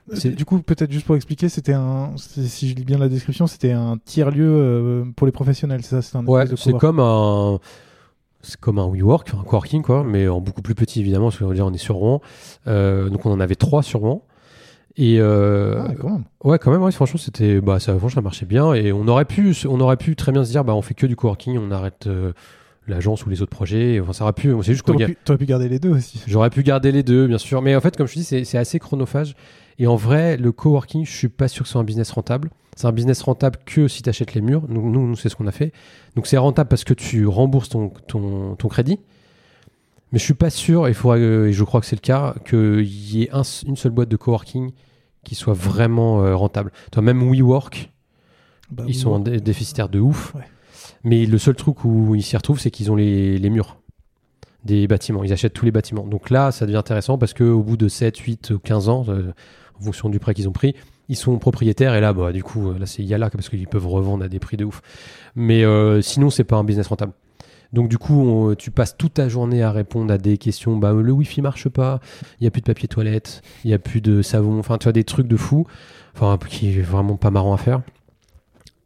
Euh, 0.10 0.30
Du 0.32 0.46
coup, 0.46 0.60
peut-être 0.62 0.90
juste 0.92 1.06
pour 1.06 1.18
expliquer, 1.18 1.50
c'était 1.50 1.74
un. 1.74 2.12
Si 2.16 2.70
je 2.70 2.76
lis 2.76 2.86
bien 2.86 2.98
la 2.98 3.10
description, 3.10 3.46
c'était 3.46 3.74
un 3.74 3.98
tiers-lieu 4.06 4.48
euh, 4.50 5.04
pour 5.18 5.26
les 5.28 5.34
professionnels, 5.34 5.82
c'est 5.84 5.96
ça? 5.98 6.02
C'est 6.02 6.16
un 6.18 6.26
Ouais, 6.26 6.46
c'est 6.56 6.72
comme 6.78 7.02
un. 7.02 7.60
C'est 8.48 8.58
comme 8.60 8.80
un 8.80 8.88
WeWork, 8.88 9.34
un 9.34 9.44
coworking, 9.44 9.82
quoi, 9.82 10.06
mais 10.06 10.30
en 10.30 10.40
beaucoup 10.40 10.62
plus 10.62 10.74
petit, 10.74 11.02
évidemment, 11.02 11.26
parce 11.26 11.38
qu'on 11.38 11.48
va 11.48 11.54
dire, 11.54 11.66
on 11.66 11.74
est 11.74 11.78
sur 11.78 11.96
Rouen. 11.96 12.22
Euh, 12.68 13.10
donc, 13.10 13.26
on 13.26 13.32
en 13.32 13.42
avait 13.42 13.56
trois 13.56 13.84
sur 13.84 14.00
Rouen. 14.00 14.24
Et 14.96 15.18
euh, 15.20 15.84
Ah, 15.86 15.92
quand 16.00 16.10
même. 16.10 16.24
ouais, 16.46 16.58
quand 16.58 16.72
même, 16.72 16.82
ouais, 16.82 16.92
franchement, 16.94 17.20
c'était, 17.22 17.60
bah, 17.60 17.80
ça, 17.80 17.92
franchement, 17.98 18.10
ça 18.16 18.22
marchait 18.22 18.46
bien. 18.46 18.74
Et 18.74 18.94
on 18.94 19.06
aurait 19.10 19.26
pu, 19.26 19.54
on 19.68 19.82
aurait 19.82 19.98
pu 19.98 20.16
très 20.16 20.32
bien 20.32 20.46
se 20.46 20.50
dire, 20.52 20.64
bah, 20.64 20.74
on 20.76 20.82
fait 20.82 20.94
que 20.94 21.06
du 21.06 21.16
coworking, 21.18 21.58
on 21.58 21.72
arrête 21.72 22.08
euh, 22.08 22.32
l'agence 22.88 23.26
ou 23.26 23.30
les 23.30 23.42
autres 23.42 23.52
projets. 23.52 24.00
Enfin, 24.00 24.14
ça 24.14 24.24
aurait 24.24 24.34
pu, 24.34 24.54
c'est 24.62 24.72
juste 24.74 24.84
qu'on 24.84 24.96
pu, 24.98 25.46
garder 25.46 25.70
les 25.70 25.80
deux 25.80 25.90
aussi. 25.90 26.22
J'aurais 26.28 26.50
pu 26.50 26.64
garder 26.64 26.92
les 26.92 27.04
deux, 27.04 27.28
bien 27.28 27.38
sûr. 27.38 27.62
Mais 27.62 27.76
en 27.76 27.82
fait, 27.82 27.96
comme 27.98 28.08
je 28.08 28.14
te 28.14 28.20
dis, 28.20 28.46
c'est 28.46 28.58
assez 28.58 28.80
chronophage. 28.80 29.36
Et 29.80 29.86
en 29.88 29.96
vrai, 29.96 30.38
le 30.38 30.52
coworking, 30.52 31.06
je 31.06 31.12
suis 31.16 31.28
pas 31.30 31.48
sûr 31.48 31.64
que 31.64 31.68
ce 31.68 31.74
soit 31.74 31.82
un 31.82 31.84
business 31.86 32.10
rentable. 32.12 32.50
C'est 32.76 32.88
un 32.88 32.92
business 32.92 33.22
rentable 33.22 33.58
que 33.66 33.88
si 33.88 34.02
tu 34.04 34.10
achètes 34.10 34.34
les 34.34 34.42
murs. 34.42 34.64
Nous, 34.70 34.90
nous, 34.90 35.08
nous, 35.08 35.16
c'est 35.16 35.30
ce 35.30 35.36
qu'on 35.36 35.48
a 35.48 35.52
fait. 35.52 35.72
Donc, 36.16 36.26
c'est 36.28 36.38
rentable 36.38 36.68
parce 36.68 36.84
que 36.84 36.94
tu 36.94 37.28
rembourses 37.28 37.70
ton, 37.70 37.90
ton, 38.08 38.56
ton 38.56 38.68
crédit. 38.68 39.00
Mais 40.12 40.20
je 40.20 40.24
suis 40.24 40.34
pas 40.34 40.50
sûr, 40.50 40.88
faudrait, 40.96 41.20
euh, 41.20 41.50
et 41.50 41.54
je 41.54 41.64
crois 41.64 41.80
que 41.82 41.86
c'est 41.86 41.96
le 41.98 42.02
cas, 42.02 42.34
qu'il 42.48 42.82
y 42.86 43.24
ait 43.24 43.30
un- 43.34 43.42
une 43.68 43.76
seule 43.76 43.92
boîte 43.92 44.10
de 44.10 44.16
coworking 44.16 44.72
qui 45.24 45.36
soit 45.36 45.54
vraiment 45.54 46.24
euh, 46.24 46.36
rentable. 46.36 46.72
Toi, 46.92 47.02
même 47.02 47.22
WeWork, 47.30 47.92
Bah, 48.72 48.84
ils 48.88 48.96
sont 48.96 49.20
déficitaires 49.20 49.90
de 49.90 50.00
ouf. 50.00 50.34
Ouais. 50.36 50.42
Mais 51.04 51.26
le 51.26 51.38
seul 51.38 51.56
truc 51.56 51.84
où 51.86 52.16
ils 52.16 52.24
s'y 52.24 52.36
retrouvent, 52.36 52.60
c'est 52.60 52.72
qu'ils 52.72 52.92
ont 52.92 52.96
les, 52.96 53.50
murs 53.50 53.78
des 54.64 54.88
bâtiments. 54.88 55.24
Ils 55.24 55.34
achètent 55.34 55.54
tous 55.54 55.66
les 55.66 55.72
bâtiments. 55.72 56.06
Donc 56.06 56.30
là, 56.30 56.52
ça 56.52 56.66
devient 56.66 56.78
intéressant 56.78 57.18
parce 57.18 57.34
qu'au 57.34 57.62
bout 57.62 57.78
de 57.78 57.88
7, 57.88 58.18
8 58.18 58.52
ou 58.52 58.60
15 58.60 58.90
ans, 58.90 59.06
euh, 59.10 59.32
en 59.80 59.84
fonction 59.84 60.10
du 60.10 60.20
prêt 60.20 60.34
qu'ils 60.34 60.50
ont 60.50 60.54
pris, 60.54 60.76
ils 61.10 61.16
sont 61.16 61.38
propriétaires. 61.40 61.96
Et 61.96 62.02
là, 62.02 62.14
bah, 62.14 62.32
du 62.32 62.44
coup, 62.44 62.70
euh, 62.70 62.80
là, 62.80 62.86
c'est 62.86 63.04
Yala 63.04 63.30
parce 63.30 63.50
qu'ils 63.50 63.68
peuvent 63.68 63.88
revendre 63.88 64.26
à 64.26 64.28
des 64.28 64.40
prix 64.40 64.58
de 64.58 64.66
ouf. 64.66 64.82
Mais 65.36 65.64
euh, 65.64 66.02
sinon, 66.02 66.30
c'est 66.30 66.44
pas 66.44 66.58
un 66.58 66.64
business 66.64 66.88
rentable. 66.88 67.14
Donc 67.74 67.90
du 67.90 67.98
coup, 67.98 68.56
tu 68.58 68.72
passes 68.72 68.96
toute 68.96 69.16
ta 69.16 69.28
journée 69.28 69.62
à 69.62 69.74
répondre 69.74 70.14
à 70.14 70.18
des 70.18 70.38
questions. 70.38 70.78
Bah, 70.78 70.94
le 70.94 71.12
Wi-Fi 71.12 71.42
marche 71.42 71.68
pas. 71.68 72.00
Il 72.40 72.46
y 72.46 72.48
a 72.48 72.50
plus 72.50 72.62
de 72.62 72.66
papier 72.66 72.88
toilette. 72.88 73.42
Il 73.66 73.70
y 73.70 73.74
a 73.74 73.80
plus 73.80 74.00
de 74.00 74.22
savon. 74.22 74.58
Enfin, 74.58 74.78
tu 74.78 74.86
vois 74.86 74.94
des 74.94 75.04
trucs 75.04 75.28
de 75.28 75.36
fou. 75.36 75.68
Enfin, 76.16 76.38
qui 76.48 76.70
est 76.70 76.82
vraiment 76.82 77.18
pas 77.18 77.30
marrant 77.30 77.54
à 77.54 77.58
faire. 77.58 77.82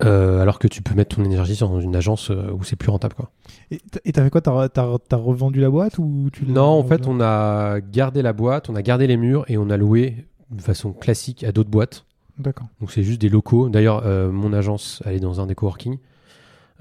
Euh, 0.04 0.42
alors 0.42 0.60
que 0.60 0.68
tu 0.68 0.82
peux 0.82 0.96
mettre 0.96 1.16
ton 1.16 1.24
énergie 1.24 1.58
dans 1.60 1.80
une 1.80 1.96
agence 1.96 2.32
euh, 2.32 2.52
où 2.52 2.64
c'est 2.64 2.76
plus 2.76 2.90
rentable, 2.90 3.14
quoi. 3.14 3.32
Et 3.70 4.12
t'as 4.12 4.24
fait 4.24 4.30
quoi? 4.30 4.42
T'as 4.42 4.70
t'as 4.70 5.18
revendu 5.18 5.62
la 5.62 5.70
boîte 5.70 5.98
ou 5.98 6.30
tu 6.32 6.46
Non, 6.46 6.64
en 6.64 6.84
fait, 6.84 7.08
on 7.08 7.22
a 7.22 7.80
gardé 7.80 8.22
la 8.22 8.34
boîte, 8.34 8.70
on 8.70 8.76
a 8.76 8.82
gardé 8.82 9.08
les 9.08 9.18
murs 9.18 9.46
et 9.48 9.58
on 9.58 9.70
a 9.70 9.78
loué 9.78 10.26
de 10.52 10.62
façon 10.62 10.94
classique 10.94 11.44
à 11.44 11.52
d'autres 11.52 11.70
boîtes. 11.70 12.06
D'accord. 12.38 12.68
Donc 12.80 12.92
c'est 12.92 13.04
juste 13.04 13.22
des 13.22 13.30
locaux. 13.30 13.70
D'ailleurs, 13.70 14.04
euh, 14.06 14.32
mon 14.32 14.54
agence, 14.54 15.02
elle 15.06 15.16
est 15.16 15.20
dans 15.20 15.40
un 15.42 15.48
des 15.48 15.56
coworking 15.56 15.98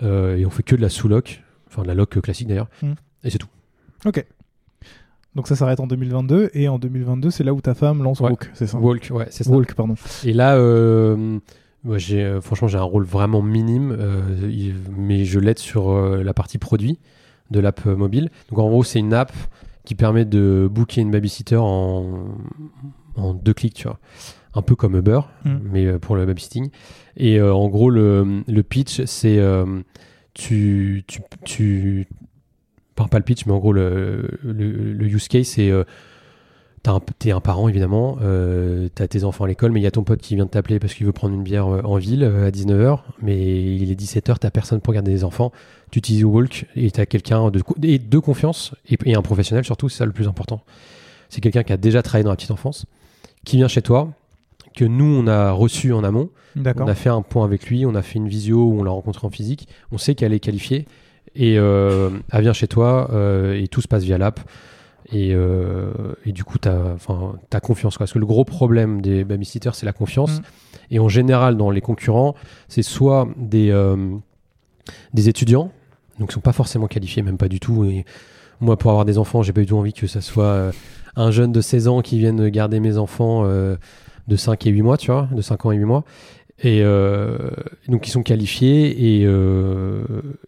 euh, 0.02 0.36
et 0.36 0.46
on 0.46 0.50
fait 0.50 0.62
que 0.62 0.76
de 0.76 0.80
la 0.80 0.88
sous-loc, 0.88 1.42
enfin 1.68 1.82
de 1.82 1.88
la 1.88 1.94
loc 1.94 2.20
classique 2.20 2.48
d'ailleurs. 2.48 2.68
Hmm. 2.82 2.94
Et 3.24 3.30
c'est 3.30 3.38
tout. 3.38 3.48
Ok. 4.06 4.24
Donc 5.34 5.46
ça 5.46 5.54
s'arrête 5.54 5.78
en 5.78 5.86
2022 5.86 6.50
et 6.54 6.68
en 6.68 6.78
2022, 6.78 7.30
c'est 7.30 7.44
là 7.44 7.52
où 7.54 7.60
ta 7.60 7.74
femme 7.74 8.02
lance 8.02 8.20
Ouais. 8.20 8.30
Walk, 8.30 8.50
c'est 8.54 8.66
ça? 8.66 8.78
Walk, 8.78 9.10
ouais, 9.12 9.28
c'est 9.30 9.44
ça. 9.44 9.50
Walk, 9.50 9.74
pardon. 9.74 9.94
Et 10.24 10.32
là, 10.32 10.56
euh, 10.56 11.38
moi, 11.84 11.98
j'ai, 11.98 12.22
euh, 12.22 12.40
franchement, 12.40 12.68
j'ai 12.68 12.78
un 12.78 12.82
rôle 12.82 13.04
vraiment 13.04 13.42
minime, 13.42 13.96
euh, 13.98 14.20
mais 14.96 15.24
je 15.24 15.38
l'aide 15.40 15.58
sur 15.58 15.90
euh, 15.90 16.22
la 16.22 16.34
partie 16.34 16.58
produit 16.58 16.98
de 17.50 17.58
l'app 17.60 17.84
mobile. 17.86 18.30
Donc 18.50 18.58
en 18.58 18.68
gros, 18.68 18.84
c'est 18.84 18.98
une 18.98 19.14
app 19.14 19.32
qui 19.84 19.94
permet 19.94 20.24
de 20.24 20.68
booker 20.70 21.00
une 21.00 21.10
babysitter 21.10 21.56
en, 21.56 22.28
en 23.16 23.34
deux 23.34 23.54
clics, 23.54 23.74
tu 23.74 23.84
vois. 23.88 23.98
Un 24.54 24.62
peu 24.62 24.74
comme 24.76 24.96
Uber, 24.96 25.20
Mm. 25.44 25.56
mais 25.72 25.98
pour 25.98 26.16
le 26.16 26.26
babysitting. 26.26 26.70
Et 27.16 27.38
euh, 27.38 27.54
en 27.54 27.68
gros, 27.68 27.88
le, 27.90 28.42
le 28.46 28.62
pitch, 28.62 29.04
c'est 29.06 29.40
tu, 30.34 31.02
tu, 31.06 31.20
tu, 31.44 32.06
enfin, 32.96 33.08
pas 33.08 33.18
le 33.18 33.24
pitch, 33.24 33.46
mais 33.46 33.52
en 33.52 33.58
gros, 33.58 33.72
le, 33.72 34.28
le, 34.42 34.92
le 34.92 35.06
use 35.06 35.28
case, 35.28 35.46
c'est 35.48 35.72
un- 36.86 37.00
T'es 37.18 37.30
un 37.32 37.40
parent 37.40 37.68
évidemment, 37.68 38.16
euh, 38.22 38.88
t'as 38.94 39.06
tes 39.06 39.24
enfants 39.24 39.44
à 39.44 39.48
l'école, 39.48 39.70
mais 39.72 39.80
il 39.80 39.82
y 39.82 39.86
a 39.86 39.90
ton 39.90 40.02
pote 40.02 40.20
qui 40.20 40.34
vient 40.34 40.46
de 40.46 40.50
t'appeler 40.50 40.78
parce 40.78 40.94
qu'il 40.94 41.04
veut 41.06 41.12
prendre 41.12 41.34
une 41.34 41.42
bière 41.42 41.66
euh, 41.68 41.82
en 41.84 41.96
ville 41.96 42.24
euh, 42.24 42.46
à 42.48 42.50
19h, 42.50 43.00
mais 43.22 43.36
il 43.76 43.90
est 43.92 44.00
17h, 44.00 44.38
t'as 44.38 44.50
personne 44.50 44.80
pour 44.80 44.94
garder 44.94 45.10
les 45.10 45.22
enfants, 45.24 45.52
tu 45.90 45.98
utilises 45.98 46.24
Walk 46.24 46.66
et 46.76 46.90
t'as 46.90 47.04
quelqu'un 47.06 47.50
de, 47.50 48.18
confiance 48.18 48.74
et, 48.88 48.96
et 49.04 49.14
un 49.14 49.22
professionnel 49.22 49.64
surtout, 49.64 49.88
c'est 49.88 49.98
ça 49.98 50.06
le 50.06 50.12
plus 50.12 50.26
important. 50.28 50.62
C'est 51.28 51.40
quelqu'un 51.40 51.62
qui 51.62 51.72
a 51.72 51.76
déjà 51.76 52.02
travaillé 52.02 52.24
dans 52.24 52.30
la 52.30 52.36
petite 52.36 52.50
enfance, 52.50 52.86
qui 53.44 53.56
vient 53.56 53.68
chez 53.68 53.82
toi, 53.82 54.10
que 54.74 54.84
nous 54.84 55.04
on 55.04 55.26
a 55.26 55.50
reçu 55.52 55.92
en 55.92 56.02
amont, 56.02 56.30
on 56.84 56.88
a 56.88 56.94
fait 56.94 57.10
un 57.10 57.22
point 57.22 57.44
avec 57.44 57.66
lui, 57.66 57.84
on 57.86 57.94
a 57.94 58.02
fait 58.02 58.18
une 58.18 58.28
visio 58.28 58.64
où 58.64 58.80
on 58.80 58.82
l'a 58.84 58.90
rencontré 58.90 59.26
en 59.26 59.30
physique, 59.30 59.68
on 59.92 59.98
sait 59.98 60.14
qu'elle 60.14 60.32
est 60.32 60.40
qualifiée 60.40 60.86
et 61.36 61.58
euh, 61.58 62.10
elle 62.32 62.42
vient 62.42 62.52
chez 62.52 62.66
toi 62.68 63.08
euh, 63.12 63.54
et 63.60 63.68
tout 63.68 63.80
se 63.82 63.88
passe 63.88 64.02
via 64.02 64.16
l'app. 64.18 64.40
Et, 65.12 65.32
euh, 65.34 65.92
et 66.24 66.32
du 66.32 66.44
coup, 66.44 66.58
tu 66.58 66.68
as, 66.68 67.60
confiance. 67.60 67.96
Quoi. 67.96 68.04
Parce 68.04 68.12
que 68.12 68.18
le 68.18 68.26
gros 68.26 68.44
problème 68.44 69.00
des 69.00 69.24
babysitters, 69.24 69.74
c'est 69.74 69.86
la 69.86 69.92
confiance. 69.92 70.38
Mm. 70.38 70.42
Et 70.92 70.98
en 70.98 71.08
général, 71.08 71.56
dans 71.56 71.70
les 71.70 71.80
concurrents, 71.80 72.34
c'est 72.68 72.82
soit 72.82 73.28
des, 73.36 73.70
euh, 73.70 74.16
des 75.12 75.28
étudiants, 75.28 75.72
donc 76.18 76.28
qui 76.28 76.34
sont 76.34 76.40
pas 76.40 76.52
forcément 76.52 76.86
qualifiés, 76.86 77.22
même 77.22 77.38
pas 77.38 77.48
du 77.48 77.60
tout. 77.60 77.84
Et 77.84 78.04
moi, 78.60 78.76
pour 78.76 78.90
avoir 78.90 79.04
des 79.04 79.18
enfants, 79.18 79.42
j'ai 79.42 79.52
pas 79.52 79.60
du 79.60 79.66
tout 79.66 79.76
envie 79.76 79.92
que 79.92 80.06
ça 80.06 80.20
soit 80.20 80.44
euh, 80.44 80.72
un 81.16 81.30
jeune 81.30 81.52
de 81.52 81.60
16 81.60 81.88
ans 81.88 82.02
qui 82.02 82.18
vienne 82.18 82.48
garder 82.48 82.78
mes 82.78 82.96
enfants 82.96 83.44
de 83.44 84.36
5 84.36 84.66
et 84.66 84.70
8 84.70 84.82
mois, 84.82 84.96
tu 84.96 85.10
vois, 85.10 85.28
de 85.32 85.42
5 85.42 85.66
ans 85.66 85.72
et 85.72 85.76
8 85.76 85.84
mois. 85.84 86.04
Et 86.62 86.84
donc, 87.88 88.06
ils 88.06 88.10
sont 88.10 88.22
qualifiés 88.22 89.22
et, 89.22 89.28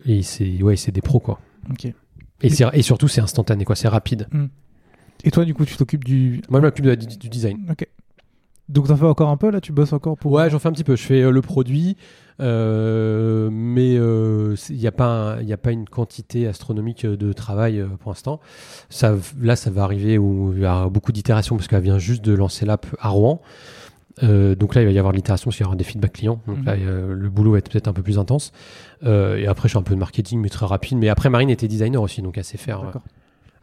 et 0.06 0.22
c'est 0.22 0.62
ouais, 0.62 0.76
c'est 0.76 0.92
des 0.92 1.00
pros, 1.00 1.18
quoi. 1.18 1.40
Ok. 1.70 1.92
Et, 2.42 2.48
et 2.74 2.82
surtout, 2.82 3.08
c'est 3.08 3.20
instantané, 3.20 3.64
quoi. 3.64 3.76
C'est 3.76 3.88
rapide. 3.88 4.26
Et 5.24 5.30
toi, 5.30 5.44
du 5.44 5.54
coup, 5.54 5.64
tu 5.64 5.76
t'occupes 5.76 6.04
du. 6.04 6.42
Moi, 6.50 6.60
je 6.60 6.64
m'occupe 6.66 6.84
de 6.84 6.94
du, 6.94 7.16
du 7.16 7.28
design. 7.28 7.66
Ok. 7.70 7.86
Donc 8.68 8.86
t'en 8.88 8.96
fais 8.96 9.04
encore 9.04 9.28
un 9.28 9.36
peu 9.36 9.50
là 9.50 9.60
Tu 9.60 9.70
bosses 9.72 9.92
encore 9.92 10.16
pour 10.16 10.32
Ouais, 10.32 10.48
j'en 10.48 10.58
fais 10.58 10.68
un 10.68 10.72
petit 10.72 10.84
peu. 10.84 10.96
Je 10.96 11.02
fais 11.02 11.20
euh, 11.22 11.30
le 11.30 11.42
produit, 11.42 11.96
euh, 12.40 13.50
mais 13.52 13.94
il 13.94 14.76
n'y 14.76 14.86
a, 14.86 14.92
pas 14.92 15.06
un- 15.36 15.42
y 15.42 15.52
a 15.52 15.56
pas 15.56 15.72
une 15.72 15.84
quantité 15.88 16.46
astronomique 16.46 17.04
de 17.04 17.32
travail 17.32 17.80
euh, 17.80 17.86
pour 18.00 18.12
l'instant. 18.12 18.40
Ça, 18.88 19.14
là, 19.40 19.56
ça 19.56 19.70
va 19.70 19.82
arriver 19.84 20.16
où 20.18 20.52
il 20.54 20.62
y 20.62 20.64
aura 20.66 20.88
beaucoup 20.88 21.12
d'itérations 21.12 21.56
parce 21.56 21.68
qu'elle 21.68 21.82
vient 21.82 21.98
juste 21.98 22.24
de 22.24 22.32
lancer 22.32 22.64
l'app 22.64 22.86
à 23.00 23.08
Rouen. 23.08 23.40
Euh, 24.22 24.54
donc 24.54 24.74
là, 24.74 24.82
il 24.82 24.84
va 24.84 24.90
y 24.92 24.98
avoir 24.98 25.12
l'itération 25.12 25.48
parce 25.48 25.56
qu'il 25.56 25.64
y 25.64 25.66
aura 25.66 25.76
des 25.76 25.84
feedbacks 25.84 26.12
clients. 26.12 26.40
Donc 26.46 26.58
Mhm. 26.58 26.64
là, 26.64 26.72
a- 26.72 26.76
le 27.14 27.28
boulot 27.30 27.52
va 27.52 27.58
être 27.58 27.70
peut-être 27.70 27.88
un 27.88 27.92
peu 27.92 28.02
plus 28.02 28.18
intense. 28.18 28.52
Euh, 29.04 29.36
et 29.36 29.46
après, 29.46 29.68
je 29.68 29.72
fais 29.72 29.78
un 29.78 29.82
peu 29.82 29.94
de 29.94 30.00
marketing, 30.00 30.40
mais 30.40 30.48
très 30.48 30.66
rapide. 30.66 30.98
Mais 30.98 31.08
après, 31.08 31.28
Marine 31.28 31.50
était 31.50 31.68
designer 31.68 32.00
aussi, 32.02 32.22
donc 32.22 32.38
sait 32.42 32.56
faire. 32.58 32.82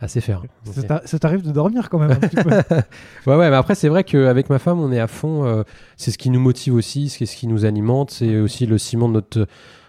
Euh, 0.01 0.07
sait 0.07 0.21
faire. 0.21 0.41
Ça 0.65 0.83
t'a- 0.83 1.01
Ça 1.05 1.19
t'arrive 1.19 1.41
de 1.43 1.51
dormir 1.51 1.89
quand 1.89 1.99
même 1.99 2.11
un 2.11 2.15
petit 2.15 2.35
peu. 2.35 2.49
Ouais, 3.27 3.35
ouais, 3.35 3.49
mais 3.49 3.55
après, 3.55 3.75
c'est 3.75 3.89
vrai 3.89 4.03
qu'avec 4.03 4.49
ma 4.49 4.59
femme, 4.59 4.79
on 4.79 4.91
est 4.91 4.99
à 4.99 5.07
fond. 5.07 5.45
euh, 5.45 5.63
c'est 5.97 6.11
ce 6.11 6.17
qui 6.17 6.29
nous 6.29 6.39
motive 6.39 6.73
aussi, 6.73 7.09
c'est 7.09 7.25
ce 7.25 7.35
qui 7.35 7.47
nous 7.47 7.65
alimente, 7.65 8.11
c'est 8.11 8.37
aussi 8.37 8.65
le 8.65 8.77
ciment 8.77 9.07
de 9.09 9.13
notre, 9.13 9.47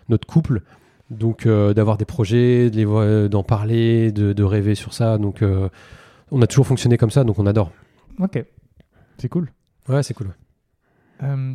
notre 0.08 0.26
couple. 0.26 0.62
Donc, 1.10 1.46
euh, 1.46 1.74
d'avoir 1.74 1.96
des 1.96 2.04
projets, 2.04 2.70
de 2.70 3.26
d'en 3.28 3.42
parler, 3.42 4.12
de, 4.12 4.32
de 4.32 4.42
rêver 4.44 4.76
sur 4.76 4.94
ça. 4.94 5.18
Donc, 5.18 5.42
on 6.30 6.42
a 6.42 6.46
toujours 6.46 6.66
fonctionné 6.68 6.96
comme 6.96 7.10
ça, 7.10 7.24
donc 7.24 7.38
on 7.40 7.46
adore. 7.46 7.72
ok, 8.20 8.44
c'est 9.18 9.28
cool. 9.28 9.50
Ouais, 9.88 10.02
c'est 10.04 10.14
cool. 10.14 10.28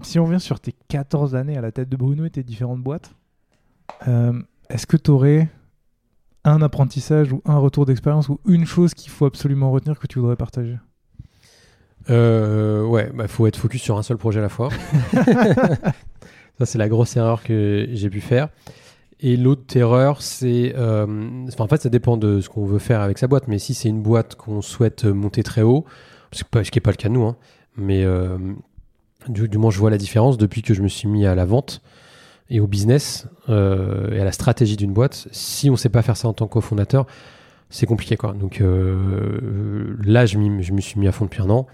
Si 0.03 0.19
on 0.19 0.25
revient 0.25 0.39
sur 0.39 0.59
tes 0.59 0.73
14 0.89 1.35
années 1.35 1.57
à 1.57 1.61
la 1.61 1.71
tête 1.71 1.89
de 1.89 1.95
Bruno 1.97 2.25
et 2.25 2.29
tes 2.29 2.43
différentes 2.43 2.81
boîtes, 2.81 3.11
euh, 4.07 4.33
est-ce 4.69 4.87
que 4.87 4.97
tu 4.97 5.11
aurais 5.11 5.49
un 6.43 6.61
apprentissage 6.61 7.31
ou 7.31 7.41
un 7.45 7.57
retour 7.57 7.85
d'expérience 7.85 8.29
ou 8.29 8.39
une 8.45 8.65
chose 8.65 8.93
qu'il 8.93 9.11
faut 9.11 9.25
absolument 9.25 9.71
retenir 9.71 9.99
que 9.99 10.07
tu 10.07 10.19
voudrais 10.19 10.35
partager? 10.35 10.77
Euh, 12.09 12.83
ouais, 12.83 13.11
bah, 13.13 13.27
faut 13.27 13.47
être 13.47 13.57
focus 13.57 13.81
sur 13.81 13.97
un 13.97 14.03
seul 14.03 14.17
projet 14.17 14.39
à 14.39 14.43
la 14.43 14.49
fois. 14.49 14.69
ça, 16.57 16.65
c'est 16.65 16.77
la 16.77 16.87
grosse 16.87 17.15
erreur 17.15 17.43
que 17.43 17.87
j'ai 17.91 18.09
pu 18.09 18.21
faire. 18.21 18.49
Et 19.21 19.37
l'autre 19.37 19.75
erreur, 19.75 20.21
c'est. 20.21 20.73
euh, 20.75 21.47
en 21.57 21.67
fait, 21.67 21.81
ça 21.81 21.89
dépend 21.89 22.17
de 22.17 22.41
ce 22.41 22.49
qu'on 22.49 22.65
veut 22.65 22.79
faire 22.79 23.01
avec 23.01 23.17
sa 23.17 23.27
boîte. 23.27 23.47
Mais 23.47 23.57
si 23.57 23.73
c'est 23.73 23.89
une 23.89 24.01
boîte 24.01 24.35
qu'on 24.35 24.61
souhaite 24.61 25.05
monter 25.05 25.41
très 25.41 25.61
haut, 25.61 25.85
ce 26.31 26.43
qui 26.43 26.77
n'est 26.77 26.81
pas 26.81 26.91
le 26.91 26.97
cas 26.97 27.07
de 27.07 27.13
nous, 27.13 27.25
hein, 27.25 27.37
mais 27.77 28.03
euh, 28.03 28.37
du, 29.27 29.47
du 29.47 29.57
moins, 29.57 29.71
je 29.71 29.79
vois 29.79 29.89
la 29.89 29.97
différence 29.97 30.37
depuis 30.37 30.61
que 30.61 30.73
je 30.73 30.81
me 30.81 30.87
suis 30.87 31.07
mis 31.07 31.25
à 31.25 31.33
la 31.33 31.45
vente 31.45 31.81
et 32.49 32.59
au 32.59 32.67
business 32.67 33.27
euh, 33.49 34.11
et 34.11 34.19
à 34.19 34.23
la 34.23 34.31
stratégie 34.31 34.77
d'une 34.77 34.93
boîte. 34.93 35.27
Si 35.31 35.69
on 35.69 35.73
ne 35.73 35.77
sait 35.77 35.89
pas 35.89 36.01
faire 36.01 36.17
ça 36.17 36.27
en 36.27 36.33
tant 36.33 36.47
que 36.47 36.53
cofondateur, 36.53 37.05
c'est 37.69 37.85
compliqué. 37.85 38.17
Quoi. 38.17 38.33
Donc 38.33 38.61
euh, 38.61 39.95
là, 40.03 40.25
je, 40.25 40.37
me 40.37 40.81
suis 40.81 40.99
mis 40.99 41.07
à 41.07 41.11
fond 41.11 41.25
depuis 41.25 41.41
un 41.41 41.49
an. 41.49 41.67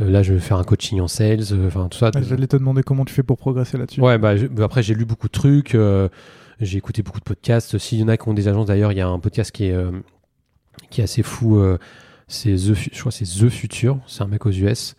Euh, 0.00 0.10
là, 0.10 0.22
je 0.22 0.32
vais 0.34 0.40
faire 0.40 0.56
un 0.56 0.64
coaching 0.64 1.00
en 1.00 1.08
sales, 1.08 1.44
enfin 1.66 1.88
tout 1.88 1.98
ça. 1.98 2.10
Ouais, 2.14 2.22
J'allais 2.22 2.46
te 2.46 2.56
demander 2.56 2.82
comment 2.82 3.04
tu 3.04 3.14
fais 3.14 3.22
pour 3.22 3.38
progresser 3.38 3.78
là-dessus. 3.78 4.00
Ouais, 4.00 4.18
bah, 4.18 4.36
je- 4.36 4.46
bah, 4.46 4.64
après, 4.64 4.82
j'ai 4.82 4.94
lu 4.94 5.04
beaucoup 5.04 5.28
de 5.28 5.32
trucs, 5.32 5.76
j'ai 6.60 6.78
écouté 6.78 7.02
beaucoup 7.02 7.20
de 7.20 7.24
podcasts. 7.24 7.78
S'il 7.78 7.98
y 7.98 8.02
en 8.02 8.08
a 8.08 8.16
qui 8.16 8.28
ont 8.28 8.34
des 8.34 8.48
agences, 8.48 8.66
d'ailleurs, 8.66 8.92
il 8.92 8.98
y 8.98 9.00
a 9.00 9.08
un 9.08 9.18
podcast 9.20 9.52
qui 9.52 9.64
est, 9.66 9.76
qui 10.90 11.00
est 11.00 11.04
assez 11.04 11.22
fou. 11.22 11.62
c'est 12.26 12.54
The, 12.54 12.74
je 12.74 13.00
crois 13.00 13.12
c'est 13.12 13.24
The 13.24 13.48
Future. 13.48 13.98
C'est 14.06 14.22
un 14.22 14.28
mec 14.28 14.44
aux 14.46 14.50
US 14.50 14.96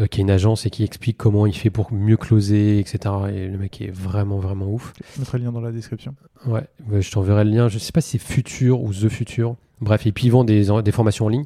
euh, 0.00 0.06
qui 0.06 0.20
a 0.20 0.22
une 0.22 0.30
agence 0.30 0.66
et 0.66 0.70
qui 0.70 0.84
explique 0.84 1.16
comment 1.16 1.46
il 1.46 1.54
fait 1.54 1.70
pour 1.70 1.92
mieux 1.92 2.16
closer, 2.16 2.78
etc. 2.78 2.98
Et 3.32 3.48
le 3.48 3.58
mec 3.58 3.80
est 3.80 3.90
vraiment, 3.90 4.38
vraiment 4.38 4.66
ouf. 4.66 4.92
Je 5.14 5.20
mettrai 5.20 5.38
le 5.38 5.44
lien 5.44 5.52
dans 5.52 5.60
la 5.60 5.72
description. 5.72 6.14
Ouais, 6.46 6.66
je 7.00 7.10
t'enverrai 7.10 7.44
le 7.44 7.50
lien. 7.50 7.68
Je 7.68 7.78
sais 7.78 7.92
pas 7.92 8.00
si 8.00 8.18
c'est 8.18 8.24
Future 8.24 8.82
ou 8.82 8.92
The 8.92 9.08
Future. 9.08 9.56
Bref, 9.80 10.06
et 10.06 10.12
puis 10.12 10.26
ils 10.26 10.30
vendent 10.30 10.48
des, 10.48 10.68
des 10.82 10.92
formations 10.92 11.26
en 11.26 11.28
ligne. 11.28 11.44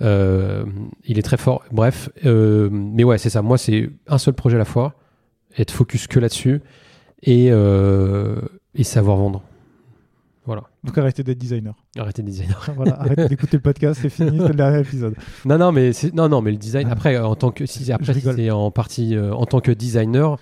Euh, 0.00 0.64
il 1.04 1.18
est 1.18 1.22
très 1.22 1.36
fort. 1.36 1.62
Bref, 1.72 2.08
euh, 2.24 2.68
mais 2.70 3.04
ouais, 3.04 3.18
c'est 3.18 3.30
ça. 3.30 3.42
Moi, 3.42 3.58
c'est 3.58 3.90
un 4.06 4.18
seul 4.18 4.34
projet 4.34 4.56
à 4.56 4.58
la 4.58 4.64
fois, 4.64 4.94
être 5.56 5.70
focus 5.70 6.06
que 6.06 6.20
là-dessus 6.20 6.60
et, 7.22 7.48
euh, 7.50 8.36
et 8.74 8.84
savoir 8.84 9.16
vendre. 9.16 9.42
Donc 10.84 10.96
arrêtez 10.96 11.22
d'être 11.22 11.38
designer. 11.38 11.74
Arrêtez 11.98 12.22
de 12.22 12.28
designer. 12.28 12.70
voilà, 12.76 13.00
arrêtez 13.00 13.28
d'écouter 13.28 13.56
le 13.56 13.62
podcast, 13.62 14.00
c'est 14.00 14.10
fini, 14.10 14.38
c'est 14.38 14.48
le 14.48 14.54
dernier 14.54 14.80
épisode. 14.80 15.14
non, 15.44 15.58
non, 15.58 15.72
mais 15.72 15.90
non, 16.14 16.28
non, 16.28 16.40
mais 16.40 16.52
le 16.52 16.56
design. 16.56 16.88
Après, 16.88 17.16
euh, 17.16 17.26
en 17.26 17.34
tant 17.34 17.50
que 17.50 17.66
si 17.66 17.90
après 17.92 18.14
c'est 18.14 18.50
en 18.50 18.70
partie 18.70 19.16
euh, 19.16 19.34
en 19.34 19.46
tant 19.46 19.60
que 19.60 19.72
designer, 19.72 20.38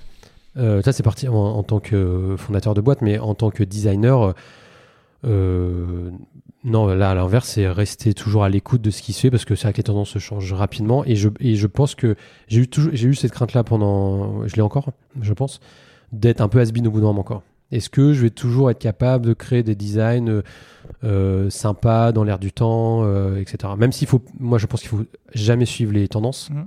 euh, 0.56 0.82
ça 0.82 0.92
c'est 0.92 1.02
parti 1.02 1.28
en, 1.28 1.34
en 1.34 1.62
tant 1.62 1.80
que 1.80 2.34
fondateur 2.38 2.74
de 2.74 2.80
boîte, 2.80 3.02
mais 3.02 3.18
en 3.18 3.34
tant 3.34 3.50
que 3.50 3.64
designer, 3.64 4.34
euh, 5.24 6.10
non, 6.64 6.86
là 6.88 7.10
à 7.10 7.14
l'inverse, 7.14 7.48
c'est 7.48 7.68
rester 7.68 8.12
toujours 8.12 8.44
à 8.44 8.48
l'écoute 8.48 8.82
de 8.82 8.90
ce 8.90 9.02
qui 9.02 9.12
se 9.12 9.20
fait 9.20 9.30
parce 9.30 9.44
que 9.44 9.54
c'est 9.54 9.64
vrai 9.64 9.72
que 9.72 9.78
les 9.78 9.84
tendances 9.84 10.10
se 10.10 10.18
changent 10.18 10.52
rapidement 10.52 11.04
et 11.04 11.16
je 11.16 11.28
et 11.40 11.54
je 11.54 11.66
pense 11.66 11.94
que 11.94 12.16
j'ai 12.48 12.62
eu 12.62 12.68
toujours 12.68 12.90
j'ai 12.94 13.08
eu 13.08 13.14
cette 13.14 13.32
crainte 13.32 13.52
là 13.52 13.64
pendant, 13.64 14.46
je 14.46 14.56
l'ai 14.56 14.62
encore, 14.62 14.90
je 15.20 15.32
pense, 15.32 15.60
d'être 16.12 16.40
un 16.40 16.48
peu 16.48 16.60
has-been 16.60 16.86
au 16.88 16.90
bout 16.90 17.00
d'un 17.00 17.06
moment 17.06 17.20
encore. 17.20 17.42
Est-ce 17.72 17.90
que 17.90 18.12
je 18.12 18.22
vais 18.22 18.30
toujours 18.30 18.70
être 18.70 18.78
capable 18.78 19.26
de 19.26 19.32
créer 19.34 19.62
des 19.62 19.74
designs 19.74 20.28
euh, 20.28 20.43
euh, 21.05 21.51
sympas 21.51 22.12
dans 22.12 22.22
l'air 22.24 22.38
du 22.38 22.52
temps, 22.52 23.02
euh, 23.05 23.36
etc. 23.40 23.72
Même 23.76 23.90
s'il 23.93 24.06
faut, 24.06 24.22
moi 24.38 24.59
je 24.59 24.66
pense 24.66 24.80
qu'il 24.80 24.88
faut 24.90 25.05
jamais 25.34 25.66
suivre 25.66 25.93
les 25.93 26.06
tendances, 26.09 26.48
Mhm. 26.51 26.66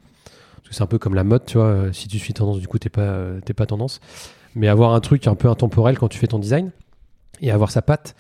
parce 0.58 0.70
que 0.70 0.76
c'est 0.76 0.84
un 0.84 0.88
peu 0.88 0.98
comme 1.00 1.16
la 1.16 1.24
mode, 1.24 1.46
tu 1.46 1.58
vois. 1.58 1.94
Si 1.94 2.08
tu 2.10 2.20
suis 2.20 2.34
tendance, 2.34 2.60
du 2.60 2.68
coup 2.68 2.78
t'es 2.80 2.90
pas, 2.90 3.28
t'es 3.46 3.54
pas 3.54 3.66
tendance. 3.66 4.02
Mais 4.56 4.68
avoir 4.68 4.94
un 4.94 5.00
truc 5.00 5.28
un 5.28 5.36
peu 5.36 5.48
intemporel 5.48 5.98
quand 5.98 6.10
tu 6.10 6.18
fais 6.18 6.28
ton 6.28 6.40
design 6.40 6.72
et 7.42 7.52
avoir 7.52 7.72
sa 7.72 7.82
patte. 7.82 8.16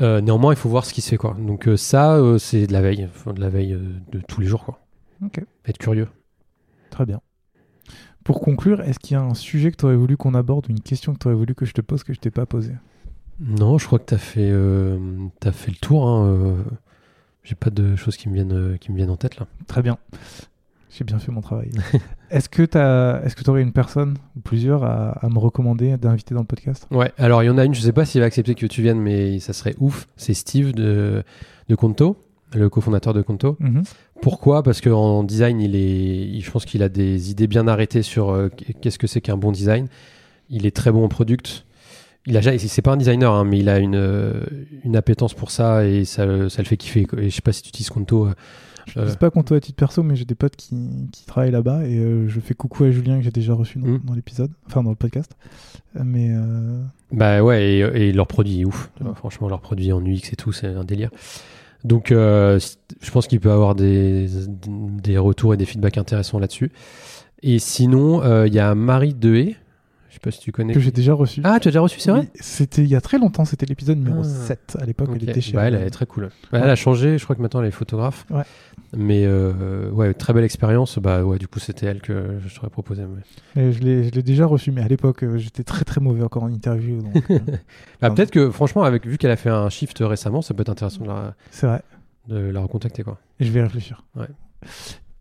euh, 0.00 0.20
néanmoins, 0.20 0.52
il 0.52 0.56
faut 0.56 0.68
voir 0.68 0.84
ce 0.84 0.92
qui 0.92 1.00
se 1.00 1.08
fait, 1.08 1.16
quoi. 1.16 1.34
Donc 1.38 1.68
ça, 1.76 2.20
c'est 2.38 2.66
de 2.66 2.72
la 2.74 2.82
veille, 2.82 3.08
enfin, 3.10 3.32
de 3.32 3.40
la 3.40 3.48
veille 3.48 3.76
de 4.12 4.20
tous 4.28 4.40
les 4.42 4.46
jours, 4.46 4.64
quoi. 4.64 4.80
Ok. 5.24 5.40
Être 5.66 5.78
curieux. 5.78 6.06
Très 6.90 7.06
bien. 7.06 7.20
Pour 8.26 8.40
conclure, 8.40 8.80
est-ce 8.80 8.98
qu'il 8.98 9.14
y 9.14 9.20
a 9.20 9.22
un 9.22 9.34
sujet 9.34 9.70
que 9.70 9.76
tu 9.76 9.84
aurais 9.84 9.94
voulu 9.94 10.16
qu'on 10.16 10.34
aborde 10.34 10.66
ou 10.68 10.72
une 10.72 10.80
question 10.80 11.14
que 11.14 11.18
tu 11.20 11.28
aurais 11.28 11.36
voulu 11.36 11.54
que 11.54 11.64
je 11.64 11.72
te 11.72 11.80
pose 11.80 12.02
que 12.02 12.12
je 12.12 12.18
t'ai 12.18 12.32
pas 12.32 12.44
posée? 12.44 12.74
Non, 13.38 13.78
je 13.78 13.86
crois 13.86 14.00
que 14.00 14.06
t'as 14.06 14.18
fait, 14.18 14.50
euh, 14.50 14.98
fait 15.52 15.70
le 15.70 15.76
tour. 15.76 16.08
Hein, 16.08 16.26
euh, 16.26 16.56
J'ai 17.44 17.54
pas 17.54 17.70
de 17.70 17.94
choses 17.94 18.16
qui 18.16 18.28
me 18.28 18.34
viennent, 18.34 18.52
euh, 18.52 18.76
qui 18.78 18.90
me 18.90 18.96
viennent 18.96 19.10
en 19.10 19.16
tête 19.16 19.38
là. 19.38 19.46
Très 19.68 19.80
bien. 19.80 19.96
J'ai 20.90 21.04
bien 21.04 21.20
fait 21.20 21.30
mon 21.30 21.40
travail. 21.40 21.70
est-ce 22.30 22.48
que 22.48 22.62
tu 22.62 23.44
tu 23.44 23.50
aurais 23.50 23.62
une 23.62 23.72
personne 23.72 24.16
ou 24.36 24.40
plusieurs 24.40 24.82
à, 24.82 25.10
à 25.24 25.28
me 25.28 25.38
recommander 25.38 25.96
d'inviter 25.96 26.34
dans 26.34 26.40
le 26.40 26.46
podcast? 26.46 26.88
Ouais, 26.90 27.12
alors 27.18 27.44
il 27.44 27.46
y 27.46 27.50
en 27.50 27.58
a 27.58 27.64
une, 27.64 27.74
je 27.74 27.80
sais 27.80 27.92
pas 27.92 28.04
s'il 28.06 28.22
va 28.22 28.26
accepter 28.26 28.56
que 28.56 28.66
tu 28.66 28.82
viennes, 28.82 29.00
mais 29.00 29.38
ça 29.38 29.52
serait 29.52 29.76
ouf. 29.78 30.08
C'est 30.16 30.34
Steve 30.34 30.72
de, 30.72 31.22
de 31.68 31.74
Conto, 31.76 32.16
le 32.54 32.68
cofondateur 32.68 33.14
de 33.14 33.22
Conto. 33.22 33.56
Mhm. 33.60 33.84
Pourquoi? 34.22 34.62
Parce 34.62 34.80
qu'en 34.80 35.22
design, 35.24 35.60
il 35.60 35.76
est, 35.76 36.40
je 36.40 36.50
pense 36.50 36.64
qu'il 36.64 36.82
a 36.82 36.88
des 36.88 37.30
idées 37.30 37.46
bien 37.46 37.68
arrêtées 37.68 38.02
sur 38.02 38.30
euh, 38.30 38.48
qu'est-ce 38.80 38.98
que 38.98 39.06
c'est 39.06 39.20
qu'un 39.20 39.36
bon 39.36 39.52
design. 39.52 39.88
Il 40.50 40.66
est 40.66 40.74
très 40.74 40.90
bon 40.92 41.04
en 41.04 41.08
product. 41.08 41.64
Il 42.26 42.36
a, 42.36 42.58
c'est 42.58 42.82
pas 42.82 42.92
un 42.92 42.96
designer, 42.96 43.32
hein, 43.32 43.44
mais 43.44 43.58
il 43.60 43.68
a 43.68 43.78
une, 43.78 43.94
euh, 43.94 44.40
une 44.84 44.96
appétence 44.96 45.32
pour 45.34 45.50
ça 45.52 45.86
et 45.86 46.04
ça, 46.04 46.48
ça 46.48 46.60
le 46.62 46.66
fait 46.66 46.76
kiffer. 46.76 47.06
Et 47.18 47.30
je 47.30 47.34
sais 47.34 47.40
pas 47.40 47.52
si 47.52 47.62
tu 47.62 47.68
utilises 47.68 47.88
Conto. 47.90 48.26
euh, 48.26 48.32
Je 48.86 48.98
ne 49.00 49.06
sais 49.06 49.16
pas 49.16 49.30
compte 49.30 49.52
à 49.52 49.60
titre 49.60 49.76
perso, 49.76 50.02
mais 50.02 50.16
j'ai 50.16 50.24
des 50.24 50.34
potes 50.34 50.56
qui, 50.56 50.76
qui 51.12 51.24
travaillent 51.24 51.52
là-bas 51.52 51.86
et 51.86 51.96
euh, 51.98 52.26
je 52.26 52.40
fais 52.40 52.54
coucou 52.54 52.82
à 52.84 52.90
Julien 52.90 53.18
que 53.18 53.22
j'ai 53.24 53.30
déjà 53.30 53.54
reçu 53.54 53.78
dans, 53.78 53.86
Mhm. 53.86 54.00
dans 54.04 54.14
l'épisode, 54.14 54.50
enfin 54.66 54.82
dans 54.82 54.90
le 54.90 54.96
podcast. 54.96 55.36
Mais 55.94 56.30
euh, 56.30 56.82
Bah 57.12 57.44
ouais, 57.44 57.64
et, 57.64 57.78
et 58.08 58.12
leur 58.12 58.26
produit 58.26 58.60
est 58.62 58.64
ouf. 58.64 58.90
Franchement, 59.14 59.48
leur 59.48 59.60
produit 59.60 59.92
en 59.92 60.04
UX 60.04 60.32
et 60.32 60.36
tout, 60.36 60.50
c'est 60.52 60.66
un 60.66 60.84
délire. 60.84 61.10
Donc, 61.86 62.10
euh, 62.10 62.58
je 63.00 63.10
pense 63.12 63.28
qu'il 63.28 63.38
peut 63.38 63.52
avoir 63.52 63.76
des, 63.76 64.26
des 64.66 65.18
retours 65.18 65.54
et 65.54 65.56
des 65.56 65.66
feedbacks 65.66 65.98
intéressants 65.98 66.40
là-dessus. 66.40 66.72
Et 67.42 67.60
sinon, 67.60 68.24
euh, 68.24 68.48
il 68.48 68.54
y 68.54 68.58
a 68.58 68.74
Marie 68.74 69.14
Dehé. 69.14 69.56
Je 70.16 70.18
sais 70.18 70.24
pas 70.24 70.30
si 70.30 70.40
tu 70.40 70.50
connais. 70.50 70.72
que 70.72 70.80
j'ai 70.80 70.92
déjà 70.92 71.12
reçu. 71.12 71.42
Ah, 71.44 71.60
tu 71.60 71.68
as 71.68 71.70
déjà 71.70 71.80
reçu, 71.82 72.00
c'est 72.00 72.10
vrai 72.10 72.20
Oui, 72.20 72.28
C'était 72.40 72.82
il 72.82 72.88
y 72.88 72.96
a 72.96 73.02
très 73.02 73.18
longtemps, 73.18 73.44
c'était 73.44 73.66
l'épisode 73.66 73.98
numéro 73.98 74.20
Ah. 74.22 74.24
7. 74.24 74.78
À 74.80 74.86
l'époque, 74.86 75.10
Ok. 75.10 75.18
elle 75.20 75.28
était 75.28 75.42
chez 75.42 75.52
Bah, 75.52 75.64
elle, 75.64 75.74
est 75.74 75.90
très 75.90 76.06
cool. 76.06 76.30
Bah, 76.50 76.60
Elle 76.64 76.70
a 76.70 76.74
changé, 76.74 77.18
je 77.18 77.24
crois 77.24 77.36
que 77.36 77.42
maintenant 77.42 77.60
elle 77.60 77.68
est 77.68 77.70
photographe. 77.70 78.24
Ouais. 78.30 78.44
Mais 78.96 79.24
euh, 79.26 79.90
ouais, 79.90 80.14
très 80.14 80.32
belle 80.32 80.44
expérience. 80.44 80.98
Bah 80.98 81.22
ouais, 81.22 81.38
du 81.38 81.48
coup, 81.48 81.58
c'était 81.58 81.84
elle 81.84 82.00
que 82.00 82.38
je 82.46 82.54
t'aurais 82.54 82.70
proposé. 82.70 83.02
mais- 83.54 83.62
Et 83.62 83.72
je 83.72 83.80
l'ai 83.82 84.22
déjà 84.22 84.46
reçu, 84.46 84.72
mais 84.72 84.80
à 84.80 84.88
l'époque, 84.88 85.22
euh, 85.22 85.36
j'étais 85.36 85.64
très 85.64 85.84
très 85.84 86.00
mauvais 86.00 86.22
encore 86.22 86.44
en 86.44 86.50
interview. 86.50 87.02
donc, 87.02 87.14
euh, 87.30 87.38
Bah, 88.00 88.08
peut-être 88.10 88.30
que, 88.30 88.50
franchement, 88.50 88.84
avec, 88.84 89.06
vu 89.06 89.18
qu'elle 89.18 89.30
a 89.32 89.36
fait 89.36 89.50
un 89.50 89.68
shift 89.68 89.98
récemment, 90.00 90.40
ça 90.40 90.54
peut 90.54 90.62
être 90.62 90.70
intéressant 90.70 91.02
de 91.02 91.08
la, 91.08 91.34
c'est 91.50 91.66
vrai. 91.66 91.82
de 92.28 92.36
la 92.38 92.60
recontacter. 92.60 93.02
Quoi. 93.02 93.18
Et 93.38 93.44
je 93.44 93.52
vais 93.52 93.60
réfléchir. 93.62 94.02
Ouais. 94.16 94.28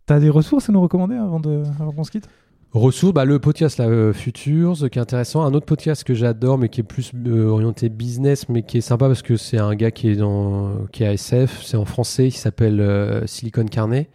T'as 0.06 0.20
des 0.22 0.30
ressources 0.30 0.70
à 0.70 0.72
nous 0.72 0.80
recommander 0.82 1.16
avant, 1.16 1.42
de, 1.42 1.64
avant 1.82 1.92
qu'on 1.92 2.04
se 2.06 2.12
quitte? 2.12 2.30
Ressources, 2.76 3.14
bah, 3.14 3.24
le 3.24 3.40
podcast 3.40 3.78
là, 3.78 3.86
euh, 3.88 4.12
Futures, 4.12 4.76
qui 4.92 5.00
est 5.00 5.02
intéressant. 5.02 5.44
Un 5.46 5.54
autre 5.54 5.66
podcast 5.66 6.04
que 6.04 6.14
j'adore, 6.14 6.58
mais 6.58 6.68
qui 6.68 6.82
est 6.82 6.84
plus 6.84 7.14
euh, 7.26 7.48
orienté 7.48 7.88
business, 7.88 8.50
mais 8.50 8.64
qui 8.64 8.80
est 8.80 8.82
sympa 8.82 9.08
parce 9.08 9.22
que 9.22 9.38
c'est 9.38 9.58
un 9.58 9.76
gars 9.76 9.92
qui 9.92 10.10
est, 10.10 10.16
dans, 10.18 10.86
qui 10.92 11.04
est 11.04 11.08
à 11.08 11.14
SF, 11.14 11.62
c'est 11.64 11.78
en 11.78 11.86
français, 11.86 12.28
il 12.28 12.32
s'appelle 12.32 12.82
euh, 12.82 13.26
Silicon 13.28 13.64
Carnet. 13.64 14.10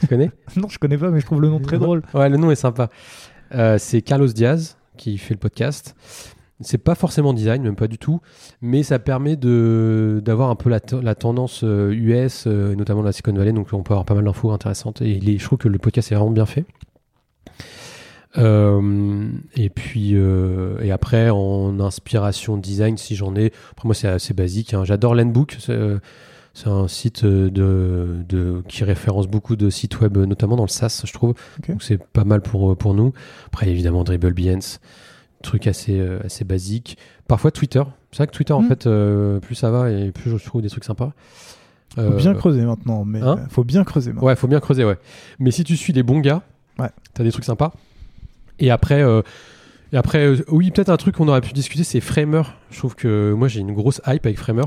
tu 0.00 0.06
connais? 0.06 0.30
Non, 0.56 0.68
je 0.68 0.78
connais 0.78 0.96
pas, 0.96 1.10
mais 1.10 1.20
je 1.20 1.26
trouve 1.26 1.42
le 1.42 1.48
nom 1.50 1.60
très 1.60 1.78
drôle. 1.78 2.00
Ouais, 2.14 2.30
le 2.30 2.38
nom 2.38 2.50
est 2.50 2.54
sympa. 2.56 2.88
C'est 3.76 4.00
Carlos 4.00 4.28
Diaz 4.28 4.78
qui 4.96 5.18
fait 5.18 5.34
le 5.34 5.38
podcast. 5.40 5.94
C'est 6.62 6.78
pas 6.78 6.94
forcément 6.94 7.34
design, 7.34 7.62
même 7.62 7.76
pas 7.76 7.88
du 7.88 7.98
tout, 7.98 8.22
mais 8.62 8.82
ça 8.82 8.98
permet 8.98 9.36
de 9.36 10.22
d'avoir 10.24 10.48
un 10.48 10.54
peu 10.54 10.70
la, 10.70 10.80
la 11.02 11.14
tendance 11.14 11.62
US, 11.62 12.46
et 12.46 12.74
notamment 12.76 13.02
la 13.02 13.12
Silicon 13.12 13.34
Valley, 13.34 13.52
donc 13.52 13.68
on 13.74 13.82
peut 13.82 13.92
avoir 13.92 14.06
pas 14.06 14.14
mal 14.14 14.24
d'infos 14.24 14.50
intéressantes. 14.50 15.02
Et 15.02 15.10
il 15.10 15.28
est- 15.28 15.36
je 15.36 15.44
trouve 15.44 15.58
que 15.58 15.68
le 15.68 15.78
podcast 15.78 16.10
est 16.10 16.14
vraiment 16.14 16.30
bien 16.30 16.46
fait. 16.46 16.64
Euh, 18.38 19.30
et 19.54 19.70
puis 19.70 20.10
euh, 20.14 20.78
et 20.82 20.90
après 20.92 21.30
en 21.30 21.80
inspiration 21.80 22.58
design, 22.58 22.98
si 22.98 23.16
j'en 23.16 23.34
ai, 23.34 23.52
après 23.70 23.86
moi 23.86 23.94
c'est 23.94 24.08
assez 24.08 24.34
basique. 24.34 24.74
hein. 24.74 24.84
J'adore 24.84 25.14
Landbook. 25.14 25.56
c'est, 25.58 25.72
euh, 25.72 25.98
C'est 26.52 26.68
un 26.68 26.86
site 26.88 27.24
de, 27.24 28.16
de, 28.28 28.62
qui 28.68 28.84
référence 28.84 29.26
beaucoup 29.26 29.56
de 29.56 29.70
sites 29.70 30.00
web, 30.00 30.16
notamment 30.18 30.56
dans 30.56 30.64
le 30.64 30.68
SaaS, 30.68 31.02
je 31.06 31.12
trouve. 31.12 31.34
Donc 31.68 31.82
c'est 31.82 31.98
pas 32.02 32.24
mal 32.24 32.40
pour, 32.42 32.76
pour 32.76 32.94
nous. 32.94 33.12
Après, 33.46 33.68
évidemment, 33.68 34.04
Dribble 34.04 34.32
Behance, 34.34 34.80
truc 35.42 35.66
assez, 35.66 36.00
assez 36.24 36.44
basique. 36.44 36.96
Parfois 37.28 37.50
Twitter. 37.50 37.82
C'est 38.10 38.18
vrai 38.18 38.26
que 38.26 38.32
Twitter, 38.32 38.54
en 38.54 38.62
Mm. 38.62 38.68
fait, 38.68 38.88
plus 39.40 39.54
ça 39.54 39.70
va 39.70 39.90
et 39.90 40.12
plus 40.12 40.30
je 40.38 40.44
trouve 40.44 40.62
des 40.62 40.70
trucs 40.70 40.84
sympas. 40.84 41.12
Faut 41.94 42.10
bien 42.16 42.34
creuser 42.34 42.62
maintenant, 42.64 43.04
mais 43.04 43.20
hein 43.22 43.36
faut 43.50 43.64
bien 43.64 43.84
creuser 43.84 44.12
maintenant. 44.12 44.26
Ouais, 44.26 44.36
faut 44.36 44.48
bien 44.48 44.60
creuser, 44.60 44.84
ouais. 44.84 44.96
Mais 45.38 45.50
si 45.50 45.62
tu 45.64 45.76
suis 45.76 45.92
les 45.94 46.02
bons 46.02 46.20
gars, 46.20 46.42
Ouais. 46.78 46.90
t'as 47.14 47.24
des 47.24 47.32
trucs 47.32 47.44
sympas. 47.44 47.72
Et 48.58 48.70
après, 48.70 49.02
euh, 49.02 49.22
et 49.92 49.96
après 49.96 50.26
euh, 50.26 50.36
oui, 50.48 50.70
peut-être 50.70 50.88
un 50.90 50.96
truc 50.96 51.16
qu'on 51.16 51.28
aurait 51.28 51.40
pu 51.40 51.52
discuter, 51.52 51.84
c'est 51.84 52.00
Framer. 52.00 52.42
Je 52.70 52.78
trouve 52.78 52.94
que 52.94 53.32
moi, 53.32 53.48
j'ai 53.48 53.60
une 53.60 53.72
grosse 53.74 54.00
hype 54.06 54.26
avec 54.26 54.38
Framer. 54.38 54.64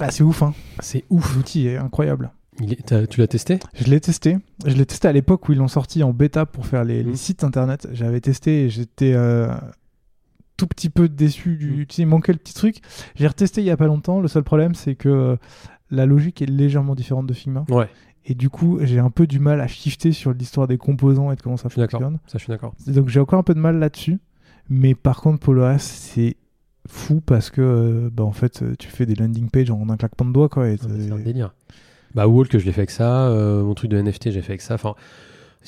Ah, 0.00 0.10
c'est 0.10 0.22
ouf, 0.22 0.42
hein. 0.42 0.54
C'est 0.80 1.04
ouf. 1.10 1.34
L'outil 1.34 1.66
est 1.68 1.76
incroyable. 1.76 2.30
Il 2.60 2.72
est- 2.72 3.06
tu 3.08 3.20
l'as 3.20 3.26
testé? 3.28 3.58
Je 3.74 3.84
l'ai 3.84 4.00
testé. 4.00 4.36
Je 4.66 4.74
l'ai 4.74 4.86
testé 4.86 5.06
à 5.08 5.12
l'époque 5.12 5.48
où 5.48 5.52
ils 5.52 5.58
l'ont 5.58 5.68
sorti 5.68 6.02
en 6.02 6.12
bêta 6.12 6.44
pour 6.46 6.66
faire 6.66 6.84
les, 6.84 7.02
les 7.02 7.10
Mhm. 7.10 7.16
sites 7.16 7.44
internet. 7.44 7.88
J'avais 7.92 8.20
testé 8.20 8.64
et 8.64 8.68
j'étais 8.68 9.12
euh, 9.14 9.48
tout 10.56 10.66
petit 10.66 10.90
peu 10.90 11.08
déçu 11.08 11.56
du. 11.56 11.70
Mhm. 11.70 11.86
Tu 11.86 11.94
sais, 11.96 12.02
il 12.02 12.06
manquait 12.06 12.32
le 12.32 12.38
petit 12.38 12.54
truc. 12.54 12.76
J'ai 13.14 13.26
retesté 13.26 13.60
il 13.60 13.64
y 13.66 13.70
a 13.70 13.76
pas 13.76 13.86
longtemps. 13.86 14.20
Le 14.20 14.28
seul 14.28 14.42
problème, 14.42 14.74
c'est 14.74 14.94
que 14.96 15.36
la 15.90 16.04
logique 16.06 16.42
est 16.42 16.46
légèrement 16.46 16.94
différente 16.94 17.26
de 17.26 17.32
Figma. 17.32 17.64
Ouais, 17.70 17.88
Et 18.26 18.34
du 18.34 18.50
coup, 18.50 18.78
j'ai 18.82 18.98
un 18.98 19.10
peu 19.10 19.26
du 19.26 19.38
mal 19.38 19.60
à 19.60 19.66
shifter 19.66 20.12
sur 20.12 20.32
l'histoire 20.32 20.66
des 20.66 20.76
composants 20.76 21.32
et 21.32 21.36
de 21.36 21.40
comment 21.42 21.56
ça 21.56 21.68
fonctionne. 21.68 22.18
Ça, 22.26 22.38
je 22.38 22.44
suis 22.44 22.50
d'accord. 22.50 22.74
Donc 22.86 23.08
j'ai 23.08 23.20
encore 23.20 23.38
un 23.38 23.42
peu 23.42 23.54
de 23.54 23.60
mal 23.60 23.78
là-dessus. 23.78 24.18
Mais 24.68 24.94
par 24.94 25.20
contre, 25.22 25.54
reste, 25.54 25.86
c'est 25.88 26.36
fou 26.86 27.22
parce 27.24 27.50
que 27.50 27.60
euh, 27.62 28.10
bah, 28.12 28.24
en 28.24 28.32
fait, 28.32 28.62
euh, 28.62 28.74
tu 28.78 28.88
fais 28.88 29.06
des 29.06 29.14
landing 29.14 29.48
pages 29.48 29.70
en 29.70 29.88
un 29.88 29.96
claquement 29.96 30.26
de 30.26 30.32
doigts. 30.32 30.48
Quoi, 30.48 30.64
mais 30.64 30.76
C'est 30.76 31.10
un 31.10 31.18
délire. 31.18 31.54
Bah, 32.14 32.26
Walk, 32.26 32.50
je 32.56 32.64
l'ai 32.64 32.72
fait 32.72 32.80
avec 32.82 32.90
ça. 32.90 33.28
euh, 33.28 33.62
mon 33.62 33.74
truc 33.74 33.90
de 33.90 34.00
NFT, 34.00 34.30
j'ai 34.30 34.42
fait 34.42 34.52
avec 34.52 34.62
ça. 34.62 34.74
Enfin, 34.74 34.94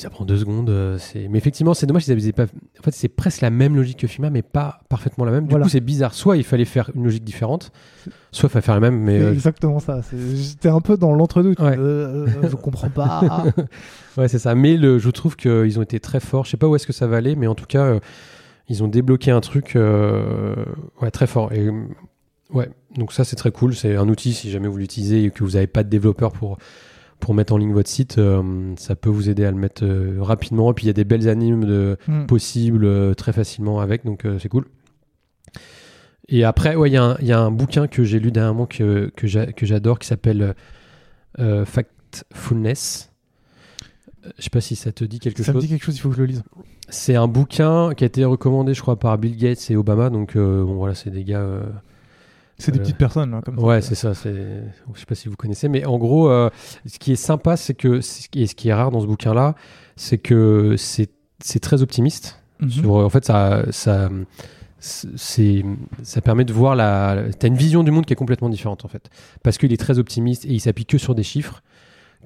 ça 0.00 0.10
prend 0.10 0.24
deux 0.24 0.38
secondes. 0.38 0.70
euh, 0.70 0.98
c'est... 0.98 1.28
Mais 1.28 1.38
effectivement, 1.38 1.74
c'est 1.74 1.86
dommage 1.86 2.04
qu'ils 2.04 2.12
avaient 2.12 2.32
pas. 2.32 2.44
En 2.44 2.82
fait, 2.82 2.90
c'est 2.92 3.08
presque 3.08 3.40
la 3.40 3.50
même 3.50 3.76
logique 3.76 3.98
que 3.98 4.06
Figma, 4.06 4.30
mais 4.30 4.42
pas 4.42 4.80
parfaitement 4.88 5.24
la 5.24 5.30
même. 5.32 5.44
Du 5.44 5.50
Voilà. 5.50 5.64
coup, 5.64 5.70
c'est 5.70 5.80
bizarre. 5.80 6.14
Soit 6.14 6.36
il 6.36 6.44
fallait 6.44 6.64
faire 6.64 6.90
une 6.94 7.04
logique 7.04 7.24
différente, 7.24 7.70
soit 8.32 8.48
il 8.48 8.52
fallait 8.52 8.64
faire 8.64 8.74
la 8.74 8.80
même. 8.80 8.98
Mais 8.98 9.18
c'est 9.20 9.24
euh, 9.26 9.32
exactement 9.32 9.78
ça. 9.78 10.02
C'est- 10.02 10.36
J'étais 10.36 10.68
un 10.68 10.80
peu 10.80 10.96
dans 10.96 11.12
l'entre-deux. 11.14 11.50
Ouais. 11.58 11.76
Euh, 11.78 12.26
euh, 12.26 12.48
je 12.50 12.56
comprends 12.56 12.90
pas. 12.90 13.44
ouais, 14.16 14.28
c'est 14.28 14.38
ça. 14.38 14.54
Mais 14.54 14.76
le, 14.76 14.98
je 14.98 15.10
trouve 15.10 15.36
qu'ils 15.36 15.78
ont 15.78 15.82
été 15.82 16.00
très 16.00 16.20
forts. 16.20 16.44
Je 16.44 16.50
sais 16.50 16.56
pas 16.56 16.66
où 16.68 16.74
est-ce 16.76 16.86
que 16.86 16.92
ça 16.92 17.06
va 17.06 17.16
aller, 17.18 17.36
mais 17.36 17.46
en 17.46 17.54
tout 17.54 17.66
cas, 17.66 17.84
euh, 17.84 18.00
ils 18.68 18.82
ont 18.84 18.88
débloqué 18.88 19.30
un 19.30 19.40
truc 19.40 19.76
euh, 19.76 20.54
ouais, 21.02 21.10
très 21.10 21.26
fort. 21.26 21.52
Et 21.52 21.66
euh, 21.66 21.72
ouais, 22.52 22.70
donc 22.96 23.12
ça, 23.12 23.24
c'est 23.24 23.36
très 23.36 23.50
cool. 23.50 23.74
C'est 23.74 23.96
un 23.96 24.08
outil, 24.08 24.32
si 24.32 24.50
jamais 24.50 24.68
vous 24.68 24.76
l'utilisez 24.78 25.24
et 25.24 25.30
que 25.30 25.42
vous 25.44 25.50
n'avez 25.52 25.66
pas 25.66 25.82
de 25.82 25.88
développeur 25.88 26.32
pour, 26.32 26.56
pour 27.20 27.34
mettre 27.34 27.52
en 27.52 27.56
ligne 27.58 27.72
votre 27.72 27.88
site, 27.88 28.18
euh, 28.18 28.74
ça 28.76 28.96
peut 28.96 29.10
vous 29.10 29.28
aider 29.28 29.44
à 29.44 29.50
le 29.50 29.56
mettre 29.56 29.84
euh, 29.84 30.16
rapidement. 30.20 30.70
Et 30.70 30.74
puis, 30.74 30.84
il 30.84 30.88
y 30.88 30.90
a 30.90 30.94
des 30.94 31.04
belles 31.04 31.28
animes 31.28 31.64
de, 31.64 31.96
Hmm. 32.08 32.26
possibles 32.26 32.84
euh, 32.84 33.14
très 33.14 33.32
facilement 33.32 33.80
avec, 33.80 34.04
donc 34.04 34.26
c'est 34.38 34.48
cool. 34.48 34.64
Et 36.28 36.44
après, 36.44 36.76
ouais, 36.76 36.88
il 36.90 36.92
y, 36.92 36.96
a 36.96 37.04
un- 37.04 37.16
il 37.20 37.26
y 37.26 37.32
a 37.32 37.40
un 37.40 37.50
bouquin 37.50 37.86
que 37.88 38.04
j'ai 38.04 38.20
lu 38.20 38.30
dernièrement 38.30 38.66
que, 38.66 39.10
que 39.16 39.26
j'a- 39.26 39.52
que 39.52 39.66
j'adore 39.66 39.98
qui 39.98 40.06
s'appelle 40.06 40.54
Factfulness. 41.64 43.10
Je 44.36 44.42
sais 44.44 44.50
pas 44.50 44.60
si 44.60 44.76
ça 44.76 44.92
te 44.92 45.02
dit 45.04 45.18
quelque 45.18 45.42
ça 45.42 45.52
me 45.52 45.56
chose. 45.56 45.62
dit 45.64 45.68
quelque 45.70 45.84
chose, 45.84 45.96
il 45.96 46.00
faut 46.00 46.10
que 46.10 46.16
je 46.16 46.20
le 46.20 46.26
lise. 46.26 46.42
C'est 46.88 47.16
un 47.16 47.26
bouquin 47.28 47.94
qui 47.94 48.04
a 48.04 48.06
été 48.06 48.24
recommandé, 48.24 48.74
je 48.74 48.82
crois, 48.82 48.98
par 48.98 49.16
Bill 49.16 49.36
Gates 49.36 49.70
et 49.70 49.76
Obama. 49.76 50.10
Donc, 50.10 50.36
bon, 50.36 50.74
voilà, 50.74 50.94
c'est 50.94 51.10
des 51.10 51.24
gars. 51.24 51.62
Euh, 52.60 52.64
C'est 52.64 52.72
des 52.72 52.78
Euh, 52.78 52.82
petites 52.82 52.98
personnes, 52.98 53.30
là, 53.32 53.40
comme 53.44 53.58
ça. 53.58 53.62
Ouais, 53.64 53.80
c'est 53.80 53.94
ça. 53.94 54.14
C'est... 54.14 54.34
Je 54.94 55.00
sais 55.00 55.06
pas 55.06 55.14
si 55.14 55.28
vous 55.28 55.36
connaissez, 55.36 55.68
mais 55.68 55.84
en 55.84 55.98
gros, 55.98 56.28
euh, 56.30 56.50
ce 56.86 56.98
qui 56.98 57.12
est 57.12 57.16
sympa, 57.16 57.56
c'est 57.56 57.74
que 57.74 58.00
ce 58.00 58.28
qui 58.28 58.42
est, 58.42 58.46
ce 58.46 58.54
qui 58.54 58.68
est 58.68 58.74
rare 58.74 58.90
dans 58.90 59.00
ce 59.00 59.06
bouquin-là, 59.06 59.54
c'est 59.96 60.18
que 60.18 60.74
c'est, 60.76 61.10
c'est 61.42 61.60
très 61.60 61.82
optimiste. 61.82 62.40
Mhm. 62.60 62.70
Sur, 62.70 62.92
en 62.94 63.08
fait, 63.08 63.24
ça, 63.24 63.64
ça, 63.70 64.10
c'est, 64.78 65.64
ça 66.02 66.20
permet 66.20 66.44
de 66.44 66.52
voir 66.52 66.74
la. 66.76 67.24
T'as 67.38 67.48
une 67.48 67.56
vision 67.56 67.82
du 67.82 67.90
monde 67.90 68.06
qui 68.06 68.12
est 68.12 68.16
complètement 68.16 68.48
différente, 68.48 68.84
en 68.84 68.88
fait, 68.88 69.10
parce 69.42 69.58
qu'il 69.58 69.72
est 69.72 69.76
très 69.76 69.98
optimiste 69.98 70.44
et 70.44 70.48
il 70.52 70.60
s'appuie 70.60 70.86
que 70.86 70.98
sur 70.98 71.14
des 71.14 71.22
chiffres, 71.22 71.62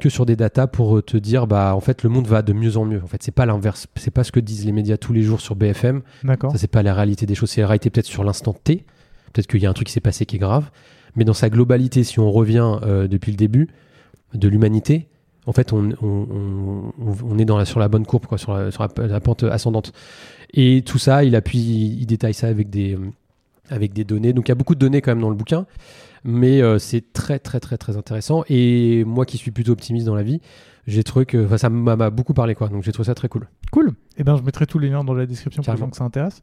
que 0.01 0.09
sur 0.09 0.27
des 0.27 0.36
datas 0.36 0.66
pour 0.66 1.02
te 1.05 1.16
dire, 1.16 1.47
bah, 1.47 1.74
en 1.74 1.81
fait, 1.81 2.02
le 2.02 2.11
monde 2.11 2.27
va 2.27 2.43
de 2.43 2.52
mieux 2.52 2.77
en 2.77 2.85
mieux. 2.85 3.01
En 3.02 3.06
fait, 3.06 3.23
c'est 3.23 3.32
pas 3.35 3.47
l'inverse. 3.47 3.86
C'est 3.97 4.11
pas 4.11 4.24
ce 4.24 4.32
que 4.32 4.40
disent 4.40 4.65
les 4.66 4.73
médias 4.73 4.97
tous 4.97 5.12
les 5.12 5.23
jours 5.23 5.40
sur 5.40 5.55
BFM. 5.56 6.02
D'accord. 6.24 6.51
Ça, 6.52 6.59
c'est 6.59 6.66
pas 6.69 6.82
la 6.82 6.94
réalité 6.94 7.27
des 7.27 7.35
choses. 7.35 7.51
C'est 7.51 7.61
la 7.61 7.69
réalité 7.69 7.90
peut-être 7.90 8.06
sur 8.06 8.24
l'instant 8.24 8.52
T. 8.52 8.85
Peut-être 9.35 9.48
qu'il 9.48 9.61
y 9.61 9.66
a 9.66 9.70
un 9.70 9.74
truc 9.74 9.89
qui 9.89 9.93
s'est 9.93 10.01
passé 10.01 10.24
qui 10.24 10.36
est 10.36 10.39
grave. 10.39 10.70
Mais 11.16 11.24
dans 11.24 11.35
sa 11.35 11.51
globalité, 11.51 12.05
si 12.05 12.19
on 12.20 12.31
revient 12.31 12.78
euh, 12.82 13.09
depuis 13.09 13.32
le 13.32 13.36
début 13.36 13.69
de 14.32 14.48
l'humanité, 14.48 15.09
en 15.47 15.52
fait, 15.52 15.73
on, 15.73 15.90
est 17.39 17.65
sur 17.66 17.81
la 17.81 17.89
bonne 17.89 18.06
courbe, 18.06 18.24
sur, 18.39 18.55
la, 18.56 19.20
pente 19.20 19.43
ascendante. 19.43 19.93
Et 20.55 20.82
tout 20.86 20.98
ça, 20.98 21.24
il 21.24 21.36
appuie, 21.36 21.98
il 22.01 22.06
détaille 22.06 22.32
ça 22.32 22.47
avec 22.47 22.70
des, 22.70 22.97
données. 24.05 24.32
Donc 24.32 24.48
il 24.48 24.51
y 24.51 24.52
a 24.52 24.55
beaucoup 24.55 24.74
de 24.74 24.81
données 24.81 25.02
quand 25.02 25.11
même 25.11 25.20
dans 25.20 25.31
le 25.31 25.36
bouquin. 25.36 25.66
Mais 26.24 26.62
euh, 26.62 26.78
c'est 26.78 27.12
très, 27.12 27.39
très, 27.39 27.61
très, 27.61 27.77
très 27.77 27.98
intéressant. 27.98 28.44
Et 28.48 29.05
moi 29.05 29.27
qui 29.27 29.36
suis 29.36 29.51
plutôt 29.51 29.73
optimiste 29.73 30.06
dans 30.06 30.15
la 30.15 30.23
vie, 30.23 30.40
j'ai 30.86 31.05
trouvé 31.05 31.27
que 31.27 31.56
ça 31.59 31.69
m'a 31.69 32.09
beaucoup 32.09 32.32
parlé. 32.32 32.55
Quoi. 32.55 32.69
Donc 32.69 32.82
j'ai 32.82 32.93
trouvé 32.93 33.06
ça 33.06 33.15
très 33.15 33.28
cool. 33.28 33.47
Cool. 33.75 33.91
Eh 34.19 34.23
bien, 34.23 34.37
je 34.37 34.43
mettrai 34.43 34.67
tous 34.67 34.79
les 34.79 34.89
liens 34.89 35.03
dans 35.03 35.15
la 35.15 35.27
description 35.27 35.61
pour 35.65 35.73
les 35.75 35.81
gens 35.81 35.91
que 35.91 35.97
ça 35.97 36.05
intéresse. 36.05 36.41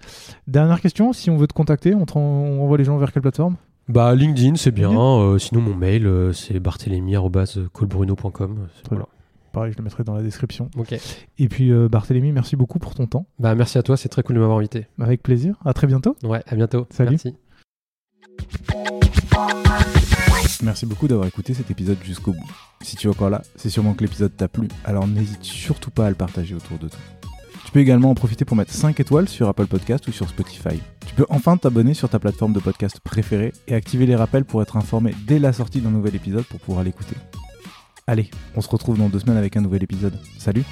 Dernière 0.48 0.82
question, 0.82 1.14
si 1.14 1.30
on 1.30 1.38
veut 1.38 1.48
te 1.48 1.54
contacter, 1.54 1.96
on, 1.96 2.06
te 2.06 2.12
ren- 2.12 2.20
on 2.20 2.62
envoie 2.62 2.78
les 2.78 2.84
gens 2.84 2.98
vers 2.98 3.14
quelle 3.14 3.22
plateforme? 3.22 3.56
Bah 3.88 4.14
LinkedIn 4.14 4.56
c'est 4.58 4.72
bien. 4.72 4.92
Euh, 4.92 5.38
sinon 5.40 5.62
mon 5.62 5.74
mail 5.74 6.06
euh, 6.06 6.34
c'est 6.34 6.54
Voilà. 8.90 9.06
Pareil, 9.54 9.72
je 9.72 9.78
le 9.78 9.84
mettrai 9.86 10.04
dans 10.04 10.14
la 10.14 10.24
description. 10.24 10.70
Ok. 10.78 10.94
Et 11.40 11.48
puis, 11.48 11.72
euh, 11.72 11.88
Barthélémy, 11.88 12.34
merci 12.34 12.58
beaucoup 12.58 12.80
pour 12.80 12.96
ton 12.96 13.08
temps. 13.08 13.26
Bah 13.40 13.56
merci 13.56 13.78
à 13.78 13.84
toi, 13.84 13.96
c'est 13.96 14.10
très 14.10 14.24
cool 14.24 14.36
de 14.36 14.42
m'avoir 14.42 14.58
invité. 14.58 14.88
Avec 15.00 15.24
plaisir. 15.24 15.56
À 15.64 15.74
très 15.74 15.88
bientôt. 15.88 16.18
Ouais, 16.24 16.42
à 16.48 16.56
bientôt. 16.56 16.86
Salut. 16.90 17.12
Merci. 17.12 17.36
Merci 20.64 20.86
beaucoup 20.86 21.08
d'avoir 21.08 21.28
écouté 21.28 21.54
cet 21.54 21.72
épisode 21.72 21.98
jusqu'au 22.04 22.34
bout. 22.34 22.52
Si 22.82 22.96
tu 22.96 23.08
es 23.08 23.10
encore 23.10 23.30
là, 23.30 23.42
c'est 23.56 23.70
sûrement 23.70 23.94
que 23.94 24.04
l'épisode 24.04 24.36
t'a 24.36 24.48
plu, 24.48 24.68
alors 24.86 25.08
n'hésite 25.08 25.44
surtout 25.44 25.92
pas 25.92 26.08
à 26.08 26.10
le 26.10 26.16
partager 26.16 26.56
autour 26.56 26.78
de 26.78 26.88
toi. 26.88 27.00
Tu 27.66 27.72
peux 27.72 27.80
également 27.80 28.10
en 28.10 28.16
profiter 28.16 28.44
pour 28.44 28.58
mettre 28.58 28.74
5 28.74 29.00
étoiles 29.00 29.30
sur 29.30 29.48
Apple 29.48 29.68
Podcast 29.68 30.08
ou 30.08 30.12
sur 30.12 30.28
Spotify. 30.28 30.82
Tu 31.08 31.16
peux 31.16 31.26
enfin 31.30 31.58
t'abonner 31.58 31.94
sur 31.94 32.10
ta 32.10 32.20
plateforme 32.20 32.54
de 32.54 32.60
podcast 32.60 33.00
préférée 33.00 33.54
et 33.68 33.76
activer 33.76 34.06
les 34.06 34.16
rappels 34.16 34.46
pour 34.46 34.62
être 34.62 34.78
informé 34.78 35.14
dès 35.26 35.40
la 35.40 35.54
sortie 35.54 35.80
d'un 35.80 35.92
nouvel 35.92 36.16
épisode 36.16 36.46
pour 36.46 36.60
pouvoir 36.60 36.84
l'écouter. 36.84 37.16
Allez, 38.08 38.30
on 38.56 38.62
se 38.62 38.70
retrouve 38.70 38.98
dans 38.98 39.10
deux 39.10 39.20
semaines 39.20 39.38
avec 39.38 39.56
un 39.56 39.62
nouvel 39.62 39.84
épisode. 39.84 40.20
Salut 40.38 40.66